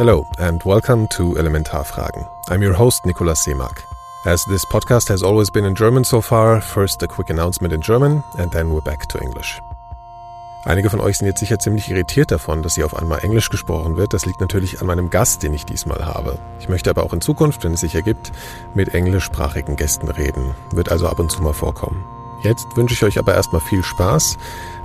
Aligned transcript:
Hello 0.00 0.26
and 0.38 0.64
welcome 0.64 1.06
to 1.08 1.34
Elementarfragen. 1.34 2.26
I'm 2.48 2.62
your 2.62 2.72
host 2.72 3.04
Nikolaus 3.04 3.42
Seemark. 3.44 3.82
As 4.24 4.46
this 4.46 4.64
podcast 4.64 5.10
has 5.10 5.22
always 5.22 5.50
been 5.50 5.66
in 5.66 5.74
German 5.74 6.04
so 6.04 6.22
far, 6.22 6.62
first 6.62 7.02
a 7.02 7.06
quick 7.06 7.28
announcement 7.28 7.74
in 7.74 7.82
German 7.82 8.24
and 8.38 8.50
then 8.50 8.72
we're 8.72 8.80
back 8.80 9.06
to 9.08 9.18
English. 9.18 9.60
Einige 10.64 10.88
von 10.88 11.00
euch 11.00 11.18
sind 11.18 11.26
jetzt 11.26 11.40
sicher 11.40 11.58
ziemlich 11.58 11.90
irritiert 11.90 12.30
davon, 12.30 12.62
dass 12.62 12.76
hier 12.76 12.86
auf 12.86 12.96
einmal 12.96 13.22
Englisch 13.22 13.50
gesprochen 13.50 13.98
wird. 13.98 14.14
Das 14.14 14.24
liegt 14.24 14.40
natürlich 14.40 14.80
an 14.80 14.86
meinem 14.86 15.10
Gast, 15.10 15.42
den 15.42 15.52
ich 15.52 15.66
diesmal 15.66 16.06
habe. 16.06 16.38
Ich 16.60 16.70
möchte 16.70 16.88
aber 16.88 17.04
auch 17.04 17.12
in 17.12 17.20
Zukunft, 17.20 17.62
wenn 17.62 17.74
es 17.74 17.80
sich 17.80 17.94
ergibt, 17.94 18.32
mit 18.72 18.94
englischsprachigen 18.94 19.76
Gästen 19.76 20.08
reden. 20.08 20.54
Wird 20.70 20.90
also 20.90 21.08
ab 21.08 21.18
und 21.18 21.30
zu 21.30 21.42
mal 21.42 21.52
vorkommen. 21.52 22.06
Jetzt 22.42 22.74
wünsche 22.74 22.94
ich 22.94 23.04
euch 23.04 23.18
aber 23.18 23.34
erstmal 23.34 23.60
viel 23.60 23.82
Spaß 23.82 24.38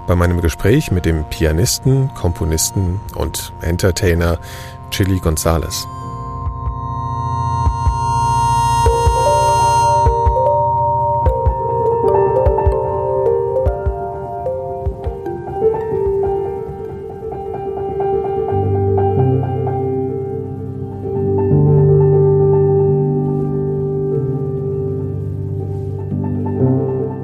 bei 0.08 0.16
meinem 0.16 0.42
Gespräch 0.42 0.92
mit 0.92 1.06
dem 1.06 1.24
Pianisten, 1.30 2.14
Komponisten 2.14 3.00
und 3.16 3.54
Entertainer 3.62 4.40
Chilly 4.92 5.20
Gonzales. 5.20 5.86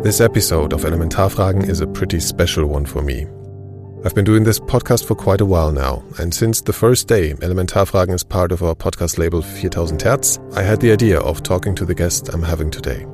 This 0.03 0.19
episode 0.19 0.73
of 0.73 0.81
Elementarfragen 0.81 1.69
is 1.69 1.79
a 1.79 1.87
pretty 1.87 2.19
special 2.19 2.65
one 2.65 2.85
for 2.85 3.01
me. 3.01 3.27
I've 4.03 4.15
been 4.15 4.25
doing 4.25 4.43
this 4.43 4.59
podcast 4.59 5.05
for 5.05 5.13
quite 5.13 5.41
a 5.41 5.45
while 5.45 5.71
now, 5.71 6.03
and 6.17 6.33
since 6.33 6.59
the 6.59 6.73
first 6.73 7.07
day 7.07 7.35
Elementarfragen 7.35 8.15
is 8.15 8.23
part 8.23 8.51
of 8.51 8.63
our 8.63 8.73
podcast 8.73 9.19
label 9.19 9.43
4000 9.43 10.01
Hertz, 10.01 10.39
I 10.55 10.63
had 10.63 10.81
the 10.81 10.91
idea 10.91 11.19
of 11.19 11.43
talking 11.43 11.75
to 11.75 11.85
the 11.85 11.93
guest 11.93 12.27
I'm 12.33 12.41
having 12.41 12.71
today. 12.71 13.05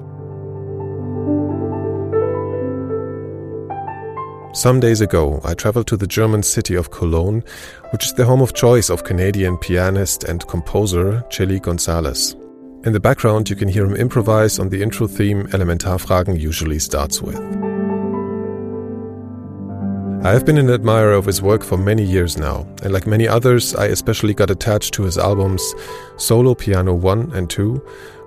Some 4.54 4.80
days 4.80 5.02
ago, 5.02 5.42
I 5.44 5.56
traveled 5.56 5.88
to 5.88 5.98
the 5.98 6.08
German 6.08 6.42
city 6.42 6.76
of 6.76 6.90
Cologne, 6.90 7.44
which 7.92 8.06
is 8.06 8.14
the 8.14 8.24
home 8.24 8.42
of 8.42 8.54
choice 8.54 8.90
of 8.90 9.04
Canadian 9.04 9.58
pianist 9.58 10.24
and 10.24 10.48
composer 10.48 11.22
Chilly 11.30 11.60
Gonzales. 11.60 12.34
In 12.86 12.94
the 12.94 13.02
background, 13.02 13.50
you 13.50 13.58
can 13.58 13.68
hear 13.68 13.86
him 13.86 13.98
improvise 13.98 14.58
on 14.58 14.70
the 14.70 14.82
intro 14.82 15.06
theme 15.06 15.48
Elementarfragen 15.48 16.40
usually 16.40 16.80
starts 16.80 17.22
with. 17.22 17.38
I 20.24 20.32
have 20.32 20.46
been 20.46 20.58
an 20.58 20.72
admirer 20.72 21.14
of 21.14 21.26
his 21.26 21.44
work 21.44 21.64
for 21.64 21.78
many 21.78 22.04
years 22.04 22.38
now, 22.38 22.68
and 22.82 22.92
like 22.92 23.06
many 23.06 23.28
others, 23.28 23.76
I 23.76 23.86
especially 23.86 24.34
got 24.34 24.50
attached 24.50 24.94
to 24.96 25.04
his 25.04 25.18
albums 25.18 25.76
Solo 26.18 26.56
Piano 26.56 26.96
1 26.96 27.34
and 27.34 27.48
2, 27.50 27.76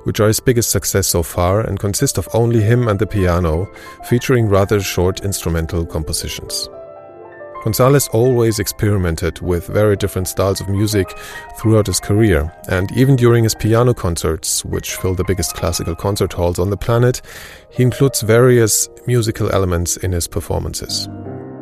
which 0.05 0.21
are 0.21 0.29
his 0.29 0.41
biggest 0.41 0.71
success 0.71 1.09
so 1.09 1.23
far 1.25 1.61
and 1.61 1.81
consist 1.81 2.17
of 2.17 2.29
only 2.33 2.63
him 2.63 2.87
and 2.87 2.99
the 2.99 3.09
piano, 3.09 3.69
featuring 4.05 4.49
rather 4.49 4.81
short 4.81 5.25
instrumental 5.25 5.85
compositions. 5.85 6.69
Gonzales 7.65 8.09
always 8.09 8.61
experimented 8.61 9.41
with 9.41 9.67
very 9.67 9.97
different 9.97 10.29
styles 10.29 10.61
of 10.61 10.69
music 10.69 11.19
throughout 11.59 11.89
his 11.89 12.01
career, 12.01 12.51
and 12.69 12.91
even 12.93 13.17
during 13.17 13.45
his 13.45 13.55
piano 13.55 13.93
concerts, 13.93 14.65
which 14.65 14.95
fill 14.95 15.15
the 15.15 15.25
biggest 15.25 15.55
classical 15.55 15.97
concert 15.97 16.33
halls 16.33 16.59
on 16.61 16.71
the 16.71 16.77
planet, 16.77 17.21
he 17.69 17.83
includes 17.83 18.23
various 18.23 18.89
musical 19.07 19.51
elements 19.51 19.97
in 19.99 20.13
his 20.13 20.29
performances. 20.29 21.09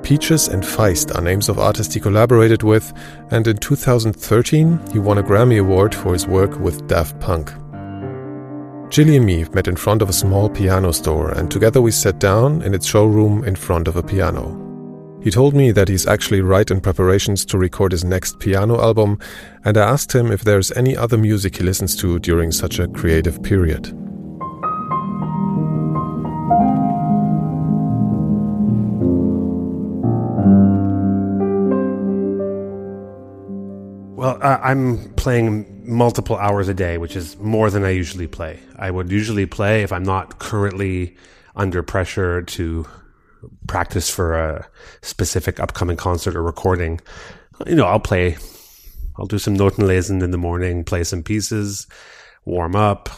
Peaches 0.09 0.49
and 0.49 0.63
Feist 0.63 1.15
are 1.15 1.21
names 1.21 1.51
of 1.51 1.59
artists 1.59 1.93
he 1.93 2.01
collaborated 2.01 2.63
with, 2.63 2.95
and 3.31 3.47
in 3.47 3.59
2013 3.59 4.81
he 4.91 4.99
won 4.99 5.19
a 5.19 5.23
Grammy 5.23 5.61
Award 5.61 5.95
for 5.95 6.15
his 6.15 6.27
work 6.27 6.59
with 6.61 6.89
Daft 6.89 7.21
Punk. 7.21 7.53
Chilly 8.91 9.19
and 9.19 9.27
me 9.27 9.45
met 9.53 9.69
in 9.69 9.77
front 9.77 10.01
of 10.01 10.09
a 10.09 10.15
small 10.15 10.49
piano 10.49 10.93
store, 10.93 11.33
and 11.33 11.51
together 11.51 11.83
we 11.83 11.91
sat 11.91 12.19
down 12.19 12.63
in 12.63 12.73
its 12.73 12.87
showroom 12.87 13.45
in 13.45 13.55
front 13.55 13.87
of 13.87 13.97
a 13.97 14.03
piano. 14.03 14.57
He 15.23 15.31
told 15.31 15.55
me 15.55 15.73
that 15.73 15.89
he's 15.89 16.07
actually 16.07 16.41
right 16.41 16.71
in 16.71 16.81
preparations 16.81 17.45
to 17.45 17.59
record 17.59 17.93
his 17.93 18.03
next 18.03 18.39
piano 18.39 18.81
album, 18.81 19.19
and 19.67 19.77
I 19.77 19.91
asked 19.91 20.15
him 20.15 20.33
if 20.33 20.43
there's 20.43 20.73
any 20.73 20.97
other 20.97 21.19
music 21.19 21.59
he 21.59 21.65
listens 21.65 21.95
to 21.97 22.19
during 22.19 22.51
such 22.51 22.79
a 22.79 22.89
creative 22.89 23.43
period. 23.43 23.95
Well, 34.19 34.37
uh, 34.43 34.59
I'm 34.61 35.15
playing 35.15 35.85
multiple 35.87 36.35
hours 36.35 36.67
a 36.67 36.75
day, 36.75 36.99
which 36.99 37.15
is 37.15 37.39
more 37.39 37.71
than 37.71 37.85
I 37.85 37.91
usually 37.91 38.27
play. 38.27 38.59
I 38.77 38.91
would 38.91 39.13
usually 39.13 39.47
play 39.47 39.85
if 39.85 39.93
I'm 39.93 40.03
not 40.03 40.41
currently 40.41 41.17
under 41.55 41.85
pressure 41.85 42.43
to 42.43 42.85
practice 43.69 44.11
for 44.11 44.37
a 44.37 44.69
specific 45.03 45.61
upcoming 45.61 45.97
concert 45.97 46.35
or 46.35 46.43
recording. 46.43 47.01
You 47.65 47.77
know, 47.77 47.87
I'll 47.87 48.01
play, 48.01 48.37
I'll 49.17 49.27
do 49.27 49.39
some 49.39 49.57
Notenlesen 49.57 50.21
in 50.21 50.33
the 50.33 50.37
morning, 50.37 50.83
play 50.83 51.05
some 51.05 51.23
pieces, 51.23 51.87
warm 52.45 52.75
up. 52.75 53.09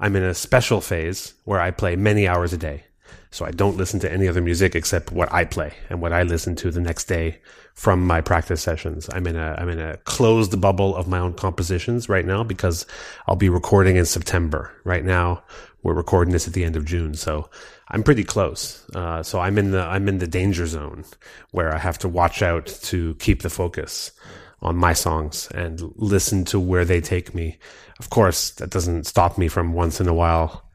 I'm 0.00 0.16
in 0.16 0.24
a 0.24 0.34
special 0.34 0.80
phase 0.80 1.32
where 1.44 1.60
I 1.60 1.70
play 1.70 1.94
many 1.94 2.26
hours 2.26 2.52
a 2.52 2.58
day. 2.58 2.82
So 3.30 3.44
I 3.44 3.52
don't 3.52 3.76
listen 3.76 4.00
to 4.00 4.12
any 4.12 4.26
other 4.26 4.42
music 4.42 4.74
except 4.74 5.12
what 5.12 5.32
I 5.32 5.44
play 5.44 5.74
and 5.88 6.02
what 6.02 6.12
I 6.12 6.24
listen 6.24 6.56
to 6.56 6.72
the 6.72 6.80
next 6.80 7.04
day 7.04 7.38
from 7.80 8.06
my 8.06 8.20
practice 8.20 8.60
sessions. 8.60 9.08
I'm 9.10 9.26
in 9.26 9.36
a 9.36 9.54
I'm 9.56 9.70
in 9.70 9.80
a 9.80 9.96
closed 10.04 10.60
bubble 10.60 10.94
of 10.94 11.08
my 11.08 11.18
own 11.18 11.32
compositions 11.32 12.10
right 12.10 12.26
now 12.26 12.44
because 12.44 12.84
I'll 13.26 13.36
be 13.36 13.48
recording 13.48 13.96
in 13.96 14.04
September. 14.04 14.70
Right 14.84 15.02
now, 15.02 15.42
we're 15.82 15.94
recording 15.94 16.34
this 16.34 16.46
at 16.46 16.52
the 16.52 16.62
end 16.62 16.76
of 16.76 16.84
June, 16.84 17.14
so 17.14 17.48
I'm 17.88 18.02
pretty 18.02 18.22
close. 18.22 18.86
Uh, 18.94 19.22
so 19.22 19.40
I'm 19.40 19.56
in 19.56 19.70
the 19.70 19.80
I'm 19.80 20.08
in 20.08 20.18
the 20.18 20.26
danger 20.26 20.66
zone 20.66 21.06
where 21.52 21.74
I 21.74 21.78
have 21.78 21.96
to 22.00 22.08
watch 22.08 22.42
out 22.42 22.66
to 22.66 23.14
keep 23.14 23.40
the 23.40 23.48
focus 23.48 24.12
on 24.60 24.76
my 24.76 24.92
songs 24.92 25.48
and 25.54 25.80
listen 25.96 26.44
to 26.44 26.60
where 26.60 26.84
they 26.84 27.00
take 27.00 27.34
me. 27.34 27.56
Of 27.98 28.10
course, 28.10 28.50
that 28.56 28.68
doesn't 28.68 29.06
stop 29.06 29.38
me 29.38 29.48
from 29.48 29.72
once 29.72 30.02
in 30.02 30.06
a 30.06 30.12
while 30.12 30.68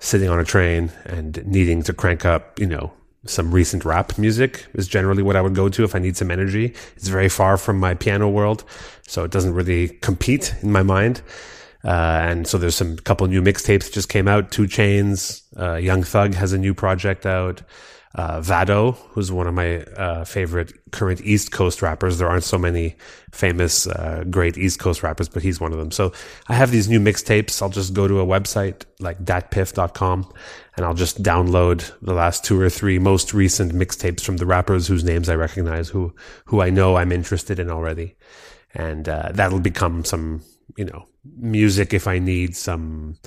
sitting 0.00 0.28
on 0.28 0.38
a 0.38 0.44
train 0.44 0.92
and 1.06 1.42
needing 1.46 1.82
to 1.84 1.94
crank 1.94 2.26
up, 2.26 2.60
you 2.60 2.66
know, 2.66 2.92
some 3.24 3.52
recent 3.52 3.84
rap 3.84 4.18
music 4.18 4.66
is 4.74 4.88
generally 4.88 5.22
what 5.22 5.36
I 5.36 5.40
would 5.40 5.54
go 5.54 5.68
to 5.68 5.84
if 5.84 5.94
I 5.94 5.98
need 5.98 6.16
some 6.16 6.30
energy. 6.30 6.74
It's 6.96 7.08
very 7.08 7.28
far 7.28 7.56
from 7.56 7.78
my 7.78 7.94
piano 7.94 8.28
world, 8.28 8.64
so 9.06 9.24
it 9.24 9.30
doesn't 9.30 9.54
really 9.54 9.88
compete 9.88 10.54
in 10.62 10.72
my 10.72 10.82
mind. 10.82 11.22
Uh, 11.84 12.20
and 12.22 12.46
so 12.46 12.58
there's 12.58 12.76
some 12.76 12.96
couple 12.98 13.26
new 13.26 13.42
mixtapes 13.42 13.92
just 13.92 14.08
came 14.08 14.28
out. 14.28 14.50
2 14.50 14.64
Chainz, 14.64 15.42
uh, 15.58 15.76
Young 15.76 16.02
Thug 16.02 16.34
has 16.34 16.52
a 16.52 16.58
new 16.58 16.74
project 16.74 17.26
out. 17.26 17.62
Uh, 18.14 18.42
Vado, 18.42 18.92
who's 18.92 19.32
one 19.32 19.46
of 19.46 19.54
my 19.54 19.84
uh, 19.96 20.24
favorite 20.24 20.72
current 20.90 21.22
East 21.22 21.50
Coast 21.50 21.80
rappers. 21.80 22.18
There 22.18 22.28
aren't 22.28 22.44
so 22.44 22.58
many 22.58 22.94
famous, 23.32 23.86
uh, 23.86 24.24
great 24.28 24.58
East 24.58 24.78
Coast 24.78 25.02
rappers, 25.02 25.30
but 25.30 25.42
he's 25.42 25.60
one 25.60 25.72
of 25.72 25.78
them. 25.78 25.90
So 25.90 26.12
I 26.46 26.54
have 26.54 26.70
these 26.70 26.90
new 26.90 27.00
mixtapes. 27.00 27.62
I'll 27.62 27.70
just 27.70 27.94
go 27.94 28.06
to 28.06 28.20
a 28.20 28.26
website 28.26 28.84
like 29.00 29.24
datpiff.com 29.24 30.30
and 30.76 30.86
I'll 30.86 30.94
just 30.94 31.22
download 31.22 31.90
the 32.00 32.14
last 32.14 32.44
two 32.44 32.60
or 32.60 32.70
three 32.70 32.98
most 32.98 33.34
recent 33.34 33.72
mixtapes 33.72 34.22
from 34.22 34.36
the 34.36 34.46
rappers 34.46 34.86
whose 34.86 35.04
names 35.04 35.28
I 35.28 35.34
recognize, 35.34 35.88
who 35.88 36.14
who 36.46 36.60
I 36.60 36.70
know 36.70 36.96
I'm 36.96 37.12
interested 37.12 37.58
in 37.58 37.70
already, 37.70 38.16
and 38.74 39.08
uh, 39.08 39.30
that'll 39.32 39.60
become 39.60 40.04
some 40.04 40.42
you 40.76 40.84
know 40.84 41.06
music 41.36 41.92
if 41.92 42.06
I 42.06 42.18
need 42.18 42.56
some 42.56 43.18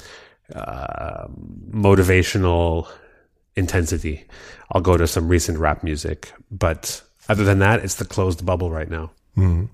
uh, 0.54 1.28
motivational 1.72 2.88
intensity. 3.56 4.26
I'll 4.72 4.82
go 4.82 4.98
to 4.98 5.08
some 5.08 5.28
recent 5.28 5.58
rap 5.60 5.84
music, 5.84 6.34
but 6.52 7.02
other 7.30 7.44
than 7.44 7.60
that, 7.60 7.84
it's 7.84 7.96
the 7.96 8.06
closed 8.06 8.46
bubble 8.46 8.72
right 8.72 8.90
now. 8.90 9.12
Mm. 9.38 9.70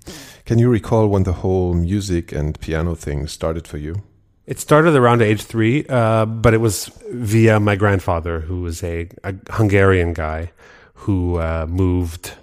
Can 0.46 0.60
you 0.60 0.70
recall 0.70 1.08
when 1.08 1.24
the 1.24 1.34
whole 1.34 1.74
music 1.74 2.32
and 2.32 2.60
piano 2.60 2.96
thing 2.96 3.28
started 3.28 3.68
for 3.68 3.78
you? 3.78 4.04
It 4.48 4.60
started 4.60 4.96
around 4.96 5.22
age 5.22 5.44
three, 5.44 5.86
uh, 5.88 6.26
but 6.26 6.54
it 6.54 6.58
was 6.58 6.92
via 7.12 7.60
my 7.60 7.76
grandfather, 7.76 8.40
who 8.42 8.62
was 8.62 8.84
a, 8.84 9.08
a 9.24 9.36
Hungarian 9.52 10.14
guy 10.14 10.52
who 10.94 11.38
uh, 11.38 11.68
moved 11.70 12.34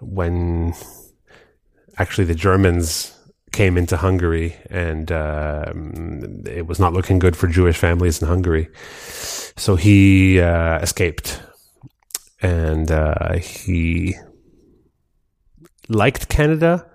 when 0.00 0.74
actually 1.98 2.24
the 2.24 2.34
Germans 2.34 3.18
came 3.50 3.76
into 3.76 3.96
Hungary, 3.96 4.56
and 4.70 5.10
uh, 5.10 5.72
it 6.46 6.66
was 6.66 6.78
not 6.78 6.92
looking 6.92 7.18
good 7.18 7.36
for 7.36 7.48
Jewish 7.48 7.76
families 7.76 8.20
in 8.20 8.28
Hungary. 8.28 8.68
So 9.56 9.76
he 9.76 10.40
uh, 10.40 10.78
escaped, 10.78 11.40
and 12.40 12.90
uh, 12.90 13.34
he 13.38 14.14
liked 15.88 16.28
Canada 16.28 16.86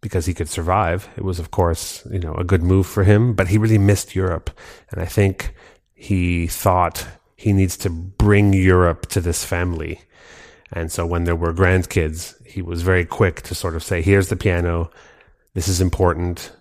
because 0.00 0.26
he 0.26 0.34
could 0.34 0.48
survive. 0.48 1.08
It 1.16 1.24
was, 1.24 1.38
of 1.38 1.50
course, 1.50 2.06
you 2.10 2.18
know, 2.18 2.34
a 2.34 2.44
good 2.44 2.62
move 2.62 2.86
for 2.86 3.04
him, 3.04 3.34
but 3.34 3.48
he 3.48 3.58
really 3.58 3.78
missed 3.78 4.14
Europe. 4.14 4.50
And 4.90 5.00
I 5.00 5.06
think 5.06 5.54
he 5.94 6.46
thought 6.46 7.06
he 7.36 7.52
needs 7.52 7.76
to 7.78 7.90
bring 7.90 8.52
Europe 8.52 9.06
to 9.06 9.20
this 9.20 9.44
family. 9.44 10.00
And 10.72 10.92
so 10.92 11.06
when 11.06 11.24
there 11.24 11.36
were 11.36 11.52
grandkids, 11.52 12.34
he 12.46 12.62
was 12.62 12.82
very 12.82 13.04
quick 13.04 13.42
to 13.42 13.54
sort 13.54 13.74
of 13.74 13.82
say, 13.82 14.02
here's 14.02 14.28
the 14.28 14.36
piano. 14.36 14.90
this 15.54 15.68
is 15.68 15.80
important. 15.80 16.52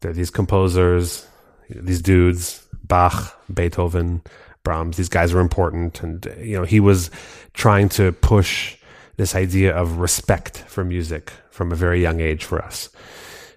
There 0.00 0.10
are 0.10 0.14
these 0.14 0.30
composers, 0.30 1.26
these 1.68 2.02
dudes, 2.02 2.66
Bach, 2.82 3.38
Beethoven, 3.52 4.22
Brahms. 4.64 4.96
These 4.96 5.08
guys 5.08 5.32
were 5.32 5.40
important, 5.40 6.02
and 6.02 6.26
you 6.38 6.56
know 6.56 6.64
he 6.64 6.80
was 6.80 7.10
trying 7.52 7.88
to 7.90 8.12
push 8.12 8.76
this 9.16 9.34
idea 9.34 9.74
of 9.74 9.98
respect 9.98 10.58
for 10.58 10.84
music 10.84 11.32
from 11.50 11.70
a 11.70 11.76
very 11.76 12.02
young 12.02 12.20
age 12.20 12.44
for 12.44 12.60
us. 12.60 12.88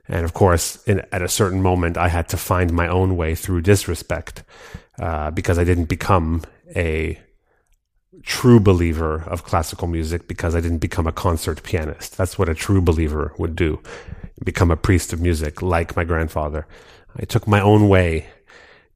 And 0.08 0.24
of 0.24 0.34
course, 0.34 0.82
in, 0.84 1.02
at 1.12 1.22
a 1.22 1.28
certain 1.28 1.62
moment, 1.62 1.98
I 1.98 2.08
had 2.08 2.30
to 2.30 2.38
find 2.38 2.72
my 2.72 2.88
own 2.88 3.18
way 3.18 3.34
through 3.36 3.62
disrespect 3.62 4.44
uh, 5.00 5.32
because 5.32 5.58
I 5.58 5.64
didn't 5.64 5.86
become 5.86 6.44
a 6.76 7.20
true 8.24 8.60
believer 8.60 9.24
of 9.24 9.44
classical 9.44 9.88
music 9.88 10.28
because 10.28 10.56
I 10.56 10.62
didn't 10.62 10.78
become 10.78 11.08
a 11.08 11.12
concert 11.12 11.64
pianist. 11.64 12.18
That's 12.18 12.38
what 12.38 12.50
a 12.50 12.56
true 12.56 12.82
believer 12.82 13.34
would 13.38 13.56
do 13.56 13.82
become 14.44 14.72
a 14.72 14.78
priest 14.78 15.14
of 15.14 15.22
music, 15.22 15.62
like 15.62 15.96
my 15.96 16.04
grandfather. 16.04 16.68
I 17.16 17.26
took 17.26 17.48
my 17.48 17.62
own 17.62 17.90
way 17.90 18.28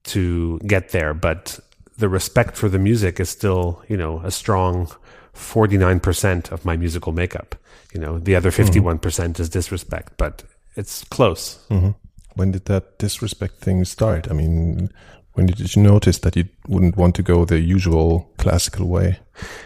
to 0.03 0.59
get 0.59 0.89
there, 0.89 1.13
but 1.13 1.59
the 2.01 2.09
respect 2.09 2.57
for 2.57 2.67
the 2.67 2.79
music 2.79 3.19
is 3.19 3.29
still, 3.29 3.81
you 3.87 3.95
know, 3.95 4.21
a 4.25 4.31
strong 4.31 4.87
49% 5.35 6.51
of 6.51 6.65
my 6.65 6.75
musical 6.75 7.13
makeup. 7.13 7.55
You 7.93 8.01
know, 8.01 8.17
the 8.17 8.35
other 8.35 8.51
51% 8.51 8.99
mm-hmm. 8.99 9.41
is 9.41 9.49
disrespect, 9.49 10.13
but 10.17 10.43
it's 10.75 11.03
close. 11.05 11.63
Mm-hmm. 11.69 11.91
When 12.35 12.51
did 12.51 12.65
that 12.65 12.97
disrespect 12.97 13.59
thing 13.59 13.85
start? 13.85 14.31
I 14.31 14.33
mean, 14.33 14.89
when 15.33 15.45
did 15.45 15.75
you 15.75 15.83
notice 15.83 16.17
that 16.19 16.35
you 16.35 16.45
wouldn't 16.67 16.97
want 16.97 17.15
to 17.15 17.23
go 17.23 17.45
the 17.45 17.59
usual 17.59 18.31
classical 18.37 18.87
way? 18.87 19.19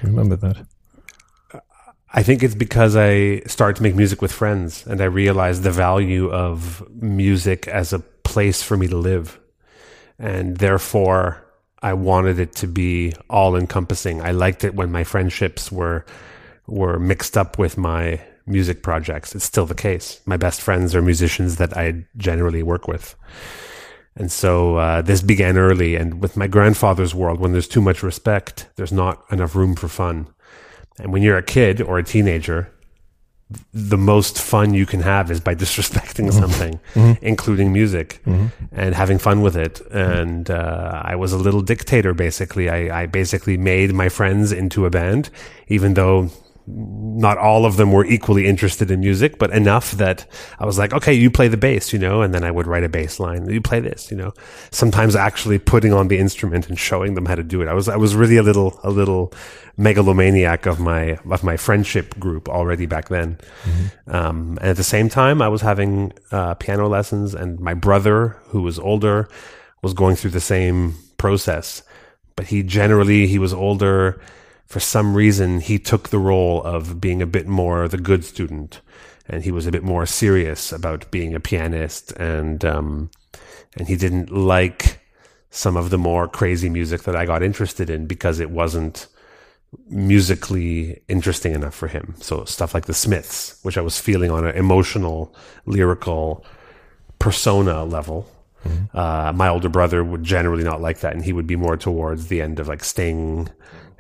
Remember 0.04 0.36
that? 0.36 0.58
I 2.14 2.24
think 2.24 2.44
it's 2.44 2.56
because 2.56 2.96
I 2.98 3.42
started 3.48 3.78
to 3.78 3.84
make 3.84 3.96
music 3.96 4.22
with 4.22 4.32
friends 4.32 4.86
and 4.88 5.00
I 5.02 5.06
realized 5.06 5.64
the 5.64 5.72
value 5.72 6.32
of 6.32 6.86
music 7.02 7.68
as 7.68 7.94
a 7.94 8.00
place 8.00 8.62
for 8.62 8.76
me 8.76 8.88
to 8.88 8.98
live. 8.98 9.40
And 10.18 10.58
therefore, 10.58 11.45
I 11.86 11.94
wanted 11.94 12.40
it 12.40 12.56
to 12.56 12.68
be 12.68 13.14
all 13.30 13.56
encompassing. 13.56 14.20
I 14.20 14.32
liked 14.32 14.64
it 14.64 14.74
when 14.74 14.92
my 14.92 15.04
friendships 15.04 15.72
were 15.72 16.04
were 16.66 16.98
mixed 16.98 17.38
up 17.38 17.60
with 17.60 17.78
my 17.78 18.20
music 18.48 18.82
projects. 18.82 19.36
It's 19.36 19.46
still 19.46 19.68
the 19.68 19.76
case. 19.76 20.20
My 20.26 20.36
best 20.36 20.62
friends 20.62 20.96
are 20.96 21.02
musicians 21.04 21.58
that 21.58 21.78
I 21.78 22.08
generally 22.18 22.64
work 22.64 22.88
with. 22.88 23.16
And 24.16 24.32
so 24.32 24.78
uh, 24.78 25.04
this 25.04 25.22
began 25.22 25.60
early. 25.60 25.96
And 25.96 26.24
with 26.24 26.36
my 26.36 26.48
grandfather's 26.48 27.14
world, 27.14 27.40
when 27.40 27.52
there's 27.52 27.68
too 27.68 27.82
much 27.82 28.02
respect, 28.02 28.68
there's 28.78 28.92
not 28.92 29.24
enough 29.32 29.56
room 29.56 29.76
for 29.76 29.88
fun. 29.88 30.26
And 30.98 31.14
when 31.14 31.22
you're 31.22 31.38
a 31.38 31.44
kid 31.44 31.82
or 31.82 32.00
a 32.00 32.04
teenager, 32.04 32.72
the 33.74 33.98
most 33.98 34.40
fun 34.40 34.74
you 34.74 34.86
can 34.86 35.02
have 35.02 35.30
is 35.30 35.40
by 35.40 35.56
disrespecting 35.64 36.30
mm-hmm. 36.30 36.40
something, 36.40 36.80
mm-hmm. 36.94 37.26
including 37.26 37.72
music, 37.72 38.22
mm-hmm. 38.26 38.48
and 38.72 38.96
having 38.96 39.18
fun 39.18 39.42
with 39.42 39.56
it. 39.56 39.82
And 39.92 40.50
uh, 40.50 41.02
I 41.04 41.16
was 41.16 41.32
a 41.32 41.38
little 41.38 41.62
dictator, 41.62 42.14
basically. 42.14 42.70
I, 42.70 43.04
I 43.04 43.06
basically 43.06 43.58
made 43.58 43.94
my 43.94 44.10
friends 44.10 44.52
into 44.52 44.86
a 44.86 44.90
band, 44.90 45.30
even 45.68 45.94
though 45.94 46.30
not 46.68 47.38
all 47.38 47.66
of 47.66 47.78
them 47.78 47.92
were 47.92 48.06
equally 48.06 48.48
interested 48.48 48.90
in 48.90 49.00
music, 49.00 49.38
but 49.38 49.52
enough 49.52 49.92
that 49.92 50.26
I 50.58 50.66
was 50.66 50.78
like, 50.78 50.94
okay, 50.94 51.14
you 51.14 51.30
play 51.30 51.48
the 51.48 51.58
bass, 51.58 51.94
you 51.94 52.00
know, 52.00 52.22
and 52.22 52.34
then 52.34 52.44
I 52.44 52.50
would 52.50 52.66
write 52.66 52.84
a 52.84 52.90
bass 52.90 53.20
line. 53.20 53.48
You 53.48 53.62
play 53.62 53.80
this, 53.80 54.10
you 54.10 54.18
know, 54.18 54.34
sometimes 54.72 55.16
actually 55.16 55.60
putting 55.60 55.94
on 55.94 56.08
the 56.08 56.18
instrument 56.18 56.68
and 56.68 56.80
showing 56.80 57.14
them 57.14 57.26
how 57.26 57.36
to 57.36 57.44
do 57.44 57.62
it. 57.62 57.68
I 57.68 57.74
was, 57.74 57.88
I 57.88 57.98
was 57.98 58.16
really 58.16 58.38
a 58.38 58.44
little, 58.44 58.80
a 58.84 58.90
little 58.90 59.32
megalomaniac 59.78 60.66
of 60.66 60.80
my, 60.80 61.20
of 61.30 61.44
my 61.44 61.56
friendship 61.56 62.18
group 62.20 62.50
already 62.50 62.88
back 62.88 63.10
then. 63.10 63.38
Mm-hmm. 63.64 64.16
Um, 64.16 64.58
and 64.60 64.70
at 64.70 64.78
the 64.78 64.84
same 64.84 65.08
time, 65.08 65.44
I 65.44 65.50
was 65.50 65.62
having, 65.62 66.14
uh, 66.32 66.56
piano 66.56 66.88
lessons 66.88 67.36
and 67.36 67.60
my 67.60 67.76
brother, 67.76 68.38
who 68.48 68.64
was 68.64 68.80
older, 68.80 69.30
was 69.84 69.94
going 69.94 70.16
through 70.16 70.32
the 70.32 70.40
same 70.40 70.96
process, 71.18 71.84
but 72.36 72.48
he 72.48 72.64
generally, 72.64 73.28
he 73.28 73.38
was 73.38 73.54
older 73.54 74.20
for 74.66 74.80
some 74.80 75.16
reason, 75.16 75.60
he 75.60 75.78
took 75.78 76.10
the 76.10 76.20
role 76.20 76.64
of 76.64 77.00
being 77.00 77.22
a 77.22 77.28
bit 77.28 77.48
more 77.48 77.88
the 77.88 77.98
good 77.98 78.26
student, 78.26 78.82
and 79.28 79.44
he 79.44 79.52
was 79.52 79.68
a 79.68 79.72
bit 79.72 79.84
more 79.84 80.06
serious 80.06 80.72
about 80.72 81.10
being 81.12 81.34
a 81.34 81.40
pianist, 81.40 82.12
and 82.14 82.66
um, 82.66 83.10
and 83.78 83.88
he 83.88 83.96
didn't 83.96 84.32
like 84.32 85.00
some 85.50 85.78
of 85.78 85.90
the 85.90 85.98
more 85.98 86.28
crazy 86.28 86.70
music 86.70 87.04
that 87.04 87.16
I 87.16 87.26
got 87.26 87.44
interested 87.44 87.90
in 87.90 88.08
because 88.08 88.40
it 88.40 88.50
wasn't 88.50 89.08
musically 89.90 91.02
interesting 91.08 91.54
enough 91.54 91.76
for 91.76 91.88
him. 91.88 92.16
So 92.20 92.44
stuff 92.46 92.74
like 92.74 92.86
the 92.86 92.94
Smiths, 92.94 93.60
which 93.64 93.78
I 93.78 93.82
was 93.82 94.00
feeling 94.00 94.32
on 94.32 94.46
an 94.46 94.56
emotional, 94.56 95.34
lyrical 95.66 96.46
persona 97.20 97.86
level. 97.86 98.30
Mm-hmm. 98.66 98.98
Uh, 98.98 99.32
my 99.34 99.48
older 99.48 99.70
brother 99.70 100.04
would 100.04 100.24
generally 100.24 100.64
not 100.64 100.82
like 100.82 101.00
that, 101.00 101.14
and 101.14 101.24
he 101.24 101.34
would 101.34 101.48
be 101.48 101.56
more 101.56 101.78
towards 101.78 102.28
the 102.28 102.42
end 102.42 102.60
of 102.60 102.68
like 102.68 102.84
Sting 102.84 103.50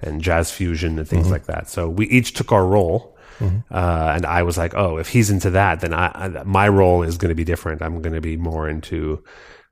and 0.06 0.22
jazz 0.22 0.52
fusion 0.52 1.00
and 1.00 1.08
things 1.08 1.24
mm-hmm. 1.24 1.34
like 1.34 1.46
that. 1.46 1.70
So 1.70 1.90
we 1.90 2.08
each 2.08 2.34
took 2.34 2.52
our 2.52 2.66
role. 2.66 3.18
Mm-hmm. 3.40 3.74
Uh, 3.74 4.14
and 4.16 4.26
I 4.26 4.44
was 4.44 4.58
like, 4.58 4.74
oh, 4.76 4.98
if 4.98 5.10
he's 5.10 5.30
into 5.30 5.50
that, 5.50 5.82
then 5.82 5.94
I, 5.94 6.08
I 6.14 6.44
my 6.44 6.70
role 6.70 7.04
is 7.04 7.18
going 7.18 7.30
to 7.30 7.36
be 7.36 7.44
different. 7.44 7.82
I'm 7.82 8.02
going 8.02 8.16
to 8.16 8.22
be 8.22 8.38
more 8.38 8.70
into 8.70 9.22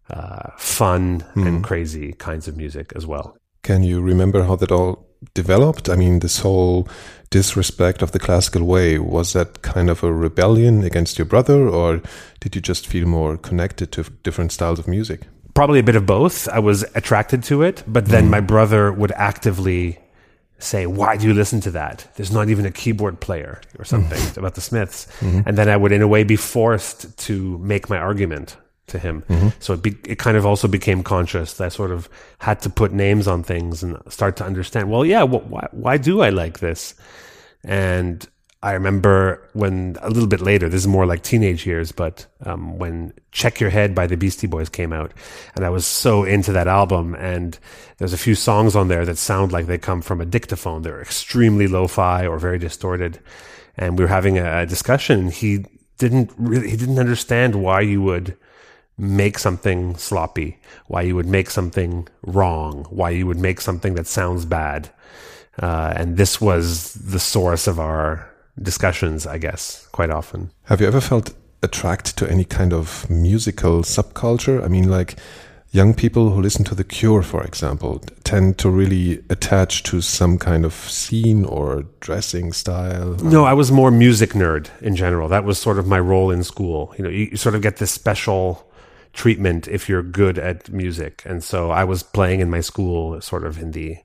uh, 0.10 0.50
fun 0.58 1.22
mm-hmm. 1.22 1.48
and 1.48 1.64
crazy 1.64 2.14
kinds 2.14 2.48
of 2.48 2.58
music 2.58 2.92
as 2.96 3.08
well. 3.08 3.38
Can 3.62 3.84
you 3.84 4.02
remember 4.02 4.44
how 4.44 4.58
that 4.58 4.72
all 4.72 5.08
developed? 5.34 5.88
I 5.88 5.96
mean, 5.96 6.20
this 6.20 6.40
whole 6.40 6.88
disrespect 7.30 8.02
of 8.02 8.12
the 8.12 8.20
classical 8.20 8.64
way 8.66 9.00
was 9.00 9.34
that 9.34 9.62
kind 9.62 9.90
of 9.90 10.04
a 10.04 10.14
rebellion 10.14 10.84
against 10.84 11.18
your 11.18 11.26
brother, 11.26 11.68
or 11.70 12.02
did 12.42 12.56
you 12.56 12.62
just 12.62 12.86
feel 12.86 13.08
more 13.08 13.38
connected 13.38 13.92
to 13.94 14.04
different 14.24 14.52
styles 14.52 14.80
of 14.80 14.88
music? 14.88 15.22
Probably 15.54 15.80
a 15.80 15.84
bit 15.84 15.96
of 15.96 16.06
both. 16.06 16.50
I 16.50 16.60
was 16.60 16.84
attracted 16.96 17.44
to 17.44 17.62
it, 17.62 17.84
but 17.88 18.08
then 18.08 18.26
mm. 18.26 18.32
my 18.32 18.40
brother 18.42 18.92
would 18.92 19.12
actively 19.14 20.00
say, 20.64 20.86
why 20.86 21.18
do 21.18 21.28
you 21.28 21.34
listen 21.34 21.62
to 21.62 21.72
that? 21.72 22.08
There's 22.16 22.32
not 22.32 22.50
even 22.50 22.66
a 22.66 22.72
keyboard 22.72 23.20
player 23.20 23.62
or 23.78 23.86
something 23.86 24.20
mm-hmm. 24.20 24.40
about 24.40 24.56
the 24.56 24.62
Smiths. 24.62 25.08
Mm-hmm. 25.20 25.42
And 25.48 25.58
then 25.58 25.70
I 25.70 25.78
would, 25.78 25.92
in 25.92 26.02
a 26.02 26.08
way, 26.08 26.24
be 26.24 26.36
forced 26.36 27.18
to 27.26 27.58
make 27.60 27.90
my 27.90 27.98
argument 27.98 28.58
to 28.88 29.00
him. 29.00 29.24
Mm-hmm. 29.30 29.50
So 29.60 29.74
it, 29.74 29.82
be, 29.82 29.96
it 30.06 30.20
kind 30.20 30.38
of 30.38 30.46
also 30.46 30.68
became 30.68 31.04
conscious 31.04 31.54
that 31.54 31.66
I 31.66 31.70
sort 31.70 31.92
of 31.92 32.10
had 32.40 32.60
to 32.62 32.70
put 32.70 32.92
names 32.92 33.28
on 33.28 33.44
things 33.44 33.84
and 33.84 33.98
start 34.10 34.36
to 34.38 34.46
understand, 34.46 34.90
well, 34.90 35.06
yeah, 35.06 35.24
well, 35.24 35.42
why, 35.42 35.68
why 35.72 35.98
do 35.98 36.22
I 36.22 36.30
like 36.30 36.60
this? 36.60 36.96
And 37.64 38.28
I 38.64 38.72
remember 38.72 39.46
when 39.52 39.98
a 40.02 40.10
little 40.10 40.28
bit 40.28 40.40
later, 40.40 40.70
this 40.70 40.80
is 40.80 40.88
more 40.88 41.06
like 41.06 41.22
teenage 41.22 41.66
years, 41.66 41.92
but 41.92 42.26
um, 42.46 42.80
when 42.80 43.12
Check 43.34 43.60
Your 43.60 43.70
Head 43.70 43.94
by 43.94 44.08
the 44.08 44.16
Beastie 44.16 44.48
Boys 44.48 44.70
came 44.70 44.94
out, 44.94 45.12
and 45.54 45.66
I 45.66 45.70
was 45.70 45.86
so 45.86 46.24
into 46.24 46.54
that 46.54 46.70
album, 46.70 47.14
and 47.16 47.60
there's 47.98 48.14
a 48.14 48.18
few 48.18 48.36
songs 48.36 48.74
on 48.74 48.88
there 48.88 49.06
that 49.06 49.18
sound 49.18 49.52
like 49.52 49.66
they 49.66 49.78
come 49.78 50.02
from 50.02 50.22
a 50.22 50.26
dictaphone. 50.26 50.82
They're 50.82 51.02
extremely 51.02 51.68
lo-fi 51.68 52.26
or 52.26 52.40
very 52.40 52.58
distorted. 52.58 53.20
And 53.76 54.00
we 54.00 54.06
were 54.06 54.10
having 54.10 54.38
a 54.38 54.66
discussion. 54.66 55.30
He 55.30 55.66
didn't 55.98 56.32
really, 56.38 56.70
he 56.70 56.78
didn't 56.78 57.00
understand 57.00 57.56
why 57.56 57.82
you 57.82 58.02
would 58.02 58.38
make 58.98 59.40
something 59.40 59.98
sloppy, 59.98 60.58
why 60.88 61.02
you 61.02 61.18
would 61.18 61.28
make 61.28 61.50
something 61.50 62.08
wrong, 62.22 62.86
why 62.90 63.10
you 63.10 63.28
would 63.28 63.40
make 63.40 63.60
something 63.60 63.96
that 63.96 64.08
sounds 64.08 64.46
bad. 64.46 64.90
Uh, 65.62 65.92
and 65.98 66.16
this 66.16 66.40
was 66.40 66.94
the 66.94 67.20
source 67.20 67.68
of 67.68 67.78
our 67.78 68.33
discussions, 68.62 69.26
I 69.26 69.38
guess, 69.38 69.88
quite 69.92 70.10
often. 70.10 70.52
Have 70.64 70.82
you 70.82 70.88
ever 70.88 71.02
felt 71.02 71.34
attracted 71.62 72.18
to 72.18 72.30
any 72.30 72.46
kind 72.46 72.74
of 72.74 73.10
musical 73.10 73.82
subculture? 73.82 74.64
I 74.64 74.68
mean, 74.68 74.90
like 74.90 75.18
young 75.72 75.94
people 75.94 76.30
who 76.30 76.42
listen 76.42 76.64
to 76.66 76.76
The 76.76 76.84
Cure, 76.84 77.24
for 77.24 77.44
example, 77.44 78.00
tend 78.24 78.60
to 78.60 78.70
really 78.70 79.24
attach 79.30 79.84
to 79.84 80.02
some 80.02 80.38
kind 80.38 80.66
of 80.66 80.74
scene 80.74 81.46
or 81.46 81.86
dressing 82.00 82.54
style. 82.54 83.16
No, 83.16 83.44
I 83.44 83.54
was 83.54 83.72
more 83.72 83.90
music 83.90 84.32
nerd 84.32 84.70
in 84.82 84.96
general. 84.96 85.28
That 85.30 85.46
was 85.46 85.58
sort 85.58 85.80
of 85.80 85.88
my 85.88 86.00
role 86.00 86.30
in 86.30 86.44
school. 86.44 86.94
You 86.98 87.04
know, 87.06 87.10
you 87.10 87.36
sort 87.38 87.56
of 87.56 87.62
get 87.62 87.78
this 87.78 87.92
special 87.92 88.70
treatment 89.14 89.68
if 89.68 89.90
you're 89.90 90.04
good 90.04 90.38
at 90.38 90.70
music. 90.70 91.24
And 91.26 91.44
so 91.44 91.72
I 91.72 91.84
was 91.84 92.04
playing 92.04 92.40
in 92.40 92.50
my 92.50 92.62
school 92.62 93.20
sort 93.22 93.46
of 93.46 93.60
in 93.60 93.72
the 93.72 93.98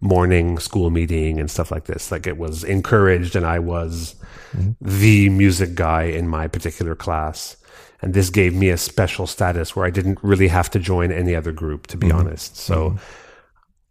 morning 0.00 0.58
school 0.58 0.90
meeting 0.90 1.40
and 1.40 1.50
stuff 1.50 1.70
like 1.70 1.84
this. 1.84 2.12
Like 2.12 2.26
it 2.26 2.38
was 2.38 2.64
encouraged, 2.64 3.36
and 3.36 3.46
I 3.46 3.58
was 3.58 4.14
mm-hmm. 4.52 4.72
the 4.80 5.28
music 5.30 5.74
guy 5.74 6.04
in 6.04 6.28
my 6.28 6.48
particular 6.48 6.94
class. 6.94 7.56
And 8.00 8.14
this 8.14 8.30
gave 8.30 8.54
me 8.54 8.68
a 8.68 8.76
special 8.76 9.26
status 9.26 9.74
where 9.74 9.84
I 9.84 9.90
didn't 9.90 10.20
really 10.22 10.48
have 10.48 10.70
to 10.70 10.78
join 10.78 11.10
any 11.10 11.34
other 11.34 11.50
group, 11.50 11.88
to 11.88 11.96
be 11.96 12.08
mm-hmm. 12.08 12.18
honest. 12.18 12.56
So 12.56 12.90
mm-hmm. 12.90 12.98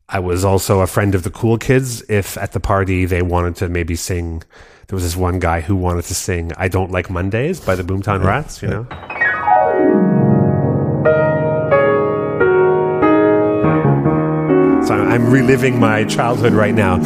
I 0.09 0.19
was 0.19 0.45
also 0.45 0.79
a 0.79 0.87
friend 0.87 1.13
of 1.13 1.23
the 1.23 1.31
cool 1.31 1.57
kids. 1.57 2.01
If 2.09 2.37
at 2.37 2.53
the 2.53 2.61
party 2.61 3.05
they 3.05 3.21
wanted 3.21 3.57
to 3.57 3.67
maybe 3.67 3.95
sing, 3.95 4.43
there 4.87 4.95
was 4.95 5.03
this 5.03 5.17
one 5.17 5.39
guy 5.39 5.59
who 5.59 5.75
wanted 5.75 6.05
to 6.05 6.15
sing 6.15 6.53
"I 6.55 6.69
Don't 6.69 6.91
Like 6.91 7.09
Mondays" 7.09 7.59
by 7.59 7.75
the 7.75 7.83
Boomtown 7.83 8.23
Rats, 8.23 8.61
you 8.61 8.69
know. 8.69 10.06
I'm 14.95 15.31
reliving 15.31 15.79
my 15.79 16.03
childhood 16.05 16.53
right 16.53 16.73
now, 16.73 16.95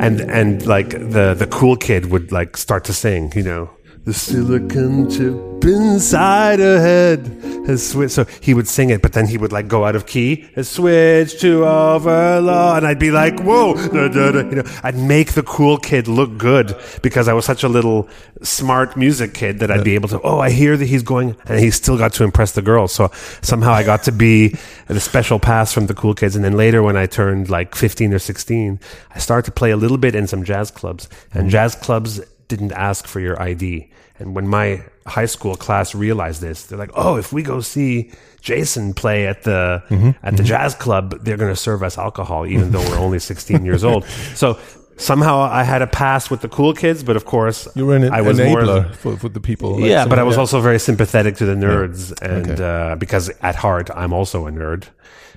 and 0.00 0.20
and 0.20 0.66
like 0.66 0.90
the 0.90 1.34
the 1.34 1.46
cool 1.50 1.76
kid 1.76 2.10
would 2.10 2.32
like 2.32 2.56
start 2.56 2.84
to 2.84 2.92
sing, 2.92 3.32
you 3.34 3.42
know, 3.42 3.70
The 4.06 4.14
silicon 4.14 5.10
chip 5.10 5.64
inside 5.64 6.60
her 6.60 6.80
head 6.80 7.26
has 7.66 7.84
switched. 7.84 8.12
So 8.12 8.24
he 8.40 8.54
would 8.54 8.68
sing 8.68 8.90
it, 8.90 9.02
but 9.02 9.14
then 9.14 9.26
he 9.26 9.36
would 9.36 9.50
like 9.50 9.66
go 9.66 9.84
out 9.84 9.96
of 9.96 10.06
key. 10.06 10.46
Has 10.54 10.68
switched 10.68 11.40
to 11.40 11.66
overload, 11.66 12.76
and 12.76 12.86
I'd 12.86 13.00
be 13.00 13.10
like, 13.10 13.40
"Whoa!" 13.40 13.74
Da, 13.74 14.06
da, 14.06 14.30
da. 14.30 14.38
You 14.48 14.62
know, 14.62 14.70
I'd 14.84 14.96
make 14.96 15.32
the 15.32 15.42
cool 15.42 15.76
kid 15.76 16.06
look 16.06 16.38
good 16.38 16.76
because 17.02 17.26
I 17.26 17.32
was 17.32 17.44
such 17.44 17.64
a 17.64 17.68
little 17.68 18.08
smart 18.42 18.96
music 18.96 19.34
kid 19.34 19.58
that 19.58 19.72
I'd 19.72 19.82
be 19.82 19.96
able 19.96 20.08
to. 20.10 20.20
Oh, 20.22 20.38
I 20.38 20.50
hear 20.50 20.76
that 20.76 20.86
he's 20.86 21.02
going, 21.02 21.34
and 21.46 21.58
he 21.58 21.72
still 21.72 21.98
got 21.98 22.12
to 22.12 22.22
impress 22.22 22.52
the 22.52 22.62
girls. 22.62 22.92
So 22.92 23.10
somehow 23.42 23.72
I 23.72 23.82
got 23.82 24.04
to 24.04 24.12
be 24.12 24.54
the 24.86 25.00
special 25.00 25.40
pass 25.40 25.72
from 25.72 25.86
the 25.86 25.94
cool 25.94 26.14
kids. 26.14 26.36
And 26.36 26.44
then 26.44 26.56
later, 26.56 26.80
when 26.80 26.96
I 26.96 27.06
turned 27.06 27.50
like 27.50 27.74
fifteen 27.74 28.14
or 28.14 28.20
sixteen, 28.20 28.78
I 29.16 29.18
started 29.18 29.46
to 29.46 29.52
play 29.52 29.72
a 29.72 29.76
little 29.76 29.98
bit 29.98 30.14
in 30.14 30.28
some 30.28 30.44
jazz 30.44 30.70
clubs, 30.70 31.08
and 31.34 31.50
jazz 31.50 31.74
clubs 31.74 32.20
didn't 32.48 32.72
ask 32.72 33.06
for 33.06 33.20
your 33.20 33.40
ID. 33.40 33.90
And 34.18 34.34
when 34.34 34.48
my 34.48 34.82
high 35.06 35.26
school 35.26 35.56
class 35.56 35.94
realized 35.94 36.40
this, 36.40 36.66
they're 36.66 36.78
like, 36.78 36.90
"Oh, 36.94 37.16
if 37.16 37.32
we 37.32 37.42
go 37.42 37.60
see 37.60 38.10
Jason 38.40 38.94
play 38.94 39.26
at 39.26 39.42
the 39.42 39.82
Mm-hmm. 39.90 40.10
at 40.22 40.36
the 40.36 40.42
jazz 40.42 40.74
club, 40.74 41.22
they're 41.22 41.36
going 41.36 41.52
to 41.52 41.60
serve 41.60 41.82
us 41.82 41.98
alcohol, 41.98 42.46
even 42.46 42.70
though 42.70 42.80
we're 42.88 42.98
only 42.98 43.18
16 43.18 43.64
years 43.64 43.84
old." 43.84 44.04
So 44.34 44.58
somehow 44.96 45.40
I 45.40 45.62
had 45.64 45.82
a 45.82 45.86
pass 45.86 46.30
with 46.30 46.40
the 46.40 46.48
cool 46.48 46.72
kids, 46.74 47.02
but 47.04 47.16
of 47.16 47.24
course 47.24 47.68
You 47.74 47.86
were 47.86 47.96
an 47.96 48.10
I 48.12 48.20
was 48.22 48.38
more- 48.40 48.84
for, 48.94 49.16
for 49.16 49.28
the 49.28 49.40
people. 49.40 49.78
like 49.80 49.90
yeah, 49.90 50.06
but 50.06 50.18
I 50.18 50.22
was 50.22 50.36
yeah. 50.36 50.40
also 50.40 50.60
very 50.60 50.78
sympathetic 50.78 51.36
to 51.36 51.44
the 51.46 51.54
nerds, 51.54 52.12
and 52.22 52.50
Okay. 52.50 52.62
uh, 52.92 52.96
because 52.96 53.30
at 53.42 53.54
heart 53.56 53.90
I'm 53.94 54.12
also 54.12 54.46
a 54.46 54.50
nerd. 54.50 54.84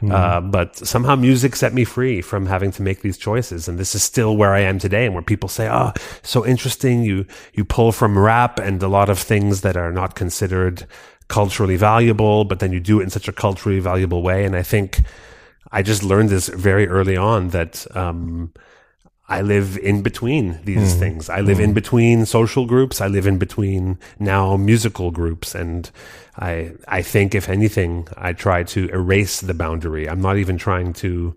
Mm-hmm. 0.01 0.11
Uh, 0.13 0.39
but 0.39 0.77
somehow 0.77 1.15
music 1.17 1.57
set 1.57 1.73
me 1.73 1.83
free 1.83 2.21
from 2.21 2.45
having 2.45 2.71
to 2.71 2.81
make 2.81 3.01
these 3.01 3.17
choices, 3.17 3.67
and 3.67 3.77
this 3.77 3.93
is 3.95 4.01
still 4.01 4.37
where 4.37 4.53
I 4.53 4.61
am 4.61 4.79
today. 4.79 5.05
And 5.05 5.13
where 5.13 5.21
people 5.23 5.49
say, 5.49 5.67
"Oh, 5.69 5.91
so 6.23 6.45
interesting! 6.45 7.03
You 7.03 7.25
you 7.53 7.65
pull 7.65 7.91
from 7.91 8.17
rap 8.17 8.59
and 8.59 8.81
a 8.81 8.87
lot 8.87 9.09
of 9.09 9.19
things 9.19 9.59
that 9.61 9.75
are 9.75 9.91
not 9.91 10.15
considered 10.15 10.85
culturally 11.27 11.75
valuable, 11.75 12.45
but 12.45 12.59
then 12.59 12.71
you 12.71 12.79
do 12.79 13.01
it 13.01 13.03
in 13.03 13.09
such 13.09 13.27
a 13.27 13.33
culturally 13.33 13.81
valuable 13.81 14.21
way." 14.23 14.45
And 14.45 14.55
I 14.55 14.63
think 14.63 15.01
I 15.73 15.81
just 15.83 16.01
learned 16.01 16.29
this 16.29 16.47
very 16.47 16.87
early 16.87 17.17
on 17.17 17.49
that. 17.49 17.85
Um, 17.93 18.51
I 19.29 19.41
live 19.41 19.77
in 19.77 20.01
between 20.01 20.59
these 20.63 20.95
things. 20.95 21.29
I 21.29 21.41
live 21.41 21.59
in 21.59 21.73
between 21.73 22.25
social 22.25 22.65
groups. 22.65 22.99
I 22.99 23.07
live 23.07 23.27
in 23.27 23.37
between 23.37 23.97
now 24.19 24.57
musical 24.57 25.11
groups. 25.11 25.53
And 25.55 25.89
I, 26.39 26.71
I 26.87 27.01
think 27.03 27.35
if 27.35 27.47
anything, 27.47 28.07
I 28.17 28.33
try 28.33 28.63
to 28.63 28.89
erase 28.89 29.41
the 29.41 29.53
boundary. 29.53 30.09
I'm 30.09 30.21
not 30.21 30.37
even 30.37 30.57
trying 30.57 30.93
to, 30.93 31.35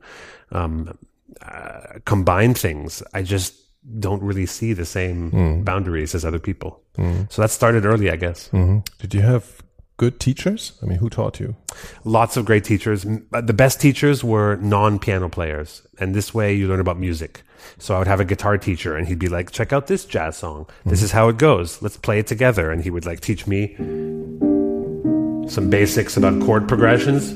um, 0.52 0.96
uh, 1.42 1.99
combine 2.04 2.54
things. 2.54 3.02
I 3.12 3.22
just 3.22 3.54
don't 3.99 4.22
really 4.22 4.46
see 4.46 4.72
the 4.72 4.84
same 4.87 5.62
boundaries 5.64 6.14
as 6.14 6.25
other 6.25 6.38
people. 6.38 6.80
So 7.30 7.42
that 7.42 7.50
started 7.50 7.84
early, 7.84 8.11
I 8.11 8.16
guess. 8.16 8.49
Mhm. 8.52 8.84
Did 9.00 9.12
you 9.14 9.22
have 9.22 9.44
good 9.96 10.18
teachers? 10.20 10.72
I 10.82 10.87
mean, 10.87 10.99
who 10.99 11.08
taught 11.11 11.40
you? 11.40 11.56
Lots 12.04 12.37
of 12.37 12.44
great 12.44 12.64
teachers. 12.64 13.04
Uh, 13.32 13.40
The 13.40 13.52
best 13.54 13.80
teachers 13.80 14.22
were 14.25 14.56
non 14.56 14.99
piano 14.99 15.28
players. 15.28 15.82
And 15.99 16.14
this 16.14 16.32
way 16.32 16.54
you 16.54 16.68
learn 16.68 16.80
about 16.80 16.99
music. 16.99 17.42
So 17.78 17.95
I 17.95 17.99
would 17.99 18.07
have 18.07 18.21
a 18.21 18.25
guitar 18.25 18.59
teacher 18.59 18.97
and 18.97 19.07
he'd 19.09 19.19
be 19.19 19.28
like, 19.28 19.50
check 19.50 19.73
out 19.73 19.87
this 19.87 20.04
jazz 20.04 20.37
song. 20.37 20.66
This 20.85 21.02
is 21.02 21.12
how 21.12 21.28
it 21.28 21.38
goes. 21.38 21.83
Let's 21.83 21.97
play 21.97 22.19
it 22.19 22.26
together. 22.26 22.71
And 22.71 22.83
he 22.83 22.90
would 22.90 23.07
like 23.07 23.21
teach 23.21 23.47
me 23.47 23.75
some 25.49 25.69
basics 25.71 26.16
about 26.16 26.40
chord 26.42 26.69
progressions 26.69 27.33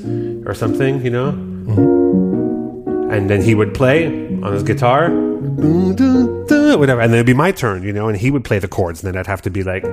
or 0.47 0.53
something, 0.53 1.03
you 1.03 1.11
know? 1.11 1.31
Mm-hmm. 1.31 3.11
And 3.11 3.29
then 3.29 3.41
he 3.41 3.55
would 3.55 3.73
play 3.73 4.07
on 4.07 4.53
his 4.53 4.63
guitar, 4.63 5.09
mm-hmm. 5.09 6.79
whatever. 6.79 7.01
And 7.01 7.11
then 7.11 7.19
it'd 7.19 7.25
be 7.25 7.33
my 7.33 7.51
turn, 7.51 7.83
you 7.83 7.93
know? 7.93 8.07
And 8.09 8.17
he 8.17 8.31
would 8.31 8.43
play 8.43 8.59
the 8.59 8.67
chords. 8.67 9.03
And 9.03 9.13
then 9.13 9.19
I'd 9.19 9.27
have 9.27 9.41
to 9.43 9.49
be 9.49 9.63
like, 9.63 9.83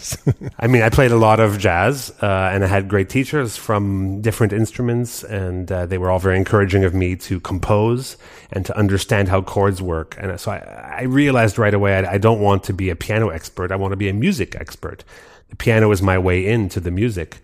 Nice. 0.00 0.16
I 0.58 0.66
mean, 0.66 0.82
I 0.82 0.88
played 0.88 1.10
a 1.10 1.16
lot 1.16 1.40
of 1.40 1.58
jazz, 1.58 2.10
uh, 2.22 2.50
and 2.52 2.64
I 2.64 2.66
had 2.66 2.88
great 2.88 3.08
teachers 3.08 3.56
from 3.56 4.22
different 4.22 4.52
instruments, 4.52 5.22
and 5.22 5.70
uh, 5.70 5.86
they 5.86 5.98
were 5.98 6.10
all 6.10 6.18
very 6.18 6.36
encouraging 6.36 6.84
of 6.84 6.94
me 6.94 7.16
to 7.16 7.38
compose 7.40 8.16
and 8.50 8.64
to 8.66 8.76
understand 8.76 9.28
how 9.28 9.42
chords 9.42 9.82
work. 9.82 10.16
And 10.18 10.40
so 10.40 10.52
I, 10.52 11.00
I 11.00 11.02
realized 11.02 11.58
right 11.58 11.74
away 11.74 11.98
I, 11.98 12.14
I 12.14 12.18
don't 12.18 12.40
want 12.40 12.64
to 12.64 12.72
be 12.72 12.90
a 12.90 12.96
piano 12.96 13.28
expert. 13.28 13.72
I 13.72 13.76
want 13.76 13.92
to 13.92 13.96
be 13.96 14.08
a 14.08 14.14
music 14.14 14.56
expert. 14.56 15.04
The 15.50 15.56
piano 15.56 15.90
is 15.90 16.00
my 16.00 16.18
way 16.18 16.46
into 16.46 16.80
the 16.80 16.90
music, 16.90 17.38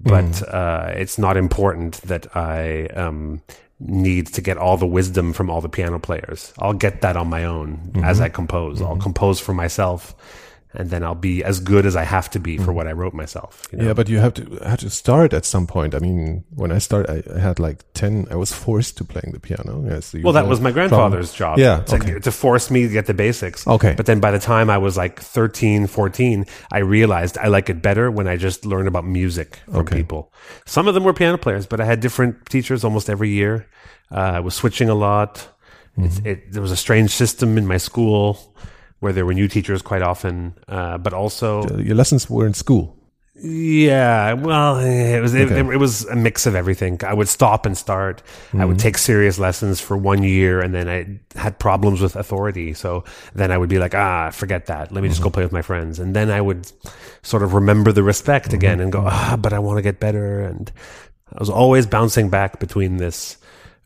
but 0.00 0.42
uh, 0.48 0.92
it's 0.94 1.18
not 1.18 1.36
important 1.36 1.96
that 2.02 2.34
I 2.36 2.86
um, 2.86 3.42
need 3.80 4.28
to 4.28 4.40
get 4.40 4.56
all 4.56 4.76
the 4.76 4.86
wisdom 4.86 5.32
from 5.32 5.50
all 5.50 5.60
the 5.60 5.68
piano 5.68 5.98
players. 5.98 6.52
I'll 6.58 6.72
get 6.72 7.02
that 7.02 7.16
on 7.16 7.28
my 7.28 7.44
own 7.44 7.92
as 8.02 8.20
I 8.20 8.28
compose. 8.28 8.80
I'll 8.80 8.96
compose 8.96 9.40
for 9.40 9.52
myself 9.52 10.14
and 10.74 10.90
then 10.90 11.02
I'll 11.02 11.14
be 11.14 11.42
as 11.42 11.60
good 11.60 11.86
as 11.86 11.96
I 11.96 12.04
have 12.04 12.28
to 12.30 12.38
be 12.38 12.58
for 12.58 12.72
what 12.72 12.86
I 12.86 12.92
wrote 12.92 13.14
myself. 13.14 13.66
You 13.72 13.78
know? 13.78 13.84
Yeah, 13.86 13.92
but 13.94 14.08
you 14.08 14.18
have 14.18 14.34
to 14.34 14.44
have 14.64 14.80
to 14.80 14.90
start 14.90 15.32
at 15.32 15.44
some 15.44 15.66
point. 15.66 15.94
I 15.94 15.98
mean, 15.98 16.44
when 16.54 16.72
I 16.72 16.78
started, 16.78 17.30
I, 17.34 17.38
had 17.38 17.58
like 17.58 17.84
ten. 17.94 18.26
I 18.30 18.36
was 18.36 18.52
forced 18.52 18.96
to 18.98 19.04
playing 19.04 19.32
the 19.32 19.40
piano. 19.40 19.84
Yes. 19.88 20.14
well, 20.14 20.34
that 20.34 20.46
was 20.46 20.60
my 20.60 20.70
grandfather's 20.70 21.32
job. 21.32 21.58
Yeah, 21.58 21.80
To, 21.80 21.96
okay. 21.96 22.18
to 22.18 22.30
force 22.32 22.70
me 22.70 22.82
to 22.82 22.88
get 22.88 23.06
the 23.06 23.14
basics. 23.14 23.66
Okay. 23.66 23.94
But 23.96 24.06
then 24.06 24.20
by 24.20 24.30
the 24.30 24.38
time 24.38 24.68
I 24.68 24.78
was 24.78 24.96
like 24.96 25.20
13, 25.20 25.86
14, 25.86 26.44
I 26.70 26.78
realized 26.78 27.38
I 27.38 27.48
like 27.48 27.70
it 27.70 27.80
better 27.82 28.10
when 28.10 28.28
I 28.28 28.36
just 28.36 28.66
learned 28.66 28.88
about 28.88 29.04
music 29.06 29.60
from 29.64 29.76
Okay. 29.76 29.96
people. 29.96 30.32
Some 30.66 30.86
of 30.88 30.94
them 30.94 31.04
were 31.04 31.14
piano 31.14 31.38
players, 31.38 31.66
but 31.66 31.80
I 31.80 31.84
had 31.84 32.00
different 32.00 32.46
teachers 32.46 32.84
almost 32.84 33.08
every 33.08 33.30
year. 33.30 33.66
Uh, 34.10 34.16
I 34.36 34.40
was 34.40 34.54
switching 34.54 34.88
a 34.88 34.94
lot. 34.94 35.48
Mm-hmm. 35.98 36.26
it, 36.26 36.52
there 36.52 36.62
was 36.62 36.70
a 36.70 36.76
strange 36.76 37.10
system 37.10 37.58
in 37.58 37.66
my 37.66 37.76
school 37.78 38.54
where 39.00 39.12
there 39.12 39.24
were 39.26 39.34
new 39.34 39.48
teachers 39.48 39.82
quite 39.82 40.02
often, 40.02 40.54
uh, 40.68 40.98
but 40.98 41.12
also 41.12 41.62
your 41.78 41.94
lessons 41.94 42.28
were 42.28 42.46
in 42.46 42.54
school. 42.54 42.94
Yeah, 43.40 44.32
well, 44.32 44.78
it 44.78 45.20
was 45.20 45.32
it, 45.32 45.52
Okay. 45.52 45.60
it, 45.74 45.78
was 45.78 46.04
a 46.06 46.16
mix 46.16 46.44
of 46.46 46.56
everything. 46.56 46.98
I 47.06 47.14
would 47.14 47.28
stop 47.28 47.66
and 47.66 47.78
start. 47.78 48.20
I 48.20 48.56
Mm-hmm. 48.56 48.66
would 48.66 48.78
take 48.80 48.98
serious 48.98 49.38
lessons 49.38 49.80
for 49.80 49.96
one 49.96 50.24
year, 50.24 50.60
and 50.60 50.74
then 50.74 50.88
I 50.88 51.20
had 51.38 51.56
problems 51.60 52.00
with 52.00 52.16
authority. 52.16 52.74
So 52.74 53.04
then 53.36 53.52
I 53.52 53.56
would 53.58 53.68
be 53.68 53.78
like, 53.78 53.94
ah, 53.94 54.30
forget 54.30 54.66
that. 54.66 54.90
Let 54.90 55.02
me 55.04 55.08
just 55.08 55.22
go 55.22 55.30
play 55.30 55.44
with 55.44 55.52
my 55.52 55.62
friends. 55.62 56.00
And 56.00 56.16
then 56.16 56.30
I 56.32 56.40
would 56.40 56.66
sort 57.22 57.44
of 57.44 57.54
remember 57.54 57.92
the 57.92 58.02
respect 58.02 58.52
again 58.52 58.80
and 58.80 58.90
go, 58.90 59.04
ah, 59.06 59.36
but 59.40 59.52
I 59.52 59.60
want 59.60 59.78
to 59.78 59.82
get 59.82 60.00
better. 60.00 60.40
And 60.40 60.72
I 61.32 61.38
was 61.38 61.50
always 61.50 61.86
bouncing 61.86 62.30
back 62.30 62.58
between 62.58 62.96
this 62.96 63.36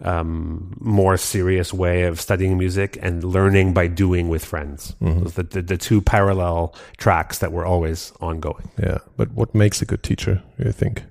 um, 0.00 0.76
more 0.80 1.16
serious 1.16 1.72
way 1.72 2.04
of 2.04 2.20
studying 2.20 2.58
music 2.58 2.98
and 3.00 3.22
learning 3.22 3.72
by 3.72 3.86
doing 3.86 4.28
with 4.28 4.44
friends. 4.44 4.94
Those 5.00 5.34
The, 5.34 5.42
the, 5.42 5.62
the 5.62 5.76
two 5.76 6.00
parallel 6.00 6.74
tracks 6.96 7.38
that 7.38 7.52
were 7.52 7.64
always 7.64 8.12
ongoing. 8.20 8.70
Yeah, 8.78 8.98
but 9.16 9.30
what 9.32 9.54
makes 9.54 9.82
a 9.82 9.84
good 9.84 10.02
teacher? 10.02 10.42
You 10.58 10.72
think? 10.72 11.04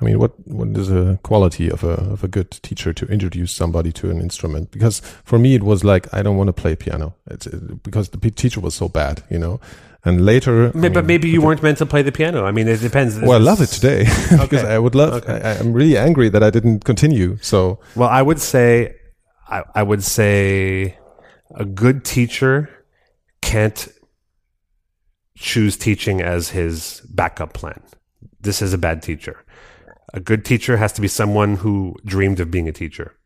I 0.00 0.04
mean, 0.04 0.18
what 0.18 0.32
what 0.46 0.68
is 0.76 0.90
a 0.90 1.18
quality 1.22 1.70
of 1.70 1.82
a 1.82 1.94
of 2.12 2.22
a 2.22 2.28
good 2.28 2.50
teacher 2.50 2.92
to 2.92 3.06
introduce 3.06 3.52
somebody 3.52 3.92
to 3.92 4.10
an 4.10 4.20
instrument? 4.20 4.70
Because 4.70 5.00
for 5.24 5.38
me, 5.38 5.54
it 5.54 5.62
was 5.62 5.84
like 5.84 6.12
I 6.12 6.22
don't 6.22 6.36
want 6.36 6.48
to 6.48 6.52
play 6.52 6.76
piano. 6.76 7.14
It's 7.30 7.46
it, 7.46 7.82
because 7.82 8.10
the 8.10 8.30
teacher 8.30 8.60
was 8.60 8.74
so 8.74 8.88
bad, 8.88 9.22
you 9.30 9.38
know. 9.38 9.60
And 10.06 10.24
later, 10.24 10.68
I 10.68 10.78
May- 10.78 10.88
but 10.88 11.02
mean, 11.02 11.06
maybe 11.08 11.28
you 11.28 11.42
weren't 11.42 11.64
meant 11.64 11.78
to 11.78 11.86
play 11.86 12.02
the 12.02 12.12
piano. 12.12 12.44
I 12.44 12.52
mean, 12.52 12.68
it 12.68 12.80
depends. 12.80 13.18
Well, 13.18 13.32
I 13.32 13.38
love 13.38 13.60
it 13.60 13.66
today 13.70 14.04
because 14.30 14.62
Okay. 14.62 14.74
I 14.74 14.78
would 14.78 14.94
love. 14.94 15.14
Okay. 15.14 15.40
I, 15.42 15.58
I'm 15.58 15.72
really 15.72 15.98
angry 15.98 16.28
that 16.28 16.44
I 16.44 16.50
didn't 16.50 16.84
continue. 16.84 17.38
So 17.42 17.80
Well, 17.96 18.08
I 18.08 18.22
would 18.22 18.40
say, 18.40 18.94
I, 19.48 19.64
I 19.74 19.82
would 19.82 20.04
say, 20.04 20.96
a 21.56 21.64
good 21.64 22.04
teacher 22.04 22.70
can't 23.42 23.88
choose 25.36 25.76
teaching 25.76 26.20
as 26.22 26.50
his 26.50 27.00
backup 27.12 27.52
plan. 27.52 27.82
This 28.40 28.62
is 28.62 28.72
a 28.72 28.78
bad 28.78 29.02
teacher. 29.02 29.44
A 30.14 30.20
good 30.20 30.44
teacher 30.44 30.76
has 30.76 30.92
to 30.94 31.00
be 31.00 31.08
someone 31.08 31.56
who 31.56 31.96
dreamed 32.04 32.38
of 32.38 32.50
being 32.50 32.68
a 32.68 32.72
teacher. 32.72 33.16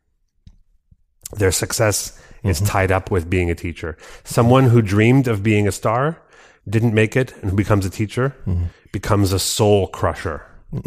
Their 1.33 1.51
success 1.51 2.19
is 2.43 2.57
mm-hmm. 2.57 2.65
tied 2.65 2.91
up 2.91 3.11
with 3.11 3.29
being 3.29 3.51
a 3.51 3.55
teacher. 3.55 3.97
Someone 4.23 4.65
who 4.65 4.81
dreamed 4.81 5.27
of 5.27 5.43
being 5.43 5.67
a 5.67 5.71
star, 5.71 6.21
didn't 6.69 6.93
make 6.93 7.15
it, 7.15 7.33
and 7.41 7.51
who 7.51 7.55
becomes 7.57 7.85
a 7.85 7.89
teacher, 7.89 8.35
becomes 8.91 9.31
a 9.33 9.39
soul 9.39 9.87
crusher. 9.87 10.45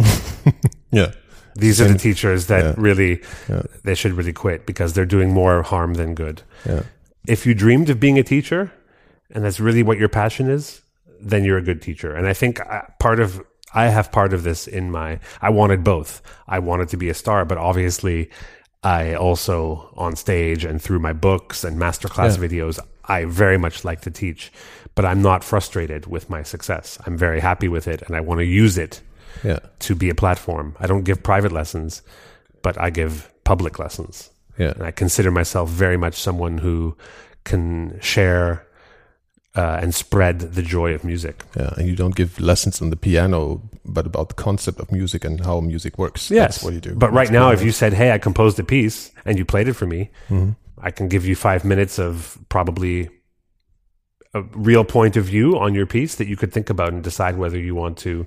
yeah, 0.90 1.12
These 1.56 1.80
are 1.80 1.88
the 1.88 1.98
teachers 1.98 2.46
that 2.46 2.64
yeah. 2.64 2.74
really 2.76 3.20
Yeah. 3.48 3.62
they 3.82 3.94
should 3.94 4.12
really 4.12 4.32
quit 4.32 4.66
because 4.66 4.92
they're 4.94 5.06
doing 5.06 5.32
more 5.32 5.62
harm 5.62 5.94
than 5.94 6.14
good. 6.14 6.42
yeah, 6.66 6.82
If 7.26 7.46
you 7.46 7.54
dreamed 7.54 7.90
of 7.90 7.98
being 8.00 8.18
a 8.18 8.22
teacher 8.22 8.72
and 9.30 9.44
that's 9.44 9.60
really 9.60 9.82
what 9.82 9.98
your 9.98 10.08
passion 10.08 10.48
is, 10.48 10.80
then 11.20 11.44
you're 11.44 11.58
a 11.58 11.62
good 11.62 11.80
teacher. 11.82 12.14
And 12.14 12.26
I 12.26 12.32
think 12.34 12.60
uh, 12.60 12.82
part 12.98 13.20
of 13.20 13.42
I 13.74 13.88
have 13.88 14.12
part 14.12 14.32
of 14.32 14.42
this 14.44 14.66
in 14.68 14.90
my 14.90 15.18
I 15.42 15.50
wanted 15.50 15.82
both. 15.82 16.22
I 16.46 16.58
wanted 16.60 16.88
to 16.90 16.96
be 16.96 17.08
a 17.08 17.14
star, 17.14 17.44
but 17.44 17.58
obviously 17.58 18.30
I 18.82 19.14
also 19.14 19.92
on 19.96 20.14
stage 20.16 20.64
and 20.64 20.80
through 20.80 21.00
my 21.00 21.12
books 21.12 21.64
and 21.64 21.76
masterclass 21.78 22.38
Yeah. 22.38 22.46
videos 22.48 22.78
I 23.06 23.24
very 23.26 23.58
much 23.58 23.84
like 23.84 24.00
to 24.02 24.10
teach, 24.10 24.50
but 24.94 25.04
I'm 25.04 25.22
not 25.22 25.42
frustrated 25.44 26.06
with 26.06 26.28
my 26.30 26.42
success. 26.42 26.98
I'm 27.06 27.16
very 27.18 27.40
happy 27.40 27.68
with 27.68 27.88
it, 27.88 28.02
and 28.06 28.16
I 28.16 28.20
want 28.20 28.38
to 28.40 28.44
use 28.44 28.78
it 28.78 29.00
Yeah. 29.42 29.58
to 29.80 29.94
be 29.94 30.08
a 30.10 30.14
platform. 30.14 30.74
I 30.80 30.86
don't 30.86 31.04
give 31.04 31.22
private 31.22 31.52
lessons, 31.52 32.02
but 32.62 32.80
I 32.80 32.90
give 32.90 33.30
public 33.44 33.78
lessons. 33.78 34.30
Yeah. 34.58 34.72
And 34.76 34.82
I 34.84 34.92
consider 34.92 35.30
myself 35.30 35.68
very 35.70 35.96
much 35.96 36.14
someone 36.14 36.58
who 36.58 36.96
can 37.44 37.98
share 38.00 38.66
uh, 39.56 39.78
and 39.82 39.94
spread 39.94 40.40
the 40.40 40.62
joy 40.62 40.94
of 40.94 41.04
music. 41.04 41.44
Yeah. 41.56 41.70
And 41.76 41.86
you 41.86 41.94
don't 41.94 42.16
give 42.16 42.40
lessons 42.40 42.82
on 42.82 42.90
the 42.90 42.96
piano, 42.96 43.62
but 43.84 44.04
about 44.06 44.28
the 44.28 44.34
concept 44.34 44.80
of 44.80 44.90
music 44.90 45.24
and 45.24 45.44
how 45.44 45.60
music 45.60 45.96
works. 45.98 46.28
Yes, 46.30 46.56
That's 46.56 46.64
what 46.64 46.74
you 46.74 46.80
do. 46.80 46.94
But 46.96 47.12
right 47.12 47.28
That's 47.28 47.32
now, 47.32 47.50
if 47.52 47.62
you 47.62 47.70
said, 47.70 47.92
"Hey, 47.92 48.10
I 48.10 48.18
composed 48.18 48.58
a 48.58 48.64
piece," 48.64 49.12
and 49.24 49.38
you 49.38 49.44
played 49.44 49.68
it 49.68 49.74
for 49.74 49.86
me, 49.86 50.10
I 50.82 50.90
can 50.90 51.06
give 51.08 51.24
you 51.24 51.36
five 51.36 51.64
minutes 51.64 51.98
of 52.00 52.36
probably 52.48 53.10
a 54.34 54.42
real 54.52 54.84
point 54.84 55.16
of 55.16 55.24
view 55.24 55.58
on 55.58 55.74
your 55.74 55.86
piece 55.86 56.16
that 56.16 56.26
you 56.26 56.36
could 56.36 56.52
think 56.52 56.68
about 56.68 56.92
and 56.92 57.02
decide 57.02 57.38
whether 57.38 57.58
you 57.58 57.74
want 57.74 57.96
to 57.98 58.26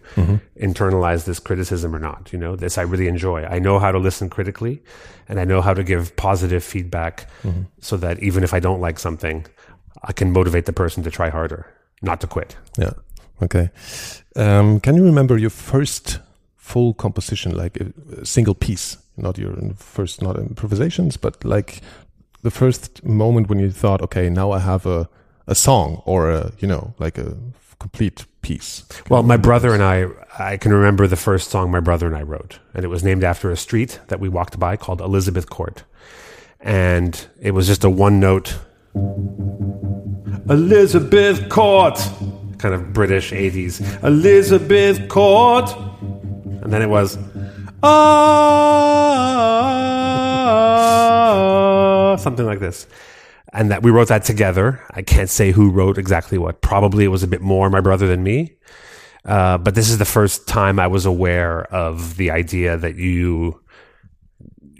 internalize 0.56 1.26
this 1.26 1.40
criticism 1.40 1.96
or 1.96 2.00
not. 2.00 2.32
You 2.32 2.40
know, 2.40 2.56
this 2.56 2.78
I 2.78 2.84
really 2.84 3.08
enjoy. 3.08 3.44
I 3.46 3.60
know 3.60 3.78
how 3.78 3.92
to 3.92 4.00
listen 4.00 4.30
critically, 4.30 4.82
and 5.28 5.40
I 5.40 5.44
know 5.44 5.62
how 5.62 5.74
to 5.74 5.84
give 5.84 6.16
positive 6.16 6.64
feedback, 6.64 7.30
so 7.82 7.98
that 7.98 8.20
even 8.24 8.44
if 8.44 8.54
I 8.54 8.60
don't 8.60 8.80
like 8.80 9.00
something, 9.00 9.46
I 10.04 10.14
can 10.14 10.32
motivate 10.32 10.66
the 10.66 10.74
person 10.74 11.04
to 11.04 11.12
try 11.12 11.30
harder, 11.30 11.66
not 12.02 12.22
to 12.22 12.28
quit. 12.28 12.56
Yeah. 12.78 12.94
Okay. 13.42 13.70
Um, 14.36 14.80
can 14.80 14.96
you 14.96 15.04
remember 15.04 15.38
your 15.38 15.50
first 15.50 16.20
full 16.56 16.94
composition, 16.94 17.56
like 17.56 17.78
a, 17.80 18.22
a 18.22 18.26
single 18.26 18.56
piece, 18.56 18.98
not 19.16 19.38
your 19.38 19.56
first, 19.76 20.22
not 20.22 20.38
improvisations, 20.38 21.18
but 21.18 21.44
like 21.44 21.82
the 22.44 22.52
first 22.52 23.04
moment 23.04 23.50
when 23.50 23.60
you 23.60 23.72
thought, 23.72 24.02
okay, 24.02 24.30
now 24.30 24.52
I 24.52 24.60
have 24.60 24.86
a 24.86 25.10
a 25.48 25.56
song 25.56 26.02
or 26.06 26.30
a 26.30 26.52
you 26.60 26.68
know 26.68 26.94
like 27.00 27.18
a 27.18 27.36
complete 27.80 28.26
piece. 28.42 28.86
Well, 29.10 29.24
my 29.24 29.38
brother 29.38 29.74
and 29.74 29.84
I, 29.84 30.06
I 30.38 30.58
can 30.58 30.74
remember 30.74 31.08
the 31.08 31.16
first 31.16 31.50
song 31.50 31.72
my 31.72 31.80
brother 31.80 32.08
and 32.08 32.16
I 32.16 32.22
wrote, 32.24 32.60
and 32.74 32.84
it 32.84 32.88
was 32.88 33.04
named 33.04 33.24
after 33.24 33.52
a 33.52 33.58
street 33.58 34.00
that 34.08 34.20
we 34.20 34.30
walked 34.30 34.60
by 34.60 34.78
called 34.78 35.02
Elizabeth 35.02 35.50
Court. 35.50 35.84
And 36.60 37.28
it 37.40 37.52
was 37.52 37.68
just 37.68 37.84
a 37.84 37.90
one 37.90 38.20
note 38.20 38.58
Elizabeth 40.50 41.50
Court, 41.50 42.00
kind 42.58 42.74
of 42.74 42.94
British 42.94 43.32
80s. 43.32 44.04
Elizabeth 44.04 45.08
Court. 45.08 45.70
And 46.62 46.74
then 46.74 46.82
it 46.82 46.90
was 46.90 47.18
ah, 47.84 48.98
something 52.20 52.46
like 52.46 52.60
this 52.60 52.88
and 53.58 53.72
that 53.72 53.84
we 53.84 53.92
wrote 53.92 54.08
that 54.10 54.24
together. 54.24 54.82
I 54.92 55.02
can't 55.02 55.30
say 55.30 55.52
who 55.52 55.70
wrote 55.72 55.98
exactly 55.98 56.38
what. 56.38 56.62
Probably 56.62 57.04
it 57.04 57.10
was 57.10 57.24
a 57.24 57.28
bit 57.28 57.42
more 57.42 57.70
my 57.70 57.82
brother 57.82 58.08
than 58.08 58.24
me. 58.24 58.54
Uh, 59.26 59.58
but 59.58 59.76
this 59.76 59.90
is 59.90 59.98
the 59.98 60.06
first 60.06 60.48
time 60.48 60.80
I 60.80 60.88
was 60.88 61.06
aware 61.06 61.64
of 61.74 62.16
the 62.18 62.32
idea 62.32 62.78
that 62.78 62.96
you 62.96 63.60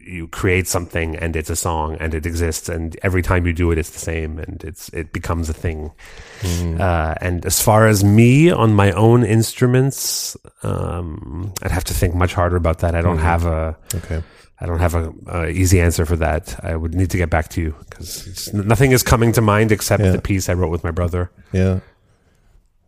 you 0.06 0.26
create 0.30 0.70
something 0.70 1.18
and 1.18 1.36
it's 1.36 1.50
a 1.50 1.56
song 1.56 1.98
and 2.00 2.14
it 2.14 2.26
exists 2.26 2.70
and 2.70 2.98
every 3.04 3.22
time 3.22 3.46
you 3.46 3.52
do 3.52 3.72
it 3.72 3.78
it's 3.78 3.90
the 3.90 4.00
same 4.00 4.40
and 4.40 4.64
it's 4.64 4.88
it 4.94 5.12
becomes 5.12 5.50
a 5.50 5.54
thing 5.54 5.92
uh, 6.80 7.14
and 7.20 7.46
as 7.46 7.62
far 7.62 7.88
as 7.88 8.06
me 8.06 8.50
on 8.50 8.74
my 8.74 8.90
own 8.94 9.26
instruments 9.26 10.38
um, 10.64 11.52
i'd 11.62 11.72
have 11.72 11.84
to 11.84 11.94
think 11.94 12.16
much 12.16 12.34
harder 12.34 12.56
about 12.56 12.80
that 12.80 12.96
i 12.96 13.02
don't 13.02 13.18
have 13.18 13.46
a 13.46 13.76
Okay. 13.96 14.24
I 14.60 14.66
don't 14.66 14.80
have 14.80 14.96
a, 14.96 15.14
a 15.28 15.48
easy 15.50 15.80
answer 15.80 16.06
for 16.06 16.16
that. 16.18 16.60
I 16.64 16.76
would 16.76 16.96
need 16.96 17.10
to 17.12 17.18
get 17.18 17.30
back 17.30 17.50
to 17.50 17.62
you 17.62 17.76
because 17.90 18.52
nothing 18.54 18.92
is 18.92 19.04
coming 19.04 19.32
to 19.34 19.42
mind 19.42 19.72
except 19.72 20.04
Yeah. 20.04 20.12
the 20.12 20.22
piece 20.22 20.50
I 20.50 20.54
wrote 20.54 20.72
with 20.72 20.84
my 20.84 20.92
brother. 20.92 21.30
Yeah. 21.52 21.80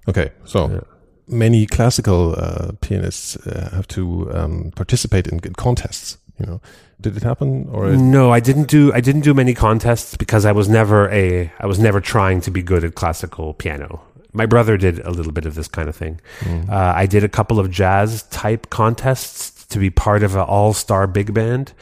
Okay. 0.08 0.32
So 0.46 0.84
many 1.28 1.66
classical 1.68 2.34
uh, 2.38 2.72
pianists 2.82 3.36
uh, 3.46 3.70
have 3.76 3.88
to 3.90 4.32
um, 4.34 4.72
participate 4.76 5.28
in, 5.28 5.40
contests. 5.54 6.18
You 6.40 6.46
know, 6.48 6.62
did 7.02 7.18
it 7.18 7.24
happen 7.24 7.68
or? 7.72 7.92
No, 7.92 8.32
I 8.32 8.40
didn't 8.40 8.68
do 8.70 8.92
I 8.94 9.02
didn't 9.02 9.22
do 9.22 9.34
many 9.34 9.54
contests 9.54 10.16
because 10.18 10.46
I 10.46 10.54
was 10.54 10.68
never 10.70 11.10
a 11.12 11.52
I 11.60 11.68
was 11.68 11.78
never 11.80 12.00
trying 12.02 12.42
to 12.42 12.52
be 12.52 12.64
good 12.64 12.84
at 12.84 12.96
classical 12.96 13.54
piano. 13.54 14.02
My 14.32 14.46
brother 14.46 14.78
did 14.78 15.00
a 15.00 15.12
little 15.12 15.32
bit 15.34 15.46
of 15.46 15.56
this 15.56 15.68
kind 15.68 15.90
of 15.90 15.96
thing. 15.96 16.22
Uh, 16.70 16.94
I 16.96 17.08
did 17.08 17.24
a 17.24 17.28
couple 17.30 17.60
of 17.60 17.70
jazz 17.72 18.24
type 18.30 18.70
contests 18.70 19.59
to 19.70 19.80
be 19.80 19.90
part 19.90 20.24
of 20.24 20.36
an 20.36 20.42
all 20.42 20.74
star 20.74 21.08
big 21.08 21.34
band, 21.34 21.74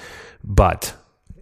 but 0.44 0.94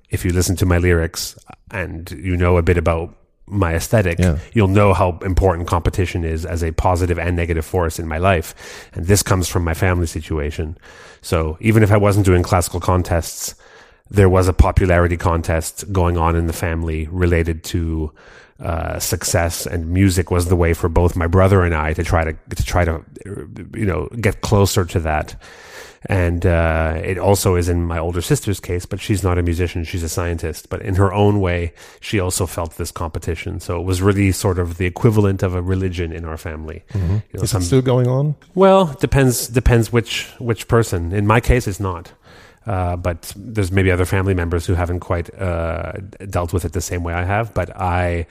if 0.09 0.23
you 0.25 0.31
listen 0.31 0.55
to 0.57 0.65
my 0.65 0.77
lyrics 0.77 1.37
and 1.71 2.09
you 2.11 2.37
know 2.37 2.57
a 2.57 2.61
bit 2.61 2.77
about 2.77 3.15
my 3.47 3.75
aesthetic, 3.75 4.17
Yeah. 4.19 4.37
you'll 4.53 4.67
know 4.69 4.93
how 4.93 5.19
important 5.23 5.67
competition 5.67 6.23
is 6.23 6.45
as 6.45 6.63
a 6.63 6.71
positive 6.71 7.19
and 7.19 7.35
negative 7.35 7.65
force 7.65 7.99
in 7.99 8.07
my 8.07 8.17
life. 8.17 8.55
And 8.93 9.05
this 9.05 9.21
comes 9.21 9.47
from 9.47 9.63
my 9.63 9.73
family 9.73 10.07
situation. 10.07 10.77
So 11.21 11.57
even 11.59 11.83
if 11.83 11.91
I 11.91 11.97
wasn't 11.97 12.25
doing 12.25 12.43
classical 12.43 12.79
contests, 12.79 13.53
there 14.09 14.29
was 14.29 14.47
a 14.47 14.53
popularity 14.53 15.17
contest 15.17 15.91
going 15.91 16.17
on 16.17 16.35
in 16.35 16.47
the 16.47 16.53
family 16.53 17.07
related 17.11 17.63
to 17.65 18.11
uh, 18.59 18.99
success, 18.99 19.65
and 19.67 19.89
music 19.89 20.31
was 20.31 20.45
the 20.47 20.55
way 20.55 20.73
for 20.73 20.87
both 20.87 21.15
my 21.15 21.27
brother 21.27 21.61
and 21.63 21.75
I 21.75 21.93
to 21.93 22.03
try 22.03 22.23
to 22.23 22.33
to 22.55 22.63
try 22.63 22.85
to 22.85 23.03
you 23.75 23.85
know 23.85 24.07
get 24.21 24.41
closer 24.41 24.85
to 24.85 24.99
that. 25.01 25.35
And 26.07 26.45
uh, 26.45 27.01
it 27.03 27.17
also 27.17 27.55
is 27.55 27.67
in 27.67 27.83
my 27.83 27.97
older 27.97 28.21
sister's 28.21 28.59
case, 28.59 28.85
but 28.85 28.99
she's 28.99 29.23
not 29.23 29.37
a 29.39 29.41
musician; 29.41 29.83
she's 29.83 30.03
a 30.03 30.09
scientist. 30.09 30.69
But 30.69 30.81
in 30.83 30.95
her 30.95 31.11
own 31.13 31.41
way, 31.41 31.73
she 31.99 32.19
also 32.19 32.45
felt 32.45 32.77
this 32.77 32.91
competition. 32.91 33.59
So 33.59 33.79
it 33.79 33.85
was 33.85 34.01
really 34.03 34.31
sort 34.31 34.59
of 34.59 34.77
the 34.77 34.85
equivalent 34.85 35.41
of 35.41 35.55
a 35.55 35.61
religion 35.61 36.11
in 36.11 36.23
our 36.25 36.37
family. 36.37 36.83
You 36.93 36.99
know, 37.01 37.21
is 37.43 37.49
some- 37.49 37.61
it 37.61 37.65
still 37.65 37.81
going 37.81 38.07
on? 38.07 38.35
well, 38.53 38.95
depends 38.99 39.47
depends 39.47 39.91
which 39.91 40.27
which 40.39 40.67
person. 40.67 41.11
In 41.11 41.25
my 41.25 41.39
case, 41.39 41.67
it's 41.67 41.79
not. 41.79 42.11
Uh, 42.67 42.95
but 42.95 43.31
there's 43.35 43.71
maybe 43.71 43.91
other 43.91 44.05
family 44.05 44.33
members 44.33 44.65
who 44.65 44.73
haven't 44.73 44.99
quite 44.99 45.29
uh, 45.39 45.93
dealt 46.29 46.51
with 46.51 46.65
it 46.65 46.73
the 46.73 46.81
same 46.81 47.03
way 47.03 47.13
I 47.13 47.23
have. 47.23 47.53
But 47.53 47.69
I 47.79 48.25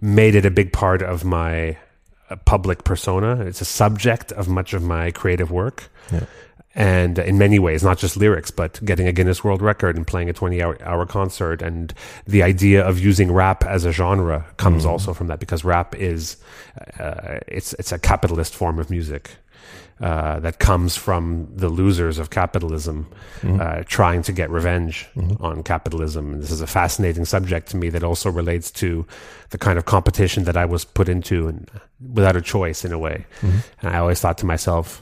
made 0.00 0.34
it 0.34 0.44
a 0.46 0.50
big 0.50 0.72
part 0.72 1.02
of 1.02 1.22
my 1.24 1.76
uh, 2.30 2.36
public 2.44 2.84
persona. 2.84 3.44
It's 3.44 3.60
a 3.60 3.64
subject 3.64 4.32
of 4.32 4.48
much 4.48 4.74
of 4.74 4.82
my 4.82 5.10
creative 5.10 5.50
work. 5.50 5.90
Yeah. 6.12 6.24
And 6.76 7.20
in 7.20 7.38
many 7.38 7.60
ways, 7.60 7.84
not 7.84 7.98
just 7.98 8.16
lyrics, 8.16 8.50
but 8.50 8.84
getting 8.84 9.06
a 9.06 9.12
Guinness 9.12 9.44
World 9.44 9.62
Record 9.62 9.96
and 9.96 10.04
playing 10.04 10.28
a 10.28 10.32
20 10.32 10.60
hour, 10.60 10.76
hour 10.82 11.06
concert. 11.06 11.62
And 11.62 11.94
the 12.26 12.42
idea 12.42 12.84
of 12.84 12.98
using 12.98 13.30
rap 13.30 13.64
as 13.64 13.84
a 13.84 13.92
genre 13.92 14.44
comes 14.56 14.84
also 14.84 15.14
from 15.14 15.28
that 15.28 15.38
because 15.38 15.64
rap 15.64 15.94
is, 15.94 16.36
uh, 16.98 17.38
it's, 17.46 17.74
it's 17.74 17.92
a 17.92 17.98
capitalist 17.98 18.56
form 18.56 18.80
of 18.80 18.90
music. 18.90 19.36
Uh, 20.00 20.40
that 20.40 20.58
comes 20.58 20.96
from 20.96 21.46
the 21.54 21.68
losers 21.68 22.18
of 22.18 22.28
capitalism 22.28 23.06
uh, 23.60 23.84
trying 23.86 24.22
to 24.22 24.32
get 24.32 24.50
revenge 24.50 25.06
on 25.38 25.62
capitalism. 25.62 26.32
And 26.32 26.42
this 26.42 26.50
is 26.50 26.60
a 26.60 26.66
fascinating 26.66 27.24
subject 27.24 27.68
to 27.70 27.76
me 27.76 27.90
that 27.90 28.02
also 28.02 28.28
relates 28.28 28.72
to 28.72 29.06
the 29.50 29.58
kind 29.58 29.78
of 29.78 29.84
competition 29.84 30.44
that 30.44 30.56
I 30.56 30.64
was 30.64 30.84
put 30.84 31.08
into 31.08 31.46
and 31.46 31.70
without 32.12 32.34
a 32.34 32.42
choice 32.42 32.84
in 32.84 32.92
a 32.92 32.98
way. 32.98 33.24
And 33.80 33.94
I 33.94 33.98
always 33.98 34.20
thought 34.20 34.36
to 34.38 34.46
myself, 34.46 35.00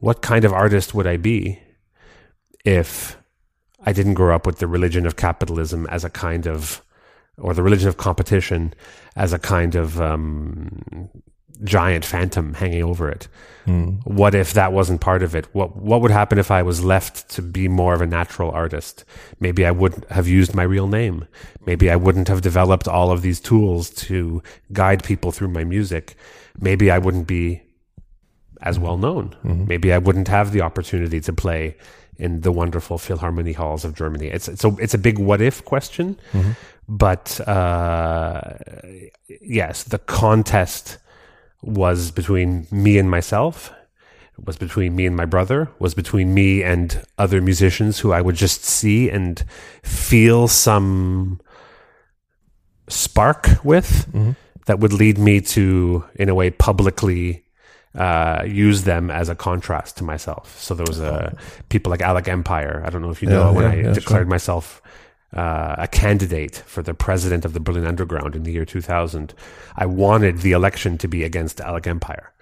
what 0.00 0.20
kind 0.20 0.44
of 0.44 0.52
artist 0.52 0.94
would 0.94 1.06
I 1.06 1.16
be 1.16 1.58
if 2.66 3.16
I 3.86 3.94
didn't 3.94 4.14
grow 4.14 4.34
up 4.34 4.46
with 4.46 4.58
the 4.58 4.66
religion 4.66 5.06
of 5.06 5.16
capitalism 5.16 5.86
as 5.86 6.04
a 6.04 6.10
kind 6.10 6.46
of, 6.46 6.82
or 7.38 7.54
the 7.54 7.62
religion 7.62 7.88
of 7.88 7.96
competition 7.96 8.74
as 9.16 9.32
a 9.32 9.38
kind 9.38 9.74
of 9.76 9.98
um, 9.98 11.08
giant 11.64 12.04
phantom 12.04 12.54
hanging 12.54 12.82
over 12.82 13.08
it? 13.08 13.28
Hmm. 13.64 13.96
What 14.04 14.34
if 14.34 14.54
that 14.54 14.72
wasn't 14.72 15.00
part 15.00 15.22
of 15.22 15.34
it? 15.34 15.46
What 15.54 15.76
What 15.76 16.00
would 16.00 16.10
happen 16.10 16.38
if 16.38 16.50
I 16.50 16.62
was 16.62 16.84
left 16.84 17.28
to 17.30 17.42
be 17.42 17.68
more 17.68 17.94
of 17.94 18.00
a 18.00 18.06
natural 18.06 18.50
artist? 18.50 19.04
Maybe 19.38 19.66
I 19.66 19.70
wouldn't 19.70 20.08
have 20.10 20.26
used 20.26 20.54
my 20.54 20.62
real 20.62 20.88
name. 20.88 21.26
Maybe 21.66 21.90
I 21.90 21.96
wouldn't 21.96 22.28
have 22.28 22.40
developed 22.40 22.88
all 22.88 23.10
of 23.10 23.22
these 23.22 23.40
tools 23.40 23.90
to 23.90 24.42
guide 24.72 25.04
people 25.04 25.30
through 25.30 25.48
my 25.48 25.64
music. 25.64 26.16
Maybe 26.58 26.90
I 26.90 26.98
wouldn't 26.98 27.26
be 27.26 27.62
as 28.62 28.78
well 28.78 28.96
known. 28.96 29.30
Mm-hmm. 29.44 29.66
Maybe 29.66 29.92
I 29.92 29.98
wouldn't 29.98 30.28
have 30.28 30.52
the 30.52 30.62
opportunity 30.62 31.20
to 31.20 31.32
play 31.32 31.76
in 32.16 32.42
the 32.42 32.52
wonderful 32.52 32.98
Philharmonie 32.98 33.54
halls 33.54 33.84
of 33.84 33.94
Germany. 33.94 34.28
It's 34.28 34.48
it's 34.48 34.64
a 34.64 34.74
it's 34.78 34.94
a 34.94 34.98
big 34.98 35.18
what 35.18 35.40
if 35.40 35.64
question, 35.64 36.18
mm-hmm. 36.32 36.52
but 36.88 37.40
uh, 37.48 38.40
yes, 39.40 39.84
the 39.84 39.98
contest 39.98 40.98
was 41.62 42.10
between 42.10 42.66
me 42.70 42.98
and 42.98 43.10
myself. 43.10 43.72
Was 44.42 44.56
between 44.56 44.96
me 44.96 45.04
and 45.06 45.14
my 45.16 45.26
brother. 45.26 45.68
Was 45.78 45.94
between 45.94 46.32
me 46.32 46.62
and 46.62 47.02
other 47.18 47.42
musicians 47.42 47.98
who 48.00 48.12
I 48.12 48.22
would 48.22 48.36
just 48.36 48.64
see 48.64 49.10
and 49.10 49.44
feel 49.82 50.48
some 50.48 51.40
spark 52.88 53.48
with 53.64 54.08
that 54.66 54.78
would 54.80 54.92
lead 54.92 55.18
me 55.18 55.40
to, 55.40 56.04
in 56.14 56.28
a 56.28 56.34
way, 56.34 56.50
publicly 56.50 57.44
uh, 57.94 58.44
use 58.46 58.84
them 58.84 59.10
as 59.10 59.28
a 59.28 59.34
contrast 59.34 59.96
to 59.98 60.04
myself. 60.04 60.58
So 60.60 60.74
there 60.74 60.86
was 60.86 61.00
a 61.00 61.36
people 61.68 61.90
like 61.90 62.00
Alec 62.00 62.28
Empire. 62.28 62.82
I 62.86 62.90
don't 62.90 63.02
know 63.02 63.10
if 63.10 63.20
you 63.22 63.28
know 63.28 63.50
Yeah, 63.50 63.50
when 63.50 63.64
yeah, 63.64 63.70
I 63.70 63.88
yeah, 63.88 63.92
declared 63.92 64.28
myself 64.28 64.80
uh, 65.36 65.76
a 65.78 65.86
candidate 65.88 66.62
for 66.66 66.82
the 66.82 66.94
president 66.94 67.44
of 67.44 67.52
the 67.52 67.60
Berlin 67.60 67.86
Underground 67.86 68.34
in 68.34 68.42
the 68.42 68.52
year 68.52 68.64
2000, 68.64 69.32
I 69.76 69.86
wanted 69.86 70.38
the 70.38 70.52
election 70.52 70.98
to 70.98 71.08
be 71.08 71.22
against 71.24 71.60
Alec 71.60 71.86
Empire. 71.86 72.32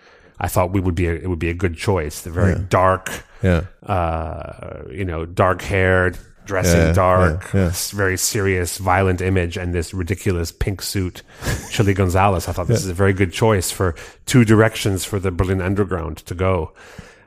I 0.40 0.48
thought 0.48 0.72
we 0.72 0.80
would 0.80 0.94
be 0.94 1.06
a, 1.08 1.14
it 1.14 1.28
would 1.28 1.38
be 1.40 1.50
a 1.50 1.54
good 1.54 1.76
choice. 1.76 2.22
The 2.22 2.30
very 2.30 2.52
Yeah. 2.52 2.64
dark, 2.68 3.24
Yeah. 3.42 3.62
uh, 3.86 4.82
you 4.90 5.04
know, 5.04 5.26
dark 5.26 5.62
haired, 5.62 6.16
dressing 6.46 6.80
Yeah, 6.80 6.92
dark, 6.92 7.52
yeah, 7.52 7.64
yeah. 7.66 7.72
very 7.90 8.16
serious, 8.16 8.78
violent 8.78 9.20
image, 9.20 9.58
and 9.58 9.74
this 9.74 9.92
ridiculous 9.92 10.50
pink 10.50 10.80
suit, 10.80 11.22
Chilly 11.70 11.92
Gonzales. 11.92 12.48
I 12.48 12.52
thought 12.52 12.68
this 12.68 12.82
is 12.84 12.88
a 12.88 12.94
very 12.94 13.12
good 13.12 13.32
choice 13.32 13.70
for 13.70 13.94
two 14.24 14.44
directions 14.46 15.04
for 15.04 15.18
the 15.18 15.30
Berlin 15.30 15.60
Underground 15.60 16.18
to 16.24 16.34
go. 16.34 16.72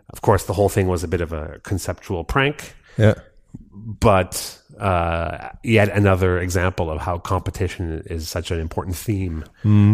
Of 0.09 0.21
course, 0.21 0.45
the 0.45 0.53
whole 0.53 0.69
thing 0.69 0.87
was 0.87 1.03
a 1.03 1.07
bit 1.07 1.21
of 1.21 1.31
a 1.33 1.59
conceptual 1.63 2.23
prank, 2.23 2.73
Yeah. 2.97 3.13
but 3.71 4.57
uh, 4.81 5.49
yet 5.63 5.89
another 5.89 6.39
example 6.39 6.89
of 6.89 6.99
how 6.99 7.19
competition 7.19 8.01
is 8.07 8.27
such 8.27 8.49
an 8.49 8.59
important 8.59 8.95
theme 8.95 9.45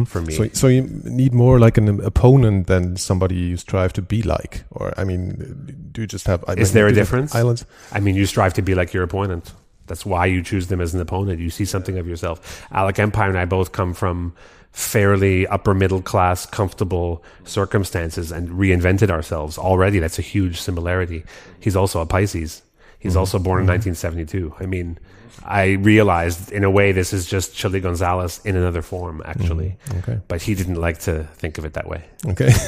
for 0.05 0.21
me. 0.21 0.33
So, 0.33 0.47
so 0.53 0.67
you 0.67 0.83
need 1.03 1.33
more 1.33 1.59
like 1.59 1.77
an 1.77 1.99
opponent 2.03 2.67
than 2.67 2.95
somebody 2.95 3.35
you 3.35 3.57
strive 3.57 3.91
to 3.93 4.01
be 4.01 4.21
like, 4.21 4.63
or 4.71 4.93
I 4.97 5.03
mean, 5.03 5.89
do 5.91 6.01
you 6.01 6.07
just 6.07 6.25
have? 6.27 6.43
I 6.47 6.53
Is 6.53 6.69
mean, 6.69 6.75
there 6.75 6.87
a 6.87 6.89
do 6.89 6.95
you 6.95 6.99
have 6.99 7.07
difference? 7.07 7.35
Islands. 7.35 7.65
I 7.91 7.99
mean, 7.99 8.15
you 8.15 8.25
strive 8.25 8.53
to 8.53 8.61
be 8.61 8.75
like 8.75 8.93
your 8.93 9.03
opponent. 9.03 9.53
That's 9.87 10.05
why 10.05 10.25
you 10.25 10.41
choose 10.41 10.67
them 10.67 10.79
as 10.79 10.93
an 10.93 11.01
opponent. 11.01 11.39
You 11.41 11.49
see 11.49 11.65
something 11.65 11.97
of 11.97 12.07
yourself. 12.07 12.65
Alec 12.71 12.97
Empire 12.99 13.29
and 13.29 13.37
I 13.37 13.45
both 13.45 13.73
come 13.73 13.93
from 13.93 14.33
fairly 14.71 15.47
upper 15.47 15.73
middle 15.73 16.01
class, 16.01 16.45
comfortable 16.45 17.23
circumstances 17.45 18.31
and 18.31 18.49
reinvented 18.49 19.09
ourselves 19.09 19.57
already. 19.57 19.99
That's 19.99 20.19
a 20.19 20.21
huge 20.21 20.61
similarity. 20.61 21.23
He's 21.59 21.75
also 21.75 21.99
a 21.99 22.05
Pisces. 22.05 22.61
He's 22.99 23.15
also 23.15 23.37
born 23.39 23.61
in 23.61 23.67
1972. 23.67 24.55
I 24.59 24.65
mean, 24.65 24.97
I 25.45 25.73
realized 25.73 26.51
in 26.51 26.63
a 26.63 26.69
way 26.69 26.91
this 26.91 27.13
is 27.13 27.25
just 27.25 27.55
Chilly 27.55 27.79
Gonzales 27.79 28.41
in 28.43 28.55
another 28.55 28.81
form, 28.81 29.21
actually. 29.23 29.77
Okay. 29.99 30.19
But 30.27 30.41
he 30.41 30.55
didn't 30.55 30.75
like 30.81 30.97
to 31.01 31.23
think 31.35 31.57
of 31.57 31.65
it 31.65 31.73
that 31.73 31.87
way. 31.87 32.03
Okay. 32.27 32.49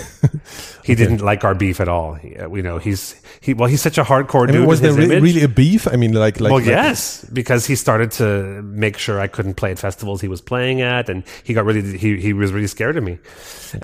He 0.83 0.95
didn't 0.95 1.21
like 1.21 1.43
our 1.43 1.53
beef 1.53 1.79
at 1.79 1.87
all. 1.87 2.15
He, 2.15 2.35
uh, 2.35 2.49
you 2.49 2.63
know, 2.63 2.79
he's 2.79 3.21
he. 3.41 3.53
Well, 3.53 3.69
he's 3.69 3.81
such 3.81 3.99
a 3.99 4.03
hardcore 4.03 4.43
I 4.47 4.51
dude. 4.51 4.61
mean, 4.61 4.65
was 4.67 4.81
in 4.81 4.95
there 4.95 5.07
re- 5.07 5.19
really 5.19 5.43
a 5.43 5.47
beef? 5.47 5.87
I 5.87 5.97
mean, 5.97 6.13
like, 6.13 6.39
like, 6.39 6.49
Well, 6.51 6.59
like- 6.61 6.67
yes, 6.67 7.23
because 7.31 7.67
he 7.67 7.75
started 7.75 8.09
to 8.13 8.61
make 8.63 8.97
sure 8.97 9.19
I 9.19 9.27
couldn't 9.27 9.53
play 9.53 9.71
at 9.71 9.77
festivals 9.77 10.19
he 10.21 10.27
was 10.27 10.41
playing 10.41 10.81
at, 10.81 11.07
and 11.07 11.23
he 11.43 11.53
got 11.53 11.65
really 11.65 11.95
he 11.97 12.19
he 12.19 12.33
was 12.33 12.51
really 12.51 12.65
scared 12.67 12.97
of 12.97 13.03
me. 13.03 13.19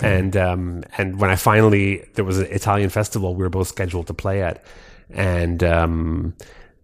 And 0.00 0.36
um 0.36 0.82
and 0.98 1.20
when 1.20 1.30
I 1.30 1.36
finally 1.36 2.04
there 2.14 2.24
was 2.24 2.38
an 2.38 2.46
Italian 2.46 2.90
festival 2.90 3.36
we 3.36 3.42
were 3.44 3.50
both 3.50 3.68
scheduled 3.68 4.08
to 4.08 4.14
play 4.14 4.42
at, 4.42 4.64
and 5.10 5.62
um 5.62 6.34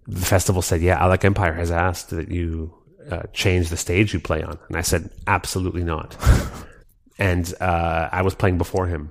the 0.07 0.27
festival 0.27 0.63
said, 0.63 0.81
"Yeah, 0.81 1.03
Alec 1.03 1.25
Empire 1.25 1.53
has 1.53 1.71
asked 1.71 2.11
that 2.11 2.29
you 2.29 2.75
uh, 3.11 3.23
change 3.33 3.69
the 3.69 3.77
stage 3.77 4.13
you 4.13 4.21
play 4.21 4.43
on," 4.43 4.59
and 4.69 4.77
I 4.77 4.83
said, 4.83 5.11
"Absolutely 5.27 5.85
not." 5.85 6.17
and 7.19 7.53
uh, 7.61 8.09
I 8.11 8.23
was 8.23 8.35
playing 8.35 8.59
before 8.59 8.87
him. 8.87 9.11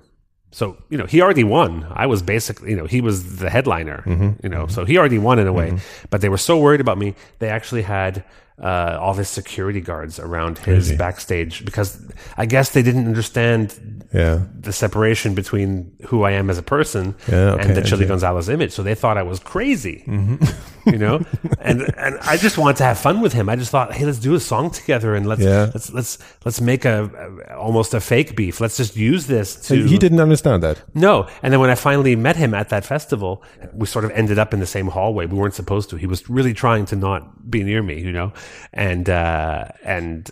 So, 0.54 0.76
you 0.90 0.98
know, 0.98 1.06
he 1.06 1.22
already 1.22 1.46
won. 1.46 1.88
I 1.90 2.08
was 2.08 2.22
basically, 2.22 2.72
you 2.72 2.76
know, 2.76 2.86
he 2.86 3.00
was 3.00 3.38
the 3.38 3.50
headliner, 3.50 4.04
you 4.44 4.50
know, 4.50 4.68
so 4.68 4.84
he 4.84 4.98
already 4.98 5.18
won 5.18 5.40
in 5.40 5.48
a 5.48 5.54
way. 5.54 5.70
But 6.10 6.20
they 6.20 6.28
were 6.28 6.38
so 6.38 6.58
worried 6.60 6.82
about 6.82 6.98
me, 6.98 7.16
they 7.40 7.48
actually 7.48 7.84
had 7.84 8.26
uh, 8.62 8.98
all 9.02 9.14
his 9.16 9.28
security 9.28 9.82
guards 9.82 10.20
around 10.20 10.58
his 10.60 10.86
Crazy. 10.88 10.96
backstage 10.96 11.66
because 11.66 12.00
I 12.38 12.46
guess 12.46 12.70
they 12.72 12.84
didn't 12.84 13.08
understand 13.08 14.06
yeah, 14.14 14.42
the 14.60 14.72
separation 14.74 15.34
between 15.36 15.92
who 16.08 16.24
I 16.24 16.32
am 16.32 16.50
as 16.50 16.58
a 16.58 16.64
person 16.64 17.16
Yeah, 17.28 17.54
okay, 17.54 17.64
and 17.70 17.76
the 17.78 17.82
Chilly 17.82 18.04
okay. 18.04 18.10
Gonzales 18.10 18.50
image. 18.50 18.72
So 18.72 18.84
they 18.84 18.94
thought 18.96 19.18
I 19.18 19.24
was 19.24 19.40
crazy, 19.40 20.04
you 20.86 20.98
know. 20.98 21.22
And 21.60 21.82
and 21.98 22.20
I 22.22 22.38
just 22.38 22.58
wanted 22.58 22.78
to 22.78 22.84
have 22.84 23.00
fun 23.00 23.22
with 23.22 23.34
him. 23.34 23.50
I 23.50 23.56
just 23.56 23.72
thought, 23.72 23.94
hey, 23.94 24.06
let's 24.06 24.20
do 24.20 24.36
a 24.36 24.40
song 24.40 24.70
together 24.70 25.16
and 25.16 25.26
let's 25.26 25.42
Yeah. 25.42 25.72
let's 25.74 25.92
let's 25.94 26.18
let's 26.46 26.60
make 26.62 26.86
a, 26.86 27.10
a 27.50 27.58
almost 27.58 27.94
a 27.94 28.00
fake 28.02 28.36
beef. 28.36 28.60
Let's 28.62 28.78
just 28.78 28.96
use 28.96 29.26
this 29.28 29.56
to 29.56 29.62
So 29.64 29.76
he 29.88 29.98
didn't 29.98 30.20
understand 30.20 30.62
that. 30.64 30.82
no. 30.94 31.28
And 31.42 31.52
then 31.54 31.60
when 31.60 31.70
I 31.72 31.76
finally 31.76 32.16
met 32.16 32.36
him 32.36 32.54
at 32.54 32.70
that 32.70 32.86
festival, 32.86 33.42
we 33.74 33.88
sort 33.88 34.06
of 34.06 34.12
ended 34.12 34.38
up 34.38 34.54
in 34.54 34.60
the 34.60 34.68
same 34.68 34.88
hallway. 34.88 35.26
We 35.26 35.38
weren't 35.38 35.56
supposed 35.56 35.90
to. 35.92 35.96
He 35.96 36.06
was 36.08 36.30
really 36.30 36.54
trying 36.54 36.86
to 36.88 36.96
not 36.96 37.50
be 37.50 37.64
near 37.64 37.82
me, 37.82 38.00
you 38.02 38.12
know? 38.12 38.34
And, 38.74 39.10
uh, 39.10 39.70
and 39.84 40.30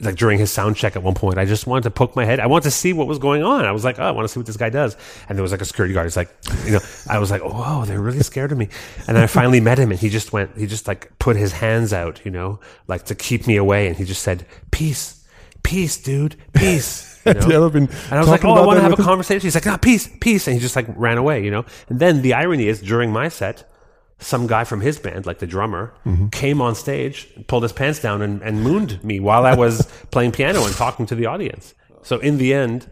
like 0.00 0.14
during 0.14 0.38
his 0.38 0.50
sound 0.50 0.76
check 0.76 0.94
at 0.94 1.02
one 1.02 1.14
point, 1.14 1.38
I 1.38 1.44
just 1.44 1.66
wanted 1.66 1.82
to 1.84 1.90
poke 1.90 2.14
my 2.14 2.24
head. 2.24 2.38
I 2.38 2.46
wanted 2.46 2.64
to 2.64 2.70
see 2.70 2.92
what 2.92 3.08
was 3.08 3.18
going 3.18 3.42
on. 3.42 3.64
I 3.64 3.72
was 3.72 3.84
like, 3.84 3.98
oh, 3.98 4.04
I 4.04 4.12
want 4.12 4.26
to 4.26 4.32
see 4.32 4.38
what 4.38 4.46
this 4.46 4.56
guy 4.56 4.70
does. 4.70 4.96
And 5.28 5.36
there 5.36 5.42
was 5.42 5.50
like 5.50 5.60
a 5.60 5.64
security 5.64 5.92
guard. 5.92 6.06
He's 6.06 6.16
like, 6.16 6.30
you 6.64 6.72
know, 6.72 6.80
I 7.08 7.18
was 7.18 7.30
like, 7.30 7.42
oh, 7.42 7.50
whoa, 7.50 7.84
they're 7.84 8.00
really 8.00 8.20
scared 8.20 8.52
of 8.52 8.58
me. 8.58 8.68
And 9.06 9.16
then 9.16 9.24
I 9.24 9.26
finally 9.26 9.60
met 9.60 9.78
him 9.78 9.90
and 9.90 9.98
he 9.98 10.08
just 10.08 10.32
went, 10.32 10.56
he 10.56 10.66
just 10.66 10.86
like 10.86 11.18
put 11.18 11.36
his 11.36 11.52
hands 11.52 11.92
out, 11.92 12.24
you 12.24 12.30
know, 12.30 12.60
like 12.86 13.06
to 13.06 13.14
keep 13.14 13.46
me 13.46 13.56
away. 13.56 13.88
And 13.88 13.96
he 13.96 14.04
just 14.04 14.22
said, 14.22 14.46
peace, 14.70 15.26
peace, 15.62 15.96
dude, 16.00 16.36
peace. 16.52 17.06
You 17.28 17.34
know? 17.34 17.66
Ever 17.66 17.68
been 17.68 17.88
And 17.88 18.14
I 18.14 18.20
was 18.20 18.28
like, 18.28 18.42
oh, 18.46 18.54
I 18.54 18.64
want 18.64 18.78
to 18.78 18.82
have 18.82 18.98
a 18.98 19.02
conversation. 19.02 19.42
He's 19.42 19.54
like, 19.54 19.66
ah, 19.66 19.76
peace, 19.76 20.08
peace. 20.18 20.46
And 20.46 20.54
he 20.54 20.60
just 20.60 20.74
like 20.74 20.86
ran 20.96 21.18
away, 21.18 21.44
you 21.44 21.50
know? 21.50 21.66
And 21.90 21.98
then 21.98 22.22
the 22.22 22.32
irony 22.32 22.68
is 22.68 22.80
during 22.80 23.12
my 23.12 23.28
set, 23.28 23.70
some 24.18 24.46
guy 24.46 24.64
from 24.64 24.80
his 24.80 24.98
band, 24.98 25.26
like 25.26 25.38
the 25.38 25.46
drummer, 25.46 25.92
Mm-hmm. 26.04 26.28
came 26.28 26.60
on 26.60 26.74
stage, 26.74 27.28
pulled 27.46 27.62
his 27.62 27.72
pants 27.72 28.00
down 28.00 28.20
and, 28.22 28.42
and 28.42 28.62
mooned 28.62 29.02
me 29.04 29.20
while 29.20 29.46
I 29.46 29.54
was 29.54 29.86
playing 30.10 30.32
piano 30.32 30.64
and 30.64 30.74
talking 30.74 31.06
to 31.06 31.14
the 31.14 31.26
audience. 31.26 31.74
So 32.02 32.18
in 32.18 32.38
the 32.38 32.52
end, 32.54 32.88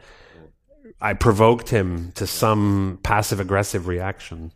I 1.00 1.14
provoked 1.14 1.68
him 1.70 2.12
to 2.14 2.26
some 2.26 2.98
passive 3.02 3.40
aggressive 3.40 3.86
reaction. 3.86 4.52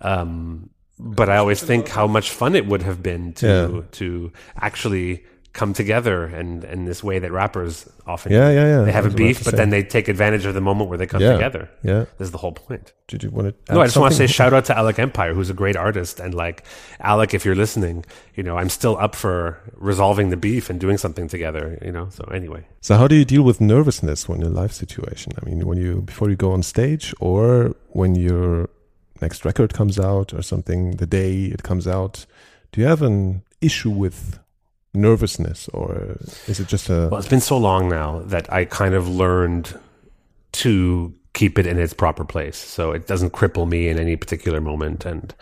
Um, 0.00 0.70
but 0.98 1.28
I 1.28 1.36
always 1.38 1.60
think 1.62 1.88
how 1.88 2.06
much 2.06 2.30
fun 2.30 2.54
it 2.54 2.66
would 2.66 2.82
have 2.82 3.02
been 3.02 3.32
to 3.34 3.46
Yeah. 3.46 3.80
to 3.92 4.32
actually 4.56 5.24
come 5.54 5.72
together 5.72 6.24
and 6.24 6.64
in 6.64 6.84
this 6.84 7.02
way 7.02 7.20
that 7.20 7.30
rappers 7.32 7.88
often 8.08 8.32
Yeah, 8.32 8.50
yeah, 8.50 8.66
yeah. 8.66 8.80
they 8.84 8.90
have 8.92 9.06
a 9.06 9.10
beef, 9.10 9.44
but 9.44 9.54
then 9.56 9.70
they 9.70 9.82
take 9.84 10.08
advantage 10.08 10.44
of 10.46 10.52
the 10.54 10.60
moment 10.60 10.88
where 10.90 10.98
they 10.98 11.06
come 11.06 11.22
Yeah. 11.22 11.32
together. 11.34 11.70
Yeah. 11.82 12.00
This 12.18 12.26
is 12.26 12.32
the 12.32 12.38
whole 12.38 12.52
point. 12.52 12.92
Did 13.06 13.22
you 13.22 13.30
want 13.30 13.46
to? 13.66 13.72
No, 13.74 13.80
I 13.80 13.86
just 13.86 13.96
want 13.96 14.12
to 14.12 14.18
say 14.18 14.26
shout 14.26 14.52
out 14.52 14.64
to 14.66 14.76
Alec 14.76 14.98
Empire, 14.98 15.32
who's 15.32 15.50
a 15.50 15.54
great 15.54 15.76
artist, 15.76 16.18
and 16.20 16.34
like 16.34 16.64
Alec, 17.00 17.34
if 17.34 17.44
you're 17.44 17.54
listening, 17.64 18.04
you 18.34 18.42
know 18.42 18.58
I'm 18.58 18.68
still 18.68 18.96
up 18.98 19.14
for 19.14 19.38
resolving 19.90 20.30
the 20.30 20.36
beef 20.36 20.68
and 20.70 20.80
doing 20.80 20.98
something 20.98 21.28
together. 21.28 21.78
You 21.86 21.92
know, 21.92 22.08
so 22.10 22.24
anyway, 22.40 22.62
So 22.80 22.96
how 22.96 23.06
do 23.06 23.14
you 23.14 23.24
deal 23.24 23.44
with 23.44 23.60
nervousness 23.60 24.28
when 24.28 24.40
in 24.42 24.48
a 24.48 24.50
live 24.60 24.72
situation? 24.74 25.32
I 25.40 25.48
mean, 25.48 25.64
when 25.68 25.78
you 25.78 26.02
before 26.02 26.28
you 26.30 26.36
go 26.36 26.50
on 26.52 26.62
stage, 26.62 27.14
or 27.20 27.74
when 28.00 28.16
your 28.16 28.68
next 29.22 29.44
record 29.44 29.72
comes 29.72 29.98
out, 30.00 30.34
or 30.34 30.42
something, 30.42 30.96
the 30.96 31.06
day 31.06 31.44
it 31.56 31.62
comes 31.62 31.86
out, 31.86 32.26
do 32.72 32.80
you 32.80 32.88
have 32.88 33.02
an 33.02 33.42
issue 33.60 33.90
with 34.04 34.40
nervousness, 34.94 35.68
or 35.68 36.16
is 36.46 36.60
it 36.60 36.68
just 36.68 36.88
a? 36.88 37.08
well, 37.10 37.18
it's 37.18 37.28
been 37.28 37.40
so 37.40 37.58
long 37.58 37.88
now 37.88 38.20
that 38.20 38.52
I 38.52 38.64
kind 38.64 38.94
of 38.94 39.08
learned 39.08 39.78
to 40.52 41.14
keep 41.32 41.58
it 41.58 41.66
in 41.66 41.78
its 41.78 41.92
proper 41.92 42.24
place, 42.24 42.56
so 42.56 42.92
it 42.92 43.06
doesn't 43.06 43.30
cripple 43.30 43.68
me 43.68 43.88
in 43.88 43.98
any 43.98 44.16
particular 44.16 44.60
moment. 44.60 45.04
And 45.04 45.34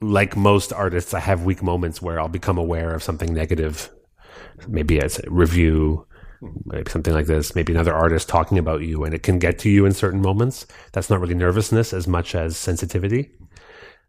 like 0.00 0.36
most 0.36 0.72
artists, 0.72 1.12
I 1.12 1.20
have 1.20 1.42
weak 1.42 1.62
moments 1.62 2.00
where 2.00 2.20
I'll 2.20 2.28
become 2.28 2.58
aware 2.58 2.94
of 2.94 3.02
something 3.02 3.34
negative, 3.34 3.90
maybe 4.68 5.00
as 5.00 5.18
a 5.18 5.30
review, 5.30 6.06
maybe 6.64 6.88
something 6.90 7.12
like 7.12 7.26
this, 7.26 7.54
maybe 7.54 7.72
another 7.72 7.94
artist 7.94 8.28
talking 8.28 8.58
about 8.58 8.82
you, 8.82 9.04
and 9.04 9.14
it 9.14 9.24
can 9.24 9.38
get 9.38 9.58
to 9.60 9.70
you 9.70 9.84
in 9.84 9.92
certain 9.92 10.22
moments. 10.22 10.66
That's 10.92 11.10
not 11.10 11.20
really 11.20 11.34
nervousness 11.34 11.92
as 11.92 12.06
much 12.06 12.34
as 12.34 12.56
sensitivity. 12.56 13.32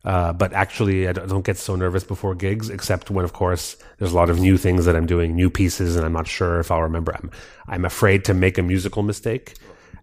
Uh, 0.06 0.32
but 0.32 0.54
actually, 0.54 1.08
I 1.08 1.14
don't 1.14 1.46
get 1.46 1.58
so 1.58 1.76
nervous 1.76 2.06
before 2.06 2.34
gigs, 2.34 2.70
except 2.70 3.12
when, 3.12 3.26
of 3.26 3.34
course, 3.34 3.76
there's 3.98 4.14
a 4.14 4.16
lot 4.16 4.30
of 4.30 4.40
new 4.40 4.58
things 4.58 4.86
that 4.86 4.96
I'm 4.96 5.06
doing, 5.06 5.36
new 5.36 5.50
pieces, 5.50 5.96
and 5.98 6.06
I'm 6.06 6.14
not 6.14 6.28
sure 6.28 6.60
if 6.60 6.72
I'll 6.72 6.84
remember. 6.84 7.14
I'm, 7.14 7.32
I'm 7.68 7.86
afraid 7.86 8.24
to 8.26 8.34
make 8.34 8.58
a 8.58 8.64
musical 8.64 9.04
mistake, 9.04 9.56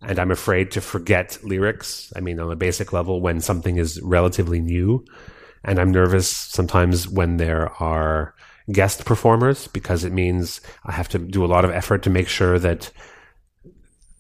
and 0.02 0.18
I'm 0.18 0.30
afraid 0.30 0.70
to 0.72 0.82
forget 0.82 1.38
lyrics. 1.42 2.12
I 2.14 2.20
mean, 2.20 2.38
on 2.40 2.52
a 2.52 2.56
basic 2.56 2.92
level, 2.92 3.22
when 3.22 3.40
something 3.40 3.78
is 3.78 4.00
relatively 4.02 4.60
new, 4.60 5.04
and 5.64 5.78
I'm 5.78 5.92
nervous 5.92 6.28
sometimes 6.28 7.08
when 7.08 7.38
there 7.38 7.72
are 7.82 8.34
guest 8.70 9.04
performers 9.04 9.68
because 9.68 10.04
it 10.04 10.12
means 10.12 10.60
I 10.84 10.92
have 10.92 11.08
to 11.10 11.18
do 11.18 11.44
a 11.44 11.46
lot 11.46 11.64
of 11.64 11.70
effort 11.70 12.02
to 12.02 12.10
make 12.10 12.28
sure 12.28 12.58
that 12.58 12.90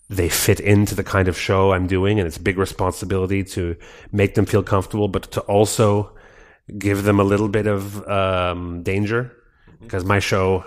they 0.08 0.28
fit 0.28 0.60
into 0.60 0.94
the 0.94 1.04
kind 1.04 1.28
of 1.28 1.36
show 1.38 1.72
I'm 1.72 1.86
doing, 1.86 2.18
and 2.18 2.26
it's 2.26 2.36
a 2.36 2.42
big 2.42 2.58
responsibility 2.58 3.42
to 3.44 3.76
make 4.12 4.34
them 4.34 4.46
feel 4.46 4.62
comfortable, 4.62 5.08
but 5.08 5.24
to 5.32 5.40
also 5.42 6.16
give 6.78 7.04
them 7.04 7.20
a 7.20 7.24
little 7.24 7.48
bit 7.48 7.66
of 7.66 8.06
um, 8.08 8.82
danger 8.82 9.32
mm-hmm. 9.68 9.84
because 9.84 10.04
my 10.04 10.18
show 10.20 10.60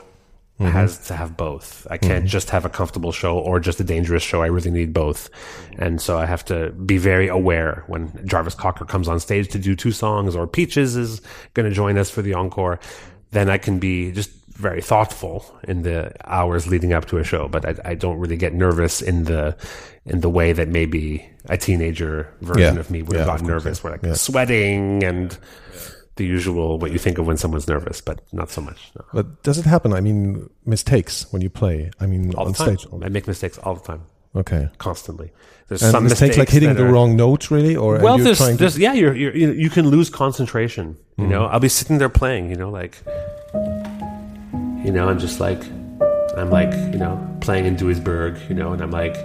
mm-hmm. 0.60 0.66
has 0.66 1.08
to 1.08 1.16
have 1.16 1.38
both. 1.38 1.88
I 1.90 1.98
can't 1.98 2.26
mm-hmm. 2.26 2.28
just 2.28 2.50
have 2.50 2.66
a 2.66 2.70
comfortable 2.70 3.14
show 3.14 3.38
or 3.38 3.60
just 3.60 3.80
a 3.80 3.84
dangerous 3.84 4.24
show. 4.24 4.42
I 4.42 4.48
really 4.48 4.72
need 4.72 4.94
both, 4.94 5.30
and 5.78 6.02
so 6.02 6.18
I 6.18 6.26
have 6.26 6.44
to 6.46 6.72
be 6.72 6.98
very 6.98 7.30
aware 7.30 7.86
when 7.88 8.26
Jarvis 8.26 8.56
Cocker 8.56 8.86
comes 8.86 9.08
on 9.08 9.22
stage 9.22 9.48
to 9.50 9.60
do 9.60 9.74
two 9.74 9.94
songs, 9.94 10.36
or 10.36 10.48
Peaches 10.48 10.98
is 10.98 11.22
going 11.54 11.68
to 11.68 11.74
join 11.74 11.98
us 11.98 12.10
for 12.10 12.22
the 12.22 12.34
encore. 12.34 12.80
Then 13.32 13.50
I 13.50 13.58
can 13.58 13.80
be 13.80 14.12
just 14.12 14.32
very 14.60 14.82
thoughtful 14.82 15.46
in 15.68 15.82
the 15.84 16.12
hours 16.26 16.68
leading 16.68 16.92
up 16.94 17.06
to 17.06 17.18
a 17.18 17.24
show, 17.24 17.48
but 17.48 17.66
I, 17.66 17.92
I 17.92 17.96
don't 17.96 18.20
really 18.20 18.38
get 18.38 18.54
nervous 18.54 19.02
in 19.02 19.24
the 19.24 19.56
in 20.06 20.20
the 20.22 20.30
way 20.30 20.54
that 20.54 20.68
maybe 20.68 21.26
a 21.46 21.58
teenager 21.58 22.28
version 22.42 22.76
Yeah. 22.76 22.80
of 22.80 22.92
me 22.92 23.02
would 23.02 23.14
Yeah, 23.14 23.20
have 23.20 23.28
gotten 23.28 23.48
nervous, 23.48 23.84
where 23.84 23.94
like 23.94 24.04
yeah. 24.04 24.14
sweating 24.14 25.04
and 25.04 25.38
the 26.18 26.26
usual 26.26 26.78
what 26.80 26.92
you 26.92 27.00
think 27.00 27.18
of 27.18 27.26
when 27.28 27.38
someone's 27.38 27.68
nervous, 27.68 28.02
but 28.02 28.20
not 28.34 28.50
so 28.52 28.62
much. 28.62 28.92
No. 28.98 29.06
But 29.14 29.44
does 29.44 29.58
it 29.58 29.66
happen? 29.66 29.94
I 29.94 30.02
mean, 30.02 30.50
mistakes 30.66 31.26
when 31.32 31.42
you 31.42 31.50
play. 31.50 31.92
I 32.00 32.06
mean, 32.08 32.34
All 32.36 32.48
on 32.48 32.54
stage. 32.54 32.86
I 33.02 33.08
make 33.10 33.28
mistakes 33.28 33.58
all 33.60 33.76
the 33.76 33.86
time, 33.92 34.02
Okay. 34.36 34.68
constantly. 34.78 35.32
There's 35.70 35.82
And 35.84 35.92
some 35.92 36.04
mistakes 36.04 36.38
like 36.38 36.50
hitting 36.50 36.74
the 36.76 36.84
are- 36.86 36.92
wrong 36.92 37.16
note, 37.16 37.50
really, 37.52 37.76
or 37.76 38.00
Well, 38.00 38.18
there's, 38.18 38.40
there's 38.58 38.78
yeah, 38.78 38.94
you're, 38.94 39.16
you're 39.16 39.36
you 39.36 39.52
you 39.52 39.70
can 39.70 39.88
lose 39.88 40.10
concentration. 40.10 40.86
You 41.18 41.24
mm-hmm. 41.24 41.32
know, 41.32 41.46
I'll 41.46 41.60
be 41.62 41.70
sitting 41.70 42.00
there 42.00 42.10
playing. 42.10 42.50
You 42.50 42.58
know, 42.58 42.70
like 42.82 42.98
you 44.84 44.92
know, 44.92 45.10
I'm 45.10 45.20
just 45.20 45.40
like 45.40 45.62
I'm 46.38 46.50
like 46.50 46.72
you 46.72 46.98
know 46.98 47.38
playing 47.42 47.66
in 47.66 47.76
Duisburg. 47.76 48.48
You 48.50 48.56
know, 48.56 48.74
and 48.74 48.82
I'm 48.82 48.92
like 48.92 49.16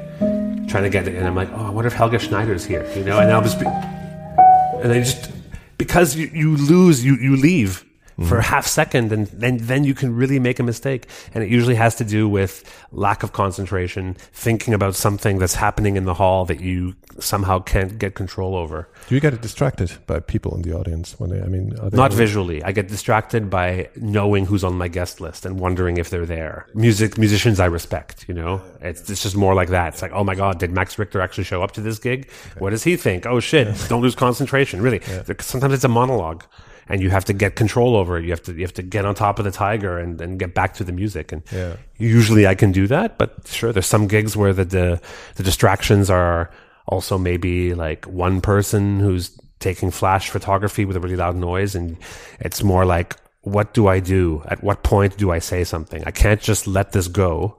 trying 0.68 0.84
to 0.84 0.90
get 0.90 1.06
it, 1.06 1.14
and 1.14 1.26
I'm 1.26 1.34
like, 1.34 1.50
oh, 1.52 1.66
I 1.66 1.70
wonder 1.70 1.88
if 1.88 1.94
Helga 1.94 2.18
Schneider's 2.18 2.64
here. 2.64 2.90
You 2.96 3.04
know, 3.04 3.18
and 3.18 3.30
I'll 3.30 3.42
just 3.42 3.60
be, 3.60 3.66
and 3.66 4.92
I 4.92 5.00
just 5.00 5.30
because 5.78 6.16
you, 6.16 6.26
you 6.32 6.56
lose, 6.56 7.04
you 7.04 7.16
you 7.16 7.36
leave. 7.36 7.84
For 8.28 8.38
a 8.38 8.42
half 8.42 8.66
second, 8.66 9.12
and 9.12 9.26
then 9.26 9.56
then 9.58 9.82
you 9.82 9.92
can 9.92 10.14
really 10.14 10.38
make 10.38 10.60
a 10.60 10.62
mistake, 10.62 11.08
and 11.34 11.42
it 11.42 11.50
usually 11.50 11.74
has 11.74 11.96
to 11.96 12.04
do 12.04 12.28
with 12.28 12.62
lack 12.92 13.24
of 13.24 13.32
concentration, 13.32 14.14
thinking 14.32 14.72
about 14.72 14.94
something 14.94 15.38
that's 15.38 15.56
happening 15.56 15.96
in 15.96 16.04
the 16.04 16.14
hall 16.14 16.44
that 16.44 16.60
you 16.60 16.94
somehow 17.18 17.58
can't 17.58 17.98
get 17.98 18.14
control 18.14 18.54
over. 18.54 18.88
Do 19.08 19.14
you 19.16 19.20
get 19.20 19.40
distracted 19.40 19.92
by 20.06 20.20
people 20.20 20.54
in 20.54 20.62
the 20.62 20.72
audience 20.76 21.18
when 21.18 21.30
they? 21.30 21.40
I 21.42 21.46
mean, 21.46 21.70
they 21.70 21.96
Not 21.96 22.12
visually. 22.12 22.62
I 22.62 22.70
get 22.70 22.86
distracted 22.86 23.50
by 23.50 23.88
knowing 23.96 24.46
who's 24.46 24.62
on 24.62 24.78
my 24.78 24.86
guest 24.88 25.20
list 25.20 25.44
and 25.44 25.58
wondering 25.58 25.96
if 25.96 26.10
they're 26.10 26.26
there. 26.26 26.66
Music 26.74 27.18
musicians 27.18 27.58
I 27.58 27.66
respect, 27.66 28.26
you 28.28 28.34
know. 28.34 28.62
It's, 28.80 29.10
it's 29.10 29.22
just 29.24 29.36
more 29.36 29.54
like 29.54 29.70
that. 29.70 29.94
It's 29.94 30.02
like, 30.02 30.12
oh 30.12 30.22
my 30.22 30.36
god, 30.36 30.58
did 30.60 30.70
Max 30.70 30.98
Richter 30.98 31.20
actually 31.20 31.44
show 31.44 31.62
up 31.62 31.72
to 31.72 31.80
this 31.80 31.98
gig? 31.98 32.30
What 32.58 32.70
does 32.70 32.84
he 32.84 32.96
think? 32.96 33.26
Oh 33.26 33.40
shit! 33.40 33.68
Don't 33.88 34.02
lose 34.02 34.14
concentration. 34.14 34.80
Really, 34.82 34.98
There- 34.98 35.36
sometimes 35.40 35.74
it's 35.74 35.84
a 35.84 35.88
monologue, 35.88 36.44
and 36.88 37.00
you 37.02 37.10
have 37.10 37.24
to 37.26 37.32
get 37.32 37.56
control 37.56 37.96
over 37.96 38.18
it. 38.18 38.24
You 38.24 38.30
have 38.30 38.42
to 38.42 38.52
you 38.52 38.62
have 38.62 38.74
to 38.74 38.82
get 38.82 39.04
on 39.04 39.14
top 39.14 39.38
of 39.38 39.44
the 39.44 39.50
tiger 39.50 39.98
and, 39.98 40.20
and 40.20 40.38
get 40.38 40.54
back 40.54 40.74
to 40.74 40.84
the 40.84 40.92
music. 40.92 41.32
And 41.32 41.42
Yeah. 41.52 41.76
usually 41.96 42.46
I 42.46 42.54
can 42.54 42.72
do 42.72 42.86
that, 42.88 43.18
but 43.18 43.46
sure, 43.46 43.72
there's 43.72 43.86
some 43.86 44.06
gigs 44.06 44.36
where 44.36 44.52
the 44.52 44.64
the, 44.64 45.00
the 45.36 45.42
distractions 45.42 46.10
are 46.10 46.50
also 46.86 47.16
maybe 47.18 47.74
like 47.74 48.04
one 48.06 48.40
person 48.40 49.00
who's 49.00 49.38
taking 49.60 49.90
flash 49.90 50.28
photography 50.28 50.84
with 50.84 50.96
a 50.96 51.00
really 51.00 51.16
loud 51.16 51.36
noise, 51.36 51.74
and 51.74 51.96
it's 52.40 52.62
more 52.62 52.84
like, 52.84 53.16
what 53.42 53.72
do 53.72 53.88
I 53.88 54.00
do? 54.00 54.42
At 54.48 54.62
what 54.62 54.82
point 54.82 55.16
do 55.16 55.30
I 55.30 55.38
say 55.38 55.64
something? 55.64 56.02
I 56.06 56.10
can't 56.10 56.40
just 56.40 56.66
let 56.66 56.92
this 56.92 57.08
go, 57.08 57.56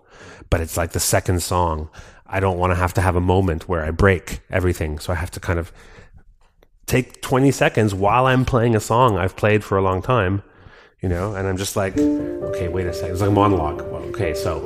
but 0.51 0.61
it's 0.61 0.77
like 0.77 0.91
the 0.91 0.99
second 0.99 1.41
song. 1.41 1.89
I 2.27 2.39
don't 2.39 2.57
want 2.59 2.71
to 2.71 2.75
have 2.75 2.93
to 2.95 3.01
have 3.01 3.15
a 3.15 3.21
moment 3.21 3.67
where 3.69 3.83
I 3.83 3.91
break 3.91 4.41
everything, 4.51 4.99
so 4.99 5.13
I 5.13 5.15
have 5.15 5.31
to 5.31 5.39
kind 5.39 5.57
of 5.59 5.71
take 6.85 7.21
20 7.21 7.51
seconds 7.51 7.93
while 7.93 8.27
I'm 8.27 8.45
playing 8.45 8.75
a 8.75 8.79
song 8.79 9.17
I've 9.17 9.35
played 9.35 9.63
for 9.63 9.77
a 9.77 9.81
long 9.81 10.01
time, 10.01 10.43
you 11.01 11.09
know, 11.09 11.35
and 11.35 11.47
I'm 11.47 11.57
just 11.57 11.75
like, 11.75 11.97
okay, 11.97 12.67
wait 12.67 12.87
a 12.87 12.93
second. 12.93 13.11
It's 13.11 13.21
like 13.21 13.29
a 13.29 13.33
monologue. 13.33 13.81
Okay, 13.81 14.33
so 14.33 14.61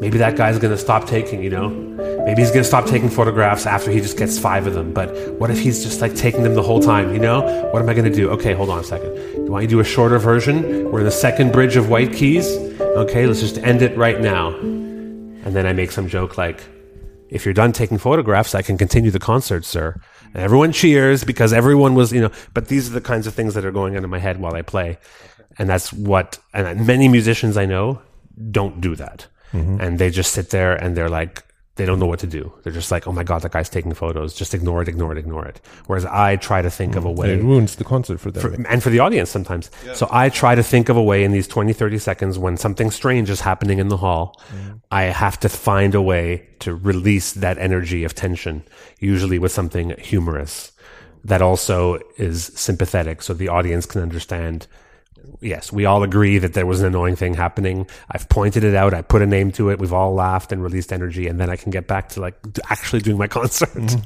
maybe 0.00 0.18
that 0.18 0.36
guy's 0.36 0.58
going 0.58 0.72
to 0.74 0.78
stop 0.78 1.06
taking, 1.06 1.42
you 1.42 1.50
know, 1.50 1.68
maybe 2.26 2.42
he's 2.42 2.50
going 2.50 2.62
to 2.62 2.68
stop 2.68 2.86
taking 2.86 3.08
photographs 3.08 3.64
after 3.64 3.90
he 3.90 4.00
just 4.00 4.18
gets 4.18 4.38
five 4.38 4.66
of 4.66 4.74
them. 4.74 4.92
But 4.92 5.14
what 5.34 5.50
if 5.50 5.58
he's 5.58 5.82
just 5.82 6.00
like 6.00 6.14
taking 6.14 6.42
them 6.42 6.54
the 6.54 6.62
whole 6.62 6.80
time, 6.80 7.12
you 7.12 7.20
know? 7.20 7.42
What 7.72 7.80
am 7.80 7.88
I 7.88 7.94
going 7.94 8.10
to 8.10 8.14
do? 8.14 8.28
Okay, 8.30 8.52
hold 8.52 8.68
on 8.68 8.80
a 8.80 8.84
second. 8.84 9.14
Do 9.46 9.54
I 9.54 9.66
do 9.66 9.80
a 9.80 9.84
shorter 9.84 10.18
version? 10.18 10.90
We're 10.90 11.00
in 11.00 11.04
the 11.04 11.10
second 11.10 11.52
bridge 11.52 11.76
of 11.76 11.88
White 11.88 12.12
Keys. 12.12 12.46
Okay, 12.80 13.26
let's 13.26 13.40
just 13.40 13.58
end 13.58 13.82
it 13.82 13.96
right 13.96 14.20
now. 14.20 14.48
And 14.48 15.54
then 15.54 15.66
I 15.66 15.72
make 15.72 15.92
some 15.92 16.08
joke 16.08 16.36
like, 16.38 16.62
if 17.34 17.44
you're 17.44 17.52
done 17.52 17.72
taking 17.72 17.98
photographs, 17.98 18.54
I 18.54 18.62
can 18.62 18.78
continue 18.78 19.10
the 19.10 19.18
concert, 19.18 19.64
sir. 19.64 20.00
And 20.32 20.42
everyone 20.42 20.70
cheers 20.70 21.24
because 21.24 21.52
everyone 21.52 21.96
was, 21.96 22.12
you 22.12 22.20
know, 22.20 22.30
but 22.54 22.68
these 22.68 22.88
are 22.88 22.92
the 22.92 23.00
kinds 23.00 23.26
of 23.26 23.34
things 23.34 23.54
that 23.54 23.64
are 23.64 23.72
going 23.72 23.96
on 23.96 24.04
in 24.04 24.08
my 24.08 24.20
head 24.20 24.38
while 24.38 24.54
I 24.54 24.62
play. 24.62 24.98
And 25.58 25.68
that's 25.68 25.92
what, 25.92 26.38
and 26.52 26.86
many 26.86 27.08
musicians 27.08 27.56
I 27.56 27.66
know 27.66 28.00
don't 28.52 28.80
do 28.80 28.94
that. 28.94 29.26
Mm-hmm. 29.52 29.80
And 29.80 29.98
they 29.98 30.10
just 30.10 30.32
sit 30.32 30.50
there 30.50 30.76
and 30.76 30.96
they're 30.96 31.10
like, 31.10 31.42
they 31.76 31.84
don't 31.84 31.98
know 31.98 32.06
what 32.06 32.20
to 32.20 32.26
do. 32.26 32.52
They're 32.62 32.72
just 32.72 32.92
like, 32.92 33.08
oh 33.08 33.12
my 33.12 33.24
God, 33.24 33.42
that 33.42 33.50
guy's 33.50 33.68
taking 33.68 33.92
photos. 33.94 34.34
Just 34.34 34.54
ignore 34.54 34.80
it, 34.82 34.88
ignore 34.88 35.10
it, 35.10 35.18
ignore 35.18 35.44
it. 35.44 35.60
Whereas 35.86 36.04
I 36.04 36.36
try 36.36 36.62
to 36.62 36.70
think 36.70 36.94
of 36.94 37.04
a 37.04 37.08
mm. 37.08 37.16
way 37.16 37.34
It 37.34 37.42
ruins 37.42 37.76
the 37.76 37.84
concert 37.84 38.20
for 38.20 38.30
them. 38.30 38.42
for, 38.42 38.68
and 38.68 38.82
for 38.82 38.90
the 38.90 39.00
audience 39.00 39.30
sometimes. 39.30 39.70
So 39.92 40.06
I 40.10 40.28
try 40.28 40.54
to 40.54 40.62
think 40.62 40.88
of 40.88 40.96
a 40.96 41.02
way 41.02 41.24
in 41.24 41.32
these 41.32 41.48
20, 41.48 41.72
30 41.72 41.98
seconds 41.98 42.38
when 42.38 42.56
something 42.56 42.92
strange 42.92 43.28
is 43.28 43.40
happening 43.40 43.80
in 43.80 43.88
the 43.88 43.96
hall. 43.96 44.40
Mm. 44.54 44.80
I 44.92 45.02
have 45.04 45.40
to 45.40 45.48
find 45.48 45.96
a 45.96 46.02
way 46.02 46.46
to 46.60 46.74
release 46.74 47.32
that 47.32 47.58
energy 47.58 48.04
of 48.04 48.14
tension, 48.14 48.62
usually 49.00 49.40
with 49.40 49.50
something 49.50 49.94
humorous 49.98 50.72
that 51.24 51.40
also 51.40 51.98
is 52.18 52.52
sympathetic 52.54 53.22
so 53.22 53.34
the 53.34 53.48
audience 53.48 53.86
can 53.86 54.02
understand. 54.02 54.66
Yes, 55.40 55.72
we 55.72 55.84
all 55.84 56.02
agree 56.02 56.38
that 56.38 56.54
there 56.54 56.66
was 56.66 56.80
an 56.80 56.86
annoying 56.86 57.16
thing 57.16 57.34
happening. 57.34 57.86
I've 58.10 58.28
pointed 58.28 58.64
it 58.64 58.74
out. 58.74 58.94
I 58.94 59.02
put 59.02 59.22
a 59.22 59.26
name 59.26 59.52
to 59.52 59.70
it. 59.70 59.78
We've 59.78 59.92
all 59.92 60.14
laughed 60.14 60.52
and 60.52 60.62
released 60.62 60.92
energy, 60.92 61.26
and 61.26 61.38
then 61.38 61.50
I 61.50 61.56
can 61.56 61.70
get 61.70 61.86
back 61.86 62.10
to 62.10 62.20
like 62.20 62.36
actually 62.70 63.02
doing 63.02 63.18
my 63.18 63.26
concert. 63.38 63.96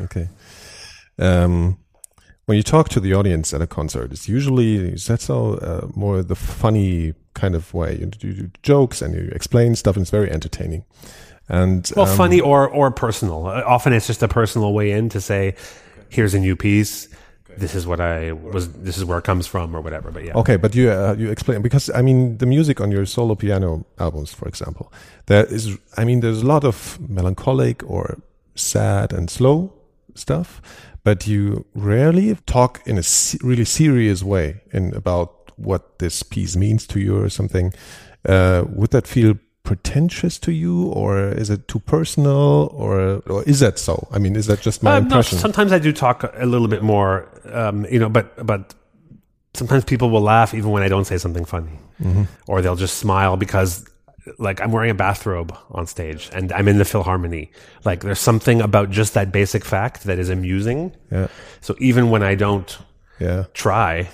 Okay. 0.00 0.28
Um, 1.18 1.78
when 2.46 2.56
you 2.56 2.62
talk 2.62 2.88
to 2.90 3.00
the 3.00 3.14
audience 3.14 3.54
at 3.54 3.62
a 3.62 3.66
concert, 3.66 4.12
it's 4.12 4.28
usually 4.28 4.76
is 4.76 5.06
that 5.06 5.20
so 5.20 5.54
uh, 5.54 5.86
more 5.94 6.22
the 6.22 6.34
funny 6.34 7.14
kind 7.34 7.54
of 7.54 7.72
way. 7.72 7.98
You 7.98 8.06
do, 8.06 8.32
do 8.32 8.50
jokes 8.62 9.00
and 9.00 9.14
you 9.14 9.30
explain 9.32 9.76
stuff, 9.76 9.96
and 9.96 10.02
it's 10.02 10.10
very 10.10 10.30
entertaining. 10.30 10.84
And 11.48 11.90
Well, 11.96 12.06
um, 12.08 12.16
funny 12.16 12.40
or 12.40 12.68
or 12.68 12.90
personal. 12.90 13.46
Uh, 13.46 13.62
Often 13.64 13.92
it's 13.92 14.06
just 14.06 14.22
a 14.22 14.28
personal 14.28 14.72
way 14.72 14.90
in 14.90 15.08
to 15.10 15.20
say, 15.20 15.54
"Here's 16.08 16.34
a 16.34 16.40
new 16.40 16.56
piece. 16.56 17.08
This 17.56 17.74
is 17.74 17.86
what 17.86 18.00
I 18.00 18.32
was. 18.32 18.72
This 18.72 18.98
is 18.98 19.04
where 19.04 19.18
it 19.18 19.24
comes 19.24 19.46
from, 19.46 19.74
or 19.74 19.80
whatever." 19.80 20.10
But 20.10 20.24
yeah, 20.24 20.34
Okay, 20.34 20.56
but 20.56 20.74
you 20.74 20.90
uh, 20.90 21.14
you 21.18 21.30
explain 21.30 21.62
because 21.62 21.90
I 21.90 22.02
mean 22.02 22.38
the 22.38 22.46
music 22.46 22.80
on 22.80 22.90
your 22.90 23.06
solo 23.06 23.34
piano 23.34 23.84
albums, 23.98 24.34
for 24.34 24.48
example, 24.48 24.92
there 25.26 25.44
is 25.46 25.78
I 25.96 26.04
mean 26.04 26.20
there's 26.20 26.42
a 26.42 26.46
lot 26.46 26.64
of 26.64 26.98
melancholic 27.08 27.82
or 27.88 28.18
sad 28.54 29.12
and 29.12 29.30
slow 29.30 29.72
stuff, 30.14 30.60
but 31.04 31.26
you 31.26 31.64
rarely 31.74 32.36
talk 32.46 32.80
in 32.86 32.98
a 32.98 33.02
se- 33.02 33.38
really 33.42 33.64
serious 33.64 34.22
way 34.22 34.60
in 34.72 34.94
about 34.94 35.50
what 35.56 35.98
this 35.98 36.22
piece 36.22 36.56
means 36.56 36.86
to 36.86 36.98
you 36.98 37.16
or 37.22 37.28
something. 37.28 37.72
Uh, 38.28 38.64
would 38.68 38.90
that 38.90 39.06
feel 39.06 39.34
pretentious 39.64 40.38
to 40.40 40.52
you, 40.52 40.86
or 40.88 41.28
is 41.28 41.50
it 41.50 41.68
too 41.68 41.78
personal, 41.80 42.70
or 42.74 43.22
or 43.26 43.42
is 43.44 43.60
that 43.60 43.78
so? 43.78 44.08
I 44.12 44.18
mean, 44.18 44.36
is 44.36 44.46
that 44.46 44.60
just 44.60 44.82
my 44.82 44.90
Uh, 44.96 45.00
no, 45.00 45.04
impression? 45.06 45.38
sometimes 45.38 45.72
I 45.72 45.78
do 45.78 45.92
talk 45.92 46.24
a 46.34 46.46
little 46.46 46.68
bit 46.68 46.82
more, 46.82 47.28
um, 47.52 47.86
you 47.90 47.98
know, 47.98 48.08
but 48.08 48.44
but 48.46 48.74
sometimes 49.54 49.84
people 49.84 50.10
will 50.10 50.22
laugh 50.22 50.54
even 50.54 50.70
when 50.70 50.82
I 50.82 50.88
don't 50.88 51.04
say 51.06 51.18
something 51.18 51.44
funny, 51.46 51.78
Mm-hmm. 52.02 52.24
or 52.48 52.62
they'll 52.62 52.76
just 52.80 52.98
smile 52.98 53.36
because. 53.36 53.84
Like 54.38 54.60
I'm 54.60 54.70
wearing 54.70 54.90
a 54.90 54.94
bathrobe 54.94 55.52
on 55.72 55.88
stage 55.88 56.30
and 56.32 56.52
I'm 56.52 56.68
in 56.68 56.78
the 56.78 56.84
Philharmony. 56.84 57.50
Like 57.84 58.02
there's 58.02 58.20
something 58.20 58.60
about 58.62 58.88
just 58.88 59.14
that 59.14 59.32
basic 59.32 59.64
fact 59.64 60.04
that 60.04 60.20
is 60.20 60.30
amusing. 60.30 60.92
yeah, 61.10 61.26
So 61.60 61.74
even 61.80 62.08
when 62.08 62.22
I 62.22 62.36
don't 62.36 62.78
yeah, 63.18 63.46
try, 63.52 64.08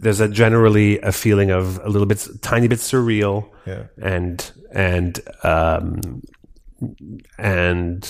there's 0.00 0.20
a 0.20 0.28
generally 0.28 0.98
a 1.00 1.12
feeling 1.12 1.50
of 1.50 1.78
a 1.84 1.88
little 1.88 2.06
bit, 2.06 2.26
tiny 2.42 2.68
bit 2.68 2.78
surreal, 2.78 3.48
Yeah. 3.66 3.84
and 4.00 4.50
and 4.72 5.20
um, 5.42 6.22
and 7.38 8.04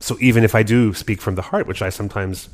so 0.00 0.16
even 0.20 0.44
if 0.44 0.54
I 0.54 0.62
do 0.62 0.94
speak 0.94 1.20
from 1.20 1.34
the 1.34 1.42
heart, 1.42 1.66
which 1.66 1.82
I 1.82 1.90
sometimes 1.90 2.48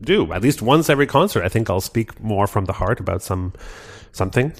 do, 0.00 0.32
at 0.32 0.42
least 0.42 0.62
once 0.62 0.88
every 0.88 1.06
concert, 1.06 1.44
I 1.44 1.48
think 1.48 1.68
I'll 1.70 1.80
speak 1.80 2.20
more 2.20 2.46
from 2.46 2.64
the 2.64 2.72
heart 2.72 3.00
about 3.00 3.22
some 3.22 3.52
something 4.12 4.52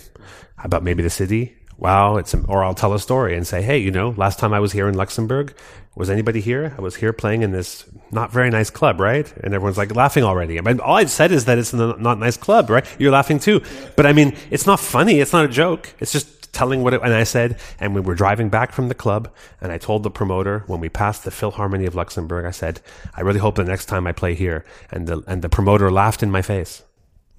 about 0.62 0.82
maybe 0.82 1.02
the 1.02 1.10
city. 1.10 1.56
Wow, 1.80 2.18
it's 2.18 2.34
or 2.34 2.62
I'll 2.62 2.74
tell 2.74 2.92
a 2.92 3.00
story 3.00 3.34
and 3.34 3.46
say, 3.46 3.62
hey, 3.62 3.78
you 3.78 3.90
know, 3.90 4.10
last 4.10 4.38
time 4.38 4.52
I 4.52 4.60
was 4.60 4.72
here 4.72 4.86
in 4.86 4.94
Luxembourg, 4.94 5.54
was 5.96 6.10
anybody 6.10 6.40
here? 6.40 6.74
I 6.76 6.80
was 6.82 6.96
here 6.96 7.12
playing 7.12 7.42
in 7.42 7.52
this 7.52 7.84
not 8.10 8.30
very 8.30 8.50
nice 8.50 8.70
club, 8.70 9.00
right? 9.00 9.32
And 9.38 9.54
everyone's 9.54 9.78
like 9.78 9.94
laughing 9.94 10.22
already. 10.22 10.58
I 10.58 10.60
mean, 10.62 10.78
all 10.78 10.96
I've 10.96 11.10
said 11.10 11.32
is 11.32 11.46
that 11.46 11.58
it's 11.58 11.72
a 11.72 11.96
not 11.98 12.18
nice 12.18 12.36
club, 12.36 12.68
right? 12.70 12.86
You're 12.98 13.10
laughing 13.10 13.38
too, 13.38 13.62
but 13.96 14.04
I 14.04 14.12
mean, 14.12 14.36
it's 14.50 14.66
not 14.66 14.78
funny. 14.78 15.20
It's 15.20 15.32
not 15.32 15.46
a 15.46 15.48
joke. 15.48 15.92
It's 16.00 16.12
just 16.12 16.52
telling 16.52 16.82
what 16.82 16.94
it, 16.94 17.00
and 17.02 17.14
I 17.14 17.24
said, 17.24 17.58
and 17.78 17.94
we 17.94 18.00
were 18.00 18.14
driving 18.14 18.50
back 18.50 18.72
from 18.72 18.88
the 18.88 18.94
club, 18.94 19.32
and 19.60 19.72
I 19.72 19.78
told 19.78 20.02
the 20.02 20.10
promoter 20.10 20.64
when 20.66 20.80
we 20.80 20.88
passed 20.88 21.24
the 21.24 21.30
Philharmony 21.30 21.86
of 21.86 21.94
Luxembourg, 21.94 22.44
I 22.44 22.50
said, 22.50 22.80
I 23.14 23.22
really 23.22 23.40
hope 23.40 23.54
the 23.54 23.64
next 23.64 23.86
time 23.86 24.06
I 24.06 24.12
play 24.12 24.34
here, 24.34 24.64
and 24.90 25.06
the 25.06 25.22
and 25.26 25.42
the 25.42 25.48
promoter 25.48 25.90
laughed 25.90 26.22
in 26.22 26.30
my 26.30 26.42
face. 26.42 26.82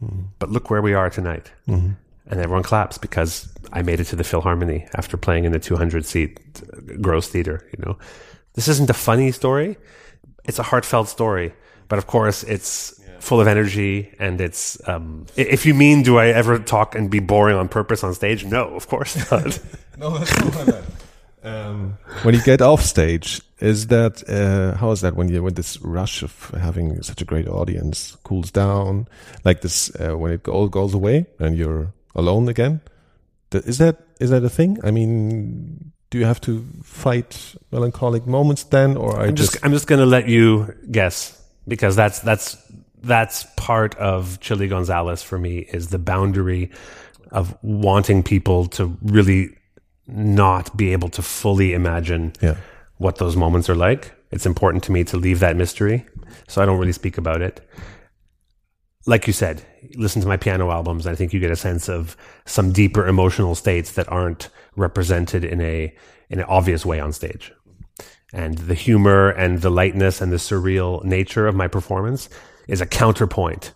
Mm-hmm. 0.04 0.24
But 0.40 0.50
look 0.50 0.70
where 0.70 0.82
we 0.82 0.94
are 0.94 1.10
tonight, 1.10 1.52
mm-hmm. 1.68 1.92
And 2.28 2.40
everyone 2.40 2.64
claps 2.64 2.98
because 2.98 3.52
I 3.74 3.82
made 3.82 4.00
it 4.00 4.06
to 4.06 4.16
the 4.16 4.24
Philharmony 4.24 4.88
after 4.96 5.18
playing 5.18 5.46
in 5.46 5.52
the 5.52 5.60
200 5.60 6.06
seat 6.06 6.40
gross 7.02 7.28
theater. 7.28 7.68
You 7.78 7.84
know, 7.86 7.98
this 8.54 8.68
isn't 8.68 8.90
a 8.90 8.94
funny 8.94 9.32
story; 9.32 9.78
it's 10.46 10.60
a 10.60 10.64
heartfelt 10.64 11.08
story. 11.08 11.54
But 11.88 11.98
of 11.98 12.08
course, 12.08 12.44
it's 12.44 13.02
full 13.20 13.42
of 13.42 13.48
energy, 13.48 14.14
and 14.20 14.40
it's. 14.42 14.78
Um, 14.88 15.26
if 15.36 15.66
you 15.66 15.74
mean, 15.74 16.04
do 16.04 16.18
I 16.18 16.28
ever 16.28 16.60
talk 16.60 16.96
and 16.96 17.10
be 17.10 17.20
boring 17.20 17.56
on 17.56 17.68
purpose 17.70 18.04
on 18.04 18.14
stage? 18.14 18.46
No, 18.46 18.76
of 18.76 18.88
course 18.88 19.16
not. 19.32 19.60
No, 19.98 20.18
that's 20.18 20.40
not 20.40 20.56
like 20.56 20.66
that. 20.68 20.84
Um, 21.44 21.98
when 22.22 22.36
you 22.36 22.42
get 22.44 22.62
off 22.62 22.84
stage, 22.84 23.42
is 23.60 23.88
that 23.88 24.28
uh, 24.30 24.78
how 24.78 24.92
is 24.92 25.02
that 25.02 25.16
when 25.16 25.28
you 25.30 25.42
when 25.42 25.56
this 25.56 25.82
rush 25.82 26.22
of 26.22 26.52
having 26.60 27.02
such 27.02 27.22
a 27.22 27.26
great 27.26 27.48
audience 27.48 28.16
cools 28.24 28.52
down, 28.52 29.08
like 29.44 29.62
this 29.62 29.92
uh, 30.00 30.16
when 30.18 30.32
it 30.32 30.48
all 30.48 30.68
goes 30.68 30.94
away 30.94 31.26
and 31.40 31.58
you're 31.58 31.94
alone 32.15 32.50
again? 32.50 32.82
Is 33.52 33.78
that 33.80 33.97
is 34.19 34.30
that 34.30 34.43
a 34.43 34.50
thing? 34.50 34.78
I 34.84 34.91
mean, 34.91 35.91
do 36.10 36.17
you 36.17 36.26
have 36.26 36.41
to 36.41 36.65
fight 36.84 37.56
melancholic 37.71 38.28
moments 38.28 38.63
then, 38.63 38.97
or 38.97 39.19
I'm 39.19 39.36
just, 39.36 39.54
just 39.54 39.65
I'm 39.65 39.71
just 39.71 39.88
going 39.88 40.00
to 40.00 40.06
let 40.06 40.28
you 40.28 40.74
guess 40.89 41.41
because 41.67 41.95
that's 41.95 42.19
that's 42.19 42.58
that's 43.02 43.45
part 43.56 43.95
of 43.95 44.39
Chilly 44.39 44.67
Gonzales 44.67 45.24
for 45.24 45.39
me 45.39 45.60
is 45.60 45.88
the 45.88 46.00
boundary 46.00 46.69
of 47.32 47.58
wanting 47.63 48.24
people 48.24 48.67
to 48.67 48.97
really 49.02 49.58
not 50.08 50.76
be 50.76 50.91
able 50.91 51.10
to 51.10 51.21
fully 51.21 51.74
imagine 51.74 52.34
yeah. 52.41 52.58
what 52.97 53.17
those 53.17 53.36
moments 53.36 53.69
are 53.69 53.76
like. 53.76 54.13
It's 54.32 54.45
important 54.45 54.84
to 54.86 54.91
me 54.91 55.04
to 55.06 55.17
leave 55.17 55.39
that 55.39 55.56
mystery, 55.56 56.06
so 56.47 56.62
I 56.62 56.65
don't 56.65 56.78
really 56.78 56.93
speak 56.93 57.17
about 57.17 57.41
it. 57.41 57.62
Like 59.06 59.26
you 59.26 59.34
said, 59.34 59.64
listen 59.96 60.22
to 60.22 60.28
my 60.28 60.38
piano 60.38 60.70
albums. 60.70 61.08
I 61.08 61.16
think 61.16 61.34
you 61.34 61.40
get 61.40 61.52
a 61.52 61.56
sense 61.56 61.90
of 61.90 62.16
some 62.46 62.72
deeper 62.72 63.08
emotional 63.08 63.56
states 63.56 63.94
that 63.94 64.12
aren't 64.12 64.50
represented 64.76 65.44
in 65.44 65.62
a 65.62 65.94
in 66.30 66.40
an 66.40 66.46
obvious 66.46 66.86
way 66.86 67.00
on 67.00 67.12
stage. 67.12 67.52
And 68.34 68.58
the 68.58 68.74
humor 68.74 69.30
and 69.30 69.62
the 69.62 69.70
lightness 69.70 70.22
and 70.22 70.32
the 70.32 70.38
surreal 70.38 71.04
nature 71.04 71.48
of 71.48 71.56
my 71.56 71.68
performance 71.68 72.30
is 72.68 72.80
a 72.80 72.86
counterpoint 72.86 73.74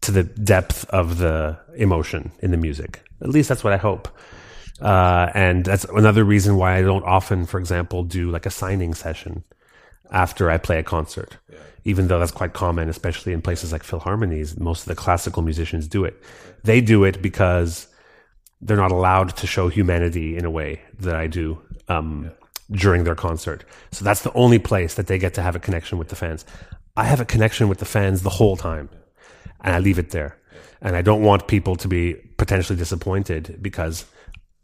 to 0.00 0.10
the 0.10 0.22
depth 0.22 0.84
of 0.86 1.18
the 1.18 1.58
emotion 1.76 2.32
in 2.40 2.50
the 2.50 2.56
music. 2.56 3.02
At 3.20 3.28
least 3.28 3.48
that's 3.48 3.62
what 3.62 3.72
I 3.72 3.76
hope. 3.76 4.08
Uh, 4.80 5.30
and 5.34 5.64
that's 5.64 5.84
another 5.84 6.24
reason 6.24 6.56
why 6.56 6.76
I 6.76 6.82
don't 6.82 7.04
often, 7.04 7.46
for 7.46 7.60
example, 7.60 8.02
do 8.02 8.30
like 8.30 8.46
a 8.46 8.50
signing 8.50 8.94
session 8.94 9.44
after 10.10 10.50
I 10.50 10.58
play 10.58 10.78
a 10.78 10.82
concert. 10.82 11.36
Even 11.84 12.08
though 12.08 12.18
that's 12.18 12.32
quite 12.32 12.52
common, 12.52 12.88
especially 12.88 13.32
in 13.32 13.42
places 13.42 13.72
like 13.72 13.82
Philharmonies. 13.82 14.58
Most 14.58 14.82
of 14.82 14.88
the 14.88 14.94
classical 14.94 15.42
musicians 15.42 15.88
do 15.88 16.04
it. 16.04 16.22
They 16.64 16.80
do 16.80 17.04
it 17.04 17.20
because 17.20 17.88
they're 18.60 18.76
not 18.76 18.92
allowed 18.92 19.36
to 19.36 19.46
show 19.46 19.68
humanity 19.68 20.36
in 20.36 20.44
a 20.44 20.50
way 20.50 20.80
that 21.00 21.16
I 21.16 21.26
do 21.26 21.60
um, 21.88 22.24
yeah. 22.24 22.30
during 22.78 23.04
their 23.04 23.16
concert. 23.16 23.64
So 23.90 24.04
that's 24.04 24.22
the 24.22 24.32
only 24.34 24.60
place 24.60 24.94
that 24.94 25.08
they 25.08 25.18
get 25.18 25.34
to 25.34 25.42
have 25.42 25.56
a 25.56 25.60
connection 25.60 25.98
with 25.98 26.08
the 26.08 26.16
fans. 26.16 26.44
I 26.96 27.04
have 27.04 27.20
a 27.20 27.24
connection 27.24 27.68
with 27.68 27.78
the 27.78 27.84
fans 27.84 28.22
the 28.22 28.30
whole 28.30 28.56
time, 28.56 28.88
and 29.62 29.74
I 29.74 29.78
leave 29.80 29.98
it 29.98 30.10
there. 30.10 30.38
And 30.80 30.94
I 30.96 31.02
don't 31.02 31.22
want 31.22 31.48
people 31.48 31.76
to 31.76 31.88
be 31.88 32.14
potentially 32.36 32.78
disappointed 32.78 33.58
because 33.60 34.04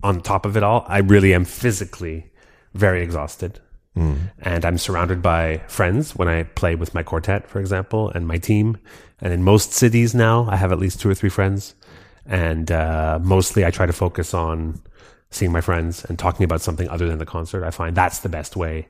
on 0.03 0.21
top 0.21 0.47
of 0.47 0.57
it 0.57 0.63
all, 0.63 0.85
I 0.89 0.99
really 0.99 1.35
am 1.35 1.45
physically 1.45 2.31
very 2.75 3.03
exhausted. 3.03 3.61
And 4.41 4.65
I'm 4.65 4.79
surrounded 4.79 5.23
by 5.23 5.59
friends 5.69 6.15
when 6.15 6.29
I 6.29 6.45
play 6.45 6.75
with 6.75 6.95
my 6.95 7.03
quartet, 7.03 7.49
for 7.49 7.61
example, 7.61 8.11
and 8.11 8.27
my 8.27 8.39
team. 8.39 8.79
And 9.21 9.33
in 9.33 9.43
most 9.43 9.73
cities 9.73 10.15
now, 10.15 10.47
I 10.49 10.57
have 10.57 10.73
at 10.73 10.79
least 10.79 11.01
two 11.01 11.11
or 11.11 11.15
three 11.15 11.31
friends. 11.31 11.75
And 12.27 12.71
uh, 12.71 13.19
mostly 13.23 13.65
I 13.65 13.71
try 13.71 13.87
to 13.87 13.93
focus 13.93 14.35
on 14.35 14.81
seeing 15.31 15.53
my 15.53 15.61
friends 15.61 16.05
and 16.05 16.19
talking 16.19 16.45
about 16.45 16.61
something 16.61 16.89
other 16.89 17.09
than 17.09 17.19
the 17.19 17.27
concert. 17.27 17.65
I 17.65 17.71
find 17.71 17.97
that's 17.97 18.21
the 18.21 18.29
best 18.29 18.57
way 18.57 18.89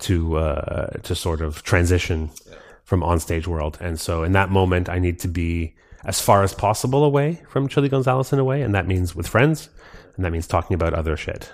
to 0.00 0.36
uh, 0.38 0.86
to 1.02 1.14
sort 1.14 1.40
of 1.40 1.62
transition 1.62 2.30
from 2.84 3.02
onstage 3.02 3.46
world. 3.46 3.78
And 3.80 4.00
so 4.00 4.24
in 4.24 4.32
that 4.32 4.50
moment, 4.50 4.88
I 4.88 4.98
need 4.98 5.18
to 5.20 5.28
be 5.28 5.74
as 6.04 6.20
far 6.20 6.42
as 6.42 6.54
possible 6.54 7.04
away 7.04 7.42
from 7.48 7.68
Chilly 7.68 7.88
Gonzales 7.88 8.32
in 8.32 8.38
a 8.38 8.44
way, 8.44 8.62
and 8.62 8.74
that 8.74 8.86
means 8.86 9.14
with 9.14 9.28
friends 9.28 9.68
and 10.16 10.24
that 10.24 10.32
means 10.32 10.46
talking 10.46 10.74
about 10.74 10.94
other 10.94 11.16
shit 11.16 11.52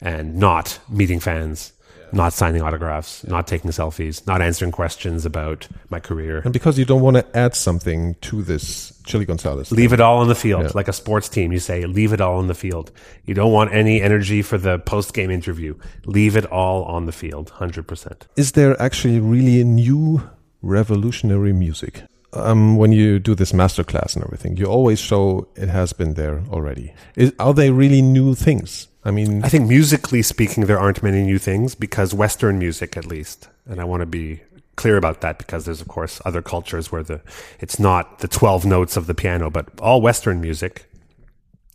and 0.00 0.36
not 0.36 0.78
meeting 0.88 1.20
fans, 1.20 1.72
not 2.12 2.32
signing 2.32 2.62
autographs, 2.62 3.24
not 3.24 3.46
taking 3.46 3.70
selfies, 3.70 4.26
not 4.26 4.40
answering 4.42 4.72
questions 4.72 5.24
about 5.24 5.68
my 5.90 6.00
career. 6.00 6.40
And 6.44 6.52
because 6.52 6.78
you 6.78 6.84
don't 6.84 7.02
want 7.02 7.16
to 7.16 7.36
add 7.36 7.54
something 7.54 8.14
to 8.22 8.42
this 8.42 8.92
Chilly 9.04 9.24
Gonzales. 9.24 9.70
Leave 9.70 9.92
it 9.92 10.00
all 10.00 10.18
on 10.18 10.28
the 10.28 10.34
field. 10.34 10.62
Yeah. 10.62 10.70
Like 10.74 10.88
a 10.88 10.92
sports 10.92 11.28
team, 11.28 11.52
you 11.52 11.58
say, 11.58 11.84
leave 11.84 12.12
it 12.12 12.20
all 12.20 12.38
on 12.38 12.46
the 12.46 12.54
field. 12.54 12.90
You 13.24 13.34
don't 13.34 13.52
want 13.52 13.72
any 13.72 14.00
energy 14.00 14.42
for 14.42 14.58
the 14.58 14.78
post 14.78 15.12
game 15.12 15.30
interview. 15.30 15.76
Leave 16.06 16.36
it 16.36 16.46
all 16.46 16.84
on 16.84 17.06
the 17.06 17.12
field, 17.12 17.52
100%. 17.52 18.22
Is 18.36 18.52
there 18.52 18.80
actually 18.80 19.20
really 19.20 19.60
a 19.60 19.64
new 19.64 20.22
revolutionary 20.62 21.52
music? 21.52 22.04
um, 22.34 22.76
when 22.76 22.92
you 22.92 23.18
do 23.18 23.34
this 23.34 23.52
masterclass 23.52 24.14
and 24.14 24.24
everything, 24.24 24.56
you 24.56 24.66
always 24.66 24.98
show 24.98 25.48
it 25.56 25.68
has 25.68 25.92
been 25.92 26.14
there 26.14 26.42
already. 26.50 26.92
Is, 27.16 27.32
are 27.38 27.54
they 27.54 27.70
really 27.70 28.02
new 28.02 28.34
things? 28.34 28.88
I 29.04 29.10
mean, 29.10 29.44
I 29.44 29.48
think 29.48 29.68
musically 29.68 30.22
speaking, 30.22 30.64
there 30.64 30.80
aren't 30.80 31.02
many 31.02 31.22
new 31.22 31.38
things 31.38 31.74
because 31.74 32.14
Western 32.14 32.58
music, 32.58 32.96
at 32.96 33.04
least, 33.06 33.48
and 33.66 33.80
I 33.80 33.84
want 33.84 34.00
to 34.00 34.06
be 34.06 34.40
clear 34.76 34.96
about 34.96 35.20
that 35.20 35.38
because 35.38 35.66
there's 35.66 35.80
of 35.80 35.88
course 35.88 36.20
other 36.24 36.42
cultures 36.42 36.90
where 36.90 37.02
the 37.02 37.20
it's 37.60 37.78
not 37.78 38.18
the 38.18 38.28
12 38.28 38.64
notes 38.64 38.96
of 38.96 39.06
the 39.06 39.14
piano, 39.14 39.50
but 39.50 39.68
all 39.80 40.00
Western 40.00 40.40
music, 40.40 40.86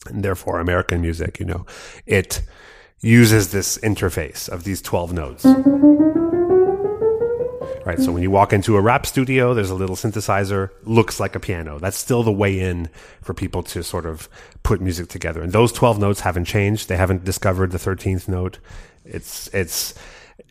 and 0.07 0.23
therefore 0.23 0.59
American 0.59 1.01
music, 1.01 1.39
you 1.39 1.45
know, 1.45 1.65
it 2.05 2.41
uses 3.01 3.51
this 3.51 3.77
interface 3.77 4.49
of 4.49 4.63
these 4.63 4.81
12 4.81 5.13
notes 5.13 5.45
right? 7.89 7.99
So 7.99 8.12
when 8.12 8.21
you 8.21 8.30
walk 8.30 8.54
into 8.54 8.78
a 8.78 8.82
rap 8.82 9.06
studio, 9.06 9.54
there's 9.54 9.71
a 9.71 9.75
little 9.75 9.95
synthesizer, 9.95 10.69
looks 10.84 11.19
like 11.19 11.36
a 11.36 11.39
piano. 11.39 11.80
That's 11.80 11.97
still 11.97 12.21
the 12.23 12.32
way 12.32 12.60
in 12.60 12.89
for 13.21 13.34
people 13.34 13.63
to 13.63 13.84
sort 13.84 14.06
of 14.06 14.30
put 14.62 14.80
music 14.80 15.10
together. 15.10 15.41
And 15.41 15.52
those 15.52 15.71
12 15.71 15.97
notes 15.97 16.19
haven't 16.19 16.45
changed. 16.45 16.88
They 16.88 16.97
haven't 16.97 17.25
discovered 17.25 17.71
the 17.71 17.80
13th 17.80 18.28
note. 18.28 18.60
It's, 19.06 19.47
it's, 19.54 19.95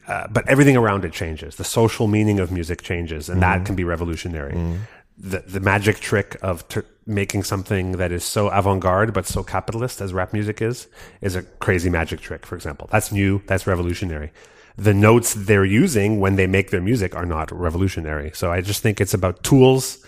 uh, 0.09 0.27
but 0.31 0.49
everything 0.49 0.77
around 0.77 1.05
it 1.05 1.13
changes. 1.13 1.57
The 1.57 1.65
social 1.65 2.09
meaning 2.09 2.41
of 2.41 2.51
music 2.51 2.83
changes, 2.83 3.29
and 3.29 3.41
mm-hmm. 3.41 3.61
that 3.61 3.67
can 3.67 3.77
be 3.77 3.85
revolutionary. 3.85 4.55
Mm-hmm. 4.55 4.77
The, 5.19 5.41
the 5.47 5.61
magic 5.61 6.01
trick 6.01 6.37
of 6.43 6.67
ter- 6.69 6.87
making 7.07 7.45
something 7.45 7.93
that 7.93 8.13
is 8.13 8.25
so 8.25 8.49
avant-garde 8.49 9.13
but 9.13 9.27
so 9.27 9.43
capitalist 9.43 10.01
as 10.01 10.13
rap 10.13 10.33
music 10.33 10.61
is 10.63 10.87
is 11.23 11.35
a 11.35 11.43
crazy 11.43 11.91
magic 11.91 12.21
trick 12.21 12.47
for 12.47 12.55
example 12.55 12.87
that's 12.93 13.11
new 13.11 13.43
that's 13.47 13.67
revolutionary 13.67 14.31
the 14.79 14.95
notes 14.95 15.35
they're 15.35 15.65
using 15.65 16.21
when 16.21 16.37
they 16.37 16.47
make 16.47 16.71
their 16.71 16.81
music 16.81 17.17
are 17.17 17.27
not 17.27 17.51
revolutionary. 17.51 18.31
So 18.33 18.53
I 18.53 18.61
just 18.61 18.81
think 18.81 19.01
it's 19.01 19.13
about 19.13 19.43
tools 19.43 20.05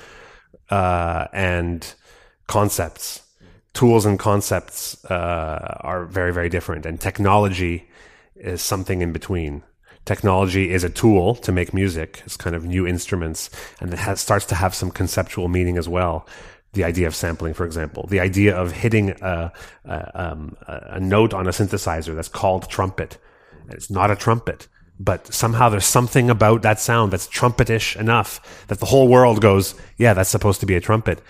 uh, 0.70 1.26
and 1.33 1.92
concepts. 2.46 3.22
Tools 3.74 4.06
and 4.06 4.16
concepts 4.16 5.04
uh, 5.06 5.78
are 5.80 6.04
very, 6.04 6.33
very 6.33 6.48
different, 6.48 6.87
and 6.87 7.00
technology 7.00 7.88
is 8.37 8.62
something 8.62 9.02
in 9.02 9.12
between. 9.12 9.64
Technology 10.04 10.70
is 10.70 10.85
a 10.85 10.90
tool 10.90 11.35
to 11.37 11.52
make 11.52 11.74
music. 11.74 12.22
It's 12.24 12.37
kind 12.37 12.54
of 12.54 12.64
new 12.64 12.87
instruments, 12.87 13.50
and 13.80 13.92
it 13.92 13.98
has, 13.98 14.20
starts 14.20 14.46
to 14.46 14.54
have 14.54 14.74
some 14.74 14.90
conceptual 14.90 15.48
meaning 15.48 15.78
as 15.78 15.88
well 15.88 16.26
the 16.72 16.85
idea 16.85 17.09
of 17.09 17.16
sampling, 17.16 17.52
for 17.52 17.66
example, 17.66 18.06
the 18.09 18.20
idea 18.20 18.56
of 18.56 18.70
hitting 18.70 19.11
a, 19.20 19.52
a, 19.85 20.22
um, 20.30 20.56
a, 20.68 21.00
note 21.00 21.35
on 21.35 21.48
a 21.48 21.50
synthesizer 21.50 22.14
that's 22.14 22.28
called 22.28 22.68
trumpet 22.68 23.18
it's 23.72 23.90
not 23.90 24.11
a 24.11 24.16
trumpet, 24.16 24.68
but 24.98 25.33
somehow 25.33 25.68
there's 25.68 25.87
something 25.87 26.28
about 26.28 26.62
that 26.62 26.78
sound 26.78 27.12
that's 27.12 27.26
trumpetish 27.28 27.96
enough 27.96 28.66
that 28.68 28.80
the 28.80 28.87
whole 28.87 29.09
world 29.09 29.40
goes, 29.40 29.74
yeah, 29.96 30.14
that's 30.14 30.30
supposed 30.30 30.61
to 30.61 30.66
be 30.66 30.74
a 30.74 30.80
trumpet. 30.80 31.20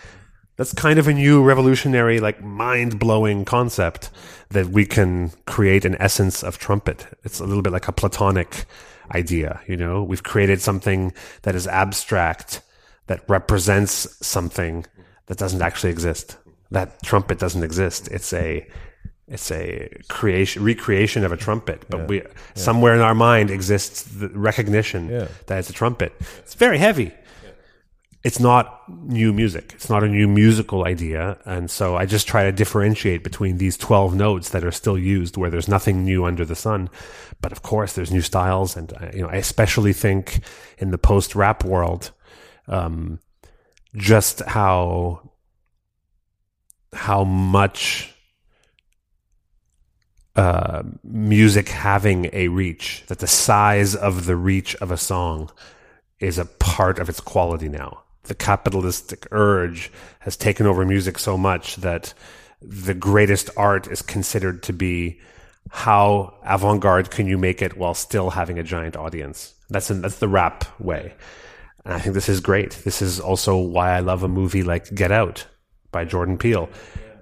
That's 0.56 0.74
kind 0.74 0.98
of 0.98 1.08
a 1.08 1.14
new 1.14 1.42
revolutionary, 1.42 2.20
like 2.20 2.42
mind 2.42 2.98
blowing 2.98 3.44
concept 3.44 4.10
that 4.50 4.66
we 4.66 4.84
can 4.84 5.30
create 5.46 5.84
an 5.84 5.96
essence 6.00 6.42
of 6.42 6.58
trumpet. 6.58 7.06
It's 7.24 7.40
a 7.40 7.46
little 7.46 7.62
bit 7.62 7.72
like 7.72 7.88
a 7.88 7.92
Platonic 7.92 8.66
idea, 9.14 9.60
you 9.66 9.76
know? 9.76 10.02
We've 10.02 10.22
created 10.22 10.60
something 10.60 11.12
that 11.42 11.54
is 11.54 11.66
abstract, 11.66 12.62
that 13.06 13.22
represents 13.28 14.16
something 14.24 14.84
that 15.26 15.38
doesn't 15.38 15.62
actually 15.62 15.90
exist. 15.90 16.36
That 16.70 17.02
trumpet 17.02 17.38
doesn't 17.38 17.64
exist. 17.64 18.08
It's 18.08 18.32
a 18.32 18.68
it's 19.30 19.50
a 19.52 19.88
creation 20.08 20.62
recreation 20.62 21.24
of 21.24 21.32
a 21.32 21.36
trumpet 21.36 21.84
but 21.88 22.00
yeah. 22.00 22.06
we 22.06 22.16
yeah. 22.18 22.28
somewhere 22.54 22.94
in 22.94 23.00
our 23.00 23.14
mind 23.14 23.50
exists 23.50 24.02
the 24.02 24.28
recognition 24.30 25.08
yeah. 25.08 25.28
that 25.46 25.58
it's 25.58 25.70
a 25.70 25.72
trumpet 25.72 26.12
it's 26.40 26.54
very 26.54 26.78
heavy 26.78 27.12
it's 28.22 28.40
not 28.40 28.82
new 28.88 29.32
music 29.32 29.72
it's 29.74 29.88
not 29.88 30.02
a 30.02 30.08
new 30.08 30.28
musical 30.28 30.84
idea 30.84 31.38
and 31.46 31.70
so 31.70 31.96
i 31.96 32.04
just 32.04 32.28
try 32.28 32.44
to 32.44 32.52
differentiate 32.52 33.24
between 33.24 33.56
these 33.56 33.76
12 33.78 34.14
notes 34.14 34.50
that 34.50 34.64
are 34.64 34.72
still 34.72 34.98
used 34.98 35.36
where 35.36 35.48
there's 35.50 35.68
nothing 35.68 36.04
new 36.04 36.24
under 36.24 36.44
the 36.44 36.56
sun 36.56 36.90
but 37.40 37.52
of 37.52 37.62
course 37.62 37.94
there's 37.94 38.12
new 38.12 38.20
styles 38.20 38.76
and 38.76 38.92
uh, 39.00 39.10
you 39.14 39.22
know 39.22 39.28
i 39.28 39.36
especially 39.36 39.92
think 39.92 40.40
in 40.78 40.90
the 40.90 40.98
post 40.98 41.34
rap 41.34 41.64
world 41.64 42.10
um, 42.68 43.18
just 43.96 44.40
how 44.40 45.30
how 46.92 47.24
much 47.24 48.14
uh, 50.36 50.82
music 51.02 51.68
having 51.68 52.30
a 52.32 52.48
reach, 52.48 53.04
that 53.08 53.18
the 53.18 53.26
size 53.26 53.94
of 53.94 54.26
the 54.26 54.36
reach 54.36 54.74
of 54.76 54.90
a 54.90 54.96
song 54.96 55.50
is 56.18 56.38
a 56.38 56.44
part 56.44 56.98
of 56.98 57.08
its 57.08 57.20
quality 57.20 57.68
now. 57.68 58.02
The 58.24 58.34
capitalistic 58.34 59.26
urge 59.30 59.90
has 60.20 60.36
taken 60.36 60.66
over 60.66 60.84
music 60.84 61.18
so 61.18 61.36
much 61.36 61.76
that 61.76 62.14
the 62.62 62.94
greatest 62.94 63.50
art 63.56 63.86
is 63.88 64.02
considered 64.02 64.62
to 64.64 64.72
be 64.72 65.20
how 65.70 66.34
avant-garde 66.44 67.10
can 67.10 67.26
you 67.26 67.38
make 67.38 67.62
it 67.62 67.76
while 67.76 67.94
still 67.94 68.30
having 68.30 68.58
a 68.58 68.62
giant 68.62 68.96
audience? 68.96 69.54
That's 69.68 69.88
that's 69.88 70.18
the 70.18 70.28
rap 70.28 70.64
way. 70.80 71.14
And 71.84 71.94
I 71.94 71.98
think 71.98 72.14
this 72.14 72.28
is 72.28 72.40
great. 72.40 72.72
This 72.84 73.00
is 73.00 73.20
also 73.20 73.56
why 73.56 73.92
I 73.92 74.00
love 74.00 74.22
a 74.22 74.28
movie 74.28 74.62
like 74.62 74.94
Get 74.94 75.12
Out 75.12 75.46
by 75.92 76.04
Jordan 76.04 76.38
Peele. 76.38 76.68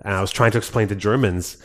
And 0.02 0.14
I 0.14 0.20
was 0.20 0.30
trying 0.30 0.52
to 0.52 0.58
explain 0.58 0.88
to 0.88 0.94
Germans, 0.94 1.58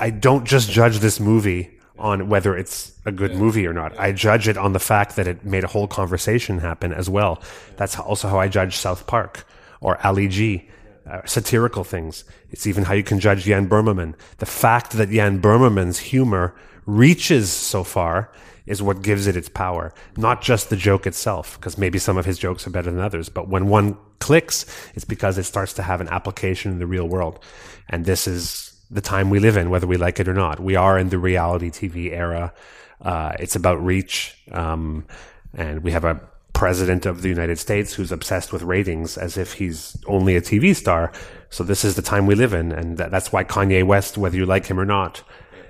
I 0.00 0.10
don't 0.10 0.46
just 0.46 0.70
judge 0.70 0.98
this 0.98 1.20
movie 1.20 1.78
on 1.98 2.30
whether 2.30 2.56
it's 2.56 2.92
a 3.04 3.12
good 3.12 3.34
movie 3.34 3.66
or 3.66 3.74
not. 3.74 3.96
I 4.00 4.12
judge 4.12 4.48
it 4.48 4.56
on 4.56 4.72
the 4.72 4.78
fact 4.78 5.16
that 5.16 5.28
it 5.28 5.44
made 5.44 5.62
a 5.62 5.66
whole 5.66 5.86
conversation 5.86 6.58
happen 6.58 6.94
as 6.94 7.10
well. 7.10 7.42
That's 7.76 7.98
also 7.98 8.28
how 8.28 8.40
I 8.40 8.48
judge 8.48 8.78
South 8.78 9.06
Park 9.06 9.44
or 9.82 10.04
Ali 10.04 10.26
G. 10.26 10.68
Uh, 11.06 11.24
satirical 11.24 11.82
things. 11.82 12.24
It's 12.50 12.66
even 12.66 12.84
how 12.84 12.94
you 12.94 13.02
can 13.02 13.20
judge 13.20 13.44
Jan 13.44 13.68
Böhmermann. 13.68 14.14
The 14.38 14.46
fact 14.46 14.92
that 14.92 15.10
Jan 15.10 15.40
Böhmermann's 15.40 15.98
humor 15.98 16.54
reaches 16.86 17.50
so 17.50 17.84
far 17.84 18.30
is 18.66 18.82
what 18.82 19.02
gives 19.02 19.26
it 19.26 19.36
its 19.36 19.48
power, 19.48 19.92
not 20.16 20.40
just 20.40 20.70
the 20.70 20.76
joke 20.76 21.06
itself, 21.06 21.58
because 21.58 21.76
maybe 21.76 21.98
some 21.98 22.16
of 22.16 22.26
his 22.26 22.38
jokes 22.38 22.66
are 22.66 22.70
better 22.70 22.90
than 22.90 23.00
others. 23.00 23.28
But 23.28 23.48
when 23.48 23.66
one 23.66 23.96
clicks, 24.20 24.66
it's 24.94 25.04
because 25.04 25.36
it 25.38 25.44
starts 25.44 25.72
to 25.74 25.82
have 25.82 26.00
an 26.00 26.08
application 26.08 26.70
in 26.70 26.78
the 26.78 26.86
real 26.86 27.08
world. 27.08 27.40
And 27.88 28.04
this 28.04 28.28
is 28.28 28.69
the 28.90 29.00
time 29.00 29.30
we 29.30 29.38
live 29.38 29.56
in, 29.56 29.70
whether 29.70 29.86
we 29.86 29.96
like 29.96 30.20
it 30.20 30.28
or 30.28 30.34
not. 30.34 30.60
We 30.60 30.76
are 30.76 30.98
in 30.98 31.10
the 31.10 31.18
reality 31.18 31.70
TV 31.70 32.12
era. 32.12 32.52
Uh, 33.00 33.32
it's 33.38 33.56
about 33.56 33.82
reach. 33.82 34.36
Um, 34.50 35.06
and 35.54 35.82
we 35.82 35.92
have 35.92 36.04
a 36.04 36.20
president 36.52 37.06
of 37.06 37.22
the 37.22 37.28
United 37.28 37.58
States 37.58 37.94
who's 37.94 38.12
obsessed 38.12 38.52
with 38.52 38.62
ratings 38.62 39.16
as 39.16 39.36
if 39.36 39.54
he's 39.54 39.96
only 40.06 40.36
a 40.36 40.40
TV 40.40 40.74
star. 40.74 41.12
So 41.48 41.64
this 41.64 41.84
is 41.84 41.96
the 41.96 42.02
time 42.02 42.26
we 42.26 42.34
live 42.34 42.52
in. 42.52 42.72
And 42.72 42.98
that's 42.98 43.32
why 43.32 43.44
Kanye 43.44 43.84
West, 43.84 44.18
whether 44.18 44.36
you 44.36 44.46
like 44.46 44.66
him 44.66 44.78
or 44.78 44.84
not, 44.84 45.22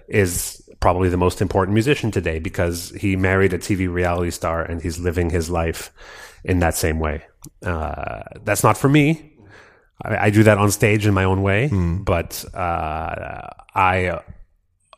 is 0.08 0.62
probably 0.80 1.10
the 1.10 1.16
most 1.16 1.42
important 1.42 1.74
musician 1.74 2.10
today 2.10 2.38
because 2.38 2.90
he 2.90 3.14
married 3.14 3.52
a 3.52 3.58
TV 3.58 3.92
reality 3.92 4.30
star 4.30 4.62
and 4.62 4.82
he's 4.82 4.98
living 4.98 5.30
his 5.30 5.50
life 5.50 5.92
in 6.42 6.60
that 6.60 6.74
same 6.74 6.98
way. 6.98 7.22
Uh, 7.64 8.22
that's 8.44 8.62
not 8.62 8.76
for 8.76 8.88
me. 8.88 9.29
I, 10.02 10.26
I, 10.26 10.30
do 10.30 10.42
that 10.42 10.58
on 10.58 10.70
stage 10.70 11.06
in 11.06 11.14
my 11.14 11.24
own 11.24 11.42
way, 11.42 11.68
mm. 11.68 12.04
but 12.04 12.44
uh, 12.54 13.48
I 13.74 14.20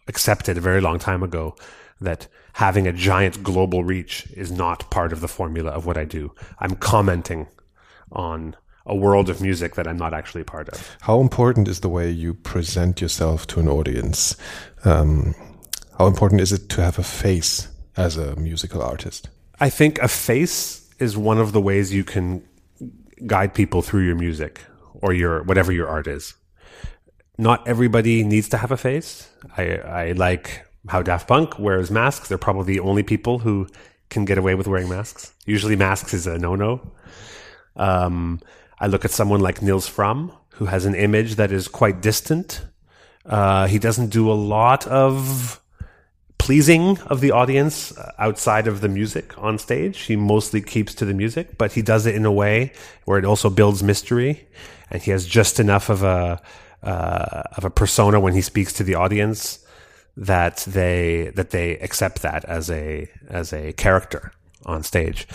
accepted 0.09 0.57
a 0.59 0.61
very 0.61 0.81
long 0.81 0.99
time 0.99 1.23
ago 1.23 1.57
that 2.01 2.27
having 2.55 2.87
a 2.87 2.93
giant 2.93 3.43
global 3.43 3.85
reach 3.85 4.27
is 4.37 4.51
not 4.53 4.91
part 4.91 5.13
of 5.13 5.21
the 5.21 5.29
formula 5.29 5.71
of 5.71 5.87
what 5.87 5.97
I 5.97 6.05
do. 6.05 6.33
I'm 6.59 6.77
commenting 6.77 7.49
on 8.11 8.57
a 8.85 8.95
world 8.95 9.31
of 9.31 9.41
music 9.41 9.75
that 9.77 9.87
I'm 9.87 9.97
not 9.97 10.13
actually 10.13 10.45
part 10.45 10.69
of. 10.69 10.97
How 11.03 11.21
important 11.21 11.69
is 11.69 11.81
the 11.81 11.89
way 11.89 12.11
you 12.11 12.35
present 12.35 13.01
yourself 13.01 13.47
to 13.49 13.61
an 13.61 13.69
audience? 13.69 14.37
Um, 14.85 15.35
how 15.99 16.07
important 16.07 16.41
is 16.41 16.53
it 16.53 16.69
to 16.71 16.83
have 16.83 16.99
a 16.99 17.05
face 17.05 17.69
as 17.97 18.17
a 18.17 18.35
musical 18.37 18.83
artist? 18.83 19.29
I 19.61 19.71
think 19.71 20.01
a 20.01 20.09
face 20.09 20.91
is 20.99 21.17
one 21.17 21.39
of 21.39 21.53
the 21.53 21.61
ways 21.61 21.95
you 21.95 22.05
can 22.05 22.43
guide 23.27 23.55
people 23.55 23.83
through 23.83 24.05
your 24.05 24.17
music 24.17 24.61
or 25.03 25.13
your 25.13 25.43
whatever 25.43 25.73
your 25.73 25.89
art 25.89 26.07
is. 26.07 26.35
Not 27.39 27.67
everybody 27.67 28.25
needs 28.25 28.49
to 28.51 28.57
have 28.57 28.71
a 28.71 28.77
face. 28.77 29.29
I, 29.57 29.77
I 29.77 30.13
like 30.13 30.65
how 30.89 31.03
Daft 31.03 31.29
Punk 31.29 31.59
wears 31.59 31.91
masks. 31.91 32.29
They're 32.29 32.39
probably 32.39 32.75
the 32.75 32.81
only 32.81 33.03
people 33.03 33.39
who 33.41 33.67
can 34.11 34.25
get 34.25 34.39
away 34.39 34.55
with 34.55 34.67
wearing 34.67 34.89
masks. 34.89 35.33
Usually, 35.47 35.77
masks 35.77 36.15
is 36.15 36.27
a 36.27 36.39
no-no. 36.39 36.93
Um, 37.77 38.41
I 38.79 38.87
look 38.87 39.05
at 39.05 39.11
someone 39.11 39.41
like 39.41 39.63
Nils 39.63 39.89
Frahm, 39.89 40.37
who 40.51 40.67
has 40.67 40.85
an 40.85 40.95
image 40.95 41.37
that 41.37 41.53
is 41.53 41.69
quite 41.69 42.03
distant. 42.03 42.63
Uh, 43.25 43.67
he 43.67 43.79
doesn't 43.79 44.09
do 44.09 44.31
a 44.31 44.35
lot 44.35 44.87
of 44.87 45.61
pleasing 46.39 46.99
of 47.07 47.21
the 47.21 47.31
audience 47.31 47.93
outside 48.19 48.67
of 48.67 48.81
the 48.81 48.89
music 48.89 49.39
on 49.39 49.59
stage. 49.59 50.01
He 50.01 50.17
mostly 50.17 50.61
keeps 50.61 50.95
to 50.97 51.05
the 51.05 51.15
music, 51.15 51.57
but 51.57 51.73
he 51.73 51.83
does 51.83 52.05
it 52.05 52.17
in 52.17 52.25
a 52.25 52.33
way 52.33 52.73
where 53.05 53.19
it 53.19 53.25
also 53.25 53.49
builds 53.49 53.83
mystery, 53.83 54.49
and 54.93 55.03
he 55.03 55.11
has 55.11 55.27
just 55.27 55.59
enough 55.59 55.89
of 55.89 56.05
a 56.05 56.41
uh, 56.83 57.43
of 57.57 57.65
a 57.65 57.71
persona 57.71 58.21
when 58.21 58.35
he 58.35 58.43
speaks 58.43 58.73
to 58.75 58.85
the 58.85 58.95
audience 58.95 59.59
that 60.17 60.59
they 60.69 61.33
that 61.35 61.51
they 61.51 61.79
accept 61.79 62.23
that 62.23 62.45
as 62.45 62.71
a 62.71 63.11
as 63.29 63.53
a 63.53 63.73
character 63.73 64.33
on 64.67 64.83
stage. 64.83 65.27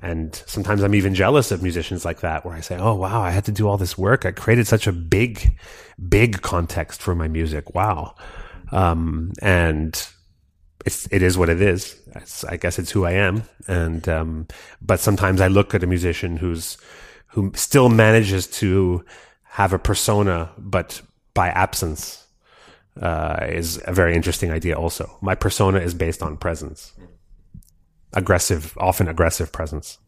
And 0.00 0.34
sometimes 0.46 0.82
I'm 0.82 0.96
even 0.96 1.14
jealous 1.14 1.52
of 1.52 1.62
musicians 1.62 2.04
like 2.04 2.20
that, 2.20 2.44
where 2.44 2.54
I 2.54 2.60
say, 2.60 2.76
"Oh 2.76 2.94
wow, 2.94 3.20
I 3.20 3.30
had 3.30 3.44
to 3.44 3.52
do 3.52 3.68
all 3.68 3.76
this 3.76 3.96
work. 3.96 4.24
I 4.24 4.32
created 4.32 4.66
such 4.66 4.86
a 4.86 4.92
big, 4.92 5.56
big 6.08 6.42
context 6.42 7.00
for 7.00 7.14
my 7.14 7.28
music. 7.28 7.74
Wow." 7.74 8.16
Um, 8.72 9.32
and 9.42 9.94
it's 10.86 11.06
it 11.12 11.22
is 11.22 11.36
what 11.36 11.50
it 11.50 11.60
is. 11.60 12.00
It's, 12.16 12.42
I 12.44 12.56
guess 12.56 12.78
it's 12.78 12.90
who 12.90 13.04
I 13.04 13.12
am. 13.12 13.44
And 13.68 14.08
um, 14.08 14.48
but 14.80 14.98
sometimes 14.98 15.40
I 15.40 15.48
look 15.48 15.74
at 15.74 15.84
a 15.84 15.86
musician 15.86 16.38
who's 16.38 16.78
who 17.32 17.50
still 17.54 17.88
manages 17.88 18.46
to 18.46 19.04
have 19.42 19.72
a 19.72 19.78
persona, 19.78 20.50
but 20.58 21.02
by 21.34 21.48
absence 21.48 22.26
uh, 23.00 23.46
is 23.48 23.80
a 23.86 23.92
very 23.92 24.14
interesting 24.14 24.50
idea. 24.50 24.74
Also, 24.74 25.18
my 25.20 25.34
persona 25.34 25.78
is 25.80 25.94
based 25.94 26.22
on 26.22 26.36
presence, 26.36 26.92
aggressive, 28.12 28.76
often 28.78 29.08
aggressive 29.08 29.50
presence. 29.50 29.98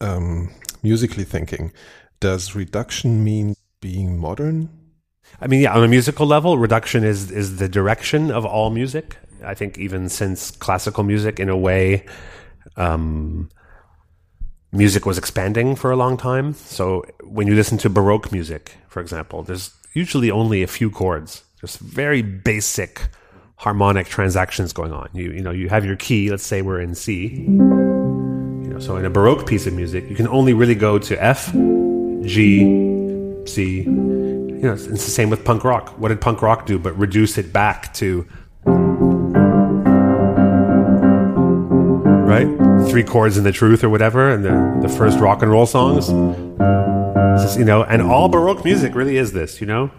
Um, 0.00 0.50
musically 0.82 1.24
thinking, 1.24 1.72
does 2.20 2.54
reduction 2.54 3.22
mean 3.22 3.56
being 3.80 4.18
modern? 4.18 4.70
I 5.40 5.46
mean, 5.46 5.60
yeah, 5.60 5.74
on 5.74 5.84
a 5.84 5.88
musical 5.88 6.26
level, 6.26 6.56
reduction 6.56 7.04
is 7.04 7.30
is 7.30 7.56
the 7.56 7.68
direction 7.68 8.30
of 8.30 8.46
all 8.46 8.70
music. 8.70 9.16
I 9.44 9.54
think 9.54 9.78
even 9.78 10.08
since 10.08 10.50
classical 10.50 11.04
music, 11.04 11.38
in 11.38 11.50
a 11.50 11.56
way, 11.56 12.06
um, 12.76 13.50
music 14.74 15.06
was 15.06 15.16
expanding 15.16 15.76
for 15.76 15.90
a 15.90 15.96
long 15.96 16.16
time. 16.16 16.54
So 16.54 17.04
when 17.22 17.46
you 17.46 17.54
listen 17.54 17.78
to 17.78 17.88
Baroque 17.88 18.32
music, 18.32 18.76
for 18.88 19.00
example, 19.00 19.42
there's 19.42 19.72
usually 19.92 20.30
only 20.30 20.62
a 20.62 20.66
few 20.66 20.90
chords, 20.90 21.44
just 21.60 21.78
very 21.78 22.22
basic 22.22 23.08
harmonic 23.56 24.06
transactions 24.08 24.72
going 24.72 24.92
on. 24.92 25.08
You 25.14 25.30
you 25.30 25.42
know 25.42 25.52
you 25.52 25.68
have 25.68 25.84
your 25.84 25.96
key. 25.96 26.30
Let's 26.30 26.44
say 26.44 26.60
we're 26.62 26.80
in 26.80 26.94
C. 26.94 27.28
You 27.46 28.70
know, 28.70 28.78
so 28.80 28.96
in 28.96 29.04
a 29.04 29.10
Baroque 29.10 29.46
piece 29.46 29.66
of 29.66 29.72
music, 29.72 30.08
you 30.08 30.16
can 30.16 30.28
only 30.28 30.52
really 30.52 30.74
go 30.74 30.98
to 30.98 31.22
F, 31.22 31.52
G, 31.52 32.60
C. 33.46 33.82
You 33.82 34.70
know, 34.70 34.72
it's 34.72 34.86
the 34.86 34.98
same 34.98 35.30
with 35.30 35.44
punk 35.44 35.64
rock. 35.64 35.90
What 35.98 36.08
did 36.08 36.20
punk 36.20 36.42
rock 36.42 36.66
do? 36.66 36.78
But 36.78 36.98
reduce 36.98 37.38
it 37.38 37.52
back 37.52 37.94
to 37.94 38.26
right? 42.24 42.48
Three 42.88 43.04
chords 43.04 43.36
in 43.36 43.44
the 43.44 43.52
truth 43.52 43.84
or 43.84 43.88
whatever, 43.88 44.30
and 44.30 44.44
the, 44.44 44.86
the 44.86 44.88
first 44.88 45.18
rock 45.18 45.42
and 45.42 45.50
roll 45.50 45.66
songs. 45.66 46.08
Just, 47.42 47.58
you 47.58 47.64
know, 47.64 47.82
and 47.84 48.00
all 48.02 48.28
Baroque 48.28 48.64
music 48.64 48.94
really 48.94 49.16
is 49.16 49.32
this, 49.32 49.60
you 49.60 49.66
know? 49.66 49.90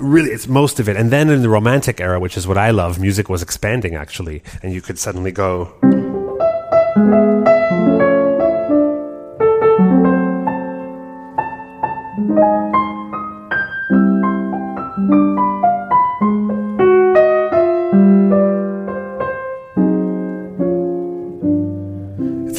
Really, 0.00 0.30
it's 0.30 0.48
most 0.48 0.80
of 0.80 0.88
it. 0.88 0.96
And 0.96 1.10
then 1.10 1.30
in 1.30 1.42
the 1.42 1.48
Romantic 1.48 2.00
era, 2.00 2.18
which 2.18 2.36
is 2.36 2.46
what 2.46 2.58
I 2.58 2.70
love, 2.70 2.98
music 2.98 3.28
was 3.28 3.42
expanding 3.42 3.94
actually, 3.94 4.42
and 4.62 4.72
you 4.72 4.80
could 4.80 4.98
suddenly 4.98 5.32
go. 5.32 5.72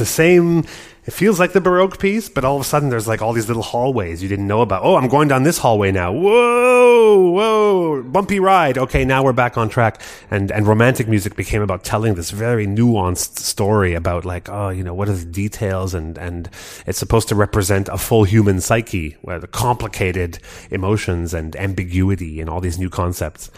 The 0.02 0.06
same. 0.06 0.66
It 1.06 1.14
feels 1.14 1.39
like 1.39 1.54
the 1.54 1.62
Baroque 1.62 1.99
piece, 1.99 2.28
but 2.28 2.43
all 2.43 2.56
of 2.56 2.62
a 2.62 2.64
sudden 2.64 2.89
there's 2.89 3.08
like 3.08 3.22
all 3.22 3.34
these 3.34 3.47
little 3.47 3.64
hallways 3.64 4.22
you 4.22 4.30
didn't 4.30 4.47
know 4.47 4.62
about. 4.62 4.84
Oh, 4.84 4.95
I'm 4.95 5.08
going 5.08 5.28
down 5.28 5.43
this 5.43 5.60
hallway 5.60 5.91
now. 5.91 6.12
Whoa, 6.12 7.30
whoa, 7.32 8.04
bumpy 8.04 8.39
ride. 8.39 8.78
Okay, 8.78 9.06
now 9.06 9.24
we're 9.24 9.34
back 9.34 9.58
on 9.58 9.70
track. 9.70 10.02
And 10.32 10.52
and 10.52 10.68
romantic 10.68 11.08
music 11.08 11.36
became 11.36 11.62
about 11.62 11.84
telling 11.84 12.16
this 12.16 12.32
very 12.32 12.66
nuanced 12.66 13.38
story 13.38 13.93
about 13.93 14.26
like, 14.26 14.49
oh, 14.49 14.70
you 14.70 14.84
know, 14.84 14.93
what 14.93 15.08
are 15.08 15.14
the 15.14 15.26
details 15.26 15.93
and 15.93 16.18
and 16.18 16.49
it's 16.88 16.99
supposed 16.99 17.28
to 17.30 17.36
represent 17.36 17.88
a 17.89 17.97
full 17.97 18.24
human 18.24 18.60
psyche, 18.60 19.18
where 19.22 19.39
the 19.39 19.47
complicated 19.47 20.39
emotions 20.72 21.34
and 21.34 21.56
ambiguity 21.56 22.41
and 22.41 22.49
all 22.49 22.62
these 22.62 22.80
new 22.80 22.89
concepts. 22.89 23.52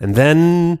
And 0.00 0.16
then 0.16 0.80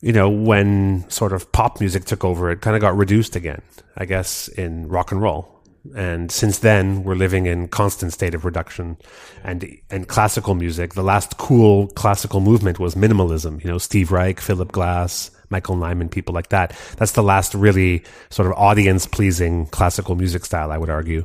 you 0.00 0.12
know, 0.12 0.30
when 0.30 1.08
sort 1.10 1.32
of 1.32 1.50
pop 1.52 1.80
music 1.80 2.04
took 2.04 2.24
over, 2.24 2.50
it 2.50 2.60
kind 2.60 2.76
of 2.76 2.80
got 2.80 2.96
reduced 2.96 3.36
again, 3.36 3.62
I 3.96 4.04
guess, 4.04 4.48
in 4.48 4.88
rock 4.88 5.12
and 5.12 5.20
roll. 5.20 5.54
And 5.96 6.30
since 6.30 6.58
then, 6.58 7.02
we're 7.04 7.14
living 7.14 7.46
in 7.46 7.68
constant 7.68 8.12
state 8.12 8.34
of 8.34 8.44
reduction. 8.44 8.96
And, 9.42 9.78
and 9.90 10.06
classical 10.06 10.54
music, 10.54 10.94
the 10.94 11.02
last 11.02 11.38
cool 11.38 11.88
classical 11.88 12.40
movement 12.40 12.78
was 12.78 12.94
minimalism. 12.94 13.62
You 13.64 13.70
know, 13.70 13.78
Steve 13.78 14.12
Reich, 14.12 14.40
Philip 14.40 14.70
Glass, 14.70 15.30
Michael 15.50 15.76
Nyman, 15.76 16.10
people 16.10 16.34
like 16.34 16.50
that. 16.50 16.78
That's 16.96 17.12
the 17.12 17.22
last 17.22 17.54
really 17.54 18.04
sort 18.28 18.48
of 18.48 18.54
audience 18.58 19.06
pleasing 19.06 19.66
classical 19.66 20.14
music 20.14 20.44
style, 20.44 20.70
I 20.70 20.78
would 20.78 20.90
argue. 20.90 21.24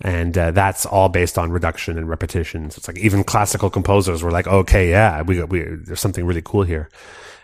and 0.00 0.36
uh, 0.36 0.50
that's 0.50 0.84
all 0.86 1.08
based 1.08 1.38
on 1.38 1.50
reduction 1.50 1.96
and 1.98 2.08
repetition. 2.08 2.70
So 2.70 2.78
it's 2.78 2.88
like 2.88 2.98
even 2.98 3.24
classical 3.24 3.70
composers 3.70 4.22
were 4.22 4.30
like, 4.30 4.46
okay, 4.46 4.90
yeah, 4.90 5.22
we, 5.22 5.42
we 5.44 5.60
there's 5.62 6.00
something 6.00 6.24
really 6.26 6.42
cool 6.44 6.62
here. 6.64 6.88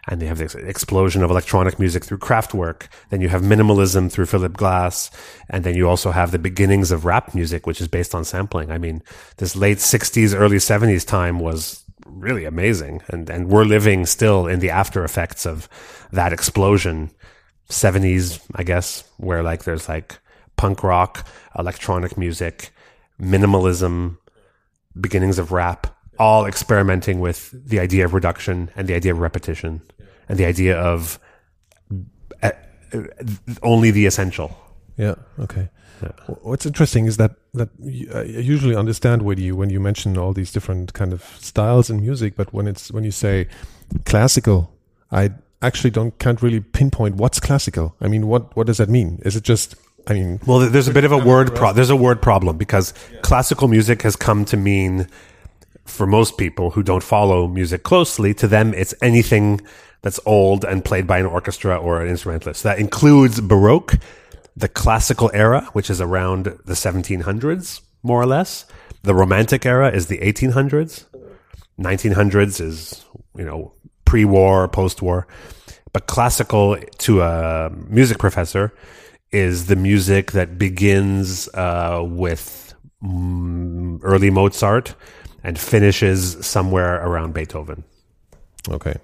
And 0.08 0.20
you 0.20 0.26
have 0.28 0.38
this 0.38 0.56
explosion 0.56 1.22
of 1.22 1.30
electronic 1.30 1.78
music 1.78 2.04
through 2.04 2.18
Kraftwerk. 2.18 2.88
Then 3.10 3.20
you 3.20 3.28
have 3.28 3.42
minimalism 3.42 4.10
through 4.10 4.26
Philip 4.26 4.56
Glass. 4.56 5.10
And 5.48 5.62
then 5.62 5.76
you 5.76 5.88
also 5.88 6.10
have 6.10 6.32
the 6.32 6.40
beginnings 6.40 6.90
of 6.90 7.04
rap 7.04 7.34
music, 7.34 7.66
which 7.66 7.80
is 7.80 7.86
based 7.86 8.14
on 8.14 8.24
sampling. 8.24 8.72
I 8.72 8.78
mean, 8.78 9.02
this 9.36 9.54
late 9.54 9.78
60s, 9.78 10.34
early 10.34 10.56
70s 10.56 11.06
time 11.06 11.38
was 11.38 11.84
really 12.04 12.44
amazing. 12.44 13.00
And, 13.08 13.30
and 13.30 13.48
we're 13.48 13.64
living 13.64 14.04
still 14.06 14.48
in 14.48 14.58
the 14.58 14.70
after 14.70 15.04
effects 15.04 15.46
of 15.46 15.68
that 16.10 16.32
explosion. 16.32 17.12
70s, 17.68 18.40
I 18.56 18.64
guess, 18.64 19.04
where 19.18 19.42
like 19.42 19.62
there's 19.64 19.88
like 19.88 20.18
punk 20.56 20.82
rock, 20.82 21.26
electronic 21.56 22.18
music, 22.18 22.70
minimalism, 23.20 24.18
beginnings 25.00 25.38
of 25.38 25.52
rap, 25.52 25.86
all 26.22 26.46
experimenting 26.46 27.18
with 27.18 27.50
the 27.68 27.80
idea 27.80 28.04
of 28.04 28.14
reduction 28.14 28.70
and 28.76 28.86
the 28.86 28.94
idea 28.94 29.12
of 29.12 29.18
repetition 29.18 29.82
and 30.28 30.38
the 30.38 30.46
idea 30.46 30.78
of 30.78 31.18
uh, 32.42 32.52
only 33.62 33.90
the 33.90 34.06
essential. 34.06 34.56
Yeah. 34.96 35.16
Okay. 35.40 35.68
Yeah. 36.00 36.12
What's 36.42 36.64
interesting 36.64 37.06
is 37.06 37.16
that 37.16 37.32
that 37.54 37.70
I 38.14 38.22
usually 38.22 38.76
understand 38.76 39.22
with 39.22 39.38
you 39.38 39.56
when 39.56 39.70
you 39.70 39.80
mention 39.80 40.16
all 40.16 40.32
these 40.32 40.52
different 40.52 40.92
kind 40.92 41.12
of 41.12 41.22
styles 41.40 41.90
in 41.90 42.00
music, 42.00 42.36
but 42.36 42.52
when 42.52 42.68
it's 42.68 42.92
when 42.92 43.04
you 43.04 43.10
say 43.10 43.48
classical, 44.04 44.72
I 45.10 45.30
actually 45.60 45.90
don't 45.90 46.16
can't 46.18 46.40
really 46.40 46.60
pinpoint 46.60 47.16
what's 47.16 47.40
classical. 47.40 47.96
I 48.00 48.06
mean, 48.08 48.28
what 48.28 48.56
what 48.56 48.66
does 48.66 48.78
that 48.78 48.88
mean? 48.88 49.20
Is 49.24 49.34
it 49.34 49.42
just 49.42 49.74
I 50.06 50.14
mean, 50.14 50.40
well, 50.46 50.58
there's 50.58 50.88
a 50.88 50.92
bit 50.92 51.04
of 51.04 51.12
a 51.12 51.18
word 51.18 51.54
pro- 51.54 51.72
there's 51.72 51.90
a 51.90 51.96
word 51.96 52.22
problem 52.22 52.58
because 52.58 52.94
yeah. 53.12 53.20
classical 53.22 53.68
music 53.68 54.02
has 54.02 54.16
come 54.16 54.44
to 54.46 54.56
mean 54.56 55.08
for 55.84 56.06
most 56.06 56.38
people 56.38 56.70
who 56.70 56.82
don't 56.82 57.02
follow 57.02 57.48
music 57.48 57.82
closely, 57.82 58.34
to 58.34 58.48
them 58.48 58.72
it's 58.74 58.94
anything 59.02 59.60
that's 60.02 60.20
old 60.26 60.64
and 60.64 60.84
played 60.84 61.06
by 61.06 61.18
an 61.18 61.26
orchestra 61.26 61.76
or 61.76 62.02
an 62.02 62.08
instrumentalist. 62.08 62.62
That 62.62 62.78
includes 62.78 63.40
Baroque, 63.40 63.94
the 64.56 64.68
classical 64.68 65.30
era, 65.32 65.68
which 65.72 65.88
is 65.88 66.00
around 66.00 66.44
the 66.44 66.74
1700s, 66.74 67.80
more 68.02 68.20
or 68.20 68.26
less. 68.26 68.66
The 69.02 69.14
Romantic 69.14 69.64
era 69.64 69.90
is 69.90 70.06
the 70.06 70.18
1800s. 70.18 71.06
1900s 71.80 72.60
is, 72.60 73.04
you 73.36 73.44
know, 73.44 73.72
pre-war, 74.04 74.68
post-war. 74.68 75.26
But 75.92 76.06
classical 76.06 76.76
to 76.98 77.22
a 77.22 77.70
music 77.88 78.18
professor 78.18 78.72
is 79.30 79.66
the 79.66 79.76
music 79.76 80.32
that 80.32 80.58
begins 80.58 81.48
uh, 81.54 82.02
with 82.04 82.74
mm, 83.02 83.98
early 84.02 84.30
Mozart 84.30 84.94
and 85.44 85.58
finishes 85.58 86.44
somewhere 86.44 87.04
around 87.04 87.34
Beethoven. 87.34 87.84
Okay. 88.68 88.94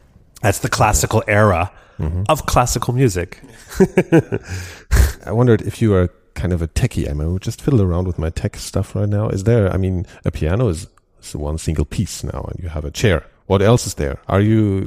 That's 0.43 0.61
the 0.61 0.69
classical 0.69 1.23
era 1.27 1.73
mm-hmm. 1.99 2.25
of 2.29 2.47
classical 2.47 2.95
music. 2.95 3.41
I 5.27 5.33
wondered 5.33 5.63
if 5.63 5.83
you 5.83 5.95
are 5.95 6.09
kind 6.35 6.53
of 6.53 6.63
a 6.63 6.69
techie. 6.69 7.11
I 7.11 7.13
mean, 7.13 7.39
just 7.41 7.61
fiddle 7.61 7.83
around 7.83 8.07
with 8.07 8.19
my 8.19 8.31
tech 8.31 8.57
stuff 8.57 8.95
right 8.95 9.09
now. 9.09 9.29
Is 9.29 9.45
there, 9.45 9.73
I 9.73 9.77
mean, 9.77 10.07
a 10.25 10.31
piano 10.31 10.69
is, 10.69 10.87
is 11.23 11.35
one 11.35 11.59
single 11.59 11.85
piece 11.85 12.23
now 12.23 12.49
and 12.51 12.63
you 12.63 12.69
have 12.69 12.85
a 12.85 12.91
chair. 12.91 13.27
What 13.47 13.63
else 13.63 13.87
is 13.87 13.95
there? 13.95 14.21
Are 14.29 14.43
you, 14.43 14.83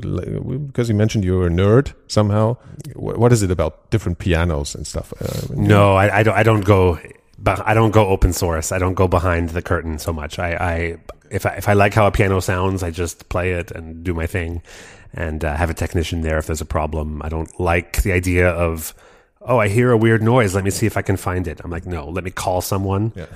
because 0.68 0.88
you 0.88 0.94
mentioned 0.94 1.24
you're 1.24 1.48
a 1.48 1.50
nerd 1.50 1.94
somehow. 2.08 2.58
What 2.96 3.34
is 3.34 3.42
it 3.42 3.50
about 3.50 3.90
different 3.90 4.20
pianos 4.20 4.76
and 4.76 4.86
stuff? 4.86 5.14
Uh, 5.20 5.54
no, 5.56 5.96
I, 5.96 6.20
I, 6.20 6.24
don't, 6.24 6.38
I 6.38 6.44
don't 6.44 6.64
go, 6.64 7.00
I 7.44 7.74
don't 7.74 7.90
go 7.90 8.08
open 8.08 8.34
source. 8.34 8.72
I 8.72 8.78
don't 8.78 8.94
go 8.94 9.08
behind 9.08 9.50
the 9.50 9.64
curtain 9.64 9.98
so 9.98 10.14
much. 10.14 10.38
I, 10.38 10.54
I 10.54 10.98
if 11.32 11.46
I, 11.46 11.52
if 11.52 11.70
I 11.70 11.74
like 11.74 11.94
how 11.94 12.06
a 12.06 12.12
piano 12.12 12.40
sounds, 12.42 12.84
I 12.84 12.92
just 12.92 13.30
play 13.30 13.54
it 13.54 13.72
and 13.72 14.04
do 14.04 14.14
my 14.14 14.28
thing 14.28 14.62
and 15.14 15.44
uh, 15.44 15.56
have 15.56 15.70
a 15.70 15.74
technician 15.74 16.22
there 16.22 16.38
if 16.38 16.46
there's 16.46 16.62
a 16.62 16.66
problem. 16.66 17.22
I 17.24 17.30
don't 17.30 17.60
like 17.60 18.04
the 18.04 18.12
idea 18.12 18.50
of, 18.50 18.94
oh, 19.42 19.58
I 19.58 19.70
hear 19.70 19.92
a 19.92 19.98
weird 19.98 20.22
noise. 20.22 20.54
Let 20.54 20.64
me 20.64 20.70
see 20.70 20.86
if 20.86 20.98
I 20.98 21.02
can 21.02 21.18
find 21.18 21.48
it. 21.48 21.62
I'm 21.64 21.72
like, 21.72 21.86
no, 21.86 22.08
let 22.10 22.24
me 22.24 22.32
call 22.32 22.62
someone 22.62 23.14
yeah. 23.16 23.28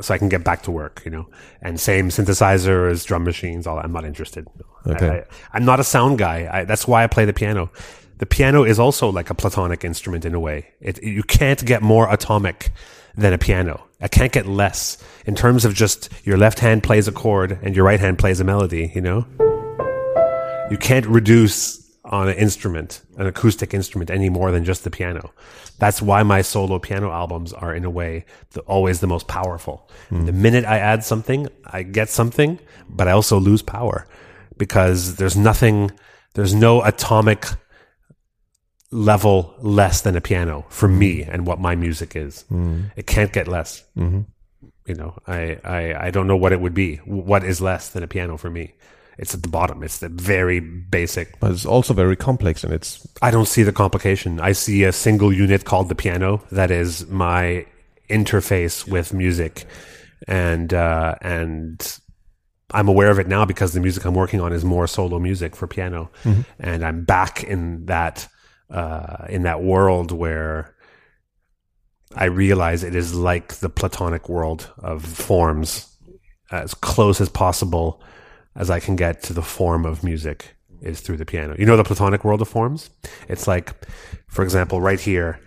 so 0.00 0.14
I 0.14 0.18
can 0.18 0.28
get 0.28 0.44
back 0.44 0.62
to 0.62 0.70
work, 0.70 1.02
you 1.04 1.10
know? 1.10 1.28
And 1.60 1.78
same 1.78 2.08
synthesizers, 2.08 3.04
drum 3.04 3.24
machines, 3.24 3.66
all. 3.66 3.78
I'm 3.78 3.92
not 3.92 4.04
interested. 4.04 4.46
Okay. 4.86 5.24
I, 5.52 5.56
am 5.56 5.64
not 5.64 5.80
a 5.80 5.84
sound 5.84 6.18
guy. 6.18 6.48
I, 6.50 6.64
that's 6.64 6.86
why 6.86 7.02
I 7.02 7.08
play 7.08 7.24
the 7.24 7.32
piano. 7.32 7.70
The 8.18 8.26
piano 8.26 8.64
is 8.64 8.78
also 8.78 9.10
like 9.10 9.30
a 9.30 9.34
platonic 9.34 9.84
instrument 9.84 10.24
in 10.24 10.34
a 10.34 10.40
way. 10.40 10.68
It, 10.80 11.02
you 11.02 11.22
can't 11.22 11.64
get 11.64 11.82
more 11.82 12.12
atomic 12.12 12.70
than 13.16 13.32
a 13.32 13.38
piano. 13.38 13.84
I 14.00 14.08
can't 14.08 14.32
get 14.32 14.46
less 14.46 14.96
in 15.26 15.34
terms 15.34 15.64
of 15.64 15.74
just 15.74 16.08
your 16.24 16.38
left 16.38 16.60
hand 16.60 16.82
plays 16.82 17.06
a 17.06 17.12
chord 17.12 17.58
and 17.62 17.76
your 17.76 17.84
right 17.84 18.00
hand 18.00 18.18
plays 18.18 18.40
a 18.40 18.44
melody, 18.44 18.90
you 18.94 19.00
know? 19.00 19.26
You 20.70 20.78
can't 20.78 21.06
reduce 21.06 21.80
on 22.04 22.28
an 22.28 22.34
instrument, 22.34 23.02
an 23.18 23.26
acoustic 23.26 23.74
instrument, 23.74 24.10
any 24.10 24.28
more 24.28 24.50
than 24.50 24.64
just 24.64 24.84
the 24.84 24.90
piano. 24.90 25.32
That's 25.78 26.02
why 26.02 26.22
my 26.22 26.42
solo 26.42 26.78
piano 26.78 27.10
albums 27.10 27.52
are, 27.52 27.74
in 27.74 27.84
a 27.84 27.90
way, 27.90 28.24
the, 28.52 28.60
always 28.62 29.00
the 29.00 29.06
most 29.06 29.28
powerful. 29.28 29.88
Mm. 30.10 30.26
The 30.26 30.32
minute 30.32 30.64
I 30.64 30.78
add 30.78 31.04
something, 31.04 31.48
I 31.66 31.82
get 31.82 32.08
something, 32.08 32.58
but 32.88 33.06
I 33.06 33.12
also 33.12 33.38
lose 33.38 33.62
power 33.62 34.06
because 34.56 35.16
there's 35.16 35.36
nothing, 35.36 35.92
there's 36.34 36.54
no 36.54 36.82
atomic 36.82 37.46
level 38.92 39.54
less 39.60 40.00
than 40.00 40.16
a 40.16 40.20
piano 40.20 40.64
for 40.68 40.88
me 40.88 41.22
and 41.22 41.46
what 41.46 41.60
my 41.60 41.76
music 41.76 42.16
is. 42.16 42.44
Mm. 42.50 42.90
It 42.96 43.06
can't 43.06 43.32
get 43.32 43.46
less. 43.46 43.84
Mm-hmm. 43.96 44.22
You 44.86 44.94
know, 44.94 45.16
I, 45.26 45.58
I, 45.62 46.06
I 46.06 46.10
don't 46.10 46.26
know 46.26 46.36
what 46.36 46.52
it 46.52 46.60
would 46.60 46.74
be. 46.74 46.96
What 46.96 47.44
is 47.44 47.60
less 47.60 47.90
than 47.90 48.02
a 48.02 48.08
piano 48.08 48.36
for 48.36 48.50
me? 48.50 48.74
It's 49.18 49.34
at 49.34 49.42
the 49.42 49.48
bottom. 49.48 49.82
It's 49.82 49.98
the 49.98 50.08
very 50.08 50.60
basic. 50.60 51.38
But 51.38 51.52
it's 51.52 51.66
also 51.66 51.94
very 51.94 52.16
complex 52.16 52.64
and 52.64 52.72
it's. 52.72 53.06
I 53.22 53.30
don't 53.30 53.46
see 53.46 53.62
the 53.62 53.72
complication. 53.72 54.40
I 54.40 54.52
see 54.52 54.82
a 54.84 54.92
single 54.92 55.32
unit 55.32 55.64
called 55.64 55.88
the 55.88 55.94
piano 55.94 56.42
that 56.50 56.70
is 56.70 57.06
my 57.06 57.66
interface 58.08 58.88
with 58.88 59.12
music. 59.12 59.66
And, 60.26 60.74
uh, 60.74 61.14
and 61.20 62.00
I'm 62.72 62.88
aware 62.88 63.10
of 63.10 63.18
it 63.18 63.28
now 63.28 63.44
because 63.44 63.72
the 63.72 63.80
music 63.80 64.04
I'm 64.04 64.14
working 64.14 64.40
on 64.40 64.52
is 64.52 64.64
more 64.64 64.86
solo 64.86 65.18
music 65.18 65.54
for 65.54 65.66
piano. 65.66 66.10
Mm-hmm. 66.24 66.40
And 66.58 66.84
I'm 66.84 67.04
back 67.04 67.44
in 67.44 67.86
that 67.86 68.26
uh, 68.70 69.26
in 69.28 69.42
that 69.42 69.62
world 69.62 70.12
where 70.12 70.74
I 72.14 72.24
realize 72.24 72.82
it 72.82 72.94
is 72.94 73.14
like 73.14 73.54
the 73.56 73.68
Platonic 73.68 74.28
world 74.28 74.70
of 74.78 75.04
forms, 75.04 75.86
as 76.50 76.74
close 76.74 77.20
as 77.20 77.28
possible 77.28 78.02
as 78.56 78.70
I 78.70 78.80
can 78.80 78.96
get 78.96 79.22
to 79.24 79.32
the 79.32 79.42
form 79.42 79.86
of 79.86 80.02
music 80.02 80.56
is 80.82 81.00
through 81.00 81.18
the 81.18 81.26
piano. 81.26 81.54
You 81.58 81.66
know 81.66 81.76
the 81.76 81.84
Platonic 81.84 82.24
world 82.24 82.42
of 82.42 82.48
forms? 82.48 82.90
It's 83.28 83.46
like, 83.46 83.74
for 84.28 84.42
example, 84.42 84.80
right 84.80 84.98
here, 84.98 85.40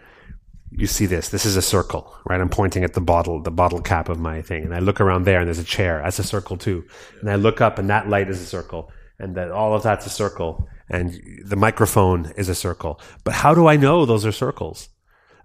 you 0.72 0.88
see 0.88 1.06
this. 1.06 1.30
This 1.30 1.46
is 1.46 1.56
a 1.56 1.62
circle, 1.62 2.16
right? 2.26 2.40
I'm 2.40 2.50
pointing 2.50 2.84
at 2.84 2.94
the 2.94 3.02
bottle, 3.02 3.42
the 3.42 3.52
bottle 3.52 3.82
cap 3.82 4.10
of 4.10 4.20
my 4.20 4.42
thing. 4.42 4.64
And 4.64 4.74
I 4.74 4.80
look 4.80 5.02
around 5.02 5.26
there 5.26 5.40
and 5.40 5.48
there's 5.48 5.60
a 5.60 5.64
chair. 5.64 6.02
That's 6.04 6.20
a 6.20 6.24
circle 6.24 6.58
too. 6.58 6.86
And 7.22 7.30
I 7.30 7.36
look 7.36 7.62
up 7.62 7.78
and 7.78 7.90
that 7.90 8.10
light 8.10 8.30
is 8.30 8.42
a 8.42 8.46
circle. 8.46 8.92
And 9.20 9.36
that 9.36 9.52
all 9.52 9.76
of 9.76 9.84
that's 9.84 10.06
a 10.06 10.10
circle 10.10 10.68
and 10.90 11.20
the 11.44 11.56
microphone 11.56 12.32
is 12.36 12.50
a 12.50 12.56
circle. 12.56 13.00
But 13.24 13.36
how 13.36 13.54
do 13.54 13.68
I 13.68 13.76
know 13.76 14.06
those 14.06 14.26
are 14.26 14.32
circles? 14.32 14.90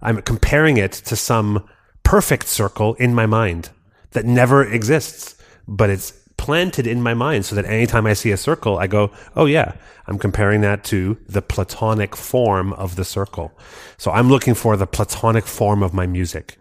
I'm 0.01 0.21
comparing 0.21 0.77
it 0.77 0.91
to 0.93 1.15
some 1.15 1.67
perfect 2.03 2.47
circle 2.47 2.95
in 2.95 3.13
my 3.13 3.25
mind 3.25 3.69
that 4.11 4.25
never 4.25 4.63
exists, 4.63 5.35
but 5.67 5.89
it's 5.89 6.11
planted 6.37 6.87
in 6.87 7.01
my 7.01 7.13
mind 7.13 7.45
so 7.45 7.53
that 7.55 7.65
anytime 7.65 8.07
I 8.07 8.13
see 8.13 8.31
a 8.31 8.37
circle, 8.37 8.77
I 8.79 8.87
go, 8.87 9.11
oh 9.35 9.45
yeah, 9.45 9.73
I'm 10.07 10.17
comparing 10.17 10.61
that 10.61 10.83
to 10.85 11.17
the 11.27 11.41
platonic 11.41 12.15
form 12.15 12.73
of 12.73 12.95
the 12.95 13.03
circle. 13.03 13.51
So 13.97 14.09
I'm 14.11 14.29
looking 14.29 14.55
for 14.55 14.77
the 14.77 14.87
platonic 14.87 15.45
form 15.45 15.83
of 15.83 15.93
my 15.93 16.07
music. 16.07 16.57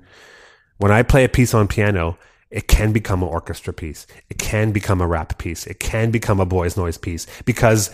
When 0.79 0.91
I 0.91 1.03
play 1.03 1.25
a 1.25 1.29
piece 1.29 1.55
on 1.55 1.69
piano, 1.69 2.19
it 2.51 2.67
can 2.67 2.93
become 2.93 3.23
an 3.23 3.29
orchestra 3.29 3.73
piece. 3.73 4.07
It 4.29 4.39
can 4.39 4.73
become 4.73 5.01
a 5.01 5.07
rap 5.07 5.39
piece. 5.39 5.67
It 5.67 5.81
can 5.81 6.11
become 6.11 6.41
a 6.41 6.47
Boys 6.47 6.75
Noize 6.75 7.01
piece 7.01 7.27
because 7.45 7.91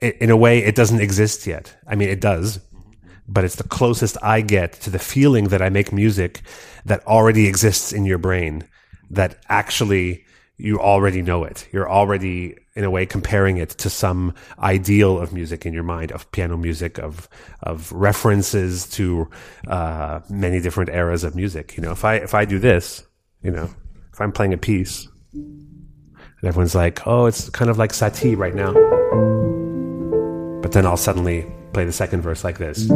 in 0.00 0.30
a 0.30 0.36
way, 0.36 0.58
it 0.58 0.74
doesn't 0.74 1.00
exist 1.00 1.46
yet. 1.46 1.76
I 1.86 1.94
mean, 1.94 2.08
it 2.08 2.20
does, 2.20 2.60
but 3.26 3.44
it's 3.44 3.56
the 3.56 3.64
closest 3.64 4.16
I 4.22 4.40
get 4.40 4.72
to 4.80 4.90
the 4.90 4.98
feeling 4.98 5.48
that 5.48 5.62
I 5.62 5.68
make 5.68 5.92
music 5.92 6.42
that 6.84 7.06
already 7.06 7.46
exists 7.46 7.92
in 7.92 8.04
your 8.04 8.18
brain, 8.18 8.66
that 9.10 9.42
actually 9.48 10.24
you 10.56 10.80
already 10.80 11.22
know 11.22 11.44
it. 11.44 11.68
You're 11.72 11.88
already, 11.88 12.56
in 12.74 12.84
a 12.84 12.90
way, 12.90 13.06
comparing 13.06 13.58
it 13.58 13.70
to 13.70 13.90
some 13.90 14.34
ideal 14.58 15.18
of 15.18 15.32
music 15.32 15.64
in 15.66 15.72
your 15.72 15.84
mind, 15.84 16.10
of 16.12 16.30
piano 16.32 16.56
music, 16.56 16.98
of 16.98 17.28
of 17.62 17.92
references 17.92 18.88
to 18.90 19.28
uh, 19.68 20.20
many 20.28 20.60
different 20.60 20.90
eras 20.90 21.22
of 21.22 21.36
music. 21.36 21.76
You 21.76 21.82
know, 21.82 21.92
if 21.92 22.04
I 22.04 22.16
if 22.16 22.34
I 22.34 22.44
do 22.44 22.58
this, 22.58 23.04
you 23.42 23.52
know, 23.52 23.70
if 24.12 24.20
I'm 24.20 24.32
playing 24.32 24.52
a 24.52 24.58
piece, 24.58 25.06
and 25.32 26.44
everyone's 26.44 26.74
like, 26.74 27.06
"Oh, 27.06 27.26
it's 27.26 27.48
kind 27.50 27.70
of 27.70 27.78
like 27.78 27.92
Satie 27.92 28.36
right 28.36 28.54
now." 28.54 28.74
But 30.68 30.74
then 30.74 30.84
I'll 30.84 30.98
suddenly 30.98 31.50
play 31.72 31.86
the 31.86 31.92
second 31.92 32.20
verse 32.20 32.44
like 32.44 32.58
this. 32.58 32.90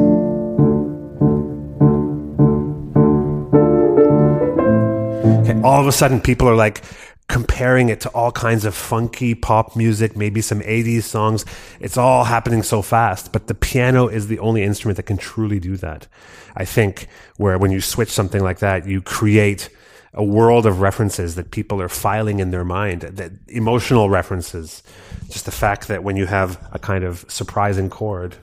Okay. 5.40 5.58
all 5.62 5.80
of 5.80 5.86
a 5.86 5.92
sudden 5.92 6.20
people 6.20 6.46
are 6.46 6.54
like 6.54 6.82
comparing 7.28 7.88
it 7.88 8.02
to 8.02 8.10
all 8.10 8.30
kinds 8.30 8.66
of 8.66 8.74
funky 8.74 9.34
pop 9.34 9.74
music, 9.74 10.14
maybe 10.14 10.42
some 10.42 10.60
80s 10.60 11.04
songs. 11.04 11.46
It's 11.80 11.96
all 11.96 12.24
happening 12.24 12.62
so 12.62 12.82
fast, 12.82 13.32
but 13.32 13.46
the 13.46 13.54
piano 13.54 14.06
is 14.06 14.26
the 14.26 14.38
only 14.40 14.62
instrument 14.62 14.98
that 14.98 15.04
can 15.04 15.16
truly 15.16 15.58
do 15.58 15.78
that. 15.78 16.08
I 16.54 16.66
think 16.66 17.08
where 17.38 17.56
when 17.56 17.70
you 17.70 17.80
switch 17.80 18.10
something 18.10 18.42
like 18.42 18.58
that, 18.58 18.86
you 18.86 19.00
create 19.00 19.70
a 20.14 20.22
world 20.22 20.66
of 20.66 20.80
references 20.80 21.36
that 21.36 21.50
people 21.50 21.80
are 21.80 21.88
filing 21.88 22.40
in 22.40 22.50
their 22.50 22.64
mind, 22.64 23.02
that 23.02 23.32
emotional 23.48 24.10
references. 24.10 24.82
Just 25.30 25.46
the 25.46 25.50
fact 25.50 25.88
that 25.88 26.04
when 26.04 26.16
you 26.16 26.26
have 26.26 26.68
a 26.72 26.78
kind 26.78 27.04
of 27.04 27.24
surprising 27.28 27.88
chord. 27.88 28.36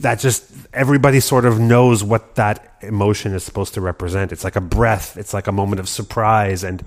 that 0.00 0.18
just 0.18 0.50
everybody 0.72 1.20
sort 1.20 1.44
of 1.44 1.60
knows 1.60 2.02
what 2.02 2.34
that 2.36 2.74
emotion 2.80 3.34
is 3.34 3.44
supposed 3.44 3.74
to 3.74 3.82
represent. 3.82 4.32
It's 4.32 4.44
like 4.44 4.56
a 4.56 4.60
breath. 4.60 5.18
It's 5.18 5.34
like 5.34 5.46
a 5.46 5.52
moment 5.52 5.78
of 5.78 5.90
surprise 5.90 6.64
and 6.64 6.82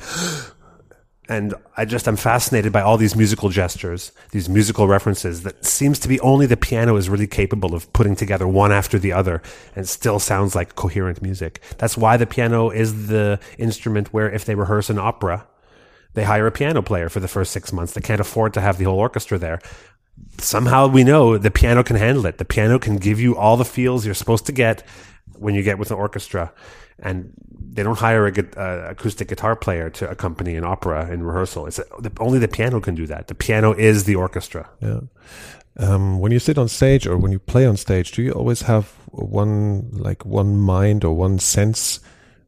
and 1.30 1.53
I 1.78 1.86
just 1.86 2.07
am 2.07 2.17
fascinated 2.17 2.74
by 2.74 2.82
all 2.82 2.97
these 2.97 3.15
musical 3.15 3.49
gestures, 3.49 4.11
these 4.32 4.49
musical 4.49 4.88
references 4.88 5.43
that 5.43 5.63
seems 5.63 5.97
to 5.99 6.07
be 6.07 6.19
only 6.19 6.45
the 6.45 6.57
piano 6.57 6.97
is 6.97 7.09
really 7.09 7.28
capable 7.28 7.74
of 7.74 7.91
putting 7.93 8.15
together 8.15 8.47
one 8.47 8.71
after 8.71 8.99
the 8.99 9.13
other 9.13 9.41
and 9.76 9.88
still 9.88 10.19
sounds 10.19 10.53
like 10.53 10.76
coherent 10.76 11.21
music. 11.21 11.61
That's 11.78 11.97
why 11.97 12.17
the 12.17 12.26
piano 12.26 12.69
is 12.69 13.07
the 13.07 13.39
instrument 13.57 14.13
where 14.13 14.30
if 14.30 14.43
they 14.43 14.55
rehearse 14.55 14.89
an 14.89 14.99
opera, 14.99 15.47
they 16.13 16.26
hire 16.26 16.45
a 16.45 16.51
piano 16.51 16.82
player 16.82 17.09
for 17.09 17.21
the 17.21 17.28
first 17.28 17.51
six 17.51 17.71
months. 17.71 17.93
They 17.93 18.01
can't 18.01 18.21
afford 18.21 18.53
to 18.55 18.61
have 18.61 18.78
the 18.78 18.86
whole 18.86 18.99
orchestra 18.99 19.38
there 19.38 19.59
somehow 20.38 20.88
we 20.88 21.03
know 21.03 21.38
the 21.38 21.51
piano 21.51 21.84
can 21.84 21.95
handle 21.95 22.26
it. 22.26 22.38
The 22.38 22.45
piano 22.45 22.80
can 22.80 22.97
give 22.97 23.19
you 23.19 23.36
all 23.36 23.57
the 23.57 23.65
feels 23.65 24.05
you're 24.05 24.13
supposed 24.13 24.45
to 24.45 24.51
get 24.51 24.84
when 25.38 25.55
you 25.55 25.63
get 25.63 25.77
with 25.79 25.91
an 25.91 25.97
orchestra. 25.97 26.53
And 26.99 27.34
they 27.49 27.84
don't 27.84 27.97
hire 27.97 28.27
a 28.27 28.31
uh, 28.57 28.91
acoustic 28.91 29.27
guitar 29.27 29.55
player 29.55 29.89
to 29.89 30.09
accompany 30.09 30.55
an 30.55 30.63
opera 30.63 31.09
in 31.11 31.23
rehearsal. 31.23 31.65
It's 31.65 31.77
the, 31.77 32.11
only 32.19 32.39
the 32.39 32.47
piano 32.47 32.79
can 32.79 32.95
do 32.95 33.07
that. 33.07 33.27
The 33.27 33.36
piano 33.36 33.73
is 33.73 34.03
the 34.03 34.15
orchestra. 34.15 34.69
Yeah. 34.79 35.01
Um, 35.77 36.19
when 36.19 36.31
you 36.31 36.39
sit 36.39 36.57
on 36.59 36.67
stage 36.67 37.07
or 37.07 37.17
when 37.17 37.31
you 37.31 37.39
play 37.39 37.65
on 37.65 37.77
stage, 37.77 38.11
do 38.11 38.21
you 38.21 38.31
always 38.31 38.61
have 38.61 38.91
one 39.07 39.89
like 39.91 40.23
one 40.23 40.55
mind 40.55 41.03
or 41.03 41.15
one 41.15 41.39
sense 41.39 41.99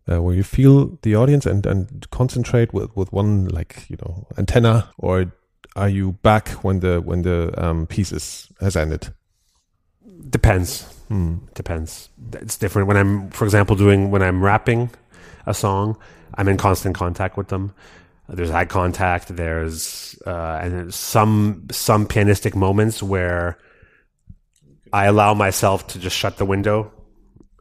uh, 0.07 0.21
where 0.21 0.35
you 0.35 0.43
feel 0.43 0.99
the 1.01 1.15
audience 1.15 1.47
and 1.47 1.65
and 1.65 2.07
concentrate 2.11 2.71
with 2.71 2.95
with 2.95 3.11
one 3.11 3.47
like 3.47 3.85
you 3.89 3.97
know 3.99 4.27
antenna, 4.37 4.91
or 4.99 5.31
are 5.75 5.89
you 5.89 6.13
back 6.13 6.49
when 6.63 6.79
the 6.79 7.01
when 7.01 7.23
the 7.23 7.51
um, 7.57 7.85
piece 7.87 8.11
is, 8.11 8.49
has 8.61 8.75
ended? 8.75 9.13
Depends. 10.29 10.94
Hmm. 11.07 11.37
Depends. 11.53 12.09
It's 12.33 12.57
different 12.57 12.87
when 12.87 12.97
I'm, 12.97 13.29
for 13.29 13.45
example, 13.45 13.75
doing 13.75 14.11
when 14.11 14.21
I'm 14.21 14.43
rapping 14.43 14.89
a 15.45 15.53
song. 15.53 15.97
I'm 16.33 16.47
in 16.47 16.57
constant 16.57 16.95
contact 16.95 17.37
with 17.37 17.49
them. 17.49 17.73
There's 18.27 18.49
eye 18.49 18.65
contact. 18.65 19.35
There's 19.35 20.17
uh, 20.25 20.59
and 20.61 20.93
some 20.93 21.67
some 21.71 22.07
pianistic 22.07 22.55
moments 22.55 23.03
where 23.03 23.59
I 24.91 25.05
allow 25.05 25.33
myself 25.33 25.87
to 25.87 25.99
just 25.99 26.15
shut 26.15 26.37
the 26.37 26.45
window 26.45 26.91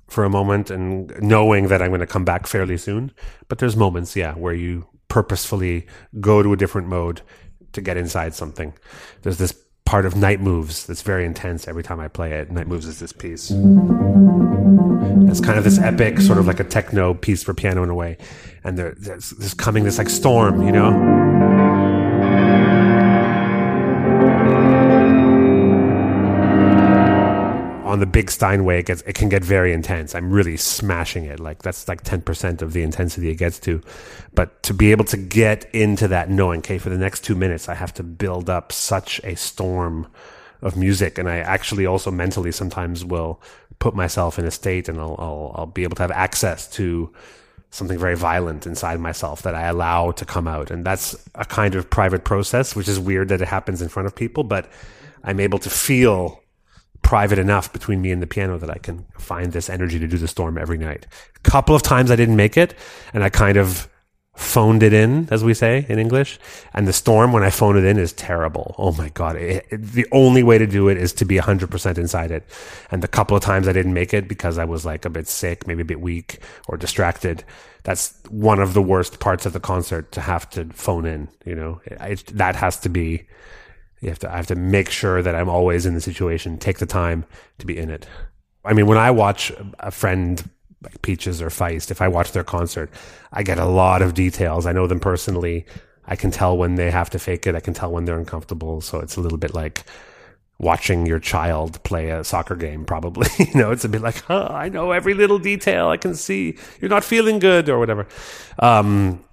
for 0.08 0.24
a 0.24 0.30
moment 0.30 0.70
and 0.70 1.12
knowing 1.20 1.68
that 1.68 1.82
I'm 1.82 1.90
going 1.90 2.00
to 2.00 2.06
come 2.06 2.24
back 2.24 2.46
fairly 2.46 2.76
soon. 2.78 3.12
But 3.48 3.58
there's 3.58 3.76
moments, 3.76 4.16
yeah, 4.16 4.34
where 4.34 4.54
you 4.54 4.86
purposefully 5.08 5.86
go 6.20 6.42
to 6.42 6.52
a 6.52 6.56
different 6.56 6.88
mode 6.88 7.20
to 7.72 7.80
get 7.80 7.96
inside 7.96 8.34
something. 8.34 8.72
There's 9.22 9.38
this 9.38 9.52
part 9.94 10.06
of 10.06 10.16
Night 10.16 10.40
Moves 10.40 10.86
that's 10.86 11.02
very 11.02 11.24
intense 11.24 11.68
every 11.68 11.84
time 11.84 12.00
I 12.00 12.08
play 12.08 12.32
it. 12.32 12.50
Night 12.50 12.66
Moves 12.66 12.84
is 12.84 12.98
this 12.98 13.12
piece. 13.12 13.52
It's 13.52 15.40
kind 15.40 15.56
of 15.56 15.62
this 15.62 15.78
epic, 15.78 16.18
sort 16.18 16.38
of 16.38 16.48
like 16.48 16.58
a 16.58 16.64
techno 16.64 17.14
piece 17.14 17.44
for 17.44 17.54
piano 17.54 17.84
in 17.84 17.90
a 17.90 17.94
way. 17.94 18.18
And 18.64 18.76
there, 18.76 18.96
there's, 18.98 19.30
there's 19.30 19.54
coming 19.54 19.84
this 19.84 19.98
like 19.98 20.08
storm, 20.08 20.66
you 20.66 20.72
know? 20.72 21.53
On 27.94 28.00
the 28.00 28.06
big 28.06 28.28
Steinway, 28.28 28.80
it, 28.80 28.86
gets, 28.86 29.02
it 29.02 29.14
can 29.14 29.28
get 29.28 29.44
very 29.44 29.72
intense. 29.72 30.16
I'm 30.16 30.32
really 30.32 30.56
smashing 30.56 31.26
it. 31.26 31.38
Like 31.38 31.62
that's 31.62 31.86
like 31.86 32.02
10% 32.02 32.60
of 32.60 32.72
the 32.72 32.82
intensity 32.82 33.30
it 33.30 33.36
gets 33.36 33.60
to. 33.60 33.80
But 34.34 34.64
to 34.64 34.74
be 34.74 34.90
able 34.90 35.04
to 35.06 35.16
get 35.16 35.72
into 35.72 36.08
that 36.08 36.28
knowing, 36.28 36.58
okay, 36.58 36.78
for 36.78 36.90
the 36.90 36.98
next 36.98 37.22
two 37.22 37.36
minutes, 37.36 37.68
I 37.68 37.74
have 37.74 37.94
to 37.94 38.02
build 38.02 38.50
up 38.50 38.72
such 38.72 39.20
a 39.22 39.36
storm 39.36 40.08
of 40.60 40.76
music. 40.76 41.18
And 41.18 41.28
I 41.28 41.36
actually 41.36 41.86
also 41.86 42.10
mentally 42.10 42.50
sometimes 42.50 43.04
will 43.04 43.40
put 43.78 43.94
myself 43.94 44.40
in 44.40 44.44
a 44.44 44.50
state 44.50 44.88
and 44.88 44.98
I'll, 44.98 45.14
I'll, 45.20 45.52
I'll 45.54 45.66
be 45.66 45.84
able 45.84 45.94
to 45.94 46.02
have 46.02 46.10
access 46.10 46.66
to 46.72 47.14
something 47.70 47.98
very 47.98 48.16
violent 48.16 48.66
inside 48.66 48.98
myself 48.98 49.42
that 49.42 49.54
I 49.54 49.66
allow 49.66 50.10
to 50.10 50.24
come 50.24 50.48
out. 50.48 50.72
And 50.72 50.84
that's 50.84 51.16
a 51.36 51.44
kind 51.44 51.76
of 51.76 51.88
private 51.88 52.24
process, 52.24 52.74
which 52.74 52.88
is 52.88 52.98
weird 52.98 53.28
that 53.28 53.40
it 53.40 53.48
happens 53.48 53.80
in 53.80 53.88
front 53.88 54.08
of 54.08 54.16
people, 54.16 54.42
but 54.42 54.68
I'm 55.22 55.38
able 55.38 55.60
to 55.60 55.70
feel 55.70 56.43
private 57.04 57.38
enough 57.38 57.72
between 57.72 58.00
me 58.02 58.10
and 58.10 58.20
the 58.20 58.26
piano 58.26 58.58
that 58.58 58.70
I 58.70 58.78
can 58.78 59.06
find 59.18 59.52
this 59.52 59.70
energy 59.70 59.98
to 60.00 60.08
do 60.08 60.18
the 60.18 60.26
storm 60.26 60.58
every 60.58 60.78
night. 60.78 61.06
A 61.36 61.40
couple 61.40 61.76
of 61.76 61.82
times 61.82 62.10
I 62.10 62.16
didn't 62.16 62.34
make 62.34 62.56
it 62.56 62.74
and 63.12 63.22
I 63.22 63.28
kind 63.28 63.56
of 63.56 63.88
phoned 64.34 64.82
it 64.82 64.92
in, 64.92 65.28
as 65.30 65.44
we 65.44 65.54
say 65.54 65.86
in 65.88 65.98
English. 65.98 66.40
And 66.72 66.88
the 66.88 66.92
storm, 66.92 67.32
when 67.32 67.44
I 67.44 67.50
phone 67.50 67.76
it 67.76 67.84
in, 67.84 67.98
is 67.98 68.12
terrible. 68.12 68.74
Oh 68.78 68.90
my 68.92 69.10
God. 69.10 69.36
It, 69.36 69.66
it, 69.70 69.82
the 69.82 70.06
only 70.10 70.42
way 70.42 70.58
to 70.58 70.66
do 70.66 70.88
it 70.88 70.96
is 70.96 71.12
to 71.14 71.24
be 71.24 71.36
100% 71.36 71.98
inside 71.98 72.32
it. 72.32 72.42
And 72.90 73.02
the 73.02 73.06
couple 73.06 73.36
of 73.36 73.42
times 73.44 73.68
I 73.68 73.72
didn't 73.72 73.94
make 73.94 74.12
it 74.12 74.26
because 74.26 74.58
I 74.58 74.64
was 74.64 74.84
like 74.84 75.04
a 75.04 75.10
bit 75.10 75.28
sick, 75.28 75.66
maybe 75.68 75.82
a 75.82 75.84
bit 75.84 76.00
weak 76.00 76.38
or 76.68 76.76
distracted. 76.76 77.44
That's 77.84 78.18
one 78.28 78.58
of 78.58 78.74
the 78.74 78.82
worst 78.82 79.20
parts 79.20 79.46
of 79.46 79.52
the 79.52 79.60
concert 79.60 80.10
to 80.12 80.20
have 80.22 80.50
to 80.50 80.64
phone 80.72 81.04
in, 81.04 81.28
you 81.44 81.54
know, 81.54 81.80
it, 81.84 82.26
that 82.34 82.56
has 82.56 82.80
to 82.80 82.88
be 82.88 83.26
you 84.04 84.10
have 84.10 84.18
to, 84.20 84.32
I 84.32 84.36
have 84.36 84.46
to 84.48 84.54
make 84.54 84.90
sure 84.90 85.22
that 85.22 85.34
I'm 85.34 85.48
always 85.48 85.86
in 85.86 85.94
the 85.94 86.00
situation, 86.00 86.58
take 86.58 86.78
the 86.78 86.86
time 86.86 87.24
to 87.58 87.66
be 87.66 87.76
in 87.76 87.90
it. 87.90 88.06
I 88.64 88.72
mean, 88.72 88.86
when 88.86 88.98
I 88.98 89.10
watch 89.10 89.52
a 89.80 89.90
friend 89.90 90.48
like 90.82 91.02
Peaches 91.02 91.40
or 91.40 91.48
Feist, 91.48 91.90
if 91.90 92.00
I 92.00 92.08
watch 92.08 92.32
their 92.32 92.44
concert, 92.44 92.90
I 93.32 93.42
get 93.42 93.58
a 93.58 93.64
lot 93.64 94.02
of 94.02 94.14
details. 94.14 94.66
I 94.66 94.72
know 94.72 94.86
them 94.86 95.00
personally. 95.00 95.66
I 96.06 96.16
can 96.16 96.30
tell 96.30 96.56
when 96.56 96.74
they 96.74 96.90
have 96.90 97.10
to 97.10 97.18
fake 97.18 97.46
it. 97.46 97.54
I 97.54 97.60
can 97.60 97.74
tell 97.74 97.90
when 97.90 98.04
they're 98.04 98.18
uncomfortable. 98.18 98.80
So 98.80 99.00
it's 99.00 99.16
a 99.16 99.20
little 99.20 99.38
bit 99.38 99.54
like 99.54 99.84
watching 100.58 101.06
your 101.06 101.18
child 101.18 101.82
play 101.82 102.10
a 102.10 102.22
soccer 102.24 102.56
game, 102.56 102.84
probably. 102.84 103.28
you 103.38 103.54
know, 103.54 103.70
it's 103.70 103.84
a 103.84 103.88
bit 103.88 104.02
like, 104.02 104.30
oh, 104.30 104.46
I 104.48 104.68
know 104.68 104.92
every 104.92 105.14
little 105.14 105.38
detail. 105.38 105.88
I 105.88 105.96
can 105.96 106.14
see 106.14 106.58
you're 106.80 106.90
not 106.90 107.04
feeling 107.04 107.38
good 107.38 107.68
or 107.68 107.78
whatever. 107.78 108.06
Um, 108.58 109.24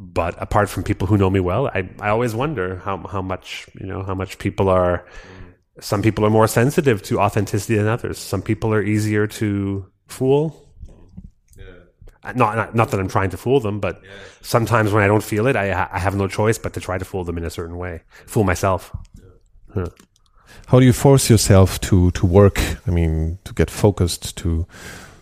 but 0.00 0.34
apart 0.40 0.70
from 0.70 0.82
people 0.82 1.06
who 1.06 1.18
know 1.18 1.28
me 1.28 1.40
well, 1.40 1.68
I, 1.68 1.88
I 2.00 2.08
always 2.08 2.34
wonder 2.34 2.76
how, 2.76 2.96
how 3.06 3.20
much, 3.20 3.68
you 3.78 3.86
know, 3.86 4.02
how 4.02 4.14
much 4.14 4.38
people 4.38 4.70
are, 4.70 5.06
some 5.78 6.00
people 6.00 6.24
are 6.24 6.30
more 6.30 6.48
sensitive 6.48 7.02
to 7.02 7.20
authenticity 7.20 7.76
than 7.76 7.86
others. 7.86 8.18
Some 8.18 8.40
people 8.40 8.72
are 8.72 8.82
easier 8.82 9.26
to 9.26 9.86
fool. 10.06 10.66
Yeah. 11.54 12.32
Not, 12.34 12.56
not, 12.56 12.74
not 12.74 12.90
that 12.90 12.98
I'm 12.98 13.08
trying 13.08 13.28
to 13.30 13.36
fool 13.36 13.60
them, 13.60 13.78
but 13.78 14.00
yeah. 14.02 14.08
sometimes 14.40 14.90
when 14.90 15.02
I 15.02 15.06
don't 15.06 15.22
feel 15.22 15.46
it, 15.46 15.54
I, 15.54 15.88
I 15.92 15.98
have 15.98 16.16
no 16.16 16.26
choice 16.28 16.56
but 16.56 16.72
to 16.72 16.80
try 16.80 16.96
to 16.96 17.04
fool 17.04 17.24
them 17.24 17.36
in 17.36 17.44
a 17.44 17.50
certain 17.50 17.76
way, 17.76 18.00
fool 18.26 18.44
myself. 18.44 18.96
Yeah. 19.18 19.24
Huh. 19.74 19.88
How 20.68 20.80
do 20.80 20.86
you 20.86 20.94
force 20.94 21.28
yourself 21.28 21.78
to, 21.82 22.10
to 22.12 22.24
work? 22.24 22.58
I 22.86 22.90
mean, 22.90 23.38
to 23.44 23.52
get 23.52 23.70
focused 23.70 24.38
to. 24.38 24.66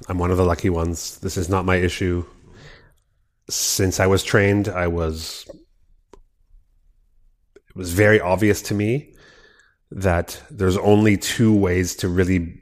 I'm 0.09 0.19
one 0.19 0.31
of 0.31 0.37
the 0.37 0.45
lucky 0.45 0.71
ones. 0.71 1.19
This 1.19 1.37
is 1.37 1.49
not 1.49 1.65
my 1.65 1.77
issue 1.77 2.25
since 3.49 4.01
I 4.01 4.07
was 4.07 4.23
trained, 4.23 4.69
I 4.69 4.87
was 4.89 5.49
it 6.13 7.77
was 7.77 7.93
very 7.93 8.21
obvious 8.21 8.63
to 8.63 8.75
me 8.75 9.15
that 9.91 10.43
there's 10.51 10.77
only 10.77 11.17
two 11.17 11.55
ways 11.55 11.97
to 11.97 12.09
really 12.09 12.61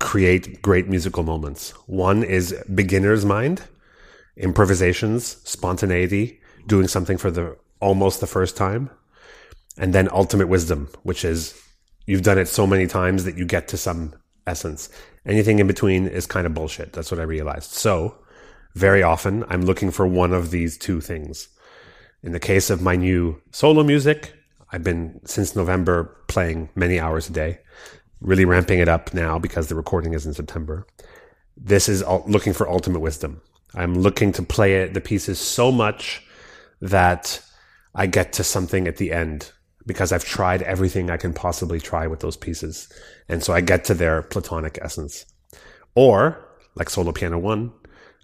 create 0.00 0.60
great 0.62 0.88
musical 0.88 1.22
moments. 1.22 1.70
One 1.86 2.22
is 2.22 2.54
beginner's 2.74 3.24
mind, 3.24 3.62
improvisations, 4.36 5.38
spontaneity, 5.44 6.40
doing 6.66 6.88
something 6.88 7.16
for 7.16 7.30
the 7.30 7.56
almost 7.80 8.20
the 8.20 8.26
first 8.26 8.56
time, 8.56 8.90
and 9.78 9.94
then 9.94 10.08
ultimate 10.12 10.48
wisdom, 10.48 10.88
which 11.02 11.24
is 11.24 11.60
you've 12.06 12.22
done 12.22 12.38
it 12.38 12.48
so 12.48 12.66
many 12.66 12.86
times 12.86 13.24
that 13.24 13.36
you 13.36 13.44
get 13.44 13.68
to 13.68 13.76
some 13.76 14.14
essence. 14.46 14.90
Anything 15.24 15.58
in 15.58 15.66
between 15.66 16.06
is 16.06 16.26
kind 16.26 16.46
of 16.46 16.54
bullshit. 16.54 16.92
That's 16.92 17.10
what 17.10 17.20
I 17.20 17.24
realized. 17.24 17.70
So 17.70 18.18
very 18.74 19.02
often 19.02 19.44
I'm 19.48 19.62
looking 19.62 19.90
for 19.90 20.06
one 20.06 20.32
of 20.32 20.50
these 20.50 20.78
two 20.78 21.00
things. 21.00 21.48
In 22.22 22.32
the 22.32 22.40
case 22.40 22.70
of 22.70 22.82
my 22.82 22.96
new 22.96 23.40
solo 23.52 23.82
music, 23.82 24.34
I've 24.70 24.84
been 24.84 25.20
since 25.24 25.56
November 25.56 26.16
playing 26.28 26.68
many 26.74 27.00
hours 27.00 27.28
a 27.28 27.32
day, 27.32 27.60
really 28.20 28.44
ramping 28.44 28.80
it 28.80 28.88
up 28.88 29.14
now 29.14 29.38
because 29.38 29.68
the 29.68 29.74
recording 29.74 30.14
is 30.14 30.26
in 30.26 30.34
September. 30.34 30.86
This 31.56 31.88
is 31.88 32.04
looking 32.26 32.52
for 32.52 32.68
ultimate 32.68 33.00
wisdom. 33.00 33.40
I'm 33.74 33.94
looking 33.94 34.32
to 34.32 34.42
play 34.42 34.82
it, 34.82 34.94
the 34.94 35.00
pieces 35.00 35.38
so 35.38 35.70
much 35.72 36.22
that 36.80 37.40
I 37.94 38.06
get 38.06 38.32
to 38.34 38.44
something 38.44 38.86
at 38.86 38.96
the 38.96 39.12
end 39.12 39.52
because 39.86 40.12
I've 40.12 40.24
tried 40.24 40.62
everything 40.62 41.10
I 41.10 41.16
can 41.16 41.32
possibly 41.32 41.80
try 41.80 42.06
with 42.06 42.20
those 42.20 42.36
pieces. 42.36 42.88
And 43.28 43.42
so 43.42 43.52
I 43.54 43.60
get 43.60 43.84
to 43.86 43.94
their 43.94 44.22
platonic 44.22 44.78
essence. 44.82 45.24
Or, 45.94 46.46
like 46.74 46.90
Solo 46.90 47.10
Piano 47.10 47.38
1, 47.38 47.72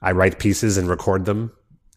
I 0.04 0.12
write 0.12 0.38
pieces 0.38 0.76
and 0.76 0.86
record 0.86 1.24
them 1.24 1.50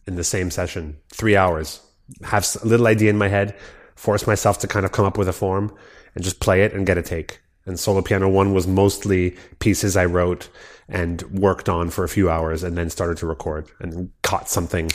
in 0.06 0.16
the 0.16 0.24
same 0.24 0.50
session, 0.50 0.96
three 1.12 1.36
hours, 1.36 1.80
have 2.24 2.48
a 2.62 2.66
little 2.66 2.86
idea 2.86 3.10
in 3.10 3.18
my 3.18 3.28
head, 3.28 3.54
force 3.96 4.26
myself 4.26 4.58
to 4.60 4.66
kind 4.66 4.86
of 4.86 4.92
come 4.92 5.04
up 5.04 5.18
with 5.18 5.28
a 5.28 5.32
form 5.32 5.76
and 6.14 6.24
just 6.24 6.40
play 6.40 6.62
it 6.62 6.72
and 6.72 6.86
get 6.86 6.96
a 6.96 7.02
take. 7.02 7.40
And 7.66 7.78
Solo 7.78 8.00
Piano 8.00 8.26
1 8.30 8.54
was 8.54 8.66
mostly 8.66 9.36
pieces 9.58 9.94
I 9.94 10.06
wrote 10.06 10.48
and 10.88 11.20
worked 11.24 11.68
on 11.68 11.90
for 11.90 12.02
a 12.02 12.08
few 12.08 12.30
hours 12.30 12.62
and 12.62 12.78
then 12.78 12.88
started 12.88 13.18
to 13.18 13.26
record 13.26 13.68
and 13.78 14.10
caught 14.22 14.48
something, 14.48 14.90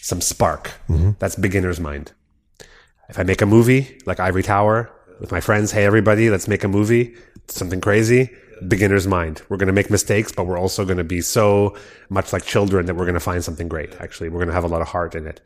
some 0.00 0.20
spark. 0.20 0.70
Mm-hmm. 0.88 1.10
That's 1.18 1.34
beginner's 1.34 1.80
mind. 1.80 2.12
If 3.08 3.18
I 3.18 3.24
make 3.24 3.42
a 3.42 3.46
movie 3.46 3.98
like 4.06 4.20
Ivory 4.20 4.44
Tower 4.44 4.88
with 5.18 5.32
my 5.32 5.40
friends, 5.40 5.72
hey, 5.72 5.84
everybody, 5.84 6.30
let's 6.30 6.46
make 6.46 6.62
a 6.62 6.68
movie, 6.68 7.16
something 7.48 7.80
crazy, 7.80 8.30
beginner's 8.68 9.06
mind. 9.06 9.42
We're 9.48 9.56
going 9.56 9.68
to 9.68 9.72
make 9.72 9.90
mistakes, 9.90 10.32
but 10.32 10.46
we're 10.46 10.58
also 10.58 10.84
going 10.84 10.98
to 10.98 11.04
be 11.04 11.20
so 11.20 11.76
much 12.08 12.32
like 12.32 12.44
children 12.44 12.86
that 12.86 12.94
we're 12.94 13.04
going 13.04 13.14
to 13.14 13.20
find 13.20 13.42
something 13.42 13.68
great. 13.68 13.94
Actually, 14.00 14.28
we're 14.28 14.38
going 14.38 14.48
to 14.48 14.54
have 14.54 14.64
a 14.64 14.68
lot 14.68 14.82
of 14.82 14.88
heart 14.88 15.14
in 15.14 15.26
it. 15.26 15.40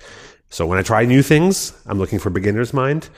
So 0.51 0.67
when 0.67 0.79
I 0.79 0.83
try 0.83 1.05
new 1.05 1.23
things, 1.23 1.73
I'm 1.87 1.99
looking 1.99 2.19
for 2.19 2.31
beginner's 2.31 2.73
mind. 2.73 3.09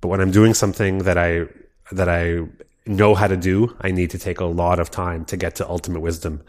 But 0.00 0.08
when 0.08 0.20
I'm 0.20 0.30
doing 0.30 0.54
something 0.54 0.98
that 0.98 1.16
I, 1.16 1.46
that 1.92 2.08
I 2.08 2.40
know 2.86 3.14
how 3.14 3.28
to 3.28 3.36
do, 3.36 3.76
I 3.80 3.90
need 3.90 4.10
to 4.10 4.18
take 4.18 4.40
a 4.40 4.44
lot 4.44 4.80
of 4.80 4.90
time 4.90 5.24
to 5.26 5.36
get 5.36 5.56
to 5.56 5.68
ultimate 5.68 6.00
wisdom 6.00 6.42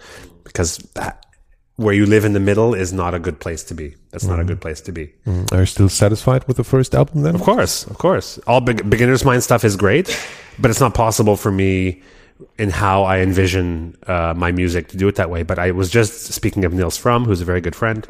because 0.44 0.78
that, 0.96 1.26
where 1.76 1.94
you 1.94 2.06
live 2.06 2.26
in 2.26 2.34
the 2.34 2.40
middle 2.40 2.74
is 2.74 2.94
not 2.94 3.14
a 3.14 3.20
good 3.20 3.40
place 3.40 3.64
to 3.66 3.74
be. 3.74 3.96
That's 4.12 4.26
mm. 4.26 4.30
not 4.30 4.40
a 4.40 4.42
mm-hmm. 4.42 4.50
good 4.50 4.62
place 4.62 4.82
to 4.82 4.92
be. 4.92 5.14
Mm. 5.26 5.52
Are 5.52 5.62
you 5.62 5.66
still 5.66 5.90
satisfied 5.90 6.48
with 6.48 6.58
the 6.58 6.64
first 6.64 6.94
album 6.94 7.24
then? 7.24 7.36
Of 7.36 7.42
course, 7.42 7.86
of 7.88 7.98
course. 7.98 8.38
All 8.48 8.62
be- 8.62 8.74
beginner's 8.74 9.26
mind 9.26 9.44
stuff 9.44 9.64
is 9.64 9.76
great, 9.76 10.08
but 10.60 10.70
it's 10.70 10.80
not 10.80 10.94
possible 10.94 11.36
for 11.36 11.52
me 11.52 12.02
in 12.58 12.70
how 12.70 13.04
I 13.04 13.20
envision 13.20 13.98
uh, 14.08 14.34
my 14.36 14.52
music 14.52 14.90
to 14.90 14.98
do 14.98 15.08
it 15.08 15.16
that 15.16 15.30
way. 15.30 15.44
But 15.44 15.60
I 15.60 15.72
was 15.72 15.90
just 15.90 16.34
speaking 16.34 16.66
of 16.66 16.74
Nils 16.74 16.98
Frahm, 17.02 17.26
who's 17.26 17.42
a 17.42 17.46
very 17.46 17.62
good 17.62 17.76
friend. 17.76 18.08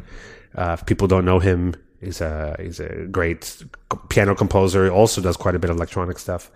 Uh, 0.55 0.75
if 0.79 0.85
people 0.85 1.07
don't 1.07 1.25
know 1.25 1.39
him, 1.39 1.75
he's 1.99 2.21
a 2.21 2.55
he's 2.59 2.79
a 2.79 3.05
great 3.11 3.63
piano 4.09 4.35
composer. 4.35 4.85
He 4.85 4.89
also 4.89 5.21
does 5.21 5.37
quite 5.37 5.55
a 5.55 5.59
bit 5.59 5.69
of 5.69 5.77
electronic 5.77 6.19
stuff. 6.19 6.51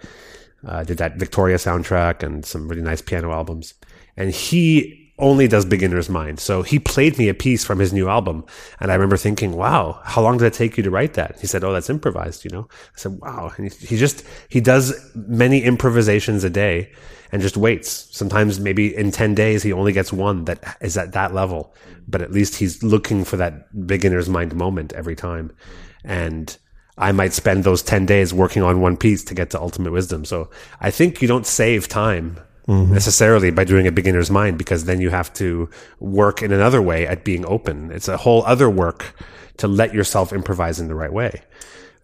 Uh, 0.66 0.84
did 0.84 0.98
that 0.98 1.18
Victoria 1.18 1.58
soundtrack 1.58 2.24
and 2.24 2.46
some 2.46 2.68
really 2.68 2.82
nice 2.82 3.02
piano 3.02 3.32
albums. 3.32 3.74
And 4.16 4.32
he 4.32 5.08
only 5.20 5.48
does 5.48 5.66
beginner's 5.66 6.10
mind. 6.10 6.40
So 6.40 6.62
he 6.62 6.80
played 6.80 7.18
me 7.18 7.28
a 7.30 7.34
piece 7.34 7.64
from 7.64 7.80
his 7.80 7.94
new 7.94 8.08
album. 8.08 8.46
And 8.80 8.92
I 8.92 8.96
remember 8.96 9.18
thinking, 9.18 9.54
wow, 9.54 10.00
how 10.04 10.22
long 10.22 10.38
did 10.38 10.46
it 10.46 10.54
take 10.54 10.78
you 10.78 10.84
to 10.84 10.92
write 10.92 11.16
that? 11.16 11.40
He 11.40 11.48
said, 11.48 11.64
oh, 11.64 11.74
that's 11.74 11.90
improvised, 11.90 12.44
you 12.46 12.52
know? 12.52 12.68
I 12.72 12.98
said, 12.98 13.20
wow. 13.20 13.52
And 13.58 13.72
he 13.72 13.98
just, 13.98 14.24
he 14.50 14.62
does 14.62 14.94
many 15.16 15.64
improvisations 15.64 16.44
a 16.44 16.50
day 16.50 16.92
and 17.32 17.42
just 17.42 17.58
waits. 17.58 18.08
Sometimes 18.12 18.60
maybe 18.60 18.96
in 18.96 19.12
10 19.12 19.36
days, 19.36 19.64
he 19.64 19.74
only 19.74 19.92
gets 19.92 20.14
one 20.14 20.46
that 20.46 20.78
is 20.82 20.98
at 20.98 21.14
that 21.14 21.34
level, 21.34 21.74
but 22.08 22.22
at 22.22 22.32
least 22.32 22.56
he's 22.56 22.84
looking 22.84 23.24
for 23.24 23.38
that 23.38 23.88
beginner's 23.88 24.30
mind 24.30 24.56
moment 24.56 24.94
every 24.94 25.16
time. 25.16 25.52
And 26.04 26.56
I 26.98 27.12
might 27.12 27.34
spend 27.34 27.64
those 27.64 27.84
10 27.84 28.06
days 28.06 28.34
working 28.34 28.64
on 28.64 28.82
one 28.82 28.98
piece 28.98 29.24
to 29.26 29.36
get 29.36 29.52
to 29.52 29.62
ultimate 29.62 29.92
wisdom. 29.92 30.26
So 30.26 30.50
I 30.80 30.90
think 30.90 31.22
you 31.22 31.28
don't 31.28 31.46
save 31.46 31.88
time 31.88 32.40
mm-hmm. 32.68 32.94
necessarily 32.94 33.52
by 33.52 33.64
doing 33.64 33.88
a 33.88 33.92
beginner's 33.92 34.32
mind 34.32 34.58
because 34.58 34.86
then 34.86 35.00
you 35.00 35.10
have 35.10 35.32
to 35.34 35.70
work 36.00 36.42
in 36.42 36.52
another 36.52 36.82
way 36.82 37.06
at 37.06 37.24
being 37.24 37.46
open. 37.46 37.92
It's 37.92 38.08
a 38.08 38.18
whole 38.18 38.44
other 38.46 38.70
work 38.70 39.14
to 39.58 39.68
let 39.68 39.94
yourself 39.94 40.34
improvise 40.34 40.80
in 40.80 40.88
the 40.88 40.96
right 40.96 41.14
way. 41.14 41.42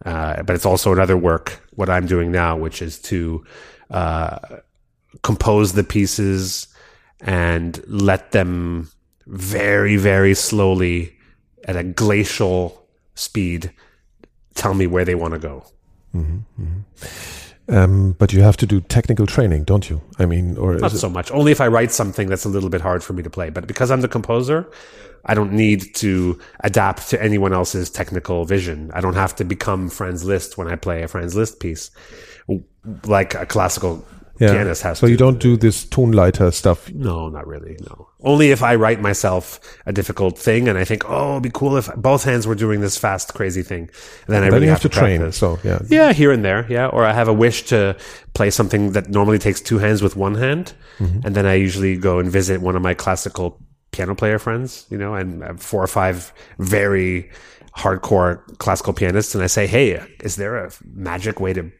Uh, 0.04 0.42
but 0.42 0.54
it's 0.54 0.66
also 0.66 0.92
another 0.92 1.16
work, 1.16 1.60
what 1.74 1.88
I'm 1.88 2.06
doing 2.06 2.30
now, 2.30 2.56
which 2.56 2.82
is 2.82 2.98
to, 3.02 3.44
uh, 3.90 4.38
compose 5.22 5.72
the 5.72 5.84
pieces 5.84 6.68
and 7.20 7.82
let 7.86 8.32
them 8.32 8.90
very, 9.26 9.96
very 9.96 10.34
slowly 10.34 11.16
at 11.64 11.76
a 11.76 11.84
glacial 11.84 12.86
speed 13.14 13.72
tell 14.54 14.74
me 14.74 14.86
where 14.86 15.04
they 15.04 15.14
want 15.14 15.34
to 15.34 15.40
go. 15.40 15.64
Mm-hmm, 16.14 16.62
mm-hmm. 16.62 17.74
Um, 17.74 18.12
but 18.18 18.32
you 18.32 18.42
have 18.42 18.58
to 18.58 18.66
do 18.66 18.80
technical 18.82 19.26
training, 19.26 19.64
don't 19.64 19.88
you? 19.88 20.02
I 20.18 20.26
mean, 20.26 20.58
or 20.58 20.74
not 20.76 20.92
so 20.92 21.08
much. 21.08 21.30
Only 21.30 21.50
if 21.50 21.62
I 21.62 21.68
write 21.68 21.92
something 21.92 22.28
that's 22.28 22.44
a 22.44 22.48
little 22.50 22.68
bit 22.68 22.82
hard 22.82 23.02
for 23.02 23.14
me 23.14 23.22
to 23.22 23.30
play. 23.30 23.48
But 23.48 23.66
because 23.66 23.90
I'm 23.90 24.02
the 24.02 24.08
composer, 24.08 24.70
I 25.24 25.32
don't 25.32 25.52
need 25.52 25.94
to 25.96 26.38
adapt 26.60 27.08
to 27.10 27.22
anyone 27.22 27.54
else's 27.54 27.88
technical 27.88 28.44
vision. 28.44 28.90
I 28.92 29.00
don't 29.00 29.14
have 29.14 29.34
to 29.36 29.44
become 29.44 29.88
Franz 29.88 30.24
Liszt 30.24 30.58
when 30.58 30.68
I 30.68 30.76
play 30.76 31.02
a 31.02 31.08
Franz 31.08 31.34
Liszt 31.34 31.58
piece, 31.58 31.90
like 33.06 33.34
a 33.34 33.46
classical 33.46 34.04
yeah. 34.38 34.52
pianist 34.52 34.82
has 34.82 34.98
so 34.98 35.06
to. 35.06 35.10
you 35.10 35.16
don't 35.16 35.38
do 35.38 35.56
this 35.56 35.84
Tonleiter 35.84 36.52
stuff? 36.52 36.92
No, 36.92 37.28
not 37.28 37.46
really. 37.46 37.76
No. 37.88 38.08
Only 38.20 38.50
if 38.50 38.62
I 38.62 38.74
write 38.74 39.00
myself 39.00 39.60
a 39.86 39.92
difficult 39.92 40.38
thing 40.38 40.68
and 40.68 40.78
I 40.78 40.84
think, 40.84 41.08
oh, 41.08 41.32
it'd 41.32 41.42
be 41.42 41.50
cool 41.50 41.76
if 41.76 41.88
both 41.96 42.24
hands 42.24 42.46
were 42.46 42.54
doing 42.54 42.80
this 42.80 42.96
fast, 42.96 43.34
crazy 43.34 43.62
thing. 43.62 43.90
And 44.26 44.34
then 44.34 44.42
I 44.42 44.46
really 44.46 44.66
have, 44.66 44.82
have, 44.82 44.92
to, 44.92 44.98
train. 44.98 45.30
So 45.32 45.58
yeah. 45.62 45.80
Yeah, 45.88 46.12
here 46.12 46.32
and 46.32 46.44
there. 46.44 46.66
Yeah. 46.68 46.88
Or 46.88 47.04
I 47.04 47.12
have 47.12 47.28
a 47.28 47.32
wish 47.32 47.64
to 47.64 47.96
play 48.32 48.50
something 48.50 48.92
that 48.92 49.08
normally 49.08 49.38
takes 49.38 49.60
two 49.60 49.78
hands 49.78 50.02
with 50.02 50.16
one 50.16 50.34
hand. 50.34 50.72
Mm-hmm. 50.98 51.26
And 51.26 51.36
then 51.36 51.46
I 51.46 51.54
usually 51.54 51.96
go 51.96 52.18
and 52.18 52.30
visit 52.30 52.60
one 52.60 52.76
of 52.76 52.82
my 52.82 52.94
classical 52.94 53.60
piano 53.92 54.14
player 54.14 54.38
friends, 54.38 54.86
you 54.90 54.98
know, 54.98 55.14
and 55.14 55.62
four 55.62 55.82
or 55.82 55.86
five 55.86 56.32
very 56.58 57.30
hardcore 57.76 58.42
classical 58.58 58.92
pianists. 58.92 59.34
And 59.34 59.44
I 59.44 59.48
say, 59.48 59.66
Hey, 59.66 60.02
is 60.20 60.36
there 60.36 60.56
a 60.56 60.70
magic 60.84 61.40
way 61.40 61.52
to 61.52 61.70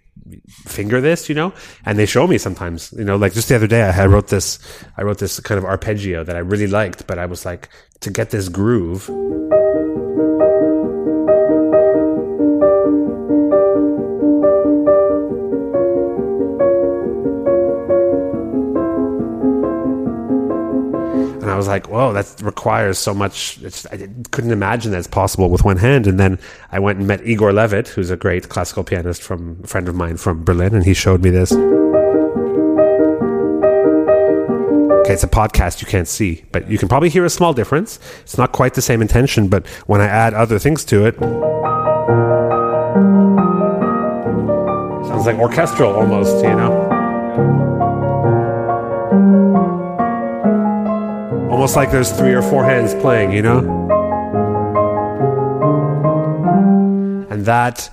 finger 0.48 1.00
this, 1.00 1.28
you 1.28 1.34
know? 1.34 1.52
And 1.84 1.98
they 1.98 2.06
show 2.06 2.26
me 2.26 2.38
sometimes, 2.38 2.92
you 2.92 3.04
know, 3.04 3.16
like 3.16 3.32
just 3.32 3.48
the 3.48 3.56
other 3.56 3.66
day, 3.66 3.82
I 3.82 4.06
wrote 4.06 4.28
this, 4.28 4.58
I 4.96 5.02
wrote 5.02 5.18
this 5.18 5.40
kind 5.40 5.58
of 5.58 5.64
arpeggio 5.64 6.24
that 6.24 6.36
I 6.36 6.40
really 6.40 6.66
liked, 6.66 7.06
but 7.06 7.18
I 7.18 7.26
was 7.26 7.44
like, 7.44 7.68
to 8.00 8.10
get 8.10 8.30
this 8.30 8.48
groove. 8.48 9.08
Was 21.64 21.68
like, 21.68 21.88
whoa, 21.88 22.12
that 22.12 22.42
requires 22.42 22.98
so 22.98 23.14
much. 23.14 23.58
I 23.90 24.08
couldn't 24.30 24.50
imagine 24.50 24.92
that's 24.92 25.06
possible 25.06 25.48
with 25.48 25.64
one 25.64 25.78
hand. 25.78 26.06
And 26.06 26.20
then 26.20 26.38
I 26.70 26.78
went 26.78 26.98
and 26.98 27.08
met 27.08 27.26
Igor 27.26 27.52
Levit, 27.52 27.88
who's 27.88 28.10
a 28.10 28.16
great 28.16 28.50
classical 28.50 28.84
pianist 28.84 29.22
from 29.22 29.60
a 29.64 29.66
friend 29.66 29.88
of 29.88 29.94
mine 29.94 30.18
from 30.18 30.44
Berlin, 30.44 30.74
and 30.74 30.84
he 30.84 30.92
showed 30.92 31.22
me 31.22 31.30
this. 31.30 31.52
Okay, 35.00 35.14
it's 35.14 35.24
a 35.24 35.28
podcast 35.28 35.80
you 35.80 35.86
can't 35.86 36.08
see, 36.08 36.44
but 36.52 36.70
you 36.70 36.76
can 36.76 36.88
probably 36.88 37.08
hear 37.08 37.24
a 37.24 37.30
small 37.30 37.54
difference. 37.54 37.98
It's 38.22 38.36
not 38.36 38.52
quite 38.52 38.74
the 38.74 38.82
same 38.82 39.00
intention, 39.00 39.48
but 39.48 39.66
when 39.86 40.02
I 40.02 40.06
add 40.06 40.34
other 40.34 40.58
things 40.58 40.84
to 40.86 41.06
it, 41.06 41.14
it 41.14 41.20
sounds 45.08 45.26
like 45.26 45.38
orchestral 45.38 45.94
almost, 45.94 46.36
you 46.44 46.54
know? 46.54 46.93
Almost 51.54 51.76
like 51.76 51.92
there's 51.92 52.10
three 52.10 52.34
or 52.34 52.42
four 52.42 52.64
hands 52.64 52.94
playing, 52.96 53.30
you 53.30 53.40
know? 53.40 53.58
And 57.30 57.46
that 57.46 57.88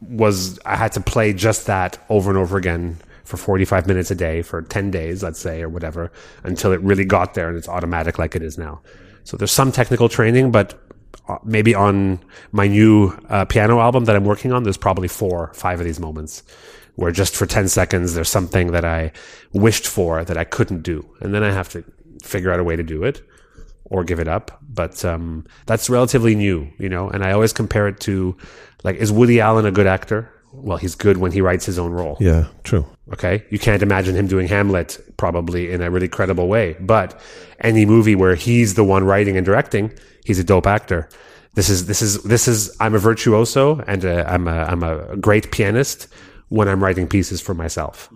was, 0.00 0.58
I 0.64 0.74
had 0.74 0.92
to 0.92 1.02
play 1.02 1.34
just 1.34 1.66
that 1.66 1.98
over 2.08 2.30
and 2.30 2.38
over 2.38 2.56
again 2.56 2.96
for 3.24 3.36
45 3.36 3.86
minutes 3.86 4.10
a 4.10 4.14
day 4.14 4.40
for 4.40 4.62
10 4.62 4.90
days, 4.90 5.22
let's 5.22 5.38
say, 5.38 5.60
or 5.60 5.68
whatever, 5.68 6.10
until 6.44 6.72
it 6.72 6.80
really 6.80 7.04
got 7.04 7.34
there 7.34 7.50
and 7.50 7.58
it's 7.58 7.68
automatic 7.68 8.18
like 8.18 8.34
it 8.34 8.42
is 8.42 8.56
now. 8.56 8.80
So 9.24 9.36
there's 9.36 9.52
some 9.52 9.70
technical 9.70 10.08
training, 10.08 10.50
but 10.50 10.82
uh, 11.28 11.36
maybe 11.44 11.74
on 11.74 12.18
my 12.52 12.68
new 12.68 13.08
uh, 13.28 13.44
piano 13.44 13.80
album 13.80 14.06
that 14.06 14.16
I'm 14.16 14.24
working 14.24 14.50
on, 14.50 14.62
there's 14.62 14.78
probably 14.78 15.08
four, 15.08 15.52
five 15.52 15.78
of 15.78 15.84
these 15.84 16.00
moments 16.00 16.42
where 16.98 17.12
just 17.12 17.36
for 17.36 17.44
10 17.44 17.68
seconds, 17.68 18.14
there's 18.14 18.30
something 18.30 18.72
that 18.72 18.84
I 18.84 19.12
wished 19.52 19.86
for 19.86 20.24
that 20.24 20.36
I 20.36 20.44
couldn't 20.44 20.82
do. 20.82 21.06
And 21.20 21.32
then 21.32 21.44
I 21.44 21.52
have 21.52 21.68
to 21.68 21.84
figure 22.22 22.52
out 22.52 22.60
a 22.60 22.64
way 22.64 22.76
to 22.76 22.82
do 22.82 23.04
it 23.04 23.22
or 23.84 24.04
give 24.04 24.20
it 24.20 24.28
up. 24.28 24.58
But 24.68 25.04
um, 25.04 25.46
that's 25.66 25.88
relatively 25.90 26.34
new, 26.34 26.68
you 26.78 26.88
know. 26.88 27.08
And 27.08 27.24
I 27.24 27.32
always 27.32 27.52
compare 27.52 27.88
it 27.88 28.00
to 28.00 28.36
like, 28.84 28.96
is 28.96 29.10
Woody 29.10 29.40
Allen 29.40 29.66
a 29.66 29.70
good 29.70 29.86
actor? 29.86 30.30
Well, 30.52 30.78
he's 30.78 30.94
good 30.94 31.18
when 31.18 31.32
he 31.32 31.40
writes 31.40 31.66
his 31.66 31.78
own 31.78 31.92
role. 31.92 32.16
Yeah, 32.20 32.46
true. 32.64 32.86
Okay, 33.12 33.44
you 33.50 33.58
can't 33.58 33.82
imagine 33.82 34.14
him 34.14 34.26
doing 34.26 34.48
Hamlet 34.48 34.98
probably 35.16 35.70
in 35.70 35.82
a 35.82 35.90
really 35.90 36.08
credible 36.08 36.48
way. 36.48 36.76
But 36.80 37.18
any 37.60 37.86
movie 37.86 38.14
where 38.14 38.34
he's 38.34 38.74
the 38.74 38.84
one 38.84 39.04
writing 39.04 39.36
and 39.36 39.44
directing, 39.44 39.92
he's 40.24 40.38
a 40.38 40.44
dope 40.44 40.66
actor. 40.66 41.08
This 41.54 41.68
is 41.68 41.86
this 41.86 42.02
is 42.02 42.22
this 42.22 42.48
is. 42.48 42.74
I'm 42.80 42.94
a 42.94 42.98
virtuoso 42.98 43.80
and 43.86 44.04
i 44.04 44.34
am 44.34 44.46
a 44.46 44.52
I'm 44.52 44.82
a 44.82 45.16
great 45.16 45.50
pianist 45.50 46.08
when 46.48 46.68
I'm 46.68 46.82
writing 46.82 47.06
pieces 47.06 47.40
for 47.40 47.54
myself. 47.54 48.08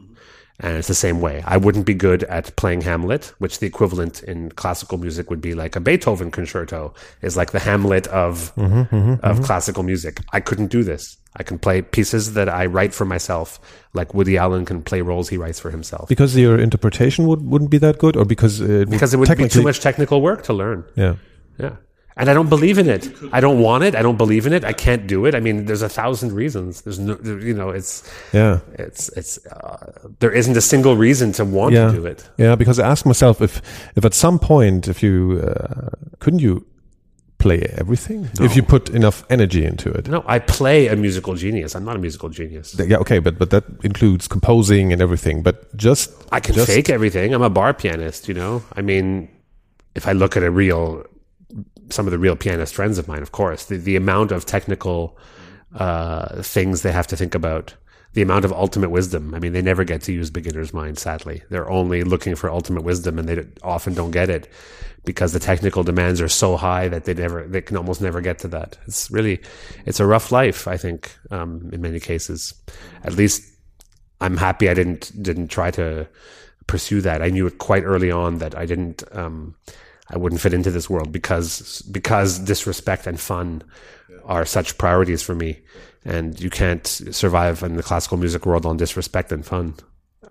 And 0.62 0.76
it's 0.76 0.88
the 0.88 0.94
same 0.94 1.20
way. 1.20 1.42
I 1.44 1.56
wouldn't 1.56 1.86
be 1.86 1.94
good 1.94 2.22
at 2.24 2.54
playing 2.54 2.82
Hamlet, 2.82 3.34
which 3.38 3.58
the 3.58 3.66
equivalent 3.66 4.22
in 4.22 4.50
classical 4.52 4.96
music 4.96 5.28
would 5.28 5.40
be 5.40 5.54
like 5.54 5.74
a 5.74 5.80
Beethoven 5.80 6.30
concerto 6.30 6.94
is 7.20 7.36
like 7.36 7.50
the 7.50 7.58
Hamlet 7.58 8.06
of, 8.06 8.54
mm-hmm, 8.54 8.82
mm-hmm, 8.82 9.12
of 9.12 9.20
mm-hmm. 9.20 9.44
classical 9.44 9.82
music. 9.82 10.20
I 10.32 10.38
couldn't 10.38 10.68
do 10.68 10.84
this. 10.84 11.16
I 11.34 11.42
can 11.42 11.58
play 11.58 11.82
pieces 11.82 12.34
that 12.34 12.48
I 12.48 12.66
write 12.66 12.94
for 12.94 13.04
myself, 13.04 13.58
like 13.94 14.14
Woody 14.14 14.36
Allen 14.36 14.64
can 14.64 14.82
play 14.82 15.00
roles 15.00 15.28
he 15.30 15.36
writes 15.38 15.58
for 15.58 15.70
himself. 15.70 16.08
Because 16.08 16.36
your 16.36 16.58
interpretation 16.58 17.26
would, 17.26 17.42
wouldn't 17.42 17.70
be 17.70 17.78
that 17.78 17.98
good, 17.98 18.16
or 18.16 18.24
because 18.24 18.60
it 18.60 18.90
because 18.90 19.14
it 19.14 19.16
would 19.16 19.36
be 19.36 19.48
too 19.48 19.62
much 19.62 19.80
technical 19.80 20.20
work 20.20 20.42
to 20.44 20.52
learn. 20.52 20.84
Yeah. 20.94 21.16
Yeah. 21.58 21.76
And 22.16 22.28
I 22.28 22.34
don't 22.34 22.48
believe 22.50 22.76
in 22.78 22.88
it. 22.90 23.08
I 23.32 23.40
don't 23.40 23.60
want 23.60 23.84
it. 23.84 23.94
I 23.94 24.02
don't 24.02 24.18
believe 24.18 24.46
in 24.46 24.52
it. 24.52 24.64
I 24.64 24.72
can't 24.74 25.06
do 25.06 25.24
it. 25.24 25.34
I 25.34 25.40
mean, 25.40 25.64
there's 25.64 25.80
a 25.82 25.88
thousand 25.88 26.32
reasons. 26.32 26.82
There's 26.82 26.98
no, 26.98 27.16
you 27.22 27.54
know, 27.54 27.70
it's, 27.70 28.02
Yeah. 28.32 28.60
it's, 28.74 29.08
it's, 29.16 29.38
uh, 29.46 30.08
there 30.20 30.30
isn't 30.30 30.56
a 30.56 30.60
single 30.60 30.96
reason 30.96 31.32
to 31.32 31.44
want 31.44 31.74
Yeah. 31.74 31.86
to 31.90 31.92
do 31.96 32.04
it. 32.06 32.28
Yeah, 32.36 32.54
because 32.54 32.78
I 32.78 32.86
ask 32.86 33.06
myself 33.06 33.40
if, 33.40 33.62
if 33.96 34.04
at 34.04 34.12
some 34.14 34.38
point, 34.38 34.88
if 34.88 35.02
you 35.02 35.40
uh, 35.42 35.88
couldn't 36.18 36.40
you 36.40 36.66
play 37.38 37.60
everything 37.76 38.28
if 38.40 38.54
you 38.54 38.62
put 38.62 38.88
enough 38.90 39.24
energy 39.28 39.64
into 39.64 39.90
it. 39.90 40.06
No, 40.06 40.22
I 40.28 40.38
play 40.38 40.86
a 40.86 40.94
musical 40.94 41.34
genius. 41.34 41.74
I'm 41.74 41.84
not 41.84 41.96
a 41.96 41.98
musical 41.98 42.28
genius. 42.28 42.76
Yeah, 42.78 42.98
okay, 42.98 43.18
but 43.18 43.36
but 43.36 43.50
that 43.50 43.64
includes 43.82 44.28
composing 44.28 44.92
and 44.92 45.02
everything. 45.02 45.42
But 45.42 45.76
just 45.76 46.12
I 46.30 46.38
can 46.38 46.54
just, 46.54 46.68
fake 46.68 46.88
everything. 46.88 47.34
I'm 47.34 47.42
a 47.42 47.50
bar 47.50 47.74
pianist, 47.74 48.28
you 48.28 48.34
know? 48.34 48.62
I 48.76 48.80
mean, 48.82 49.28
if 49.96 50.06
I 50.06 50.12
look 50.12 50.36
at 50.36 50.44
a 50.44 50.50
real, 50.52 51.04
some 51.90 52.06
of 52.06 52.10
the 52.10 52.18
real 52.18 52.36
pianist 52.36 52.74
friends 52.74 52.98
of 52.98 53.08
mine, 53.08 53.22
of 53.22 53.32
course, 53.32 53.66
the, 53.66 53.76
the 53.76 53.96
amount 53.96 54.32
of 54.32 54.46
technical 54.46 55.18
uh, 55.74 56.42
things 56.42 56.82
they 56.82 56.92
have 56.92 57.06
to 57.08 57.16
think 57.16 57.34
about, 57.34 57.74
the 58.14 58.22
amount 58.22 58.44
of 58.44 58.52
ultimate 58.52 58.90
wisdom. 58.90 59.34
I 59.34 59.38
mean, 59.38 59.52
they 59.52 59.62
never 59.62 59.84
get 59.84 60.02
to 60.02 60.12
use 60.12 60.30
beginner's 60.30 60.72
mind, 60.72 60.98
sadly. 60.98 61.42
They're 61.50 61.70
only 61.70 62.02
looking 62.02 62.34
for 62.34 62.50
ultimate 62.50 62.84
wisdom 62.84 63.18
and 63.18 63.28
they 63.28 63.44
often 63.62 63.94
don't 63.94 64.10
get 64.10 64.30
it 64.30 64.50
because 65.04 65.32
the 65.32 65.40
technical 65.40 65.82
demands 65.82 66.20
are 66.20 66.28
so 66.28 66.56
high 66.56 66.88
that 66.88 67.04
they 67.04 67.14
never, 67.14 67.46
they 67.46 67.60
can 67.60 67.76
almost 67.76 68.00
never 68.00 68.20
get 68.20 68.38
to 68.40 68.48
that. 68.48 68.78
It's 68.86 69.10
really, 69.10 69.40
it's 69.86 70.00
a 70.00 70.06
rough 70.06 70.30
life, 70.30 70.68
I 70.68 70.76
think, 70.76 71.16
um, 71.30 71.70
in 71.72 71.80
many 71.80 72.00
cases. 72.00 72.54
At 73.02 73.14
least 73.14 73.52
I'm 74.22 74.36
happy 74.36 74.68
I 74.68 74.74
didn't 74.74 75.10
didn't 75.20 75.48
try 75.48 75.72
to 75.72 76.06
pursue 76.68 77.00
that. 77.00 77.22
I 77.22 77.28
knew 77.28 77.46
it 77.46 77.58
quite 77.58 77.82
early 77.82 78.10
on 78.10 78.38
that 78.38 78.56
I 78.56 78.66
didn't 78.66 79.02
um, 79.12 79.56
I 80.10 80.18
wouldn't 80.18 80.40
fit 80.40 80.54
into 80.54 80.70
this 80.70 80.90
world 80.90 81.12
because 81.12 81.82
because 81.82 82.38
disrespect 82.38 83.06
and 83.06 83.18
fun 83.18 83.62
are 84.24 84.44
such 84.44 84.78
priorities 84.78 85.22
for 85.22 85.34
me, 85.34 85.60
and 86.04 86.38
you 86.40 86.50
can't 86.50 86.86
survive 86.86 87.62
in 87.62 87.76
the 87.76 87.82
classical 87.82 88.16
music 88.16 88.46
world 88.46 88.66
on 88.66 88.76
disrespect 88.76 89.32
and 89.32 89.44
fun. 89.44 89.74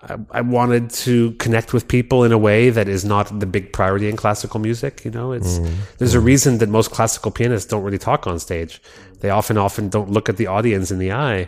I, 0.03 0.17
I 0.31 0.41
wanted 0.41 0.89
to 0.91 1.31
connect 1.33 1.73
with 1.73 1.87
people 1.87 2.23
in 2.23 2.31
a 2.31 2.37
way 2.37 2.69
that 2.69 2.87
is 2.87 3.05
not 3.05 3.39
the 3.39 3.45
big 3.45 3.71
priority 3.71 4.09
in 4.09 4.15
classical 4.15 4.59
music. 4.59 5.05
You 5.05 5.11
know, 5.11 5.31
it's 5.31 5.59
mm. 5.59 5.73
there's 5.97 6.15
a 6.15 6.19
mm. 6.19 6.25
reason 6.25 6.57
that 6.59 6.69
most 6.69 6.91
classical 6.91 7.31
pianists 7.31 7.69
don't 7.69 7.83
really 7.83 7.97
talk 7.99 8.27
on 8.27 8.39
stage. 8.39 8.81
They 9.19 9.29
often 9.29 9.57
often 9.57 9.89
don't 9.89 10.11
look 10.11 10.29
at 10.29 10.37
the 10.37 10.47
audience 10.47 10.91
in 10.91 10.99
the 10.99 11.11
eye. 11.11 11.47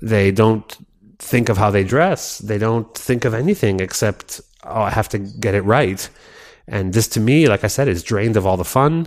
They 0.00 0.30
don't 0.30 0.76
think 1.18 1.48
of 1.48 1.56
how 1.56 1.70
they 1.70 1.84
dress. 1.84 2.38
They 2.38 2.58
don't 2.58 2.92
think 2.94 3.24
of 3.24 3.32
anything 3.32 3.80
except, 3.80 4.40
oh, 4.64 4.82
I 4.82 4.90
have 4.90 5.08
to 5.10 5.18
get 5.18 5.54
it 5.54 5.62
right. 5.62 6.08
And 6.68 6.92
this 6.92 7.08
to 7.08 7.20
me, 7.20 7.48
like 7.48 7.64
I 7.64 7.68
said, 7.68 7.88
is 7.88 8.02
drained 8.02 8.36
of 8.36 8.46
all 8.46 8.56
the 8.56 8.64
fun. 8.64 9.06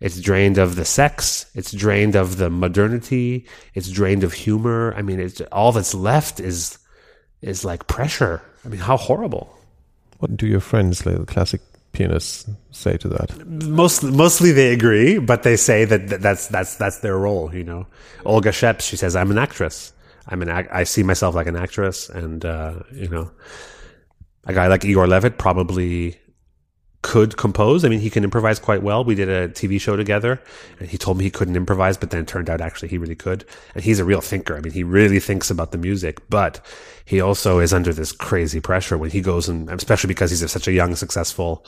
It's 0.00 0.20
drained 0.20 0.58
of 0.58 0.76
the 0.76 0.84
sex. 0.84 1.46
It's 1.54 1.72
drained 1.72 2.16
of 2.16 2.36
the 2.36 2.50
modernity. 2.50 3.46
It's 3.74 3.90
drained 3.90 4.24
of 4.24 4.32
humor. 4.32 4.92
I 4.94 5.02
mean, 5.02 5.20
it's 5.20 5.40
all 5.52 5.72
that's 5.72 5.94
left 5.94 6.40
is, 6.40 6.78
is 7.40 7.64
like 7.64 7.86
pressure. 7.86 8.42
I 8.64 8.68
mean, 8.68 8.80
how 8.80 8.96
horrible. 8.96 9.56
What 10.18 10.36
do 10.36 10.46
your 10.46 10.60
friends, 10.60 11.06
like 11.06 11.18
the 11.18 11.26
classic 11.26 11.60
pianists, 11.92 12.48
say 12.72 12.96
to 12.98 13.08
that? 13.08 13.46
Most, 13.46 14.02
mostly 14.02 14.52
they 14.52 14.72
agree, 14.72 15.18
but 15.18 15.44
they 15.44 15.56
say 15.56 15.84
that 15.84 16.20
that's, 16.20 16.48
that's, 16.48 16.76
that's 16.76 16.98
their 16.98 17.16
role, 17.16 17.54
you 17.54 17.64
know. 17.64 17.86
Olga 18.24 18.50
Scheps, 18.50 18.82
she 18.82 18.96
says, 18.96 19.16
I'm 19.16 19.30
an 19.30 19.38
actress. 19.38 19.92
I'm 20.28 20.42
an 20.42 20.48
ac- 20.48 20.68
I 20.72 20.84
see 20.84 21.02
myself 21.02 21.34
like 21.34 21.46
an 21.46 21.56
actress, 21.56 22.08
and 22.08 22.44
uh, 22.44 22.80
you 22.92 23.08
know, 23.08 23.30
a 24.44 24.52
guy 24.52 24.66
like 24.66 24.84
Igor 24.84 25.06
Levit 25.06 25.38
probably 25.38 26.18
could 27.06 27.36
compose. 27.36 27.84
I 27.84 27.88
mean, 27.88 28.00
he 28.00 28.10
can 28.10 28.24
improvise 28.24 28.58
quite 28.58 28.82
well. 28.82 29.04
We 29.04 29.14
did 29.14 29.28
a 29.28 29.48
TV 29.48 29.80
show 29.80 29.94
together, 29.94 30.42
and 30.80 30.88
he 30.88 30.98
told 30.98 31.16
me 31.16 31.22
he 31.22 31.30
couldn't 31.30 31.54
improvise, 31.54 31.96
but 31.96 32.10
then 32.10 32.22
it 32.22 32.26
turned 32.26 32.50
out 32.50 32.60
actually 32.60 32.88
he 32.88 32.98
really 32.98 33.14
could. 33.14 33.44
And 33.76 33.84
he's 33.84 34.00
a 34.00 34.04
real 34.04 34.20
thinker. 34.20 34.56
I 34.56 34.60
mean, 34.60 34.72
he 34.72 34.82
really 34.82 35.20
thinks 35.20 35.48
about 35.48 35.70
the 35.70 35.78
music, 35.78 36.20
but 36.28 36.60
he 37.04 37.20
also 37.20 37.60
is 37.60 37.72
under 37.72 37.92
this 37.92 38.10
crazy 38.10 38.60
pressure 38.60 38.98
when 38.98 39.10
he 39.10 39.20
goes 39.20 39.48
and, 39.48 39.70
especially 39.70 40.08
because 40.08 40.30
he's 40.32 40.50
such 40.50 40.66
a 40.66 40.72
young, 40.72 40.96
successful 40.96 41.64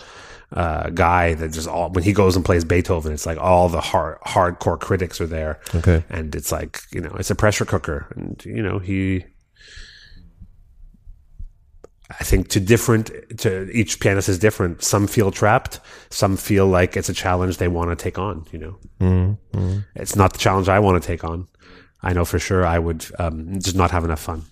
uh, 0.55 0.91
guy 0.91 1.35
that 1.35 1.53
just 1.53 1.69
all 1.69 1.89
when 1.91 2.03
he 2.03 2.13
goes 2.13 2.35
and 2.35 2.45
plays 2.45 2.65
Beethoven, 2.65 3.13
it's 3.13 3.25
like 3.25 3.39
all 3.39 3.69
the 3.69 3.81
hard 3.81 4.19
hardcore 4.23 4.81
critics 4.81 5.21
are 5.21 5.27
there. 5.29 5.61
Okay. 5.73 6.03
and 6.11 6.35
it's 6.35 6.51
like 6.51 6.81
you 6.91 7.01
know 7.01 7.15
it's 7.17 7.31
a 7.31 7.37
pressure 7.37 7.65
cooker, 7.65 8.09
and 8.17 8.43
you 8.45 8.63
know 8.63 8.81
he. 8.81 9.25
I 12.11 12.25
think 12.25 12.49
to 12.49 12.61
different 12.61 13.11
to 13.41 13.71
each 13.71 14.01
pianist 14.01 14.29
is 14.31 14.39
different. 14.39 14.83
Some 14.83 15.07
feel 15.07 15.31
trapped. 15.31 15.81
Some 16.11 16.37
feel 16.39 16.67
like 16.67 16.97
it's 16.97 17.09
a 17.11 17.15
challenge 17.15 17.59
they 17.59 17.69
want 17.69 17.91
to 17.91 17.97
take 18.03 18.19
on. 18.19 18.47
You 18.53 18.59
know, 18.59 18.79
Mm-hmm. 19.01 19.79
it's 19.95 20.17
not 20.17 20.33
the 20.33 20.39
challenge 20.39 20.69
I 20.69 20.79
want 20.79 21.03
to 21.03 21.07
take 21.07 21.23
on. 21.25 21.47
I 22.03 22.13
know 22.15 22.25
for 22.25 22.39
sure 22.39 22.65
I 22.65 22.79
would 22.79 23.05
um, 23.19 23.61
just 23.61 23.77
not 23.77 23.91
have 23.91 24.05
enough 24.05 24.21
fun. 24.21 24.43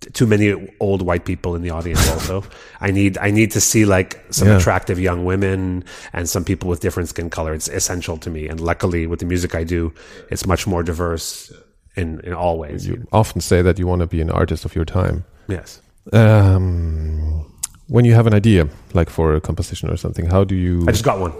T- 0.00 0.10
Too 0.10 0.26
many 0.26 0.54
old 0.80 1.02
white 1.02 1.24
people 1.24 1.54
in 1.56 1.62
the 1.62 1.70
audience. 1.70 2.00
Also, 2.12 2.44
I 2.80 2.90
need 2.92 3.18
I 3.18 3.30
need 3.30 3.50
to 3.52 3.60
see 3.60 3.84
like 3.84 4.18
some 4.30 4.48
Yeah. 4.48 4.56
attractive 4.56 4.98
young 4.98 5.24
women 5.26 5.84
and 6.12 6.28
some 6.28 6.44
people 6.44 6.70
with 6.70 6.80
different 6.80 7.08
skin 7.10 7.28
color. 7.30 7.52
It's 7.54 7.68
essential 7.68 8.16
to 8.18 8.30
me. 8.30 8.48
And 8.48 8.60
luckily, 8.60 9.06
with 9.06 9.18
the 9.20 9.26
music 9.26 9.54
I 9.54 9.64
do, 9.64 9.92
it's 10.30 10.46
much 10.46 10.66
more 10.66 10.82
diverse 10.82 11.52
in 11.96 12.20
in 12.24 12.32
all 12.32 12.58
ways. 12.58 12.86
You 12.86 13.04
often 13.12 13.40
say 13.42 13.62
that 13.62 13.78
you 13.78 13.86
want 13.86 14.00
to 14.00 14.06
be 14.06 14.20
an 14.22 14.30
artist 14.30 14.64
of 14.64 14.74
your 14.74 14.86
time. 14.86 15.24
yes. 15.48 15.82
Um, 16.12 17.52
when 17.88 18.04
you 18.04 18.14
have 18.14 18.26
an 18.26 18.34
idea, 18.34 18.68
like 18.94 19.10
for 19.10 19.34
a 19.34 19.40
composition 19.40 19.90
or 19.90 19.96
something, 19.96 20.26
how 20.26 20.44
do 20.44 20.54
you 20.54 20.82
I 20.88 20.92
just 20.92 21.04
got 21.04 21.20
one. 21.20 21.32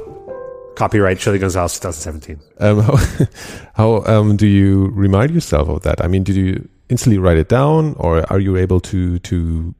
Copyright 0.76 1.18
Chilly 1.18 1.38
Gonzales 1.38 1.78
2017. 1.80 2.38
um, 2.60 2.80
how, 3.74 4.02
how 4.02 4.04
um, 4.20 4.36
do 4.36 4.46
you 4.46 4.88
remind 4.88 5.32
yourself 5.34 5.68
of 5.68 5.82
that? 5.82 6.04
I 6.04 6.06
mean, 6.06 6.22
did 6.22 6.36
you 6.36 6.68
instantly 6.90 7.18
write 7.18 7.38
it 7.38 7.48
down, 7.48 7.94
or 7.98 8.30
are 8.30 8.38
you 8.38 8.56
able 8.56 8.80
to 8.80 9.18
to 9.20 9.74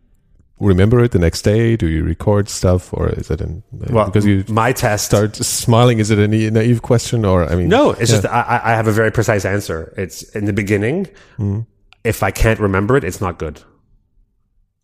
remember 0.59 1.05
it 1.05 1.11
the 1.13 1.19
next 1.19 1.43
day? 1.43 1.77
Do 1.77 1.87
you 1.89 2.03
record 2.03 2.49
stuff, 2.49 2.95
or 2.95 3.11
is 3.11 3.31
it 3.31 3.43
an 3.43 3.63
Well, 3.73 4.07
because 4.07 4.25
you 4.25 4.45
my 4.49 4.73
test. 4.73 5.05
start 5.05 5.37
smiling? 5.37 5.99
Is 5.99 6.11
it 6.11 6.19
a 6.19 6.27
naive 6.29 6.81
question, 6.81 7.27
or 7.27 7.45
I 7.45 7.57
mean, 7.57 7.69
No, 7.69 7.91
it's 7.93 8.11
Yeah. 8.11 8.23
just 8.23 8.27
I, 8.27 8.61
I 8.65 8.71
have 8.75 8.89
a 8.89 8.93
very 8.93 9.13
precise 9.13 9.45
answer. 9.45 9.93
It's 9.99 10.23
in 10.35 10.47
the 10.47 10.55
beginning. 10.55 11.09
Mm. 11.39 11.67
If 12.05 12.23
I 12.23 12.31
can't 12.31 12.59
remember 12.59 12.97
it, 12.97 13.05
it's 13.05 13.21
not 13.21 13.39
good. 13.39 13.61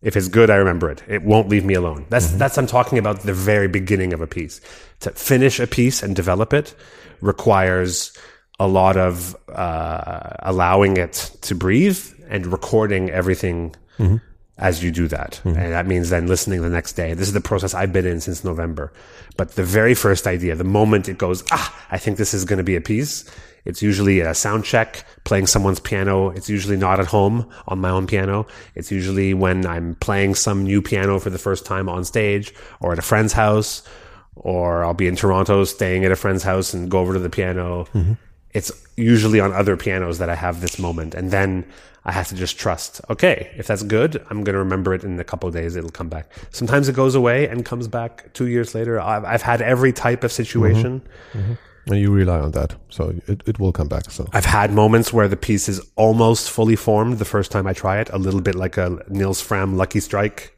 If 0.03 0.15
it's 0.17 0.27
good, 0.27 0.49
I 0.49 0.55
remember 0.57 0.91
it. 0.91 1.01
It 1.07 1.23
won't 1.23 1.47
leave 1.49 1.65
me 1.65 1.73
alone. 1.75 2.05
That's 2.09 2.27
Mm-hmm. 2.27 2.37
that's 2.37 2.57
I'm 2.57 2.67
talking 2.67 2.97
about 2.99 3.21
the 3.21 3.33
very 3.33 3.67
beginning 3.67 4.13
of 4.13 4.21
a 4.21 4.27
piece. 4.27 4.59
To 5.01 5.11
finish 5.11 5.59
a 5.59 5.67
piece 5.67 6.03
and 6.03 6.15
develop 6.15 6.53
it 6.53 6.75
requires 7.21 8.11
a 8.59 8.67
lot 8.67 8.97
of 8.97 9.35
uh, 9.49 10.29
allowing 10.39 10.97
it 10.97 11.31
to 11.41 11.55
breathe 11.55 11.99
and 12.29 12.45
recording 12.47 13.09
everything 13.09 13.75
Mm-hmm. 13.99 14.17
as 14.57 14.83
you 14.83 14.91
do 14.91 15.07
that. 15.07 15.39
And 15.45 15.55
that 15.55 15.85
means 15.85 16.09
then 16.09 16.25
listening 16.27 16.61
the 16.63 16.69
next 16.69 16.93
day. 16.93 17.13
This 17.13 17.27
is 17.27 17.33
the 17.33 17.41
process 17.41 17.73
I've 17.75 17.93
been 17.93 18.07
in 18.07 18.19
since 18.21 18.43
November. 18.43 18.91
But 19.37 19.51
the 19.55 19.63
very 19.63 19.93
first 19.93 20.25
idea, 20.25 20.55
the 20.55 20.63
moment 20.63 21.07
it 21.07 21.17
goes, 21.19 21.43
ah, 21.51 21.85
I 21.91 21.97
think 21.99 22.17
this 22.17 22.33
is 22.33 22.43
going 22.43 22.57
to 22.57 22.63
be 22.63 22.75
a 22.75 22.81
piece, 22.81 23.23
it's 23.65 23.81
usually 23.81 24.19
a 24.19 24.33
sound 24.33 24.65
check, 24.65 25.05
playing 25.23 25.47
someone's 25.47 25.79
piano. 25.79 26.29
It's 26.29 26.49
usually 26.49 26.77
not 26.77 26.99
at 26.99 27.07
home 27.07 27.49
on 27.67 27.79
my 27.79 27.89
own 27.89 28.07
piano. 28.07 28.45
It's 28.75 28.91
usually 28.91 29.33
when 29.33 29.65
I'm 29.65 29.95
playing 29.95 30.35
some 30.35 30.63
new 30.63 30.81
piano 30.81 31.19
for 31.19 31.29
the 31.29 31.37
first 31.37 31.65
time 31.65 31.87
on 31.87 32.03
stage 32.03 32.53
or 32.81 32.91
at 32.91 32.99
a 32.99 33.03
friend's 33.03 33.33
house, 33.33 33.83
or 34.35 34.83
I'll 34.83 34.93
be 34.93 35.07
in 35.07 35.15
Toronto 35.15 35.63
staying 35.63 36.05
at 36.05 36.11
a 36.11 36.15
friend's 36.15 36.43
house 36.43 36.73
and 36.73 36.89
go 36.89 36.99
over 36.99 37.13
to 37.13 37.19
the 37.19 37.29
piano. 37.29 37.85
Mm-hmm. 37.93 38.13
It's 38.51 38.71
usually 38.97 39.39
on 39.39 39.53
other 39.53 39.77
pianos 39.77 40.19
that 40.19 40.29
I 40.29 40.35
have 40.35 40.61
this 40.61 40.77
moment. 40.77 41.15
And 41.15 41.31
then 41.31 41.65
I 42.05 42.11
have 42.11 42.27
to 42.27 42.35
just 42.35 42.59
trust, 42.59 42.99
okay, 43.09 43.49
if 43.57 43.65
that's 43.65 43.81
good, 43.81 44.23
I'm 44.29 44.43
going 44.43 44.53
to 44.53 44.59
remember 44.59 44.93
it 44.93 45.03
in 45.03 45.19
a 45.19 45.23
couple 45.23 45.47
of 45.47 45.55
days. 45.55 45.75
It'll 45.75 45.89
come 45.89 46.09
back. 46.09 46.29
Sometimes 46.51 46.89
it 46.89 46.95
goes 46.95 47.15
away 47.15 47.47
and 47.47 47.63
comes 47.63 47.87
back 47.87 48.33
two 48.33 48.47
years 48.47 48.75
later. 48.75 48.99
I've, 48.99 49.23
I've 49.23 49.41
had 49.41 49.61
every 49.61 49.93
type 49.93 50.23
of 50.23 50.31
situation. 50.31 50.99
Mm-hmm. 51.31 51.39
Mm-hmm. 51.39 51.53
And 51.87 51.99
you 51.99 52.11
rely 52.11 52.39
on 52.39 52.51
that, 52.51 52.75
so 52.89 53.13
it, 53.27 53.43
it 53.45 53.59
will 53.59 53.73
come 53.73 53.89
back. 53.89 54.09
So 54.09 54.27
I've 54.31 54.45
had 54.45 54.71
moments 54.71 55.11
where 55.11 55.27
the 55.27 55.35
piece 55.35 55.67
is 55.67 55.81
almost 55.95 56.49
fully 56.49 56.77
formed 56.77 57.19
the 57.19 57.25
first 57.25 57.51
time 57.51 57.67
I 57.67 57.73
try 57.73 57.99
it, 57.99 58.09
a 58.11 58.17
little 58.17 58.39
bit 58.41 58.55
like 58.55 58.77
a 58.77 58.99
Nils 59.09 59.45
Frahm 59.45 59.75
Lucky 59.75 59.99
Strike, 59.99 60.57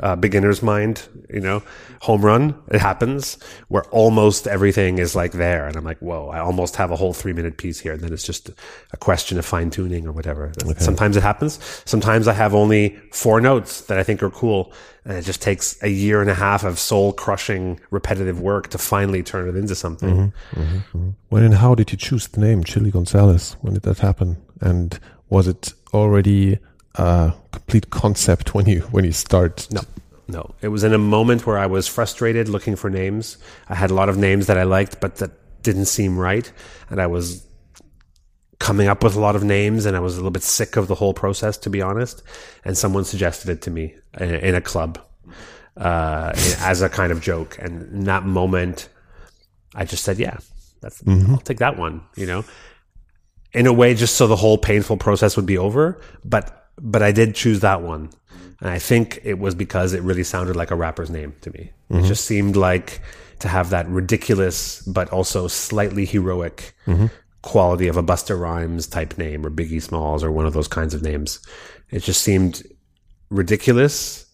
uh, 0.00 0.16
beginner's 0.16 0.62
mind, 0.62 1.08
you 1.32 1.40
know, 1.40 1.62
home 2.02 2.24
run. 2.24 2.54
It 2.68 2.80
happens 2.80 3.38
where 3.68 3.84
almost 3.84 4.46
everything 4.46 4.98
is 4.98 5.16
like 5.16 5.32
there. 5.32 5.66
And 5.66 5.76
I'm 5.76 5.84
like, 5.84 5.98
whoa, 5.98 6.28
I 6.28 6.40
almost 6.40 6.76
have 6.76 6.90
a 6.90 6.96
whole 6.96 7.12
three 7.12 7.32
minute 7.32 7.56
piece 7.56 7.80
here. 7.80 7.92
And 7.92 8.02
then 8.02 8.12
it's 8.12 8.24
just 8.24 8.50
a 8.92 8.96
question 8.96 9.38
of 9.38 9.46
fine 9.46 9.70
tuning 9.70 10.06
or 10.06 10.12
whatever. 10.12 10.52
Sometimes 10.78 11.16
it 11.16 11.22
happens. 11.22 11.58
Sometimes 11.86 12.28
I 12.28 12.34
have 12.34 12.54
only 12.54 12.96
four 13.12 13.40
notes 13.40 13.82
that 13.82 13.98
I 13.98 14.02
think 14.02 14.22
are 14.22 14.30
cool. 14.30 14.72
And 15.04 15.16
it 15.16 15.22
just 15.24 15.40
takes 15.40 15.82
a 15.82 15.88
year 15.88 16.20
and 16.20 16.28
a 16.28 16.34
half 16.34 16.64
of 16.64 16.78
soul 16.78 17.12
crushing 17.12 17.80
repetitive 17.90 18.40
work 18.40 18.68
to 18.70 18.78
finally 18.78 19.22
turn 19.22 19.48
it 19.48 19.56
into 19.56 19.74
something. 19.74 20.32
Mm-hmm. 20.32 20.60
Mm-hmm. 20.60 20.76
Mm-hmm. 20.76 21.10
when 21.28 21.44
and 21.44 21.54
how 21.54 21.74
did 21.74 21.92
you 21.92 21.98
choose 21.98 22.26
the 22.26 22.40
name 22.40 22.64
Chilly 22.64 22.90
Gonzales? 22.90 23.56
When 23.60 23.74
did 23.74 23.84
that 23.84 24.00
happen? 24.00 24.36
And 24.60 24.98
Was 25.28 25.48
it 25.48 25.74
already 25.92 26.58
a 26.98 27.34
complete 27.52 27.90
concept 27.90 28.54
when 28.54 28.66
you 28.66 28.80
when 28.90 29.04
you 29.04 29.12
start? 29.12 29.68
No. 29.70 29.82
No, 30.28 30.56
it 30.60 30.68
was 30.68 30.82
in 30.82 30.92
a 30.92 30.98
moment 30.98 31.46
where 31.46 31.56
I 31.56 31.66
was 31.66 31.86
frustrated 31.86 32.48
looking 32.48 32.74
for 32.74 32.90
names. 32.90 33.38
I 33.68 33.76
had 33.76 33.92
a 33.92 33.94
lot 33.94 34.08
of 34.08 34.16
names 34.16 34.48
that 34.48 34.58
I 34.58 34.64
liked, 34.64 35.00
but 35.00 35.16
that 35.16 35.30
didn't 35.62 35.84
seem 35.84 36.18
right. 36.18 36.50
And 36.90 37.00
I 37.00 37.06
was 37.06 37.46
coming 38.58 38.88
up 38.88 39.04
with 39.04 39.14
a 39.14 39.20
lot 39.20 39.36
of 39.36 39.44
names 39.44 39.86
and 39.86 39.96
I 39.96 40.00
was 40.00 40.14
a 40.14 40.16
little 40.16 40.32
bit 40.32 40.42
sick 40.42 40.74
of 40.74 40.88
the 40.88 40.96
whole 40.96 41.14
process, 41.14 41.56
to 41.58 41.70
be 41.70 41.80
honest. 41.80 42.24
And 42.64 42.76
someone 42.76 43.04
suggested 43.04 43.50
it 43.50 43.62
to 43.62 43.70
me 43.70 43.94
in, 44.18 44.34
in 44.34 44.54
a 44.56 44.60
club 44.60 44.98
uh, 45.76 46.32
as 46.58 46.82
a 46.82 46.88
kind 46.88 47.12
of 47.12 47.20
joke. 47.20 47.56
And 47.60 47.82
in 47.92 48.04
that 48.04 48.24
moment, 48.24 48.88
I 49.76 49.84
just 49.84 50.02
said, 50.02 50.18
yeah, 50.18 50.38
that's, 50.80 51.02
mm-hmm. 51.02 51.34
I'll 51.34 51.38
take 51.38 51.58
that 51.58 51.78
one, 51.78 52.02
you 52.16 52.26
know, 52.26 52.44
in 53.52 53.66
a 53.66 53.72
way, 53.72 53.94
just 53.94 54.16
so 54.16 54.26
the 54.26 54.36
whole 54.36 54.58
painful 54.58 54.96
process 54.96 55.36
would 55.36 55.46
be 55.46 55.58
over. 55.58 56.00
But, 56.24 56.65
but 56.78 57.02
I 57.02 57.12
did 57.12 57.34
choose 57.34 57.60
that 57.60 57.82
one. 57.82 58.10
And 58.60 58.70
I 58.70 58.78
think 58.78 59.20
it 59.22 59.38
was 59.38 59.54
because 59.54 59.92
it 59.92 60.02
really 60.02 60.24
sounded 60.24 60.56
like 60.56 60.70
a 60.70 60.76
rapper's 60.76 61.10
name 61.10 61.34
to 61.42 61.50
me. 61.50 61.72
Mm-hmm. 61.90 62.04
It 62.04 62.08
just 62.08 62.24
seemed 62.24 62.56
like 62.56 63.00
to 63.40 63.48
have 63.48 63.70
that 63.70 63.86
ridiculous, 63.88 64.80
but 64.82 65.10
also 65.10 65.46
slightly 65.46 66.06
heroic 66.06 66.74
mm-hmm. 66.86 67.06
quality 67.42 67.86
of 67.88 67.96
a 67.98 68.02
Busta 68.02 68.38
Rhymes 68.38 68.86
type 68.86 69.18
name 69.18 69.44
or 69.44 69.50
Biggie 69.50 69.82
Smalls 69.82 70.24
or 70.24 70.32
one 70.32 70.46
of 70.46 70.54
those 70.54 70.68
kinds 70.68 70.94
of 70.94 71.02
names. 71.02 71.40
It 71.90 72.02
just 72.02 72.22
seemed 72.22 72.62
ridiculous 73.28 74.26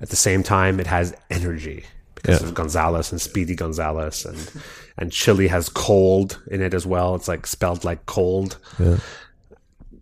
at 0.00 0.08
the 0.08 0.16
same 0.16 0.42
time, 0.42 0.80
it 0.80 0.86
has 0.86 1.14
energy 1.28 1.84
because 2.14 2.40
yeah. 2.40 2.48
of 2.48 2.54
Gonzales 2.54 3.12
and 3.12 3.20
Speedy 3.20 3.54
Gonzales, 3.54 4.24
and 4.24 4.50
and 4.96 5.12
Chilly 5.12 5.48
has 5.48 5.68
cold 5.68 6.42
in 6.50 6.62
it 6.62 6.74
as 6.74 6.86
well. 6.86 7.14
It's 7.14 7.28
like 7.28 7.46
spelled 7.46 7.84
like 7.84 8.06
cold. 8.06 8.58
Yeah. 8.78 8.98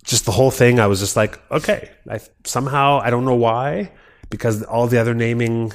Just 0.09 0.24
the 0.24 0.32
whole 0.32 0.50
thing, 0.50 0.80
I 0.80 0.86
was 0.86 1.00
just 1.00 1.16
like, 1.16 1.38
okay. 1.50 1.90
I 2.09 2.20
somehow 2.44 2.98
I 2.98 3.11
don't 3.11 3.26
know 3.26 3.36
why, 3.36 3.92
because 4.30 4.62
all 4.62 4.86
the 4.86 4.98
other 4.98 5.14
naming 5.14 5.72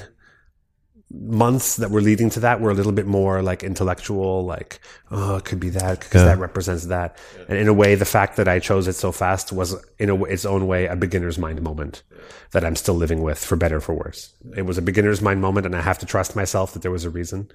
months 1.12 1.76
that 1.76 1.90
were 1.90 2.00
leading 2.00 2.28
to 2.30 2.40
that 2.40 2.60
were 2.60 2.70
a 2.70 2.74
little 2.74 2.90
bit 2.90 3.06
more 3.06 3.42
like 3.42 3.62
intellectual, 3.62 4.44
like, 4.44 4.80
oh, 5.10 5.36
it 5.36 5.44
could 5.44 5.60
be 5.60 5.70
that 5.70 6.00
because 6.00 6.22
yeah. 6.22 6.26
that 6.26 6.38
represents 6.38 6.86
that. 6.86 7.16
Yeah. 7.36 7.44
And 7.50 7.58
in 7.58 7.68
a 7.68 7.72
way, 7.72 7.94
the 7.94 8.04
fact 8.04 8.36
that 8.36 8.48
I 8.48 8.58
chose 8.58 8.88
it 8.88 8.94
so 8.94 9.12
fast 9.12 9.52
was 9.52 9.76
in 9.98 10.10
a, 10.10 10.24
its 10.24 10.44
own 10.44 10.66
way 10.66 10.86
a 10.86 10.96
beginner's 10.96 11.38
mind 11.38 11.62
moment 11.62 12.02
that 12.50 12.64
I'm 12.64 12.74
still 12.74 12.94
living 12.94 13.22
with 13.22 13.38
for 13.38 13.54
better 13.56 13.80
for 13.80 13.94
worse. 13.94 14.34
It 14.56 14.62
was 14.62 14.78
a 14.78 14.82
beginner's 14.82 15.22
mind 15.22 15.40
moment 15.40 15.66
and 15.66 15.76
I 15.76 15.82
have 15.82 15.98
to 15.98 16.06
trust 16.06 16.34
myself 16.34 16.72
that 16.72 16.82
there 16.82 16.90
was 16.90 17.04
a 17.04 17.10
reason. 17.10 17.48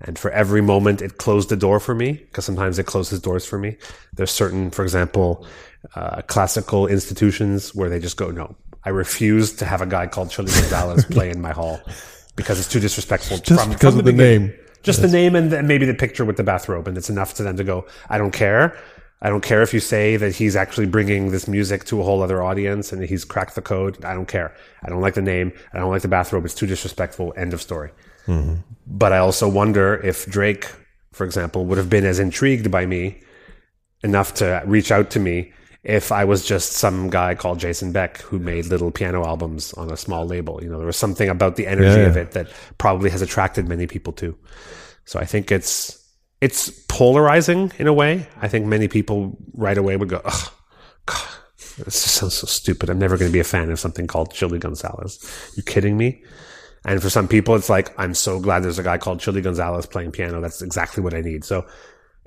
And 0.00 0.18
for 0.18 0.30
every 0.30 0.60
moment 0.60 1.00
it 1.00 1.16
closed 1.16 1.48
the 1.48 1.56
door 1.56 1.80
for 1.80 1.94
me 1.94 2.12
because 2.12 2.44
sometimes 2.44 2.78
it 2.78 2.86
closes 2.86 3.20
doors 3.20 3.46
for 3.46 3.58
me. 3.58 3.78
There's 4.12 4.30
certain, 4.30 4.70
for 4.70 4.82
example, 4.82 5.46
uh, 5.94 6.22
classical 6.22 6.86
institutions 6.86 7.74
where 7.74 7.88
they 7.88 7.98
just 7.98 8.16
go, 8.16 8.30
no, 8.30 8.56
I 8.84 8.90
refuse 8.90 9.52
to 9.54 9.64
have 9.64 9.80
a 9.80 9.86
guy 9.86 10.06
called 10.06 10.30
Chilly 10.30 10.52
Gonzales 10.52 11.04
play 11.10 11.30
in 11.30 11.40
my 11.40 11.52
hall 11.52 11.80
because 12.36 12.58
it's 12.58 12.68
too 12.68 12.80
disrespectful. 12.80 13.38
Just 13.38 13.62
from, 13.62 13.72
because 13.72 13.94
from 13.94 14.00
of 14.00 14.04
the, 14.04 14.12
the 14.12 14.16
name. 14.16 14.54
Just 14.82 15.00
yes. 15.00 15.10
the 15.10 15.16
name 15.16 15.34
and 15.34 15.66
maybe 15.66 15.86
the 15.86 15.94
picture 15.94 16.24
with 16.24 16.36
the 16.36 16.44
bathrobe, 16.44 16.86
and 16.86 16.96
it's 16.96 17.10
enough 17.10 17.34
to 17.34 17.42
them 17.42 17.56
to 17.56 17.64
go. 17.64 17.86
I 18.08 18.16
don't 18.16 18.30
care. 18.30 18.78
I 19.20 19.30
don't 19.30 19.42
care 19.42 19.62
if 19.62 19.74
you 19.74 19.80
say 19.80 20.16
that 20.16 20.36
he's 20.36 20.54
actually 20.54 20.86
bringing 20.86 21.32
this 21.32 21.48
music 21.48 21.84
to 21.86 22.00
a 22.00 22.04
whole 22.04 22.22
other 22.22 22.40
audience 22.40 22.92
and 22.92 23.02
he's 23.02 23.24
cracked 23.24 23.56
the 23.56 23.62
code. 23.62 24.04
I 24.04 24.14
don't 24.14 24.28
care. 24.28 24.54
I 24.84 24.88
don't 24.88 25.00
like 25.00 25.14
the 25.14 25.22
name. 25.22 25.52
I 25.72 25.78
don't 25.78 25.90
like 25.90 26.02
the 26.02 26.08
bathrobe. 26.08 26.44
It's 26.44 26.54
too 26.54 26.66
disrespectful. 26.66 27.34
End 27.36 27.52
of 27.52 27.60
story. 27.60 27.90
Mm-hmm. 28.28 28.60
But 28.86 29.12
I 29.12 29.18
also 29.18 29.48
wonder 29.48 29.96
if 29.96 30.26
Drake, 30.26 30.70
for 31.12 31.24
example, 31.24 31.66
would 31.66 31.78
have 31.78 31.90
been 31.90 32.04
as 32.04 32.20
intrigued 32.20 32.70
by 32.70 32.86
me 32.86 33.20
enough 34.04 34.34
to 34.34 34.62
reach 34.66 34.92
out 34.92 35.10
to 35.10 35.18
me 35.18 35.52
if 35.88 36.12
I 36.12 36.24
was 36.24 36.44
just 36.44 36.72
some 36.72 37.08
guy 37.08 37.34
called 37.34 37.58
Jason 37.58 37.92
Beck 37.92 38.20
who 38.20 38.38
made 38.38 38.66
little 38.66 38.90
piano 38.90 39.24
albums 39.24 39.72
on 39.72 39.90
a 39.90 39.96
small 39.96 40.26
label. 40.26 40.62
You 40.62 40.68
know, 40.68 40.76
there 40.76 40.86
was 40.86 40.98
something 40.98 41.30
about 41.30 41.56
the 41.56 41.66
energy 41.66 42.00
yeah, 42.00 42.06
of 42.06 42.16
it 42.18 42.32
that 42.32 42.48
probably 42.76 43.08
has 43.08 43.22
attracted 43.22 43.66
many 43.66 43.86
people 43.86 44.12
too. 44.12 44.36
So 45.06 45.18
I 45.18 45.24
think 45.24 45.50
it's 45.50 45.98
it's 46.42 46.68
polarizing 46.88 47.72
in 47.78 47.86
a 47.86 47.92
way. 47.94 48.28
I 48.40 48.48
think 48.48 48.66
many 48.66 48.86
people 48.86 49.38
right 49.54 49.78
away 49.78 49.96
would 49.96 50.10
go, 50.10 50.20
"Ugh, 50.22 50.52
God, 51.06 51.28
this 51.78 51.96
sounds 51.96 52.34
so 52.34 52.46
stupid. 52.46 52.90
I'm 52.90 52.98
never 52.98 53.16
going 53.16 53.30
to 53.30 53.32
be 53.32 53.40
a 53.40 53.44
fan 53.44 53.70
of 53.70 53.80
something 53.80 54.06
called 54.06 54.34
Chilly 54.34 54.58
Gonzales." 54.58 55.18
You 55.56 55.62
kidding 55.62 55.96
me? 55.96 56.22
And 56.84 57.02
for 57.02 57.08
some 57.08 57.26
people, 57.26 57.56
it's 57.56 57.70
like, 57.70 57.98
"I'm 57.98 58.12
so 58.12 58.40
glad 58.40 58.62
there's 58.62 58.78
a 58.78 58.82
guy 58.82 58.98
called 58.98 59.20
Chilly 59.20 59.40
Gonzales 59.40 59.86
playing 59.86 60.12
piano. 60.12 60.42
That's 60.42 60.60
exactly 60.60 61.02
what 61.02 61.14
I 61.14 61.22
need." 61.22 61.44
So 61.44 61.66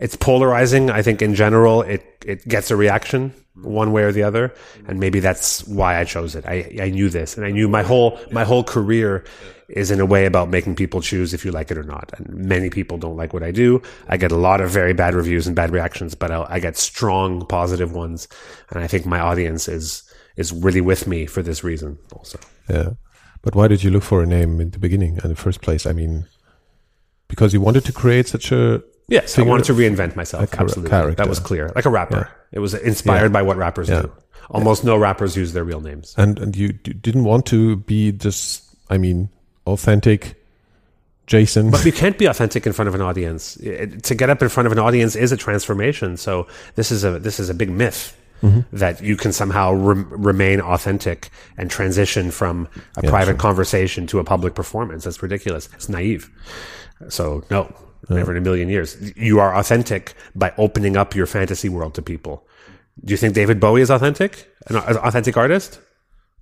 it's 0.01 0.15
polarizing. 0.15 0.89
I 0.89 1.03
think 1.03 1.21
in 1.21 1.35
general, 1.35 1.83
it 1.83 2.03
it 2.25 2.45
gets 2.47 2.71
a 2.71 2.75
reaction 2.75 3.33
one 3.55 3.91
way 3.91 4.03
or 4.03 4.11
the 4.11 4.23
other, 4.23 4.53
and 4.87 4.99
maybe 4.99 5.19
that's 5.19 5.65
why 5.67 5.99
I 5.99 6.03
chose 6.05 6.35
it. 6.35 6.45
I 6.45 6.75
I 6.81 6.89
knew 6.89 7.07
this, 7.07 7.37
and 7.37 7.45
I 7.45 7.51
knew 7.51 7.69
my 7.69 7.83
whole 7.83 8.19
my 8.31 8.43
whole 8.43 8.63
career 8.63 9.23
is 9.69 9.91
in 9.91 9.99
a 9.99 10.05
way 10.05 10.25
about 10.25 10.49
making 10.49 10.75
people 10.75 11.01
choose 11.01 11.33
if 11.33 11.45
you 11.45 11.51
like 11.51 11.71
it 11.71 11.77
or 11.77 11.83
not. 11.83 12.11
And 12.17 12.27
many 12.33 12.69
people 12.69 12.97
don't 12.97 13.15
like 13.15 13.31
what 13.31 13.43
I 13.43 13.51
do. 13.51 13.81
I 14.09 14.17
get 14.17 14.31
a 14.31 14.35
lot 14.35 14.59
of 14.59 14.69
very 14.69 14.91
bad 14.91 15.13
reviews 15.13 15.47
and 15.47 15.55
bad 15.55 15.71
reactions, 15.71 16.13
but 16.13 16.29
I, 16.31 16.45
I 16.49 16.59
get 16.59 16.77
strong 16.77 17.45
positive 17.45 17.93
ones, 17.93 18.27
and 18.71 18.83
I 18.83 18.87
think 18.87 19.05
my 19.05 19.19
audience 19.19 19.67
is 19.67 20.03
is 20.35 20.51
really 20.51 20.81
with 20.81 21.05
me 21.05 21.27
for 21.27 21.43
this 21.43 21.63
reason 21.63 21.99
also. 22.11 22.39
Yeah, 22.67 22.89
but 23.43 23.53
why 23.53 23.67
did 23.67 23.83
you 23.83 23.91
look 23.91 24.03
for 24.03 24.23
a 24.23 24.25
name 24.25 24.59
in 24.59 24.71
the 24.71 24.79
beginning 24.79 25.19
in 25.23 25.29
the 25.29 25.35
first 25.35 25.61
place? 25.61 25.85
I 25.85 25.93
mean, 25.93 26.25
because 27.27 27.53
you 27.53 27.61
wanted 27.61 27.85
to 27.85 27.93
create 27.93 28.27
such 28.27 28.51
a 28.51 28.81
Yes, 29.11 29.37
I 29.37 29.41
wanted 29.41 29.65
to 29.65 29.73
reinvent 29.73 30.15
myself. 30.15 30.53
Absolutely, 30.53 30.89
character. 30.89 31.15
that 31.15 31.27
was 31.27 31.39
clear. 31.39 31.69
Like 31.75 31.85
a 31.85 31.89
rapper, 31.89 32.29
yeah. 32.29 32.47
it 32.53 32.59
was 32.59 32.73
inspired 32.73 33.25
yeah. 33.25 33.27
by 33.29 33.41
what 33.41 33.57
rappers 33.57 33.89
yeah. 33.89 34.03
do. 34.03 34.11
Almost 34.49 34.83
no 34.83 34.97
rappers 34.97 35.35
use 35.35 35.53
their 35.53 35.65
real 35.65 35.81
names. 35.81 36.15
And 36.17 36.39
and 36.39 36.55
you 36.55 36.71
didn't 36.71 37.25
want 37.25 37.45
to 37.47 37.75
be 37.75 38.13
just, 38.13 38.63
I 38.89 38.97
mean, 38.97 39.29
authentic. 39.67 40.37
Jason. 41.27 41.71
But 41.71 41.85
you 41.85 41.93
can't 41.93 42.17
be 42.17 42.25
authentic 42.25 42.65
in 42.67 42.73
front 42.73 42.89
of 42.89 42.95
an 42.95 42.99
audience. 43.01 43.55
It, 43.57 44.03
to 44.03 44.15
get 44.15 44.29
up 44.29 44.41
in 44.41 44.49
front 44.49 44.67
of 44.67 44.73
an 44.73 44.79
audience 44.79 45.15
is 45.15 45.31
a 45.31 45.37
transformation. 45.37 46.17
So 46.17 46.47
this 46.75 46.91
is 46.91 47.05
a 47.05 47.19
this 47.19 47.39
is 47.39 47.49
a 47.49 47.53
big 47.53 47.69
myth. 47.69 48.17
Mm-hmm. 48.41 48.75
that 48.75 49.03
you 49.03 49.15
can 49.17 49.31
somehow 49.31 49.71
re- 49.71 50.03
remain 50.09 50.61
authentic 50.61 51.29
and 51.57 51.69
transition 51.69 52.31
from 52.31 52.67
a 52.97 53.03
yeah, 53.03 53.09
private 53.11 53.33
sure. 53.33 53.37
conversation 53.37 54.07
to 54.07 54.17
a 54.17 54.23
public 54.23 54.55
performance. 54.55 55.03
That's 55.03 55.21
ridiculous. 55.21 55.69
It's 55.75 55.87
naive. 55.89 56.27
So 57.07 57.43
no, 57.51 57.71
never 58.09 58.31
in 58.31 58.37
a 58.37 58.41
million 58.41 58.69
years. 58.69 58.97
You 59.15 59.39
are 59.39 59.55
authentic 59.55 60.13
by 60.35 60.53
opening 60.57 60.97
up 60.97 61.15
your 61.15 61.25
fantasy 61.25 61.69
world 61.69 61.93
to 61.95 62.01
people. 62.01 62.45
Do 63.03 63.11
you 63.11 63.17
think 63.17 63.33
David 63.33 63.59
Bowie 63.59 63.81
is 63.81 63.89
authentic? 63.89 64.51
An 64.67 64.77
authentic 64.77 65.37
artist? 65.37 65.79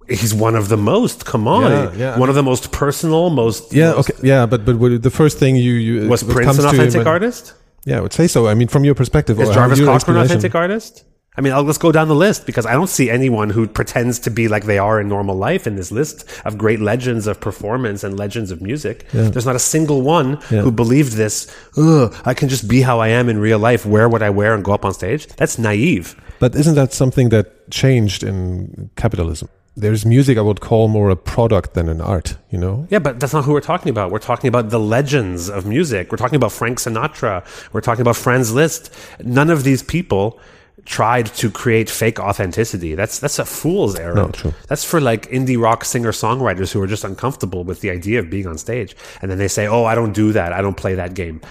He's 0.07 0.33
one 0.33 0.55
of 0.55 0.69
the 0.69 0.77
most. 0.77 1.25
Come 1.25 1.47
on, 1.47 1.71
yeah, 1.71 1.93
yeah, 1.93 2.11
one 2.11 2.15
I 2.15 2.19
mean, 2.19 2.29
of 2.29 2.35
the 2.35 2.43
most 2.43 2.71
personal, 2.71 3.29
most. 3.29 3.71
Yeah, 3.71 3.91
most, 3.91 4.09
okay, 4.09 4.27
yeah, 4.27 4.47
but 4.47 4.65
but 4.65 5.03
the 5.03 5.11
first 5.11 5.37
thing 5.37 5.55
you, 5.55 5.73
you 5.73 6.09
was 6.09 6.23
Prince 6.23 6.57
an 6.57 6.65
authentic 6.65 7.05
artist? 7.05 7.53
Yeah, 7.85 7.99
I 7.99 8.01
would 8.01 8.13
say 8.13 8.27
so. 8.27 8.47
I 8.47 8.55
mean, 8.55 8.67
from 8.67 8.83
your 8.83 8.95
perspective, 8.95 9.39
is 9.39 9.49
Jarvis 9.49 9.79
Cocker 9.79 10.11
an 10.11 10.17
authentic 10.17 10.55
artist? 10.55 11.03
I 11.37 11.41
mean, 11.41 11.53
I'll, 11.53 11.63
let's 11.63 11.77
go 11.77 11.91
down 11.91 12.07
the 12.07 12.15
list 12.15 12.45
because 12.45 12.65
I 12.65 12.73
don't 12.73 12.89
see 12.89 13.09
anyone 13.09 13.49
who 13.49 13.67
pretends 13.67 14.19
to 14.19 14.29
be 14.29 14.47
like 14.47 14.65
they 14.65 14.79
are 14.79 14.99
in 14.99 15.07
normal 15.07 15.35
life 15.35 15.67
in 15.67 15.75
this 15.75 15.91
list 15.91 16.25
of 16.43 16.57
great 16.57 16.79
legends 16.79 17.27
of 17.27 17.39
performance 17.39 18.03
and 18.03 18.17
legends 18.17 18.51
of 18.51 18.61
music. 18.61 19.05
Yeah. 19.13 19.29
There's 19.29 19.45
not 19.45 19.55
a 19.55 19.59
single 19.59 20.01
one 20.01 20.39
yeah. 20.51 20.61
who 20.61 20.71
believed 20.71 21.13
this. 21.13 21.47
I 21.77 22.33
can 22.33 22.49
just 22.49 22.67
be 22.67 22.81
how 22.81 22.99
I 22.99 23.09
am 23.09 23.29
in 23.29 23.37
real 23.37 23.59
life, 23.59 23.85
wear 23.85 24.09
what 24.09 24.21
I 24.21 24.29
wear, 24.31 24.53
and 24.53 24.65
go 24.65 24.73
up 24.73 24.83
on 24.83 24.93
stage. 24.93 25.27
That's 25.37 25.57
naive. 25.57 26.19
But 26.39 26.55
isn't 26.55 26.75
that 26.75 26.93
something 26.93 27.29
that 27.29 27.69
changed 27.69 28.23
in 28.23 28.89
capitalism? 28.95 29.49
There's 29.77 30.05
music 30.05 30.37
I 30.37 30.41
would 30.41 30.59
call 30.59 30.89
more 30.89 31.09
a 31.09 31.15
product 31.15 31.73
than 31.73 31.87
an 31.87 32.01
art, 32.01 32.35
you 32.49 32.57
know? 32.57 32.85
Yeah, 32.89 32.99
but 32.99 33.19
that's 33.21 33.31
not 33.31 33.45
who 33.45 33.53
we're 33.53 33.61
talking 33.61 33.89
about. 33.89 34.11
We're 34.11 34.19
talking 34.19 34.49
about 34.49 34.71
the 34.71 34.79
legends 34.79 35.49
of 35.49 35.65
music. 35.65 36.11
We're 36.11 36.17
talking 36.17 36.35
about 36.35 36.51
Frank 36.51 36.79
Sinatra. 36.79 37.45
We're 37.71 37.79
talking 37.79 38.01
about 38.01 38.17
Franz 38.17 38.51
Liszt. 38.51 38.93
None 39.23 39.49
of 39.49 39.63
these 39.63 39.81
people 39.81 40.37
tried 40.85 41.27
to 41.27 41.49
create 41.51 41.89
fake 41.89 42.19
authenticity. 42.19 42.95
That's 42.95 43.19
that's 43.19 43.39
a 43.39 43.45
fool's 43.45 43.95
errand. 43.95 44.43
No, 44.43 44.53
that's 44.67 44.83
for 44.83 44.99
like 44.99 45.29
indie 45.29 45.61
rock 45.61 45.85
singer 45.85 46.11
songwriters 46.11 46.71
who 46.71 46.81
are 46.81 46.87
just 46.87 47.03
uncomfortable 47.03 47.63
with 47.63 47.81
the 47.81 47.89
idea 47.89 48.19
of 48.19 48.29
being 48.29 48.47
on 48.47 48.57
stage, 48.57 48.95
and 49.21 49.29
then 49.29 49.37
they 49.37 49.47
say, 49.47 49.67
"Oh, 49.67 49.85
I 49.85 49.95
don't 49.95 50.13
do 50.13 50.31
that. 50.33 50.53
I 50.53 50.61
don't 50.61 50.77
play 50.77 50.95
that 50.95 51.13
game." 51.13 51.41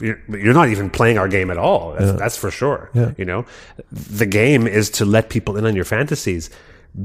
You're 0.00 0.54
not 0.54 0.70
even 0.70 0.88
playing 0.88 1.18
our 1.18 1.28
game 1.28 1.50
at 1.50 1.58
all. 1.58 1.92
That's, 1.92 2.12
yeah. 2.12 2.12
that's 2.12 2.36
for 2.36 2.50
sure. 2.50 2.90
Yeah. 2.94 3.12
You 3.18 3.26
know, 3.26 3.44
the 3.92 4.24
game 4.24 4.66
is 4.66 4.88
to 4.90 5.04
let 5.04 5.28
people 5.28 5.58
in 5.58 5.66
on 5.66 5.76
your 5.76 5.84
fantasies. 5.84 6.48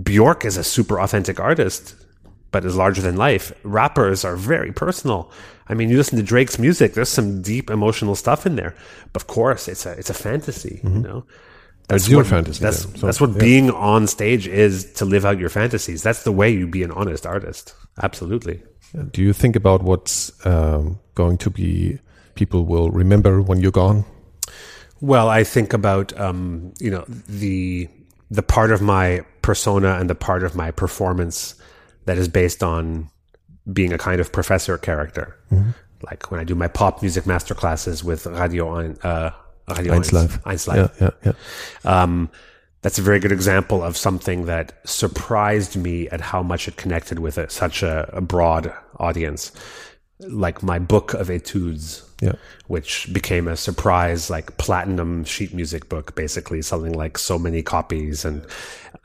Bjork 0.01 0.45
is 0.45 0.55
a 0.55 0.63
super 0.63 1.01
authentic 1.01 1.38
artist, 1.38 1.95
but 2.51 2.63
is 2.63 2.78
larger 2.78 3.01
than 3.01 3.17
life. 3.17 3.51
Rappers 3.63 4.23
are 4.23 4.38
very 4.38 4.71
personal. 4.71 5.30
I 5.67 5.73
mean, 5.73 5.89
you 5.89 5.97
listen 5.97 6.17
to 6.17 6.23
Drake's 6.23 6.57
music. 6.57 6.93
There's 6.93 7.09
some 7.09 7.41
deep 7.41 7.69
emotional 7.69 8.15
stuff 8.15 8.45
in 8.45 8.55
there. 8.55 8.76
But 9.11 9.23
of 9.23 9.28
course, 9.28 9.67
it's 9.67 9.86
a 9.86 9.91
it's 9.91 10.09
a 10.09 10.13
fantasy. 10.13 10.80
Mm-hmm. 10.84 10.95
You 10.95 11.01
know, 11.01 11.26
that's 11.88 12.09
your 12.09 12.21
what, 12.21 12.27
fantasy. 12.27 12.63
That's 12.63 12.81
so, 12.99 13.05
that's 13.05 13.21
what 13.21 13.31
yeah. 13.31 13.39
being 13.39 13.71
on 13.71 14.07
stage 14.07 14.47
is 14.47 14.91
to 14.93 15.05
live 15.05 15.25
out 15.25 15.39
your 15.39 15.49
fantasies. 15.49 16.01
That's 16.01 16.23
the 16.23 16.31
way 16.31 16.49
you 16.49 16.67
be 16.67 16.83
an 16.83 16.91
honest 16.91 17.25
artist. 17.25 17.75
Absolutely. 18.01 18.61
Do 19.11 19.21
you 19.21 19.33
think 19.33 19.55
about 19.55 19.83
what's 19.83 20.31
um, 20.45 20.99
going 21.15 21.38
to 21.39 21.49
be 21.49 21.99
people 22.36 22.65
will 22.65 22.91
remember 22.91 23.41
when 23.41 23.59
you're 23.59 23.71
gone? 23.71 24.05
Well, 25.01 25.29
I 25.29 25.43
think 25.43 25.73
about 25.73 26.17
um, 26.19 26.73
you 26.79 26.89
know 26.89 27.05
the 27.07 27.89
the 28.31 28.43
part 28.43 28.71
of 28.71 28.81
my 28.81 29.23
persona 29.41 29.97
and 29.99 30.09
the 30.09 30.15
part 30.15 30.43
of 30.43 30.55
my 30.55 30.71
performance 30.71 31.55
that 32.05 32.17
is 32.17 32.27
based 32.27 32.63
on 32.63 33.09
being 33.71 33.93
a 33.93 33.97
kind 33.97 34.21
of 34.21 34.31
professor 34.31 34.77
character. 34.77 35.36
Mm-hmm. 35.51 35.71
Like 36.03 36.31
when 36.31 36.39
I 36.39 36.43
do 36.43 36.55
my 36.55 36.67
pop 36.67 37.01
music 37.01 37.25
master 37.25 37.55
classes 37.55 38.03
with 38.03 38.25
Radio, 38.25 38.93
uh, 39.01 39.31
Radio 39.68 39.93
1 39.93 40.03
Live. 40.11 40.45
1 40.45 40.57
Live. 40.68 40.95
Yeah, 40.99 41.09
yeah, 41.24 41.32
yeah. 41.84 42.03
Um, 42.03 42.30
that's 42.86 42.99
a 42.99 43.01
very 43.01 43.20
good 43.20 43.32
example 43.32 43.84
of 43.84 43.97
something 43.97 44.45
that 44.45 44.74
surprised 44.88 45.76
me 45.76 46.07
at 46.09 46.22
how 46.22 46.43
much 46.43 46.68
it 46.68 46.78
connected 46.78 47.18
with 47.18 47.39
a, 47.39 47.49
such 47.49 47.82
a, 47.82 48.07
a 48.13 48.22
broad 48.22 48.72
audience. 48.99 49.51
Like 50.20 50.61
my 50.61 50.78
book 50.78 51.16
of 51.16 51.32
etudes, 51.32 52.07
yeah. 52.22 52.34
which 52.68 53.11
became 53.11 53.47
a 53.47 53.57
surprise, 53.57 54.30
like 54.30 54.55
platinum 54.57 55.24
sheet 55.24 55.51
music 55.51 55.89
book, 55.89 56.13
basically 56.13 56.61
selling 56.61 56.93
like 56.93 57.18
so 57.18 57.39
many 57.39 57.63
copies 57.63 58.24
and 58.24 58.45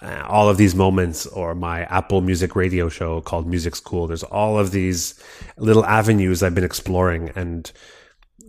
uh, 0.03 0.25
all 0.29 0.51
of 0.51 0.59
these 0.59 0.75
moments, 0.75 1.27
or 1.27 1.55
my 1.55 1.85
Apple 1.85 2.21
Music 2.21 2.55
radio 2.55 2.91
show 2.91 3.23
called 3.23 3.47
Music 3.47 3.75
School. 3.75 4.07
There's 4.07 4.23
all 4.23 4.59
of 4.59 4.73
these 4.73 5.19
little 5.57 5.87
avenues 5.87 6.43
I've 6.43 6.55
been 6.55 6.65
exploring, 6.65 7.31
and 7.35 7.73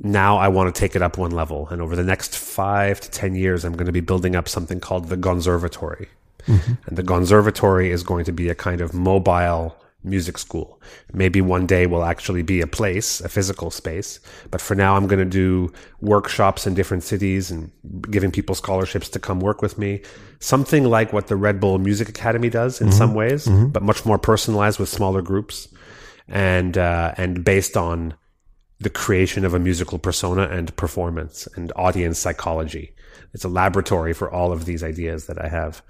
now 0.03 0.37
I 0.37 0.47
want 0.47 0.73
to 0.73 0.79
take 0.79 0.95
it 0.95 1.01
up 1.01 1.17
one 1.17 1.31
level. 1.31 1.67
And 1.69 1.81
over 1.81 1.95
the 1.95 2.03
next 2.03 2.35
five 2.35 2.99
to 3.01 3.11
ten 3.11 3.35
years, 3.35 3.63
I'm 3.63 3.73
going 3.73 3.85
to 3.85 3.91
be 3.91 4.01
building 4.01 4.35
up 4.35 4.49
something 4.49 4.79
called 4.79 5.09
the 5.09 5.17
Gonservatory. 5.17 6.07
Mm-hmm. 6.47 6.73
And 6.87 6.97
the 6.97 7.03
Gonservatory 7.03 7.89
is 7.89 8.03
going 8.03 8.25
to 8.25 8.31
be 8.31 8.49
a 8.49 8.55
kind 8.55 8.81
of 8.81 8.93
mobile 8.93 9.77
music 10.03 10.39
school. 10.39 10.81
Maybe 11.13 11.41
one 11.41 11.67
day 11.67 11.85
will 11.85 12.03
actually 12.03 12.41
be 12.41 12.61
a 12.61 12.67
place, 12.67 13.21
a 13.21 13.29
physical 13.29 13.69
space. 13.69 14.19
But 14.49 14.59
for 14.59 14.73
now, 14.73 14.95
I'm 14.95 15.05
going 15.05 15.19
to 15.19 15.25
do 15.25 15.71
workshops 16.01 16.65
in 16.65 16.73
different 16.73 17.03
cities 17.03 17.51
and 17.51 17.71
giving 18.09 18.31
people 18.31 18.55
scholarships 18.55 19.09
to 19.09 19.19
come 19.19 19.39
work 19.39 19.61
with 19.61 19.77
me. 19.77 20.01
Something 20.39 20.85
like 20.85 21.13
what 21.13 21.27
the 21.27 21.35
Red 21.35 21.59
Bull 21.59 21.77
Music 21.77 22.09
Academy 22.09 22.49
does 22.49 22.81
in 22.81 22.87
mm-hmm. 22.87 22.97
some 22.97 23.13
ways, 23.13 23.45
mm-hmm. 23.45 23.67
but 23.67 23.83
much 23.83 24.03
more 24.03 24.17
personalized 24.17 24.79
with 24.79 24.89
smaller 24.89 25.21
groups 25.21 25.67
and, 26.27 26.77
uh, 26.77 27.13
and 27.17 27.43
based 27.45 27.77
on 27.77 28.15
the 28.81 28.89
creation 28.89 29.45
of 29.45 29.53
a 29.53 29.59
musical 29.59 29.99
persona 29.99 30.47
and 30.47 30.75
performance 30.75 31.47
and 31.55 31.71
audience 31.75 32.17
psychology. 32.17 32.93
It's 33.33 33.43
a 33.43 33.49
laboratory 33.49 34.13
for 34.13 34.29
all 34.29 34.51
of 34.51 34.65
these 34.65 34.83
ideas 34.83 35.27
that 35.27 35.39
I 35.39 35.47
have. 35.47 35.81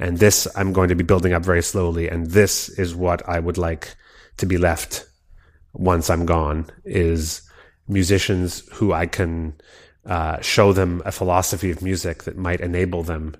And 0.00 0.18
this 0.18 0.48
I'm 0.56 0.72
going 0.72 0.88
to 0.88 0.96
be 0.96 1.04
building 1.04 1.32
up 1.32 1.44
very 1.44 1.62
slowly. 1.62 2.08
And 2.08 2.26
this 2.26 2.68
is 2.68 2.94
what 2.94 3.26
I 3.28 3.38
would 3.38 3.56
like 3.56 3.94
to 4.38 4.46
be 4.46 4.58
left 4.58 5.06
once 5.72 6.10
I'm 6.10 6.26
gone 6.26 6.66
is 6.84 7.42
musicians 7.86 8.68
who 8.72 8.92
I 8.92 9.06
can 9.06 9.54
uh, 10.04 10.40
show 10.40 10.72
them 10.72 11.02
a 11.04 11.12
philosophy 11.12 11.70
of 11.70 11.82
music 11.82 12.24
that 12.24 12.36
might 12.36 12.60
enable 12.60 13.04
them 13.04 13.36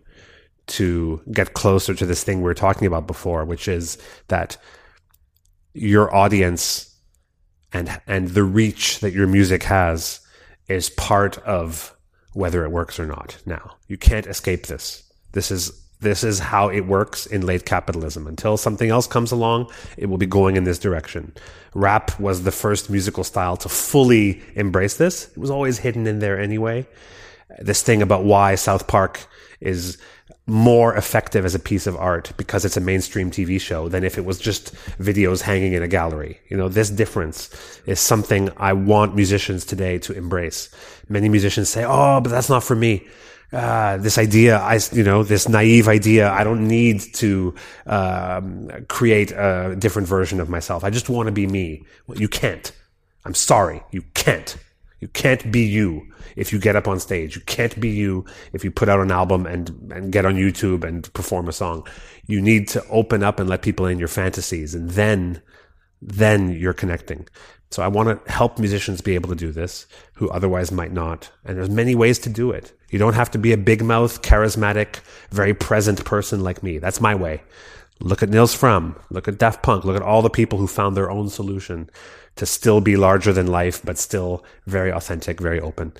to 0.66 1.20
get 1.32 1.54
closer 1.54 1.94
to 1.94 2.06
this 2.06 2.24
thing 2.24 2.38
we 2.38 2.44
were 2.44 2.54
talking 2.54 2.86
about 2.86 3.06
before, 3.06 3.44
which 3.44 3.68
is 3.68 3.98
that 4.28 4.56
your 5.74 6.14
audience 6.14 6.93
and 7.74 8.00
and 8.06 8.28
the 8.28 8.44
reach 8.44 9.00
that 9.00 9.12
your 9.12 9.26
music 9.26 9.64
has 9.64 10.20
is 10.68 10.88
part 10.88 11.36
of 11.38 11.94
whether 12.32 12.64
it 12.64 12.70
works 12.70 12.98
or 12.98 13.06
not. 13.06 13.36
Now, 13.44 13.76
you 13.86 13.98
can't 13.98 14.26
escape 14.26 14.66
this. 14.66 15.02
This 15.32 15.50
is 15.50 15.80
this 16.00 16.22
is 16.22 16.38
how 16.38 16.68
it 16.68 16.82
works 16.82 17.26
in 17.26 17.46
late 17.46 17.64
capitalism. 17.64 18.26
Until 18.26 18.56
something 18.56 18.90
else 18.90 19.06
comes 19.06 19.32
along, 19.32 19.70
it 19.96 20.06
will 20.06 20.18
be 20.18 20.26
going 20.26 20.56
in 20.56 20.64
this 20.64 20.78
direction. 20.78 21.32
Rap 21.74 22.18
was 22.20 22.42
the 22.42 22.52
first 22.52 22.90
musical 22.90 23.24
style 23.24 23.56
to 23.58 23.68
fully 23.68 24.42
embrace 24.54 24.96
this. 24.96 25.28
It 25.28 25.38
was 25.38 25.50
always 25.50 25.78
hidden 25.78 26.06
in 26.06 26.18
there 26.18 26.38
anyway. 26.38 26.86
This 27.60 27.82
thing 27.82 28.02
about 28.02 28.24
why 28.24 28.54
South 28.54 28.86
Park 28.86 29.26
is 29.60 29.98
more 30.46 30.94
effective 30.94 31.44
as 31.44 31.54
a 31.54 31.58
piece 31.58 31.86
of 31.86 31.96
art 31.96 32.32
because 32.36 32.64
it's 32.64 32.76
a 32.76 32.80
mainstream 32.80 33.30
TV 33.30 33.58
show 33.60 33.88
than 33.88 34.04
if 34.04 34.18
it 34.18 34.24
was 34.24 34.38
just 34.38 34.74
videos 34.98 35.40
hanging 35.40 35.72
in 35.72 35.82
a 35.82 35.88
gallery. 35.88 36.38
You 36.48 36.56
know, 36.56 36.68
this 36.68 36.90
difference 36.90 37.50
is 37.86 37.98
something 37.98 38.50
I 38.58 38.74
want 38.74 39.14
musicians 39.14 39.64
today 39.64 39.98
to 40.00 40.12
embrace. 40.12 40.68
Many 41.08 41.28
musicians 41.28 41.70
say, 41.70 41.84
"Oh, 41.84 42.20
but 42.20 42.30
that's 42.30 42.50
not 42.50 42.62
for 42.62 42.76
me." 42.76 43.06
Uh, 43.52 43.98
this 43.98 44.18
idea, 44.18 44.58
I, 44.58 44.80
you 44.92 45.04
know, 45.04 45.22
this 45.22 45.48
naive 45.48 45.86
idea, 45.86 46.28
I 46.30 46.42
don't 46.42 46.66
need 46.66 47.00
to 47.14 47.54
um, 47.86 48.68
create 48.88 49.30
a 49.30 49.76
different 49.78 50.08
version 50.08 50.40
of 50.40 50.48
myself. 50.48 50.82
I 50.82 50.90
just 50.90 51.08
want 51.08 51.28
to 51.28 51.32
be 51.32 51.46
me. 51.46 51.84
Well, 52.06 52.18
you 52.18 52.28
can't. 52.28 52.72
I'm 53.24 53.34
sorry, 53.34 53.82
you 53.92 54.02
can't. 54.14 54.56
You 55.04 55.08
can't 55.08 55.52
be 55.52 55.60
you 55.60 56.08
if 56.34 56.50
you 56.50 56.58
get 56.58 56.76
up 56.76 56.88
on 56.88 56.98
stage. 56.98 57.36
You 57.36 57.42
can't 57.42 57.78
be 57.78 57.90
you 57.90 58.24
if 58.54 58.64
you 58.64 58.70
put 58.70 58.88
out 58.88 59.00
an 59.00 59.10
album 59.10 59.44
and, 59.44 59.68
and 59.92 60.10
get 60.10 60.24
on 60.24 60.36
YouTube 60.36 60.82
and 60.82 61.12
perform 61.12 61.46
a 61.46 61.52
song. 61.52 61.86
You 62.26 62.40
need 62.40 62.68
to 62.68 62.82
open 62.88 63.22
up 63.22 63.38
and 63.38 63.46
let 63.46 63.60
people 63.60 63.84
in 63.84 63.98
your 63.98 64.08
fantasies 64.08 64.74
and 64.74 64.88
then, 64.88 65.42
then 66.00 66.52
you're 66.52 66.72
connecting. 66.72 67.28
So 67.70 67.82
I 67.82 67.88
want 67.88 68.24
to 68.24 68.32
help 68.32 68.58
musicians 68.58 69.02
be 69.02 69.14
able 69.14 69.28
to 69.28 69.34
do 69.34 69.52
this 69.52 69.86
who 70.14 70.30
otherwise 70.30 70.72
might 70.72 70.92
not. 70.92 71.30
And 71.44 71.58
there's 71.58 71.68
many 71.68 71.94
ways 71.94 72.18
to 72.20 72.30
do 72.30 72.50
it. 72.50 72.72
You 72.88 72.98
don't 72.98 73.12
have 73.12 73.30
to 73.32 73.38
be 73.38 73.52
a 73.52 73.58
big 73.58 73.84
mouth, 73.84 74.22
charismatic, 74.22 75.00
very 75.32 75.52
present 75.52 76.02
person 76.06 76.42
like 76.42 76.62
me. 76.62 76.78
That's 76.78 77.02
my 77.02 77.14
way. 77.14 77.42
Look 78.00 78.22
at 78.22 78.30
Nils 78.30 78.58
Frahm. 78.58 78.98
Look 79.10 79.28
at 79.28 79.36
Daft 79.36 79.62
Punk. 79.62 79.84
Look 79.84 79.96
at 79.96 80.02
all 80.02 80.22
the 80.22 80.30
people 80.30 80.58
who 80.58 80.66
found 80.66 80.96
their 80.96 81.10
own 81.10 81.28
solution 81.28 81.90
to 82.36 82.46
still 82.46 82.80
be 82.80 82.96
larger 82.96 83.32
than 83.32 83.46
life, 83.46 83.80
but 83.84 83.98
still 83.98 84.44
very 84.66 84.92
authentic, 84.92 85.40
very 85.40 85.60
open. 85.60 85.92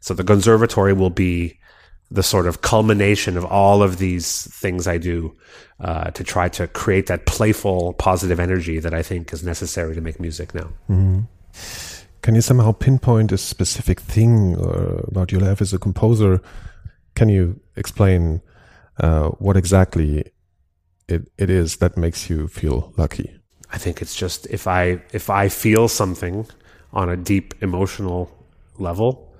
So 0.00 0.14
the 0.14 0.24
Gonservatory 0.24 0.96
will 0.96 1.10
be 1.10 1.58
the 2.10 2.22
sort 2.22 2.46
of 2.46 2.62
culmination 2.62 3.36
of 3.36 3.44
all 3.44 3.82
of 3.82 3.98
these 3.98 4.48
things 4.54 4.88
I 4.88 4.98
do 4.98 5.36
uh, 5.80 6.10
to 6.12 6.24
try 6.24 6.48
to 6.48 6.66
create 6.66 7.06
that 7.06 7.26
playful, 7.26 7.92
positive 7.94 8.40
energy 8.40 8.78
that 8.78 8.94
I 8.94 9.02
think 9.02 9.32
is 9.32 9.44
necessary 9.44 9.94
to 9.94 10.00
make 10.00 10.18
music 10.18 10.54
now. 10.54 10.70
Mm-hmm. 10.88 11.20
Can 12.22 12.34
you 12.34 12.40
somehow 12.40 12.72
pinpoint 12.72 13.32
a 13.32 13.38
specific 13.38 14.00
thing 14.00 14.56
uh, 14.56 15.02
about 15.06 15.30
your 15.32 15.40
life 15.40 15.60
as 15.60 15.72
a 15.72 15.78
composer? 15.78 16.40
Can 17.14 17.28
you 17.28 17.60
explain 17.76 18.40
uh, 18.98 19.28
what 19.38 19.56
exactly 19.56 20.32
it, 21.08 21.30
it 21.38 21.50
is 21.50 21.76
that 21.76 21.96
makes 21.96 22.28
you 22.28 22.48
feel 22.48 22.92
lucky? 22.96 23.37
I 23.70 23.78
think 23.78 24.00
it's 24.00 24.14
just 24.14 24.46
if 24.46 24.66
I 24.66 25.02
if 25.12 25.30
I 25.30 25.48
feel 25.48 25.88
something 25.88 26.46
on 26.92 27.08
a 27.08 27.16
deep 27.16 27.54
emotional 27.60 28.30
level, 28.78 29.32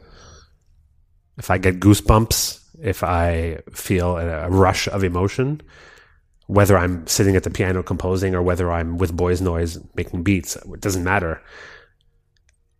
if 1.39 1.51
I 1.51 1.59
get 1.59 1.81
goosebumps, 1.81 2.61
if 2.83 3.03
I 3.03 3.61
feel 3.72 4.18
a 4.18 4.51
rush 4.51 4.87
of 4.89 5.03
emotion, 5.03 5.62
whether 6.47 6.76
I'm 6.76 7.07
sitting 7.07 7.37
at 7.37 7.45
the 7.45 7.51
piano 7.51 7.83
composing 7.83 8.35
or 8.35 8.43
whether 8.43 8.70
I'm 8.70 8.99
with 8.99 9.16
Boys 9.16 9.41
Noize 9.41 9.83
making 9.95 10.22
beats, 10.22 10.57
it 10.57 10.81
doesn't 10.81 11.05
matter. 11.05 11.43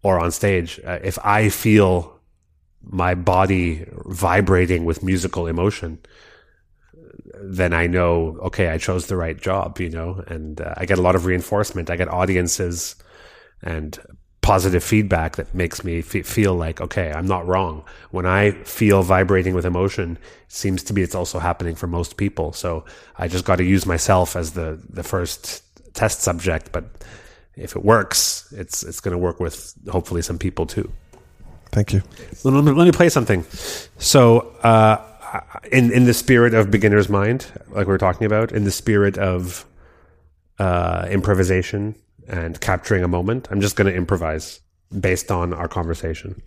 Or 0.03 0.19
on 0.19 0.31
stage, 0.31 0.81
uh, 0.87 0.99
if 1.03 1.19
I 1.25 1.49
feel 1.49 2.21
my 2.83 3.15
body 3.15 3.85
vibrating 4.07 4.85
with 4.85 5.03
musical 5.03 5.47
emotion, 5.47 5.99
then 7.43 7.73
I 7.73 7.87
know, 7.87 8.39
okay, 8.43 8.69
I 8.69 8.79
chose 8.79 9.07
the 9.07 9.17
right 9.17 9.37
job, 9.37 9.81
you 9.81 9.91
know, 9.91 10.23
and 10.27 10.61
uh, 10.61 10.75
I 10.77 10.87
get 10.87 10.99
a 10.99 11.03
lot 11.03 11.15
of 11.15 11.27
reinforcement. 11.27 11.91
I 11.91 11.97
get 11.97 12.09
audiences 12.09 12.97
and 13.63 13.99
positive 14.41 14.83
feedback 14.83 15.37
that 15.37 15.55
makes 15.55 15.85
me 15.85 15.99
f- 15.99 16.27
feel 16.27 16.55
like, 16.55 16.81
okay, 16.81 17.13
I'm 17.13 17.27
not 17.27 17.47
wrong. 17.47 17.85
When 18.11 18.25
I 18.25 18.53
feel 18.65 19.03
vibrating 19.03 19.55
with 19.55 19.67
emotion, 19.67 20.19
seems 20.49 20.83
to 20.85 20.93
be 20.93 21.03
it's 21.03 21.15
also 21.15 21.39
happening 21.39 21.75
for 21.75 21.87
most 21.87 22.17
people. 22.17 22.53
So 22.53 22.85
I 23.17 23.29
just 23.29 23.45
got 23.45 23.57
to 23.57 23.65
use 23.65 23.85
myself 23.85 24.37
as 24.37 24.53
the, 24.53 24.81
the 24.89 25.03
first 25.03 25.63
test 25.95 26.23
subject. 26.23 26.73
But 26.73 26.85
if 27.57 27.77
it 27.77 27.85
works, 27.85 28.53
it's, 28.57 28.83
it's 28.83 29.01
going 29.01 29.13
to 29.13 29.19
work 29.19 29.39
with 29.39 29.75
hopefully 29.91 30.23
some 30.23 30.39
people 30.39 30.67
too. 30.67 30.91
Thank 31.71 31.93
you. 31.93 32.03
Let 32.45 32.65
me, 32.65 32.73
let 32.73 32.87
me 32.87 32.93
play 32.93 33.11
something. 33.11 33.45
So, 33.99 34.55
uh, 34.63 35.05
in 35.71 35.93
in 35.93 36.05
the 36.05 36.15
spirit 36.15 36.55
of 36.55 36.71
beginner's 36.71 37.09
mind, 37.09 37.47
like 37.69 37.87
we 37.87 37.93
were 37.93 37.99
talking 37.99 38.27
about, 38.27 38.53
in 38.53 38.65
the 38.65 38.71
spirit 38.71 39.19
of 39.19 39.67
uh, 40.59 41.07
improvisation 41.11 41.95
and 42.29 42.61
capturing 42.61 43.03
a 43.03 43.09
moment, 43.09 43.49
I'm 43.51 43.61
just 43.61 43.77
going 43.77 43.91
to 43.91 43.97
improvise 43.97 44.61
based 44.99 45.31
on 45.31 45.53
our 45.53 45.69
conversation. 45.69 46.43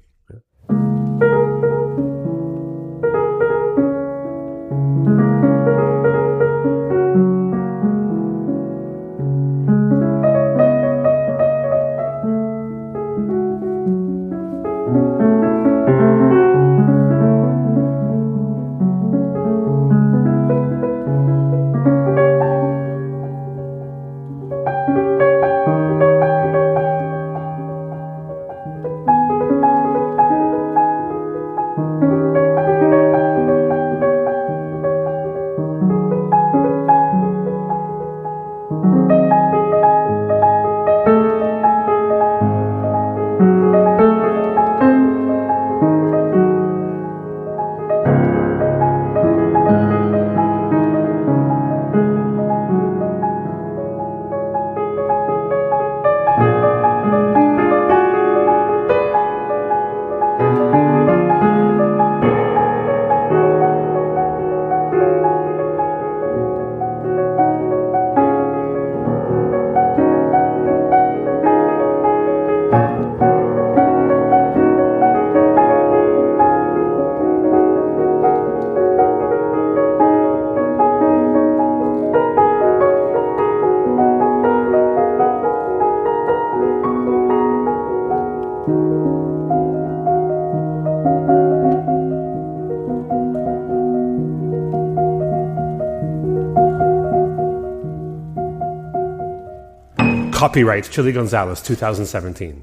Copyright 100.52 100.84
Chilly 100.92 101.14
Gonzales 101.14 101.62
2017. 101.62 102.62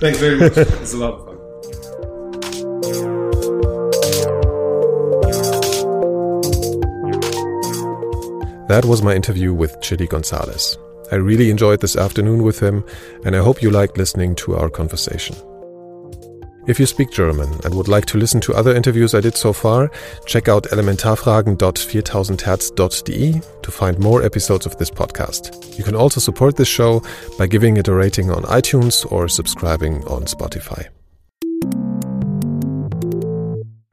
Thanks 0.00 0.18
very 0.18 0.40
much. 0.40 0.56
it's 0.56 0.92
a 0.92 0.96
lot 0.96 1.12
of 1.12 1.24
fun. 1.24 1.36
That 8.66 8.84
was 8.86 9.02
my 9.02 9.14
interview 9.14 9.54
with 9.54 9.80
Chilly 9.80 10.08
Gonzales. 10.08 10.76
I 11.12 11.14
really 11.14 11.48
enjoyed 11.48 11.80
this 11.80 11.94
afternoon 11.94 12.42
with 12.42 12.58
him, 12.58 12.84
and 13.24 13.36
I 13.36 13.38
hope 13.38 13.62
you 13.62 13.70
liked 13.70 13.96
listening 13.96 14.34
to 14.34 14.56
our 14.56 14.68
conversation. 14.68 15.36
If 16.66 16.80
you 16.80 16.86
speak 16.86 17.12
German 17.12 17.48
and 17.64 17.72
would 17.74 17.86
like 17.86 18.06
to 18.06 18.18
listen 18.18 18.40
to 18.40 18.52
other 18.52 18.74
interviews 18.74 19.14
I 19.14 19.20
did 19.20 19.36
so 19.36 19.52
far, 19.52 19.88
check 20.26 20.48
out 20.48 20.64
elementarfragen.4000hertz.de 20.64 23.40
to 23.62 23.70
find 23.70 24.00
more 24.00 24.24
episodes 24.24 24.66
of 24.66 24.76
this 24.76 24.90
podcast. 24.90 25.78
You 25.78 25.84
can 25.84 25.94
also 25.94 26.18
support 26.18 26.56
this 26.56 26.66
show 26.66 27.04
by 27.38 27.46
giving 27.46 27.76
it 27.76 27.86
a 27.86 27.94
rating 27.94 28.32
on 28.32 28.42
iTunes 28.42 29.06
or 29.12 29.28
subscribing 29.28 30.02
on 30.06 30.24
Spotify. 30.24 30.88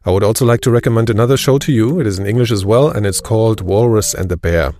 I 0.05 0.09
would 0.09 0.23
also 0.23 0.45
like 0.45 0.61
to 0.61 0.71
recommend 0.71 1.11
another 1.11 1.37
show 1.37 1.59
to 1.59 1.71
you. 1.71 1.99
It 1.99 2.07
is 2.07 2.17
in 2.17 2.25
English 2.25 2.51
as 2.51 2.65
well, 2.65 2.89
and 2.89 3.05
it's 3.05 3.21
called 3.21 3.61
Walrus 3.61 4.15
and 4.15 4.29
the 4.29 4.37
Bear. 4.37 4.73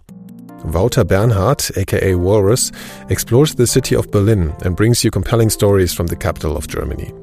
Wouter 0.65 1.03
Bernhard, 1.03 1.63
aka 1.77 2.15
Walrus, 2.15 2.71
explores 3.09 3.53
the 3.53 3.67
city 3.67 3.95
of 3.95 4.09
Berlin 4.09 4.51
and 4.63 4.75
brings 4.75 5.03
you 5.03 5.11
compelling 5.11 5.51
stories 5.51 5.93
from 5.93 6.07
the 6.07 6.15
capital 6.15 6.57
of 6.57 6.67
Germany. 6.67 7.13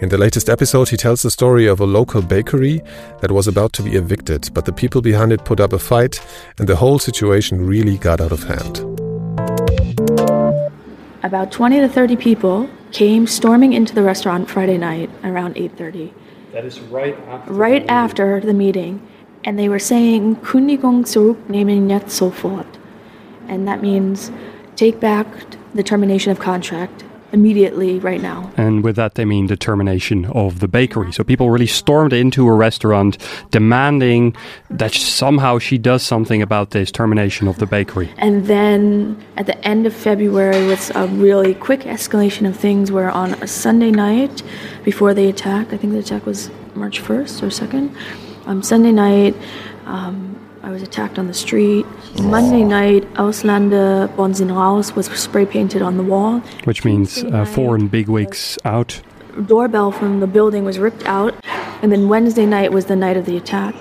In 0.00 0.08
the 0.08 0.18
latest 0.18 0.48
episode, 0.48 0.88
he 0.88 0.96
tells 0.96 1.22
the 1.22 1.30
story 1.30 1.66
of 1.66 1.80
a 1.80 1.86
local 1.86 2.22
bakery 2.22 2.82
that 3.20 3.30
was 3.30 3.46
about 3.46 3.72
to 3.74 3.82
be 3.82 3.96
evicted, 3.96 4.50
but 4.54 4.64
the 4.64 4.72
people 4.72 5.00
behind 5.00 5.32
it 5.32 5.44
put 5.44 5.60
up 5.60 5.72
a 5.72 5.78
fight, 5.78 6.20
and 6.58 6.68
the 6.68 6.76
whole 6.76 6.98
situation 6.98 7.66
really 7.66 7.98
got 7.98 8.20
out 8.20 8.32
of 8.32 8.44
hand. 8.44 8.80
About 11.22 11.52
20 11.52 11.80
to 11.80 11.88
30 11.88 12.16
people 12.16 12.68
came 12.90 13.26
storming 13.26 13.72
into 13.72 13.94
the 13.94 14.02
restaurant 14.02 14.50
Friday 14.50 14.76
night 14.76 15.08
around 15.22 15.56
8:30. 15.56 16.12
That 16.52 16.64
is 16.64 16.80
right 16.80 17.16
after. 17.28 17.52
Right 17.52 17.84
after 17.88 18.40
the 18.40 18.52
meeting, 18.52 19.00
and 19.44 19.58
they 19.58 19.68
were 19.68 19.78
saying 19.78 20.36
Kündigung 20.42 21.04
zurücknehmen 21.06 21.88
jetzt 21.88 22.10
sofort. 22.16 22.66
And 23.48 23.66
that 23.66 23.82
means 23.82 24.30
take 24.76 25.00
back 25.00 25.26
the 25.74 25.82
termination 25.82 26.32
of 26.32 26.38
contract 26.38 27.04
immediately 27.32 27.98
right 27.98 28.20
now. 28.20 28.52
And 28.56 28.84
with 28.84 28.96
that, 28.96 29.14
they 29.14 29.24
mean 29.24 29.46
the 29.46 29.56
termination 29.56 30.26
of 30.26 30.60
the 30.60 30.68
bakery. 30.68 31.12
So 31.12 31.24
people 31.24 31.50
really 31.50 31.66
stormed 31.66 32.12
into 32.12 32.46
a 32.46 32.52
restaurant 32.52 33.18
demanding 33.50 34.36
that 34.70 34.92
somehow 34.92 35.58
she 35.58 35.78
does 35.78 36.02
something 36.02 36.42
about 36.42 36.70
this 36.70 36.92
termination 36.92 37.48
of 37.48 37.58
the 37.58 37.66
bakery. 37.66 38.12
And 38.18 38.46
then 38.46 39.22
at 39.36 39.46
the 39.46 39.58
end 39.66 39.86
of 39.86 39.94
February, 39.94 40.66
with 40.66 40.94
a 40.94 41.06
really 41.08 41.54
quick 41.54 41.80
escalation 41.80 42.46
of 42.46 42.56
things, 42.56 42.92
where 42.92 43.10
on 43.10 43.34
a 43.42 43.46
Sunday 43.46 43.90
night 43.90 44.42
before 44.84 45.14
the 45.14 45.28
attack, 45.28 45.72
I 45.72 45.76
think 45.76 45.92
the 45.92 46.00
attack 46.00 46.26
was 46.26 46.50
March 46.74 47.00
1st 47.02 47.42
or 47.42 47.46
2nd, 47.46 47.94
um, 48.46 48.62
Sunday 48.62 48.92
night, 48.92 49.34
um, 49.86 50.38
I 50.64 50.70
was 50.70 50.80
attacked 50.80 51.18
on 51.18 51.26
the 51.26 51.34
street. 51.34 51.84
Monday 52.22 52.62
night, 52.62 53.02
Ausländer 53.14 54.14
Bonn 54.16 54.32
sind 54.32 54.52
raus 54.52 54.94
was 54.94 55.06
spray 55.06 55.44
painted 55.44 55.82
on 55.82 55.96
the 55.96 56.04
wall. 56.04 56.38
Which 56.64 56.84
means 56.84 57.24
uh, 57.24 57.44
foreign 57.44 57.88
bigwigs 57.88 58.58
out. 58.64 59.02
Doorbell 59.46 59.90
from 59.90 60.20
the 60.20 60.28
building 60.28 60.64
was 60.64 60.78
ripped 60.78 61.04
out. 61.04 61.34
And 61.82 61.90
then 61.90 62.08
Wednesday 62.08 62.46
night 62.46 62.70
was 62.70 62.86
the 62.86 62.94
night 62.94 63.16
of 63.16 63.26
the 63.26 63.36
attack. 63.36 63.74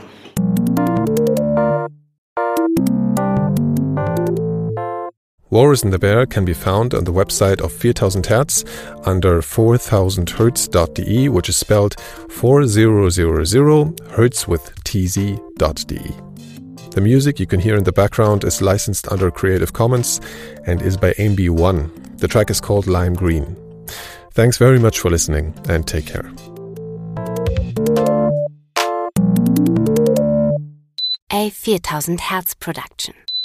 Walrus 5.52 5.84
and 5.84 5.94
the 5.94 6.00
Bear 6.00 6.26
can 6.26 6.46
be 6.46 6.54
found 6.54 6.96
on 6.96 7.04
the 7.04 7.14
website 7.14 7.62
of 7.62 7.72
4000 7.74 8.26
Hertz 8.26 8.64
under 9.06 9.42
4000hertz.de, 9.42 11.30
which 11.30 11.50
is 11.50 11.58
spelled 11.58 12.00
4000 12.30 14.00
hertz 14.12 14.48
with 14.48 14.74
tz.de. 14.84 16.31
The 16.92 17.00
music 17.00 17.40
you 17.40 17.46
can 17.48 17.62
hear 17.62 17.78
in 17.78 17.86
the 17.86 17.94
background 17.94 18.44
is 18.44 18.62
licensed 18.62 19.10
under 19.10 19.32
Creative 19.32 19.72
Commons 19.72 20.20
and 20.66 20.82
is 20.82 20.98
by 20.98 21.14
AimBee1. 21.14 22.18
The 22.20 22.28
track 22.28 22.50
is 22.50 22.60
called 22.60 22.86
Lime 22.86 23.14
Green. 23.14 23.56
Thanks 24.34 24.58
very 24.58 24.78
much 24.78 25.00
for 25.00 25.10
listening 25.10 25.54
and 25.70 25.88
take 25.88 26.06
care. 26.06 26.30
A 31.32 31.50
4000 31.50 32.20
Hertz 32.20 32.54
production. 32.56 33.14